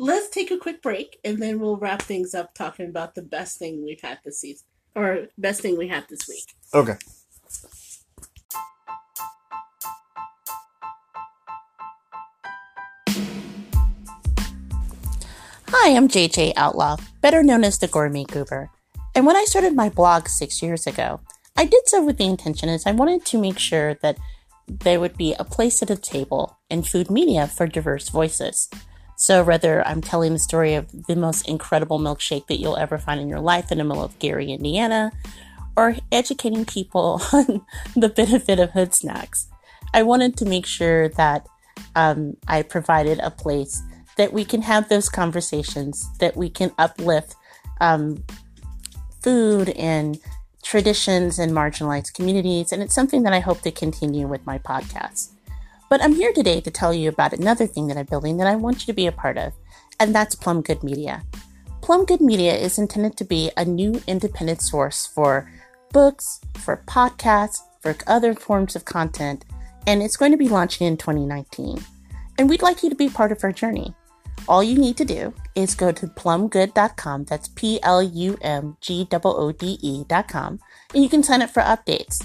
Let's 0.00 0.30
take 0.30 0.50
a 0.50 0.56
quick 0.56 0.80
break 0.80 1.20
and 1.24 1.42
then 1.42 1.60
we'll 1.60 1.76
wrap 1.76 2.00
things 2.00 2.34
up 2.34 2.54
talking 2.54 2.88
about 2.88 3.14
the 3.14 3.22
best 3.22 3.58
thing 3.58 3.84
we've 3.84 4.00
had 4.00 4.18
this 4.24 4.40
season 4.40 4.66
or 4.96 5.26
best 5.36 5.60
thing 5.60 5.76
we 5.76 5.88
had 5.88 6.06
this 6.08 6.26
week. 6.26 6.54
Okay. 6.74 6.96
Hi, 15.68 15.94
I'm 15.94 16.08
JJ 16.08 16.54
Outlaw, 16.56 16.96
better 17.20 17.42
known 17.42 17.62
as 17.62 17.78
the 17.78 17.86
Gourmet 17.86 18.24
Goober. 18.24 18.70
And 19.14 19.26
when 19.26 19.36
I 19.36 19.44
started 19.44 19.74
my 19.74 19.90
blog 19.90 20.28
six 20.28 20.62
years 20.62 20.86
ago, 20.86 21.20
I 21.56 21.66
did 21.66 21.88
so 21.88 22.02
with 22.02 22.16
the 22.16 22.24
intention 22.24 22.70
as 22.70 22.86
I 22.86 22.92
wanted 22.92 23.26
to 23.26 23.38
make 23.38 23.58
sure 23.58 23.94
that 24.02 24.18
there 24.66 24.98
would 24.98 25.16
be 25.18 25.34
a 25.34 25.44
place 25.44 25.82
at 25.82 25.88
the 25.88 25.96
table 25.96 26.58
in 26.70 26.84
food 26.84 27.10
media 27.10 27.46
for 27.46 27.66
diverse 27.66 28.08
voices. 28.08 28.70
So 29.20 29.44
whether 29.44 29.86
I'm 29.86 30.00
telling 30.00 30.32
the 30.32 30.38
story 30.38 30.72
of 30.72 31.06
the 31.06 31.14
most 31.14 31.46
incredible 31.46 31.98
milkshake 31.98 32.46
that 32.46 32.58
you'll 32.58 32.78
ever 32.78 32.96
find 32.96 33.20
in 33.20 33.28
your 33.28 33.38
life 33.38 33.70
in 33.70 33.76
the 33.76 33.84
middle 33.84 34.02
of 34.02 34.18
Gary, 34.18 34.50
Indiana, 34.50 35.12
or 35.76 35.96
educating 36.10 36.64
people 36.64 37.20
on 37.34 37.60
the 37.94 38.08
benefit 38.08 38.58
of 38.58 38.70
hood 38.70 38.94
snacks, 38.94 39.46
I 39.92 40.04
wanted 40.04 40.38
to 40.38 40.46
make 40.46 40.64
sure 40.64 41.10
that 41.10 41.46
um, 41.94 42.38
I 42.48 42.62
provided 42.62 43.18
a 43.18 43.30
place 43.30 43.82
that 44.16 44.32
we 44.32 44.42
can 44.42 44.62
have 44.62 44.88
those 44.88 45.10
conversations, 45.10 46.08
that 46.18 46.34
we 46.34 46.48
can 46.48 46.72
uplift 46.78 47.36
um, 47.82 48.24
food 49.22 49.68
and 49.70 50.18
traditions 50.62 51.38
and 51.38 51.52
marginalized 51.52 52.14
communities. 52.14 52.72
And 52.72 52.82
it's 52.82 52.94
something 52.94 53.22
that 53.24 53.34
I 53.34 53.40
hope 53.40 53.60
to 53.62 53.70
continue 53.70 54.26
with 54.26 54.46
my 54.46 54.56
podcast. 54.56 55.32
But 55.90 56.04
I'm 56.04 56.14
here 56.14 56.32
today 56.32 56.60
to 56.60 56.70
tell 56.70 56.94
you 56.94 57.08
about 57.08 57.32
another 57.32 57.66
thing 57.66 57.88
that 57.88 57.96
I'm 57.96 58.06
building 58.06 58.36
that 58.36 58.46
I 58.46 58.54
want 58.54 58.78
you 58.78 58.86
to 58.86 58.92
be 58.92 59.08
a 59.08 59.12
part 59.12 59.36
of, 59.36 59.52
and 59.98 60.14
that's 60.14 60.36
Plum 60.36 60.62
Good 60.62 60.84
Media. 60.84 61.24
Plum 61.82 62.04
Good 62.04 62.20
Media 62.20 62.54
is 62.54 62.78
intended 62.78 63.16
to 63.16 63.24
be 63.24 63.50
a 63.56 63.64
new 63.64 64.00
independent 64.06 64.62
source 64.62 65.08
for 65.08 65.50
books, 65.92 66.42
for 66.58 66.84
podcasts, 66.86 67.58
for 67.80 67.96
other 68.06 68.34
forms 68.34 68.76
of 68.76 68.84
content, 68.84 69.44
and 69.88 70.00
it's 70.00 70.16
going 70.16 70.30
to 70.30 70.38
be 70.38 70.48
launching 70.48 70.86
in 70.86 70.96
2019. 70.96 71.84
And 72.38 72.48
we'd 72.48 72.62
like 72.62 72.84
you 72.84 72.90
to 72.90 72.94
be 72.94 73.08
part 73.08 73.32
of 73.32 73.42
our 73.42 73.50
journey. 73.50 73.92
All 74.46 74.62
you 74.62 74.78
need 74.78 74.96
to 74.98 75.04
do 75.04 75.34
is 75.56 75.74
go 75.74 75.90
to 75.90 76.06
plumgoode.com, 76.06 77.24
that's 77.24 77.48
P 77.48 77.80
L 77.82 78.00
U 78.00 78.38
M 78.42 78.76
G 78.80 79.08
O 79.12 79.20
O 79.24 79.50
D 79.50 79.76
E.com, 79.82 80.60
and 80.94 81.02
you 81.02 81.08
can 81.08 81.24
sign 81.24 81.42
up 81.42 81.50
for 81.50 81.62
updates. 81.62 82.24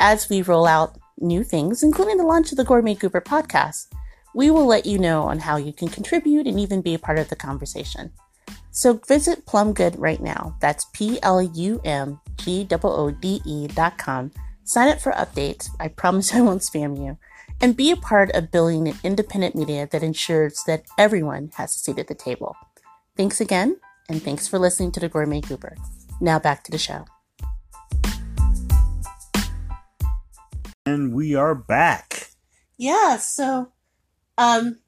As 0.00 0.30
we 0.30 0.40
roll 0.40 0.66
out 0.66 0.96
new 1.18 1.44
things, 1.44 1.82
including 1.82 2.16
the 2.16 2.24
launch 2.24 2.50
of 2.50 2.56
the 2.56 2.64
Gourmet 2.64 2.94
Goober 2.94 3.20
podcast, 3.20 3.88
we 4.34 4.50
will 4.50 4.66
let 4.66 4.86
you 4.86 4.98
know 4.98 5.22
on 5.22 5.38
how 5.38 5.56
you 5.56 5.72
can 5.72 5.88
contribute 5.88 6.46
and 6.46 6.58
even 6.58 6.82
be 6.82 6.94
a 6.94 6.98
part 6.98 7.18
of 7.18 7.28
the 7.28 7.36
conversation. 7.36 8.12
So 8.70 8.94
visit 9.06 9.46
Plumgood 9.46 9.94
right 9.98 10.20
now. 10.20 10.56
That's 10.60 10.86
P 10.92 11.20
L 11.22 11.40
U 11.40 11.80
M 11.84 12.20
G 12.36 12.66
O 12.70 12.78
O 12.82 13.10
D 13.12 13.40
E 13.46 13.68
dot 13.68 13.98
com. 13.98 14.32
Sign 14.64 14.88
up 14.88 15.00
for 15.00 15.12
updates. 15.12 15.68
I 15.78 15.88
promise 15.88 16.34
I 16.34 16.40
won't 16.40 16.62
spam 16.62 16.98
you. 16.98 17.16
And 17.60 17.76
be 17.76 17.92
a 17.92 17.96
part 17.96 18.32
of 18.32 18.50
building 18.50 18.88
an 18.88 18.98
independent 19.04 19.54
media 19.54 19.88
that 19.92 20.02
ensures 20.02 20.60
that 20.66 20.86
everyone 20.98 21.52
has 21.54 21.76
a 21.76 21.78
seat 21.78 22.00
at 22.00 22.08
the 22.08 22.14
table. 22.14 22.56
Thanks 23.16 23.40
again, 23.40 23.76
and 24.08 24.20
thanks 24.20 24.48
for 24.48 24.58
listening 24.58 24.90
to 24.92 25.00
the 25.00 25.08
Gourmet 25.08 25.40
Goober. 25.40 25.76
Now 26.20 26.40
back 26.40 26.64
to 26.64 26.72
the 26.72 26.78
show. 26.78 27.04
And 30.86 31.14
we 31.14 31.34
are 31.34 31.54
back. 31.54 32.28
Yeah, 32.76 33.16
so 33.16 33.72
um 34.36 34.80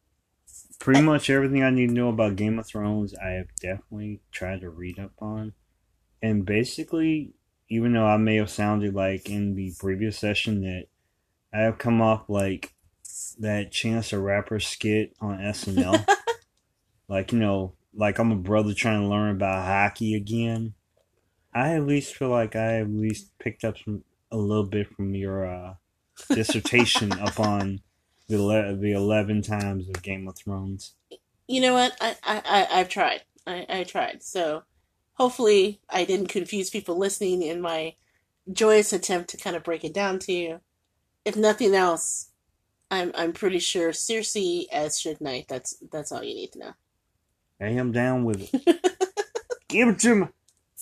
Pretty 0.78 1.01
much 1.01 1.31
everything 1.31 1.62
I 1.62 1.70
need 1.70 1.89
to 1.89 1.94
know 1.94 2.10
about 2.10 2.36
Game 2.36 2.59
of 2.59 2.66
Thrones, 2.66 3.14
I 3.14 3.31
have 3.31 3.48
definitely 3.62 4.20
tried 4.31 4.60
to 4.60 4.68
read 4.68 4.98
up 4.98 5.12
on. 5.20 5.55
And 6.20 6.44
basically, 6.44 7.32
even 7.70 7.94
though 7.94 8.05
I 8.05 8.18
may 8.18 8.36
have 8.36 8.51
sounded 8.51 8.94
like 8.94 9.31
in 9.31 9.55
the 9.55 9.73
previous 9.78 10.18
session 10.18 10.60
that 10.60 10.86
I 11.55 11.62
have 11.62 11.78
come 11.78 12.02
off 12.02 12.28
like 12.28 12.74
that 13.39 13.73
Chance 13.73 14.10
the 14.10 14.18
Rapper 14.18 14.60
skit 14.60 15.16
on 15.18 15.39
SNL. 15.39 16.06
like, 17.09 17.32
you 17.32 17.39
know, 17.39 17.73
like 17.94 18.18
I'm 18.18 18.32
a 18.32 18.36
brother 18.36 18.74
trying 18.74 19.01
to 19.01 19.09
learn 19.09 19.31
about 19.36 19.64
hockey 19.64 20.14
again. 20.14 20.74
I 21.55 21.74
at 21.74 21.86
least 21.86 22.14
feel 22.14 22.28
like 22.28 22.55
I 22.55 22.81
at 22.81 22.90
least 22.90 23.39
picked 23.39 23.64
up 23.64 23.78
some 23.78 24.05
a 24.31 24.36
little 24.36 24.66
bit 24.66 24.94
from 24.94 25.14
your 25.14 25.47
uh, 25.47 25.74
dissertation 26.32 27.12
upon 27.20 27.80
the 28.28 28.36
ele- 28.36 28.76
the 28.76 28.93
eleven 28.93 29.43
times 29.43 29.88
of 29.88 30.02
Game 30.02 30.26
of 30.28 30.36
Thrones. 30.36 30.93
you 31.48 31.60
know 31.60 31.74
what? 31.74 31.97
I, 32.01 32.16
I, 32.22 32.43
I 32.44 32.80
I've 32.80 32.88
tried. 32.88 33.22
I, 33.47 33.66
I 33.68 33.84
tried. 33.84 34.22
So 34.22 34.64
hopefully 35.14 35.80
I 35.88 36.05
didn't 36.05 36.28
confuse 36.28 36.70
people 36.70 36.97
listening 36.98 37.43
in 37.43 37.60
my 37.60 37.94
joyous 38.52 38.93
attempt 38.93 39.30
to 39.30 39.36
kind 39.36 39.56
of 39.56 39.64
break 39.64 39.84
it 39.84 39.94
down 39.94 40.18
to 40.20 40.32
you. 40.32 40.60
If 41.24 41.36
nothing 41.36 41.74
else, 41.74 42.30
I'm 42.90 43.12
I'm 43.14 43.32
pretty 43.32 43.59
sure 43.59 43.90
Cersei 43.90 44.66
as 44.72 44.97
Suge 44.97 45.20
Knight, 45.20 45.47
that's 45.48 45.76
that's 45.90 46.12
all 46.12 46.22
you 46.22 46.34
need 46.34 46.52
to 46.52 46.59
know. 46.59 46.72
I 47.60 47.68
am 47.68 47.90
down 47.93 48.24
with 48.24 48.51
it. 48.52 48.97
Give 49.68 49.88
it 49.88 49.98
to 50.01 50.14
me. 50.14 50.26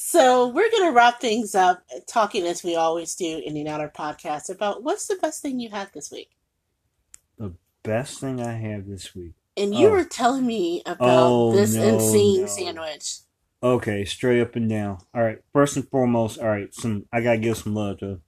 So 0.04 0.48
we're 0.48 0.70
gonna 0.72 0.90
wrap 0.90 1.20
things 1.20 1.54
up, 1.54 1.84
talking 2.08 2.44
as 2.46 2.64
we 2.64 2.74
always 2.74 3.14
do 3.14 3.40
in 3.44 3.54
the 3.54 3.66
Outer 3.68 3.92
podcast 3.96 4.50
about 4.50 4.82
what's 4.82 5.06
the 5.06 5.14
best 5.16 5.40
thing 5.40 5.60
you 5.60 5.70
had 5.70 5.92
this 5.94 6.10
week. 6.10 6.30
The 7.38 7.54
best 7.84 8.18
thing 8.18 8.40
I 8.40 8.54
have 8.54 8.88
this 8.88 9.14
week. 9.14 9.34
And 9.56 9.72
you 9.72 9.86
Oh. 9.86 9.90
were 9.92 10.04
telling 10.04 10.44
me 10.46 10.82
about 10.84 11.30
Oh, 11.30 11.52
this 11.52 11.74
no, 11.74 11.82
insane 11.94 12.40
no. 12.40 12.46
sandwich. 12.46 13.18
Okay, 13.62 14.04
straight 14.04 14.40
up 14.42 14.56
and 14.56 14.68
down. 14.68 14.98
All 15.14 15.22
right, 15.22 15.38
first 15.52 15.76
and 15.76 15.88
foremost, 15.88 16.38
all 16.40 16.48
right, 16.48 16.74
some 16.74 17.06
I 17.12 17.20
gotta 17.20 17.38
give 17.38 17.56
some 17.58 17.74
love 17.74 18.00
to 18.00 18.20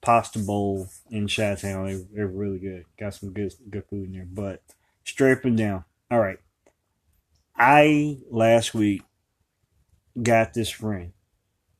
Pasta 0.00 0.38
Bowl 0.38 0.88
in 1.10 1.26
Chi-Town. 1.26 1.84
They, 1.86 1.94
they're 2.14 2.28
really 2.28 2.60
good. 2.60 2.84
Got 2.96 3.14
some 3.14 3.32
good 3.32 3.52
good 3.68 3.84
food 3.90 4.06
in 4.06 4.12
there. 4.12 4.24
But 4.30 4.62
straight 5.04 5.32
up 5.38 5.44
and 5.44 5.58
down. 5.58 5.84
All 6.12 6.20
right, 6.20 6.38
I 7.56 8.18
last 8.30 8.72
week 8.72 9.02
got 10.22 10.54
this 10.54 10.70
friend 10.70 11.12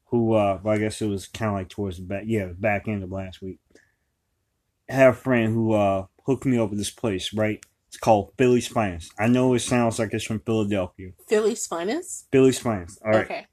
who, 0.07 0.35
uh, 0.35 0.59
well, 0.63 0.75
I 0.75 0.79
guess 0.79 1.03
it 1.03 1.07
was 1.07 1.27
kind 1.27 1.51
of 1.51 1.55
like 1.55 1.69
towards 1.69 1.99
the 1.99 2.03
back, 2.05 2.25
yeah, 2.27 2.47
back 2.47 2.89
end 2.89 3.03
of 3.03 3.13
last 3.13 3.43
week. 3.43 3.59
I 4.91 4.95
have 4.95 5.15
a 5.15 5.19
friend 5.19 5.53
who 5.53 5.75
uh 5.75 6.07
hooked 6.25 6.47
me 6.47 6.59
up 6.59 6.71
with 6.71 6.79
this 6.79 6.91
place, 6.91 7.33
right? 7.33 7.65
It's 7.89 7.97
called 7.97 8.33
Philly's 8.37 8.69
Finest. 8.69 9.13
I 9.19 9.29
know 9.29 9.55
it 9.55 9.61
sounds 9.61 9.99
like 9.99 10.13
it's 10.13 10.25
from 10.25 10.41
Philadelphia. 10.41 11.13
Philly's 11.27 11.67
finest. 11.67 12.27
Philly's 12.31 12.59
Finest. 12.59 13.01
All 13.03 13.13
right. 13.13 13.25
Okay. 13.25 13.47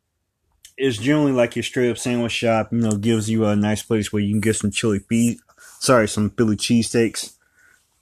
It's 0.78 0.98
generally 0.98 1.32
like 1.32 1.56
your 1.56 1.64
straight 1.64 1.90
up 1.90 1.98
sandwich 1.98 2.34
shop, 2.34 2.74
you 2.74 2.80
know, 2.80 2.92
gives 2.92 3.30
you 3.30 3.46
a 3.46 3.56
nice 3.56 3.82
place 3.82 4.12
where 4.12 4.22
you 4.22 4.34
can 4.34 4.42
get 4.42 4.58
some 4.58 4.72
chili 4.72 5.00
beef, 5.08 5.40
sorry, 5.80 6.10
some 6.10 6.32
Philly 6.32 6.58
cheesesteaks. 6.58 7.38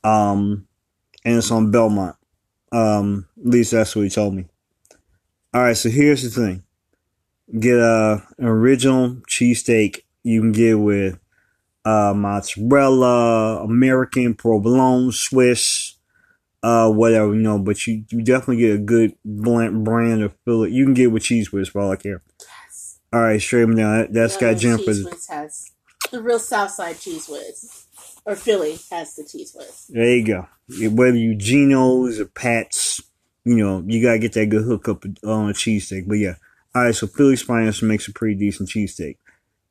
Um, 0.03 0.67
and 1.23 1.37
it's 1.37 1.51
on 1.51 1.69
Belmont. 1.69 2.15
Um, 2.71 3.27
at 3.39 3.45
least 3.45 3.71
that's 3.71 3.95
what 3.95 4.01
he 4.01 4.09
told 4.09 4.33
me. 4.33 4.47
All 5.53 5.61
right, 5.61 5.77
so 5.77 5.89
here's 5.89 6.23
the 6.23 6.29
thing. 6.29 6.63
Get 7.57 7.77
a 7.77 8.23
an 8.39 8.45
original 8.45 9.17
cheesesteak 9.29 9.99
you 10.23 10.41
can 10.41 10.51
get 10.53 10.75
with 10.79 11.19
uh, 11.85 12.13
mozzarella, 12.15 13.63
American, 13.63 14.33
provolone, 14.33 15.11
Swiss, 15.11 15.97
uh, 16.63 16.89
whatever, 16.89 17.33
you 17.35 17.41
know, 17.41 17.59
but 17.59 17.85
you, 17.85 18.05
you 18.09 18.23
definitely 18.23 18.57
get 18.57 18.75
a 18.75 18.79
good 18.79 19.13
blend, 19.25 19.83
brand 19.83 20.23
of 20.23 20.33
Philly. 20.45 20.71
You 20.71 20.85
can 20.85 20.93
get 20.93 21.11
with 21.11 21.23
cheese 21.23 21.51
whiz 21.51 21.69
for 21.69 21.81
all 21.81 21.91
I 21.91 21.97
care. 21.97 22.21
Yes. 22.39 22.99
All 23.11 23.21
right, 23.21 23.39
straight 23.41 23.61
them 23.65 23.75
down. 23.75 23.97
That- 23.99 24.13
That's 24.13 24.35
No, 24.41 24.51
got 24.53 24.59
Jennifer's. 24.59 25.03
Cheese 25.03 25.05
Whiz 25.05 25.27
has 25.27 25.71
the 26.11 26.21
real 26.21 26.39
Southside 26.39 26.99
Cheese 26.99 27.27
Whiz, 27.27 27.85
or 28.25 28.35
Philly 28.35 28.79
has 28.91 29.15
the 29.15 29.25
Cheese 29.25 29.53
Whiz. 29.55 29.87
There 29.89 30.15
you 30.15 30.25
go. 30.25 30.47
Whether 30.89 31.17
you 31.17 31.35
Geno's 31.35 32.19
or 32.19 32.25
Pat's, 32.25 33.01
you 33.45 33.57
know, 33.57 33.83
you 33.85 34.01
gotta 34.01 34.19
get 34.19 34.33
that 34.33 34.45
good 34.47 34.63
hookup 34.63 35.03
on 35.25 35.49
a 35.49 35.53
cheesesteak. 35.53 36.07
But 36.07 36.15
yeah, 36.19 36.35
all 36.75 36.83
right. 36.83 36.95
So 36.95 37.07
Philly's 37.07 37.41
Finest 37.41 37.83
makes 37.83 38.07
a 38.07 38.13
pretty 38.13 38.35
decent 38.35 38.69
cheesesteak. 38.69 39.17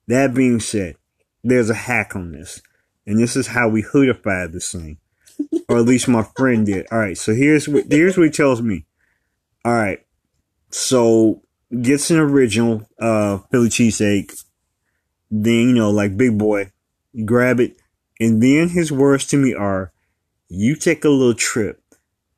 That 0.08 0.34
being 0.34 0.60
said, 0.60 0.96
there's 1.42 1.70
a 1.70 1.74
hack 1.74 2.14
on 2.14 2.32
this, 2.32 2.62
and 3.06 3.18
this 3.18 3.36
is 3.36 3.48
how 3.48 3.68
we 3.68 3.82
hoodified 3.82 4.52
this 4.52 4.72
thing, 4.72 4.98
or 5.68 5.78
at 5.78 5.84
least 5.84 6.08
my 6.08 6.24
friend 6.36 6.66
did. 6.66 6.86
All 6.90 6.98
right. 6.98 7.18
So 7.18 7.34
here's 7.34 7.68
what 7.68 7.84
here's 7.90 8.16
what 8.16 8.26
he 8.26 8.30
tells 8.30 8.62
me. 8.62 8.86
All 9.64 9.72
right. 9.72 10.04
So 10.70 11.42
gets 11.80 12.10
an 12.10 12.18
original 12.18 12.88
uh 12.98 13.38
Philly 13.50 13.68
cheesesteak. 13.68 14.44
Then 15.30 15.68
you 15.68 15.74
know, 15.74 15.90
like 15.90 16.16
big 16.16 16.38
boy, 16.38 16.70
you 17.12 17.24
grab 17.24 17.58
it, 17.60 17.76
and 18.20 18.42
then 18.42 18.68
his 18.68 18.92
words 18.92 19.26
to 19.28 19.36
me 19.36 19.54
are 19.54 19.92
you 20.48 20.76
take 20.76 21.04
a 21.04 21.08
little 21.08 21.34
trip 21.34 21.80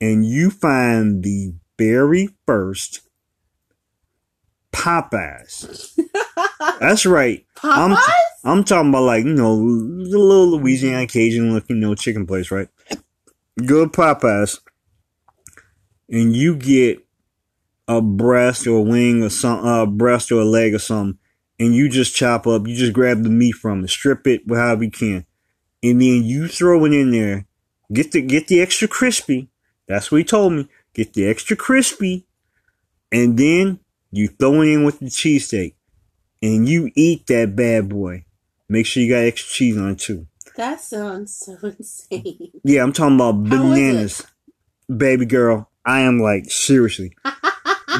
and 0.00 0.24
you 0.24 0.50
find 0.50 1.24
the 1.24 1.52
very 1.76 2.28
first 2.46 3.00
Popeyes. 4.74 5.98
That's 6.80 7.06
right. 7.06 7.44
I'm 7.62 7.92
Popeyes? 7.92 8.24
I'm 8.44 8.64
talking 8.64 8.90
about 8.90 9.05
like, 9.05 9.24
you 9.24 9.34
know, 9.34 9.56
the 9.56 10.18
little 10.18 10.59
Louisiana 10.59 11.06
Cajun 11.06 11.55
looking, 11.55 11.76
you 11.76 11.82
know, 11.82 11.94
chicken 11.94 12.26
place, 12.26 12.51
right? 12.51 12.68
Go 13.64 13.86
to 13.86 13.90
Popeyes 13.90 14.59
and 16.09 16.36
you 16.36 16.56
get 16.56 17.05
a 17.88 18.01
breast 18.01 18.66
or 18.66 18.78
a 18.78 18.82
wing 18.82 19.22
or 19.22 19.30
some 19.30 19.64
uh 19.64 19.86
breast 19.86 20.32
or 20.32 20.40
a 20.40 20.44
leg 20.44 20.74
or 20.74 20.78
something, 20.78 21.18
and 21.59 21.74
you 21.74 21.88
just 21.88 22.14
chop 22.14 22.46
up, 22.46 22.66
you 22.66 22.74
just 22.74 22.92
grab 22.92 23.22
the 23.22 23.30
meat 23.30 23.52
from 23.52 23.84
it, 23.84 23.90
strip 23.90 24.26
it 24.26 24.42
however 24.48 24.84
you 24.84 24.90
can, 24.90 25.26
and 25.82 26.01
then 26.01 26.24
you 26.24 26.48
throw 26.48 26.84
it 26.84 26.92
in 26.92 27.10
there. 27.10 27.46
Get 27.92 28.12
the 28.12 28.22
get 28.22 28.48
the 28.48 28.60
extra 28.60 28.88
crispy. 28.88 29.48
That's 29.86 30.10
what 30.10 30.18
he 30.18 30.24
told 30.24 30.55
me. 30.55 30.68
Get 30.94 31.12
the 31.12 31.26
extra 31.26 31.56
crispy, 31.56 32.26
and 33.12 33.36
then 33.38 33.80
you 34.16 34.28
throw 34.28 34.62
it 34.62 34.68
in 34.68 34.84
with 34.84 35.00
the 35.00 35.06
cheesesteak, 35.06 35.74
and 36.42 36.68
you 36.68 36.90
eat 36.94 37.26
that 37.26 37.56
bad 37.56 37.88
boy. 37.88 38.24
Make 38.68 38.86
sure 38.86 39.02
you 39.02 39.12
got 39.12 39.24
extra 39.24 39.52
cheese 39.52 39.76
on 39.76 39.90
it 39.90 39.98
too. 39.98 40.26
That 40.56 40.80
sounds 40.80 41.34
so 41.34 41.56
insane. 41.78 42.50
Yeah, 42.62 42.82
I'm 42.82 42.92
talking 42.92 43.16
about 43.16 43.42
bananas, 43.44 44.24
baby 44.94 45.26
girl. 45.26 45.70
I 45.84 46.00
am 46.00 46.20
like 46.20 46.50
seriously. 46.50 47.16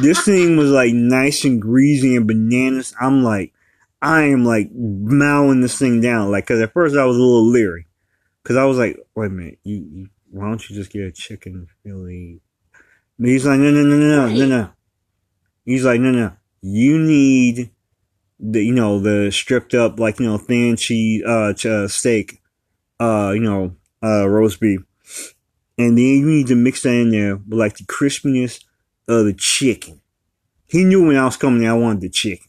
this 0.01 0.21
thing 0.25 0.57
was 0.57 0.71
like 0.71 0.95
nice 0.95 1.45
and 1.45 1.61
greasy 1.61 2.17
and 2.17 2.27
bananas. 2.27 2.95
I'm 3.01 3.25
like, 3.25 3.53
I 4.01 4.23
am 4.25 4.45
like 4.45 4.71
mowing 4.73 5.61
this 5.61 5.79
thing 5.79 6.01
down. 6.01 6.31
Like, 6.31 6.47
cause 6.47 6.61
at 6.61 6.73
first 6.73 6.97
I 6.97 7.05
was 7.05 7.17
a 7.17 7.21
little 7.21 7.47
leery, 7.47 7.87
cause 8.45 8.57
I 8.57 8.65
was 8.65 8.79
like, 8.79 8.99
wait 9.15 9.27
a 9.27 9.31
minute, 9.31 9.59
you, 9.65 9.77
you 9.77 10.09
why 10.31 10.49
don't 10.49 10.69
you 10.69 10.77
just 10.77 10.93
get 10.93 11.03
a 11.03 11.13
chicken 11.13 11.69
Philly? 11.83 12.41
But 13.19 13.29
he's 13.29 13.47
like, 13.47 13.59
no, 13.59 13.71
no, 13.71 13.83
no, 13.83 13.97
no, 13.97 14.29
no, 14.29 14.35
no, 14.35 14.47
no. 14.47 14.71
He's 15.65 15.85
like, 15.85 16.01
no, 16.01 16.11
no, 16.11 16.33
you 16.61 16.99
need 16.99 17.71
the, 18.39 18.65
you 18.65 18.75
know, 18.75 18.99
the 18.99 19.31
stripped 19.31 19.75
up 19.75 19.99
like 19.99 20.21
you 20.21 20.27
know 20.27 20.39
thin 20.39 20.77
cheese, 20.77 21.23
uh, 21.25 21.55
ch- 21.55 21.67
uh 21.67 21.89
steak, 21.89 22.41
uh, 23.01 23.33
you 23.35 23.41
know, 23.41 23.75
uh, 24.03 24.29
roast 24.29 24.61
beef, 24.61 24.81
and 25.79 25.97
then 25.97 26.05
you 26.05 26.27
need 26.27 26.47
to 26.49 26.55
mix 26.55 26.83
that 26.83 26.95
in 26.95 27.11
there 27.11 27.37
with 27.37 27.59
like 27.59 27.77
the 27.77 27.85
crispiness 27.85 28.63
of 29.09 29.25
the 29.25 29.33
chicken. 29.33 30.01
He 30.67 30.85
knew 30.85 31.07
when 31.07 31.17
I 31.17 31.25
was 31.25 31.37
coming, 31.37 31.67
I 31.67 31.75
wanted 31.75 32.03
the 32.03 32.11
chicken, 32.11 32.47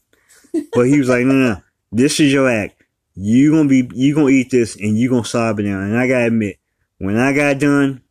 but 0.72 0.86
he 0.86 0.98
was 0.98 1.08
like, 1.08 1.24
no, 1.24 1.34
no, 1.34 1.62
this 1.92 2.20
is 2.20 2.32
your 2.32 2.50
act. 2.50 2.82
You 3.14 3.52
gonna 3.52 3.68
be, 3.68 3.88
you 3.94 4.14
gonna 4.14 4.28
eat 4.28 4.50
this, 4.50 4.76
and 4.76 4.98
you 4.98 5.08
gonna 5.08 5.24
sob 5.24 5.58
it 5.60 5.62
down. 5.62 5.84
And 5.84 5.96
I 5.96 6.06
gotta 6.06 6.26
admit, 6.26 6.58
when 6.98 7.16
I 7.16 7.32
got 7.32 7.58
done, 7.58 8.02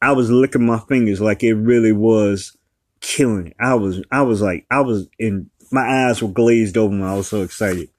I 0.00 0.12
was 0.12 0.30
licking 0.30 0.64
my 0.64 0.78
fingers 0.78 1.20
like 1.20 1.42
it 1.42 1.54
really 1.54 1.92
was 1.92 2.56
killing 3.04 3.48
it. 3.48 3.56
I 3.60 3.74
was, 3.74 4.02
I 4.10 4.22
was 4.22 4.40
like, 4.40 4.66
I 4.70 4.80
was 4.80 5.08
in, 5.18 5.50
my 5.70 6.08
eyes 6.08 6.22
were 6.22 6.28
glazed 6.28 6.76
over. 6.76 6.90
When 6.90 7.02
I 7.02 7.14
was 7.14 7.28
so 7.28 7.42
excited. 7.42 7.90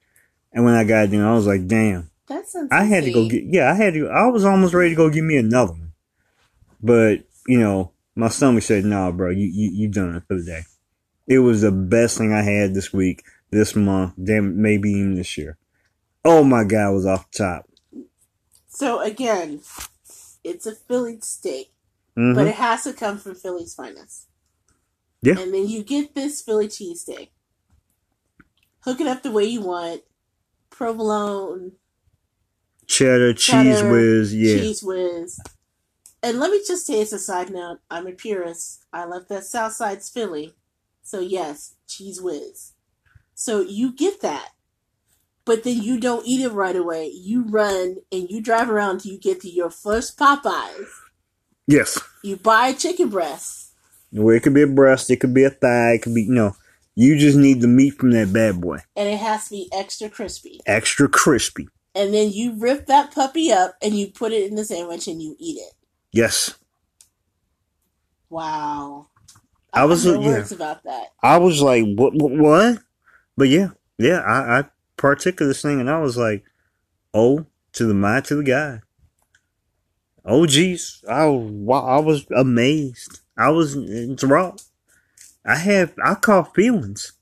And 0.52 0.64
when 0.64 0.74
I 0.74 0.84
got 0.84 1.10
done, 1.10 1.20
I 1.22 1.34
was 1.34 1.46
like, 1.46 1.66
damn. 1.66 2.10
That 2.28 2.48
sounds. 2.48 2.72
I 2.72 2.84
had 2.84 3.04
to 3.04 3.12
go 3.12 3.28
get 3.28 3.44
yeah, 3.44 3.70
I 3.70 3.74
had 3.74 3.94
to 3.94 4.08
I 4.08 4.26
was 4.26 4.44
almost 4.44 4.74
ready 4.74 4.90
to 4.90 4.96
go 4.96 5.08
get 5.08 5.22
me 5.22 5.36
another 5.36 5.72
one. 5.72 5.92
But, 6.82 7.20
you 7.46 7.60
know, 7.60 7.92
my 8.16 8.28
stomach 8.28 8.64
said, 8.64 8.84
nah, 8.84 9.12
bro, 9.12 9.30
you 9.30 9.46
you 9.46 9.70
you 9.72 9.88
done 9.88 10.16
it 10.16 10.24
for 10.26 10.36
the 10.36 10.44
day. 10.44 10.62
It 11.28 11.38
was 11.38 11.60
the 11.60 11.70
best 11.70 12.18
thing 12.18 12.32
I 12.32 12.42
had 12.42 12.74
this 12.74 12.92
week, 12.92 13.22
this 13.50 13.76
month, 13.76 14.14
damn 14.22 14.60
maybe 14.60 14.90
even 14.90 15.14
this 15.14 15.38
year. 15.38 15.56
Oh 16.24 16.42
my 16.42 16.64
god, 16.64 16.94
was 16.94 17.06
off 17.06 17.30
the 17.30 17.38
top. 17.38 17.68
So 18.66 19.00
again, 19.00 19.60
it's 20.42 20.66
a 20.66 20.74
Philly 20.74 21.18
steak, 21.20 21.70
hmm 22.16 22.34
but 22.34 22.46
it 22.48 22.56
has 22.56 22.84
to 22.84 22.92
come 22.92 23.18
from 23.18 23.36
Philly's 23.36 23.74
finest. 23.74 24.26
Yeah. 25.26 25.40
And 25.40 25.52
then 25.52 25.68
you 25.68 25.82
get 25.82 26.14
this 26.14 26.40
Philly 26.40 26.68
cheesesteak. 26.68 27.30
Hook 28.80 29.00
it 29.00 29.08
up 29.08 29.22
the 29.24 29.32
way 29.32 29.44
you 29.44 29.60
want. 29.60 30.02
Provolone, 30.70 31.72
Cheddar, 32.86 33.34
cheese 33.34 33.80
cheddar, 33.80 33.90
whiz, 33.90 34.34
yeah. 34.34 34.58
cheese 34.58 34.82
whiz. 34.82 35.40
And 36.22 36.38
let 36.38 36.50
me 36.50 36.62
just 36.66 36.86
say 36.86 37.00
as 37.00 37.12
a 37.12 37.18
side 37.18 37.50
note, 37.50 37.78
I'm 37.90 38.06
a 38.06 38.12
purist. 38.12 38.84
I 38.92 39.04
love 39.04 39.28
that 39.28 39.44
Southside's 39.44 40.08
Philly. 40.08 40.54
So 41.02 41.20
yes, 41.20 41.74
cheese 41.88 42.20
whiz. 42.20 42.72
So 43.34 43.60
you 43.60 43.92
get 43.92 44.20
that. 44.22 44.50
But 45.44 45.62
then 45.62 45.82
you 45.82 46.00
don't 46.00 46.26
eat 46.26 46.40
it 46.40 46.50
right 46.50 46.74
away. 46.74 47.08
You 47.08 47.42
run 47.42 47.96
and 48.10 48.28
you 48.30 48.40
drive 48.40 48.70
around 48.70 49.00
till 49.00 49.12
you 49.12 49.18
get 49.18 49.40
to 49.42 49.50
your 49.50 49.70
first 49.70 50.18
Popeyes. 50.18 50.88
Yes. 51.66 52.00
You 52.22 52.36
buy 52.36 52.68
a 52.68 52.74
chicken 52.74 53.08
breast. 53.08 53.65
Where 54.16 54.34
it 54.36 54.42
could 54.42 54.54
be 54.54 54.62
a 54.62 54.66
breast, 54.66 55.10
it 55.10 55.20
could 55.20 55.34
be 55.34 55.44
a 55.44 55.50
thigh, 55.50 55.92
it 55.94 56.02
could 56.02 56.14
be 56.14 56.22
you 56.22 56.32
know. 56.32 56.56
You 56.98 57.18
just 57.18 57.36
need 57.36 57.60
the 57.60 57.68
meat 57.68 57.98
from 57.98 58.12
that 58.12 58.32
bad 58.32 58.58
boy. 58.60 58.78
and 58.96 59.06
it 59.08 59.18
has 59.18 59.44
to 59.44 59.50
be 59.50 59.68
extra 59.70 60.08
crispy. 60.08 60.60
Extra 60.64 61.08
crispy. 61.08 61.68
And 61.94 62.14
then 62.14 62.30
you 62.30 62.54
rip 62.58 62.86
that 62.86 63.14
puppy 63.14 63.52
up 63.52 63.74
and 63.82 63.94
you 63.94 64.06
put 64.08 64.32
it 64.32 64.48
in 64.48 64.54
the 64.54 64.64
sandwich 64.64 65.06
and 65.06 65.20
you 65.22 65.36
eat 65.38 65.58
it. 65.58 65.74
Yes. 66.12 66.54
Wow. 68.30 69.08
I 69.72 69.84
was- 69.84 70.06
uh, 70.06 70.14
no 70.14 70.20
yeah. 70.20 70.26
words 70.28 70.52
about 70.52 70.84
that. 70.84 71.08
I 71.22 71.36
was 71.38 71.60
like, 71.60 71.84
what, 71.96 72.14
what, 72.14 72.32
what? 72.32 72.78
But 73.36 73.48
yeah, 73.48 73.68
yeah, 73.98 74.20
I, 74.20 74.60
I 74.60 74.64
partook 74.96 75.40
of 75.42 75.48
this 75.48 75.60
thing 75.62 75.80
and 75.80 75.90
I 75.90 75.98
was 75.98 76.16
like, 76.16 76.44
oh, 77.12 77.44
to 77.72 77.84
the 77.84 77.94
mind, 77.94 78.24
to 78.26 78.36
the 78.36 78.42
guy. 78.42 78.80
Oh, 80.24 80.46
geez. 80.46 81.04
I, 81.08 81.24
I 81.24 81.98
was 82.00 82.26
amazed. 82.34 83.20
I 83.36 83.50
was 83.50 83.76
enthralled. 83.76 84.62
I 85.44 85.56
have, 85.56 85.94
I 86.02 86.14
caught 86.14 86.54
feelings. 86.54 87.12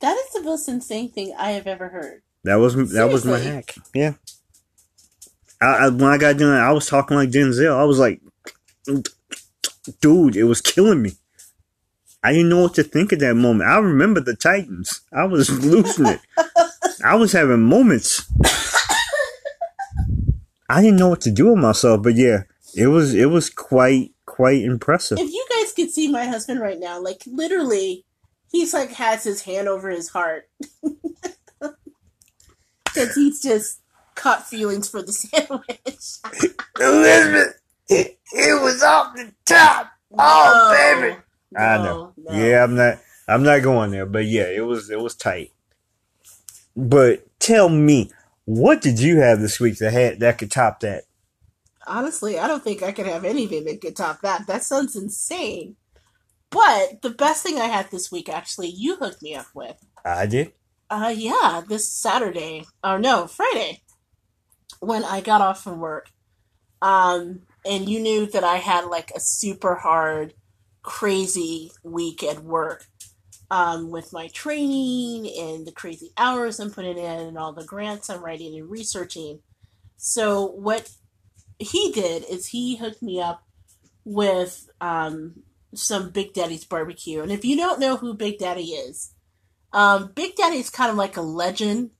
That 0.00 0.16
is 0.16 0.32
the 0.32 0.42
most 0.42 0.68
insane 0.68 1.10
thing 1.10 1.34
I 1.38 1.52
have 1.52 1.66
ever 1.66 1.88
heard. 1.88 2.22
That 2.44 2.56
was, 2.56 2.74
that 2.92 3.10
was 3.10 3.24
my 3.24 3.38
hack. 3.38 3.74
Yeah. 3.94 4.14
I, 5.60 5.66
I, 5.66 5.88
when 5.88 6.04
I 6.04 6.18
got 6.18 6.38
done, 6.38 6.54
I 6.58 6.72
was 6.72 6.86
talking 6.86 7.16
like 7.16 7.30
Denzel. 7.30 7.76
I 7.76 7.84
was 7.84 7.98
like, 7.98 8.20
dude, 10.00 10.36
it 10.36 10.44
was 10.44 10.60
killing 10.60 11.02
me. 11.02 11.12
I 12.22 12.32
didn't 12.32 12.50
know 12.50 12.62
what 12.62 12.74
to 12.74 12.82
think 12.82 13.12
at 13.12 13.18
that 13.20 13.34
moment. 13.34 13.68
I 13.68 13.78
remember 13.78 14.20
the 14.20 14.36
Titans. 14.36 15.00
I 15.12 15.24
was 15.24 15.50
losing 15.64 16.06
it. 16.06 16.20
I 17.04 17.14
was 17.16 17.32
having 17.32 17.62
moments. 17.62 18.30
I 20.68 20.82
didn't 20.82 20.98
know 20.98 21.08
what 21.08 21.22
to 21.22 21.30
do 21.30 21.48
with 21.48 21.58
myself, 21.58 22.02
but 22.02 22.14
yeah, 22.14 22.42
it 22.76 22.86
was 22.86 23.14
it 23.14 23.26
was 23.26 23.50
quite 23.50 24.12
quite 24.40 24.62
impressive. 24.62 25.18
If 25.18 25.30
you 25.30 25.46
guys 25.50 25.74
could 25.74 25.90
see 25.90 26.08
my 26.10 26.24
husband 26.24 26.60
right 26.60 26.80
now, 26.80 26.98
like 26.98 27.22
literally, 27.26 28.06
he's 28.50 28.72
like 28.72 28.90
has 28.92 29.22
his 29.22 29.42
hand 29.42 29.68
over 29.68 29.90
his 29.90 30.08
heart. 30.08 30.48
Because 32.92 33.14
he's 33.14 33.40
just 33.40 33.78
caught 34.16 34.48
feelings 34.48 34.88
for 34.88 35.00
the 35.00 35.12
sandwich. 35.12 36.56
Elizabeth, 36.80 37.60
it, 37.88 38.18
it 38.32 38.60
was 38.60 38.82
off 38.82 39.14
the 39.14 39.32
top. 39.46 39.92
Oh, 40.18 41.00
baby. 41.00 41.16
I 41.56 41.76
know. 41.76 42.12
No, 42.16 42.32
no. 42.32 42.44
Yeah, 42.44 42.64
I'm 42.64 42.74
not. 42.74 42.98
I'm 43.28 43.44
not 43.44 43.62
going 43.62 43.92
there, 43.92 44.06
but 44.06 44.24
yeah, 44.24 44.48
it 44.48 44.66
was 44.66 44.90
it 44.90 44.98
was 44.98 45.14
tight. 45.14 45.52
But 46.76 47.24
tell 47.38 47.68
me, 47.68 48.10
what 48.44 48.80
did 48.80 48.98
you 48.98 49.18
have 49.18 49.40
this 49.40 49.60
week 49.60 49.78
that 49.78 49.92
had 49.92 50.18
that 50.18 50.38
could 50.38 50.50
top 50.50 50.80
that? 50.80 51.04
Honestly, 51.86 52.38
I 52.38 52.46
don't 52.46 52.62
think 52.62 52.82
I 52.82 52.92
could 52.92 53.06
have 53.06 53.24
anything 53.24 53.64
that 53.64 53.80
could 53.80 53.96
top 53.96 54.20
that. 54.20 54.46
That 54.46 54.62
sounds 54.62 54.96
insane. 54.96 55.76
But 56.50 57.02
the 57.02 57.10
best 57.10 57.42
thing 57.42 57.58
I 57.58 57.66
had 57.66 57.90
this 57.90 58.10
week, 58.10 58.28
actually, 58.28 58.68
you 58.68 58.96
hooked 58.96 59.22
me 59.22 59.34
up 59.34 59.46
with. 59.54 59.76
I 60.04 60.26
did. 60.26 60.52
Uh, 60.90 61.14
yeah, 61.16 61.62
this 61.66 61.88
Saturday, 61.88 62.66
or 62.82 62.98
no, 62.98 63.28
Friday, 63.28 63.82
when 64.80 65.04
I 65.04 65.20
got 65.20 65.40
off 65.40 65.62
from 65.62 65.78
work. 65.78 66.10
Um, 66.82 67.42
and 67.64 67.88
you 67.88 68.00
knew 68.00 68.26
that 68.26 68.42
I 68.42 68.56
had 68.56 68.86
like 68.86 69.12
a 69.14 69.20
super 69.20 69.76
hard, 69.76 70.34
crazy 70.82 71.70
week 71.84 72.22
at 72.24 72.42
work. 72.42 72.86
Um, 73.52 73.90
with 73.90 74.12
my 74.12 74.28
training 74.28 75.28
and 75.36 75.66
the 75.66 75.72
crazy 75.72 76.12
hours 76.16 76.60
I'm 76.60 76.70
putting 76.70 76.96
in 76.96 77.18
and 77.18 77.36
all 77.36 77.52
the 77.52 77.64
grants 77.64 78.08
I'm 78.08 78.24
writing 78.24 78.56
and 78.56 78.70
researching. 78.70 79.40
So 79.96 80.46
what 80.46 80.88
he 81.60 81.92
did 81.92 82.24
is 82.24 82.46
he 82.48 82.76
hooked 82.76 83.02
me 83.02 83.20
up 83.20 83.44
with 84.04 84.68
um, 84.80 85.42
some 85.74 86.10
Big 86.10 86.32
Daddy's 86.32 86.64
barbecue. 86.64 87.20
And 87.22 87.30
if 87.30 87.44
you 87.44 87.56
don't 87.56 87.80
know 87.80 87.96
who 87.96 88.14
Big 88.14 88.38
Daddy 88.38 88.64
is, 88.70 89.14
um, 89.72 90.12
Big 90.14 90.34
Daddy 90.34 90.56
is 90.56 90.70
kind 90.70 90.90
of 90.90 90.96
like 90.96 91.16
a 91.16 91.22
legend 91.22 91.90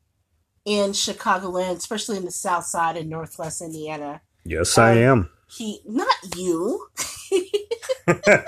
in 0.65 0.91
Chicagoland, 0.91 1.77
especially 1.77 2.16
in 2.16 2.24
the 2.24 2.31
South 2.31 2.65
Side 2.65 2.97
and 2.97 3.09
Northwest 3.09 3.61
Indiana. 3.61 4.23
Yes, 4.45 4.77
I 4.78 4.95
am. 4.95 5.31
He, 5.49 5.81
not 5.85 6.09
you, 6.37 6.89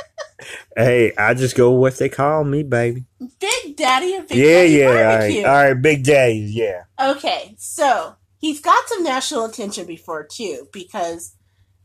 Hey, 0.77 1.13
I 1.17 1.35
just 1.35 1.57
go 1.57 1.71
what 1.71 1.99
they 1.99 2.09
call 2.09 2.45
me, 2.45 2.63
baby. 2.63 3.05
Big 3.39 3.77
Daddy 3.77 4.15
of 4.15 4.29
Big 4.29 4.39
yeah, 4.39 4.47
Daddy 4.47 4.73
yeah. 4.73 4.87
All 4.87 4.95
Barbecue. 4.95 5.43
right, 5.43 5.49
all 5.49 5.65
right. 5.69 5.83
Big 5.83 6.05
Daddy, 6.05 6.39
Yeah. 6.39 6.83
Okay, 7.01 7.55
so 7.59 8.17
he's 8.43 8.61
got 8.61 8.89
some 8.89 9.03
national 9.03 9.47
attention 9.47 9.87
before 9.87 10.27
too, 10.27 10.69
because 10.73 11.35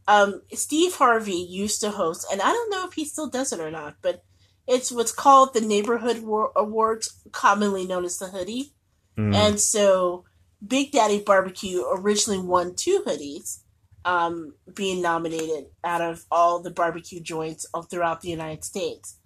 um, 0.07 0.41
Steve 0.53 0.95
Harvey 0.95 1.35
used 1.35 1.79
to 1.81 1.91
host, 1.91 2.27
and 2.29 2.41
I 2.41 2.51
don't 2.51 2.71
know 2.71 2.85
if 2.85 2.93
he 2.93 3.05
still 3.05 3.29
does 3.29 3.53
it 3.53 3.61
or 3.61 3.71
not, 3.71 3.95
but 4.01 4.23
it's 4.67 4.91
what's 4.91 5.13
called 5.13 5.53
the 5.53 5.61
Neighborhood 5.61 6.23
War- 6.23 6.51
Awards, 6.55 7.21
commonly 7.31 7.85
known 7.85 8.03
as 8.03 8.17
the 8.17 8.27
Hoodie. 8.27 8.73
Mm. 9.17 9.33
And 9.33 9.59
so 9.59 10.25
Big 10.65 10.91
Daddy 10.91 11.21
Barbecue 11.21 11.83
originally 11.89 12.39
won 12.39 12.75
two 12.75 13.03
hoodies, 13.05 13.59
um, 14.03 14.55
being 14.73 15.01
nominated 15.01 15.67
out 15.83 16.01
of 16.01 16.25
all 16.31 16.61
the 16.61 16.71
barbecue 16.71 17.21
joints 17.21 17.65
all 17.73 17.83
throughout 17.83 18.21
the 18.21 18.29
United 18.29 18.63
States. 18.63 19.19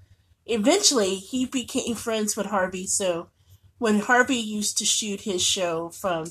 Eventually, 0.45 1.15
he 1.15 1.45
became 1.45 1.95
friends 1.95 2.35
with 2.35 2.47
Harvey, 2.47 2.85
so 2.85 3.29
when 3.77 3.99
Harvey 3.99 4.35
used 4.35 4.77
to 4.79 4.85
shoot 4.85 5.21
his 5.21 5.41
show 5.41 5.89
from 5.89 6.25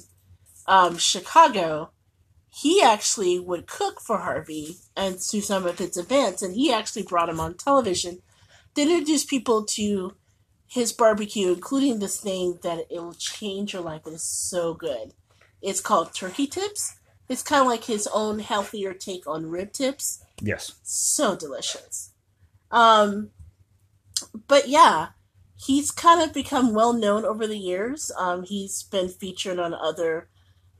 um, 0.70 0.96
Chicago, 0.96 1.90
he 2.48 2.80
actually 2.80 3.38
would 3.40 3.66
cook 3.66 4.00
for 4.00 4.18
Harvey 4.18 4.76
and 4.96 5.18
to 5.18 5.40
some 5.40 5.66
of 5.66 5.78
his 5.78 5.96
events, 5.96 6.42
and 6.42 6.54
he 6.54 6.72
actually 6.72 7.02
brought 7.02 7.28
him 7.28 7.40
on 7.40 7.54
television 7.54 8.22
to 8.74 8.82
introduce 8.82 9.24
people 9.24 9.64
to 9.64 10.14
his 10.68 10.92
barbecue, 10.92 11.52
including 11.52 11.98
this 11.98 12.20
thing 12.20 12.60
that 12.62 12.86
it 12.88 13.00
will 13.00 13.14
change 13.14 13.72
your 13.72 13.82
life. 13.82 14.02
It 14.06 14.12
is 14.12 14.22
so 14.22 14.72
good. 14.72 15.12
It's 15.60 15.80
called 15.80 16.14
Turkey 16.14 16.46
Tips. 16.46 16.96
It's 17.28 17.42
kind 17.42 17.62
of 17.62 17.66
like 17.66 17.84
his 17.84 18.08
own 18.14 18.38
healthier 18.38 18.94
take 18.94 19.26
on 19.26 19.50
rib 19.50 19.72
tips. 19.72 20.24
Yes. 20.40 20.72
So 20.84 21.34
delicious. 21.34 22.12
Um, 22.70 23.30
but 24.46 24.68
yeah, 24.68 25.08
he's 25.56 25.90
kind 25.90 26.22
of 26.22 26.32
become 26.32 26.74
well 26.74 26.92
known 26.92 27.24
over 27.24 27.48
the 27.48 27.58
years. 27.58 28.12
Um, 28.16 28.44
he's 28.44 28.84
been 28.84 29.08
featured 29.08 29.58
on 29.58 29.74
other, 29.74 30.28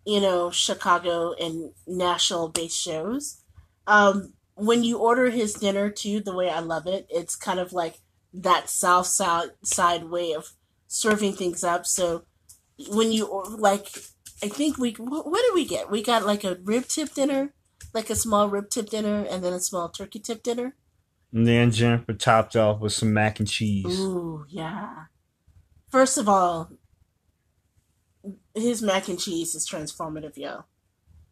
you 0.05 0.20
know, 0.20 0.51
Chicago 0.51 1.32
and 1.35 1.72
national 1.86 2.48
based 2.48 2.81
shows. 2.81 3.43
Um, 3.86 4.35
when 4.55 4.85
you 4.85 4.98
order 4.98 5.31
his 5.31 5.55
dinner 5.55 5.90
too, 5.90 6.20
the 6.20 6.35
way 6.35 6.51
I 6.51 6.60
love 6.60 6.86
it, 6.86 7.06
it's 7.10 7.36
kind 7.36 7.59
of 7.59 7.72
like 7.72 8.01
that 8.32 8.68
south 8.68 9.06
side 9.06 9.51
side 9.62 10.05
way 10.05 10.32
of 10.32 10.52
serving 10.86 11.35
things 11.35 11.64
up. 11.64 11.86
So 11.86 12.24
when 12.89 13.12
you 13.12 13.44
like, 13.59 13.89
I 14.43 14.48
think 14.48 14.78
we 14.78 14.93
what, 14.93 15.31
what 15.31 15.43
did 15.43 15.55
we 15.55 15.64
get? 15.64 15.90
We 15.90 16.02
got 16.02 16.27
like 16.27 16.44
a 16.44 16.59
rib 16.62 16.86
tip 16.89 17.14
dinner, 17.14 17.52
like 17.94 18.10
a 18.10 18.14
small 18.16 18.48
rib 18.48 18.70
tip 18.70 18.90
dinner, 18.90 19.24
and 19.24 19.43
then 19.43 19.52
a 19.52 19.60
small 19.60 19.89
turkey 19.89 20.18
tip 20.18 20.43
dinner. 20.43 20.77
And 21.32 21.47
then 21.47 21.70
Jennifer 21.70 22.12
topped 22.12 22.56
off 22.56 22.81
with 22.81 22.93
some 22.93 23.12
mac 23.12 23.39
and 23.39 23.48
cheese. 23.48 24.01
Ooh, 24.01 24.44
yeah. 24.48 25.05
First 25.89 26.18
of 26.18 26.28
all, 26.28 26.70
his 28.61 28.82
mac 28.82 29.09
and 29.09 29.19
cheese 29.19 29.55
is 29.55 29.69
transformative, 29.69 30.37
yo. 30.37 30.65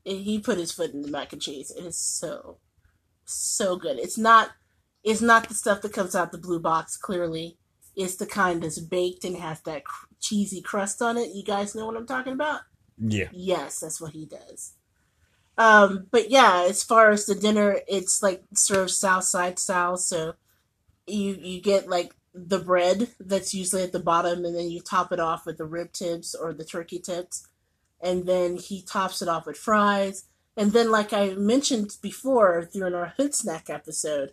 He 0.05 0.39
put 0.39 0.59
his 0.59 0.73
foot 0.73 0.93
in 0.93 1.03
the 1.03 1.11
mac 1.11 1.33
and 1.33 1.43
cheese. 1.43 1.71
It 1.71 1.85
is 1.85 1.99
so, 1.99 2.59
so 3.25 3.77
good. 3.77 3.99
It's 3.99 4.17
not, 4.19 4.51
it's 5.05 5.21
not 5.21 5.49
the 5.49 5.55
stuff 5.55 5.83
that 5.83 5.93
comes 5.93 6.15
out 6.15 6.33
the 6.33 6.39
blue 6.39 6.61
box. 6.61 6.97
Clearly, 6.97 7.59
it's 7.95 8.17
the 8.17 8.27
kind 8.27 8.63
that's 8.63 8.79
baked 8.79 9.25
and 9.25 9.37
has 9.37 9.61
that 9.63 9.85
cr- 9.85 10.07
cheesy 10.21 10.63
crust 10.63 11.03
on 11.03 11.19
it. 11.19 11.35
You 11.35 11.45
guys 11.45 11.75
know 11.75 11.87
what 11.87 11.97
I'm 11.97 12.07
talking 12.07 12.33
about? 12.33 12.61
Yeah. 12.97 13.29
Yes, 13.33 13.81
that's 13.81 14.01
what 14.01 14.13
he 14.13 14.25
does. 14.27 14.75
Um, 15.59 16.07
but 16.13 16.31
yeah, 16.31 16.65
as 16.69 16.85
far 16.85 17.11
as 17.11 17.27
the 17.27 17.35
dinner, 17.35 17.81
it's 17.89 18.23
like 18.23 18.45
served 18.55 18.93
South 18.93 19.25
Side 19.25 19.59
style. 19.59 19.97
So 19.97 20.35
you 21.07 21.37
you 21.41 21.61
get 21.61 21.89
like 21.89 22.15
the 22.35 22.59
bread 22.59 23.09
that's 23.19 23.55
usually 23.55 23.83
at 23.83 23.93
the 23.93 23.99
bottom, 23.99 24.45
and 24.45 24.55
then 24.55 24.71
you 24.71 24.81
top 24.81 25.13
it 25.13 25.21
off 25.21 25.47
with 25.47 25.59
the 25.59 25.65
rib 25.65 25.93
tips 25.93 26.35
or 26.35 26.53
the 26.53 26.65
turkey 26.65 26.99
tips, 26.99 27.47
and 28.01 28.27
then 28.27 28.57
he 28.57 28.83
tops 28.83 29.23
it 29.23 29.29
off 29.29 29.47
with 29.47 29.57
fries. 29.57 30.25
And 30.57 30.73
then, 30.73 30.91
like 30.91 31.13
I 31.13 31.35
mentioned 31.35 31.97
before 32.03 32.69
during 32.73 32.95
our 32.95 33.15
hood 33.17 33.35
snack 33.35 33.71
episode, 33.71 34.33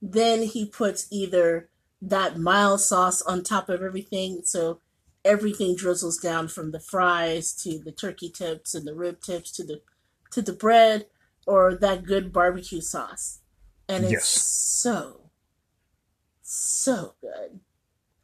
then 0.00 0.42
he 0.42 0.64
puts 0.66 1.06
either 1.10 1.68
that 2.00 2.38
mild 2.38 2.80
sauce 2.80 3.22
on 3.22 3.42
top 3.42 3.68
of 3.68 3.82
everything, 3.82 4.42
so 4.44 4.80
everything 5.24 5.74
drizzles 5.76 6.18
down 6.18 6.48
from 6.48 6.70
the 6.70 6.80
fries 6.80 7.52
to 7.52 7.78
the 7.78 7.92
turkey 7.92 8.30
tips 8.30 8.74
and 8.74 8.86
the 8.86 8.94
rib 8.94 9.20
tips 9.20 9.50
to 9.52 9.64
the 9.64 9.80
to 10.30 10.40
the 10.42 10.52
bread 10.52 11.06
or 11.46 11.74
that 11.74 12.04
good 12.04 12.32
barbecue 12.32 12.80
sauce. 12.80 13.40
And 13.88 14.04
it's 14.04 14.12
Yes. 14.12 14.28
so 14.28 15.27
so 16.48 17.14
good. 17.20 17.60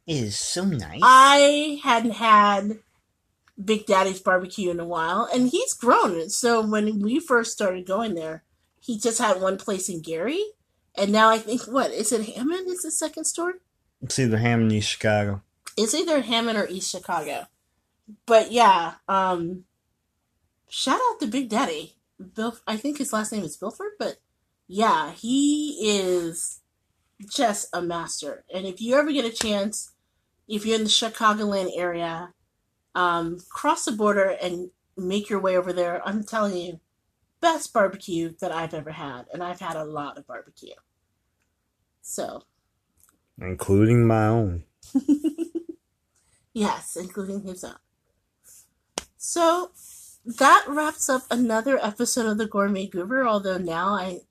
It 0.07 0.17
is 0.17 0.37
so 0.37 0.65
nice. 0.65 0.99
I 1.03 1.79
hadn't 1.83 2.11
had 2.11 2.79
Big 3.63 3.85
Daddy's 3.85 4.19
barbecue 4.19 4.69
in 4.69 4.79
a 4.79 4.85
while 4.85 5.29
and 5.33 5.49
he's 5.49 5.73
grown. 5.73 6.29
So 6.29 6.65
when 6.65 6.99
we 6.99 7.19
first 7.19 7.53
started 7.53 7.85
going 7.85 8.15
there, 8.15 8.43
he 8.79 8.99
just 8.99 9.19
had 9.19 9.41
one 9.41 9.57
place 9.57 9.89
in 9.89 10.01
Gary. 10.01 10.43
And 10.95 11.11
now 11.11 11.29
I 11.29 11.37
think 11.37 11.63
what 11.63 11.91
is 11.91 12.11
it 12.11 12.35
Hammond 12.35 12.67
is 12.67 12.81
the 12.81 12.91
second 12.91 13.25
store? 13.25 13.55
It's 14.01 14.19
either 14.19 14.37
Hammond, 14.37 14.71
East 14.71 14.89
Chicago. 14.89 15.41
It's 15.77 15.93
either 15.93 16.21
Hammond 16.21 16.57
or 16.57 16.67
East 16.67 16.91
Chicago. 16.91 17.47
But 18.25 18.51
yeah, 18.51 18.95
um 19.07 19.65
shout 20.67 20.99
out 21.11 21.19
to 21.19 21.27
Big 21.27 21.49
Daddy. 21.49 21.95
Bill 22.35 22.57
I 22.67 22.77
think 22.77 22.97
his 22.97 23.13
last 23.13 23.31
name 23.31 23.43
is 23.43 23.57
Bilford, 23.57 23.97
but 23.99 24.17
yeah, 24.67 25.11
he 25.11 25.77
is 25.81 26.61
just 27.29 27.67
a 27.73 27.81
master. 27.81 28.43
And 28.53 28.65
if 28.65 28.81
you 28.81 28.95
ever 28.95 29.11
get 29.11 29.25
a 29.25 29.31
chance, 29.31 29.91
if 30.47 30.65
you're 30.65 30.77
in 30.77 30.83
the 30.83 30.89
Chicagoland 30.89 31.71
area, 31.75 32.33
um, 32.93 33.39
cross 33.49 33.85
the 33.85 33.91
border 33.91 34.35
and 34.41 34.69
make 34.97 35.29
your 35.29 35.39
way 35.39 35.57
over 35.57 35.73
there. 35.73 36.01
I'm 36.07 36.23
telling 36.23 36.57
you, 36.57 36.79
best 37.41 37.73
barbecue 37.73 38.33
that 38.39 38.51
I've 38.51 38.73
ever 38.73 38.91
had. 38.91 39.25
And 39.33 39.43
I've 39.43 39.59
had 39.59 39.75
a 39.75 39.83
lot 39.83 40.17
of 40.17 40.27
barbecue. 40.27 40.75
So 42.01 42.43
Including 43.39 44.07
my 44.07 44.27
own. 44.27 44.63
Yes, 46.55 46.95
including 46.95 47.41
his 47.41 47.65
own. 47.65 47.75
So 49.17 49.71
that 50.25 50.63
wraps 50.69 51.09
up 51.09 51.23
another 51.29 51.77
episode 51.77 52.27
of 52.27 52.37
the 52.37 52.47
Gourmet 52.47 52.87
Goober. 52.87 53.27
Although 53.27 53.57
now 53.57 53.89
I, 53.89 54.21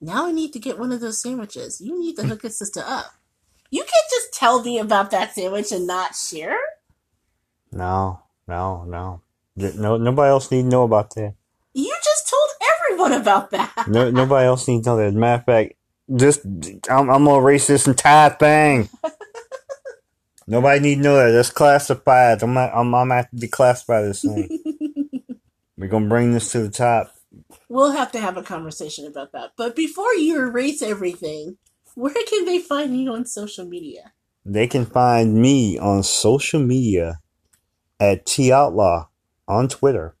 now 0.00 0.26
I 0.26 0.32
need 0.32 0.52
to 0.52 0.58
get 0.58 0.78
one 0.78 0.92
of 0.92 1.00
those 1.00 1.20
sandwiches. 1.20 1.80
You 1.80 1.98
need 1.98 2.16
to 2.16 2.24
hook 2.24 2.44
a 2.44 2.50
sister 2.50 2.82
up. 2.86 3.12
You 3.70 3.80
can't 3.82 4.10
just 4.10 4.32
tell 4.32 4.62
me 4.62 4.78
about 4.78 5.10
that 5.10 5.34
sandwich 5.34 5.72
and 5.72 5.86
not 5.86 6.14
share. 6.14 6.58
No, 7.72 8.22
no, 8.46 8.84
no. 8.84 9.20
No, 9.56 9.96
nobody 9.96 10.30
else 10.30 10.50
need 10.50 10.62
to 10.62 10.68
know 10.68 10.84
about 10.84 11.14
that. 11.14 11.34
You 11.74 11.94
just 12.02 12.28
told 12.28 12.48
everyone 12.74 13.12
about 13.20 13.50
that. 13.50 13.72
No, 13.88 14.10
nobody 14.10 14.46
else 14.46 14.66
needs 14.68 14.84
to 14.84 14.90
know 14.90 14.96
that. 14.98 15.14
Matter 15.14 15.40
of 15.40 15.44
fact, 15.44 15.72
just 16.16 16.44
I'm, 16.90 17.10
I'm 17.10 17.24
gonna 17.24 17.38
erase 17.38 17.66
this 17.66 17.86
entire 17.86 18.30
thing. 18.30 18.88
nobody 20.46 20.80
need 20.80 20.94
to 20.96 21.00
know 21.02 21.16
that. 21.16 21.32
That's 21.32 21.50
classified. 21.50 22.42
I'm 22.42 22.54
not, 22.54 22.70
I'm 22.72 22.94
I'm 22.94 23.08
gonna 23.08 23.14
have 23.16 23.30
to 23.30 23.36
declassify 23.36 24.06
this 24.06 24.22
thing. 24.22 24.48
We're 25.76 25.88
gonna 25.88 26.08
bring 26.08 26.32
this 26.32 26.52
to 26.52 26.60
the 26.60 26.70
top. 26.70 27.14
We'll 27.68 27.92
have 27.92 28.12
to 28.12 28.20
have 28.20 28.36
a 28.36 28.42
conversation 28.42 29.06
about 29.06 29.32
that. 29.32 29.52
But 29.56 29.76
before 29.76 30.14
you 30.14 30.38
erase 30.38 30.82
everything, 30.82 31.58
where 31.94 32.14
can 32.14 32.44
they 32.44 32.58
find 32.58 32.98
you 32.98 33.12
on 33.12 33.26
social 33.26 33.64
media? 33.64 34.12
They 34.44 34.66
can 34.66 34.86
find 34.86 35.34
me 35.34 35.78
on 35.78 36.02
social 36.02 36.60
media 36.60 37.20
at 38.00 38.24
T 38.24 38.52
Outlaw 38.52 39.08
on 39.46 39.68
Twitter 39.68 40.14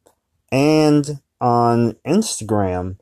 and 0.50 1.20
on 1.40 1.92
Instagram 2.06 2.98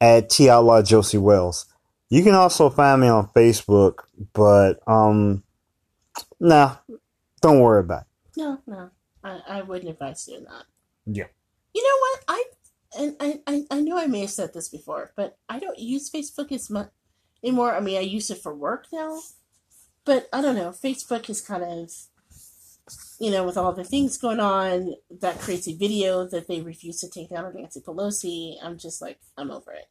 at 0.00 0.30
T 0.30 0.48
Outlaw 0.48 0.82
Josey 0.82 1.18
Wales. 1.18 1.66
You 2.10 2.22
can 2.22 2.34
also 2.34 2.70
find 2.70 3.00
me 3.00 3.08
on 3.08 3.28
Facebook, 3.28 4.00
but 4.32 4.80
um, 4.86 5.42
nah, 6.40 6.76
don't 7.42 7.60
worry 7.60 7.80
about 7.80 8.02
it. 8.02 8.06
No, 8.36 8.58
no, 8.66 8.90
I, 9.22 9.40
I 9.48 9.62
wouldn't 9.62 9.90
advise 9.90 10.24
doing 10.24 10.44
that. 10.44 10.64
Yeah. 11.06 11.26
You 11.74 11.82
know 11.82 11.98
what? 12.00 12.24
I 12.28 12.44
and 12.96 13.16
I, 13.20 13.40
I 13.46 13.64
I 13.70 13.80
know 13.80 13.98
I 13.98 14.06
may 14.06 14.20
have 14.20 14.30
said 14.30 14.54
this 14.54 14.68
before, 14.68 15.12
but 15.16 15.38
I 15.48 15.58
don't 15.58 15.78
use 15.78 16.10
Facebook 16.10 16.52
as 16.52 16.70
much 16.70 16.90
anymore. 17.42 17.74
I 17.74 17.80
mean, 17.80 17.98
I 17.98 18.02
use 18.02 18.30
it 18.30 18.42
for 18.42 18.54
work 18.54 18.86
now, 18.92 19.20
but 20.04 20.28
I 20.32 20.40
don't 20.40 20.56
know. 20.56 20.70
Facebook 20.70 21.28
is 21.28 21.40
kind 21.40 21.62
of, 21.62 21.90
you 23.20 23.30
know, 23.30 23.44
with 23.44 23.56
all 23.56 23.72
the 23.72 23.84
things 23.84 24.16
going 24.18 24.40
on, 24.40 24.94
that 25.20 25.40
crazy 25.40 25.74
video 25.74 26.26
that 26.26 26.48
they 26.48 26.60
refuse 26.60 27.00
to 27.00 27.10
take 27.10 27.30
down 27.30 27.44
on 27.44 27.54
Nancy 27.54 27.80
Pelosi. 27.80 28.56
I'm 28.62 28.78
just 28.78 29.02
like, 29.02 29.20
I'm 29.36 29.50
over 29.50 29.72
it. 29.72 29.86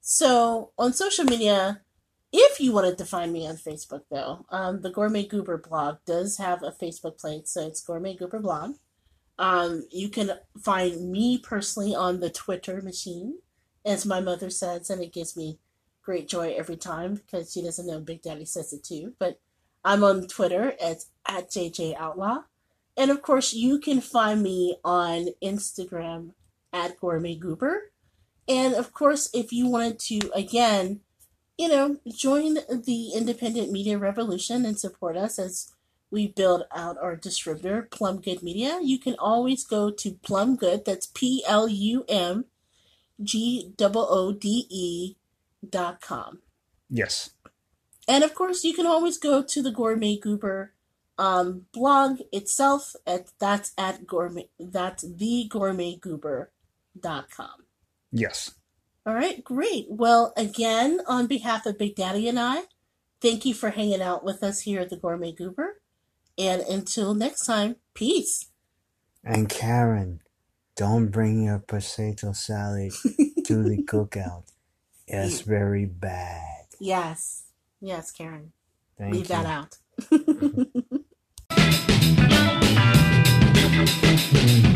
So 0.00 0.72
on 0.78 0.92
social 0.92 1.24
media, 1.24 1.82
if 2.32 2.60
you 2.60 2.72
wanted 2.72 2.96
to 2.98 3.04
find 3.04 3.32
me 3.32 3.46
on 3.46 3.56
Facebook, 3.56 4.02
though, 4.10 4.46
um, 4.50 4.82
the 4.82 4.90
Gourmet 4.90 5.26
Goober 5.26 5.58
blog 5.58 5.98
does 6.06 6.38
have 6.38 6.62
a 6.62 6.70
Facebook 6.70 7.20
page, 7.22 7.46
so 7.46 7.66
it's 7.66 7.82
Gourmet 7.82 8.14
Goober 8.14 8.38
blog. 8.38 8.76
Um, 9.40 9.84
you 9.90 10.10
can 10.10 10.32
find 10.62 11.10
me 11.10 11.38
personally 11.38 11.94
on 11.94 12.20
the 12.20 12.28
Twitter 12.28 12.82
machine, 12.82 13.38
as 13.86 14.04
my 14.04 14.20
mother 14.20 14.50
says, 14.50 14.90
and 14.90 15.02
it 15.02 15.14
gives 15.14 15.34
me 15.34 15.58
great 16.02 16.28
joy 16.28 16.54
every 16.56 16.76
time 16.76 17.14
because 17.14 17.50
she 17.50 17.62
doesn't 17.62 17.86
know 17.86 18.00
Big 18.00 18.20
Daddy 18.20 18.44
says 18.44 18.74
it 18.74 18.84
too. 18.84 19.14
But 19.18 19.40
I'm 19.82 20.04
on 20.04 20.26
Twitter 20.26 20.74
at, 20.78 21.04
at 21.26 21.50
JJ 21.50 21.96
Outlaw. 21.96 22.42
And 22.98 23.10
of 23.10 23.22
course, 23.22 23.54
you 23.54 23.78
can 23.78 24.02
find 24.02 24.42
me 24.42 24.76
on 24.84 25.28
Instagram 25.42 26.32
at 26.70 27.00
Gourmet 27.00 27.34
Goober. 27.34 27.92
And 28.46 28.74
of 28.74 28.92
course, 28.92 29.30
if 29.32 29.54
you 29.54 29.68
wanted 29.68 29.98
to, 30.00 30.30
again, 30.34 31.00
you 31.56 31.68
know, 31.68 31.96
join 32.08 32.58
the 32.68 33.12
independent 33.14 33.72
media 33.72 33.96
revolution 33.96 34.66
and 34.66 34.78
support 34.78 35.16
us 35.16 35.38
as 35.38 35.72
we 36.10 36.28
build 36.28 36.64
out 36.74 36.96
our 37.00 37.16
distributor, 37.16 37.88
Plum 37.90 38.20
Goode 38.20 38.42
Media, 38.42 38.78
you 38.82 38.98
can 38.98 39.14
always 39.18 39.64
go 39.64 39.90
to 39.90 40.12
Plum 40.22 40.56
Goode, 40.56 40.84
that's 40.84 41.06
P 41.06 41.42
L 41.46 41.68
U 41.68 42.04
M 42.08 42.46
G 43.22 43.72
O 43.80 43.92
O 43.94 44.32
D 44.32 44.66
E 44.70 45.16
dot 45.68 46.00
com. 46.00 46.40
Yes. 46.88 47.30
And 48.08 48.24
of 48.24 48.34
course, 48.34 48.64
you 48.64 48.74
can 48.74 48.86
always 48.86 49.18
go 49.18 49.42
to 49.42 49.62
the 49.62 49.70
Gourmet 49.70 50.16
Goober 50.16 50.72
um, 51.20 51.66
blog 51.72 52.20
itself. 52.32 52.96
At 53.06 53.28
that's 53.38 53.72
at 53.78 54.04
gourmet. 54.06 54.48
That's 54.58 55.04
thegourmetgoober.com. 55.04 57.64
Yes. 58.10 58.54
All 59.06 59.14
right, 59.14 59.44
great. 59.44 59.86
Well, 59.88 60.32
again, 60.36 61.00
on 61.06 61.26
behalf 61.26 61.64
of 61.66 61.78
Big 61.78 61.94
Daddy 61.94 62.28
and 62.28 62.40
I, 62.40 62.64
thank 63.20 63.46
you 63.46 63.54
for 63.54 63.70
hanging 63.70 64.02
out 64.02 64.24
with 64.24 64.42
us 64.42 64.62
here 64.62 64.80
at 64.80 64.90
the 64.90 64.96
Gourmet 64.96 65.30
Goober. 65.32 65.76
And 66.40 66.62
until 66.62 67.12
next 67.12 67.44
time, 67.44 67.76
peace. 67.92 68.46
And 69.22 69.46
Karen, 69.46 70.22
don't 70.74 71.08
bring 71.08 71.44
your 71.44 71.58
potato 71.58 72.32
salad 72.32 72.92
to 73.44 73.62
the 73.62 73.82
cookout. 73.84 74.44
It's 75.06 75.42
very 75.42 75.84
bad. 75.84 76.64
Yes. 76.80 77.44
Yes, 77.82 78.10
Karen. 78.10 78.52
Thank 78.96 79.12
Leave 79.12 79.28
you. 79.28 79.36
that 79.36 79.44
out. 79.46 79.76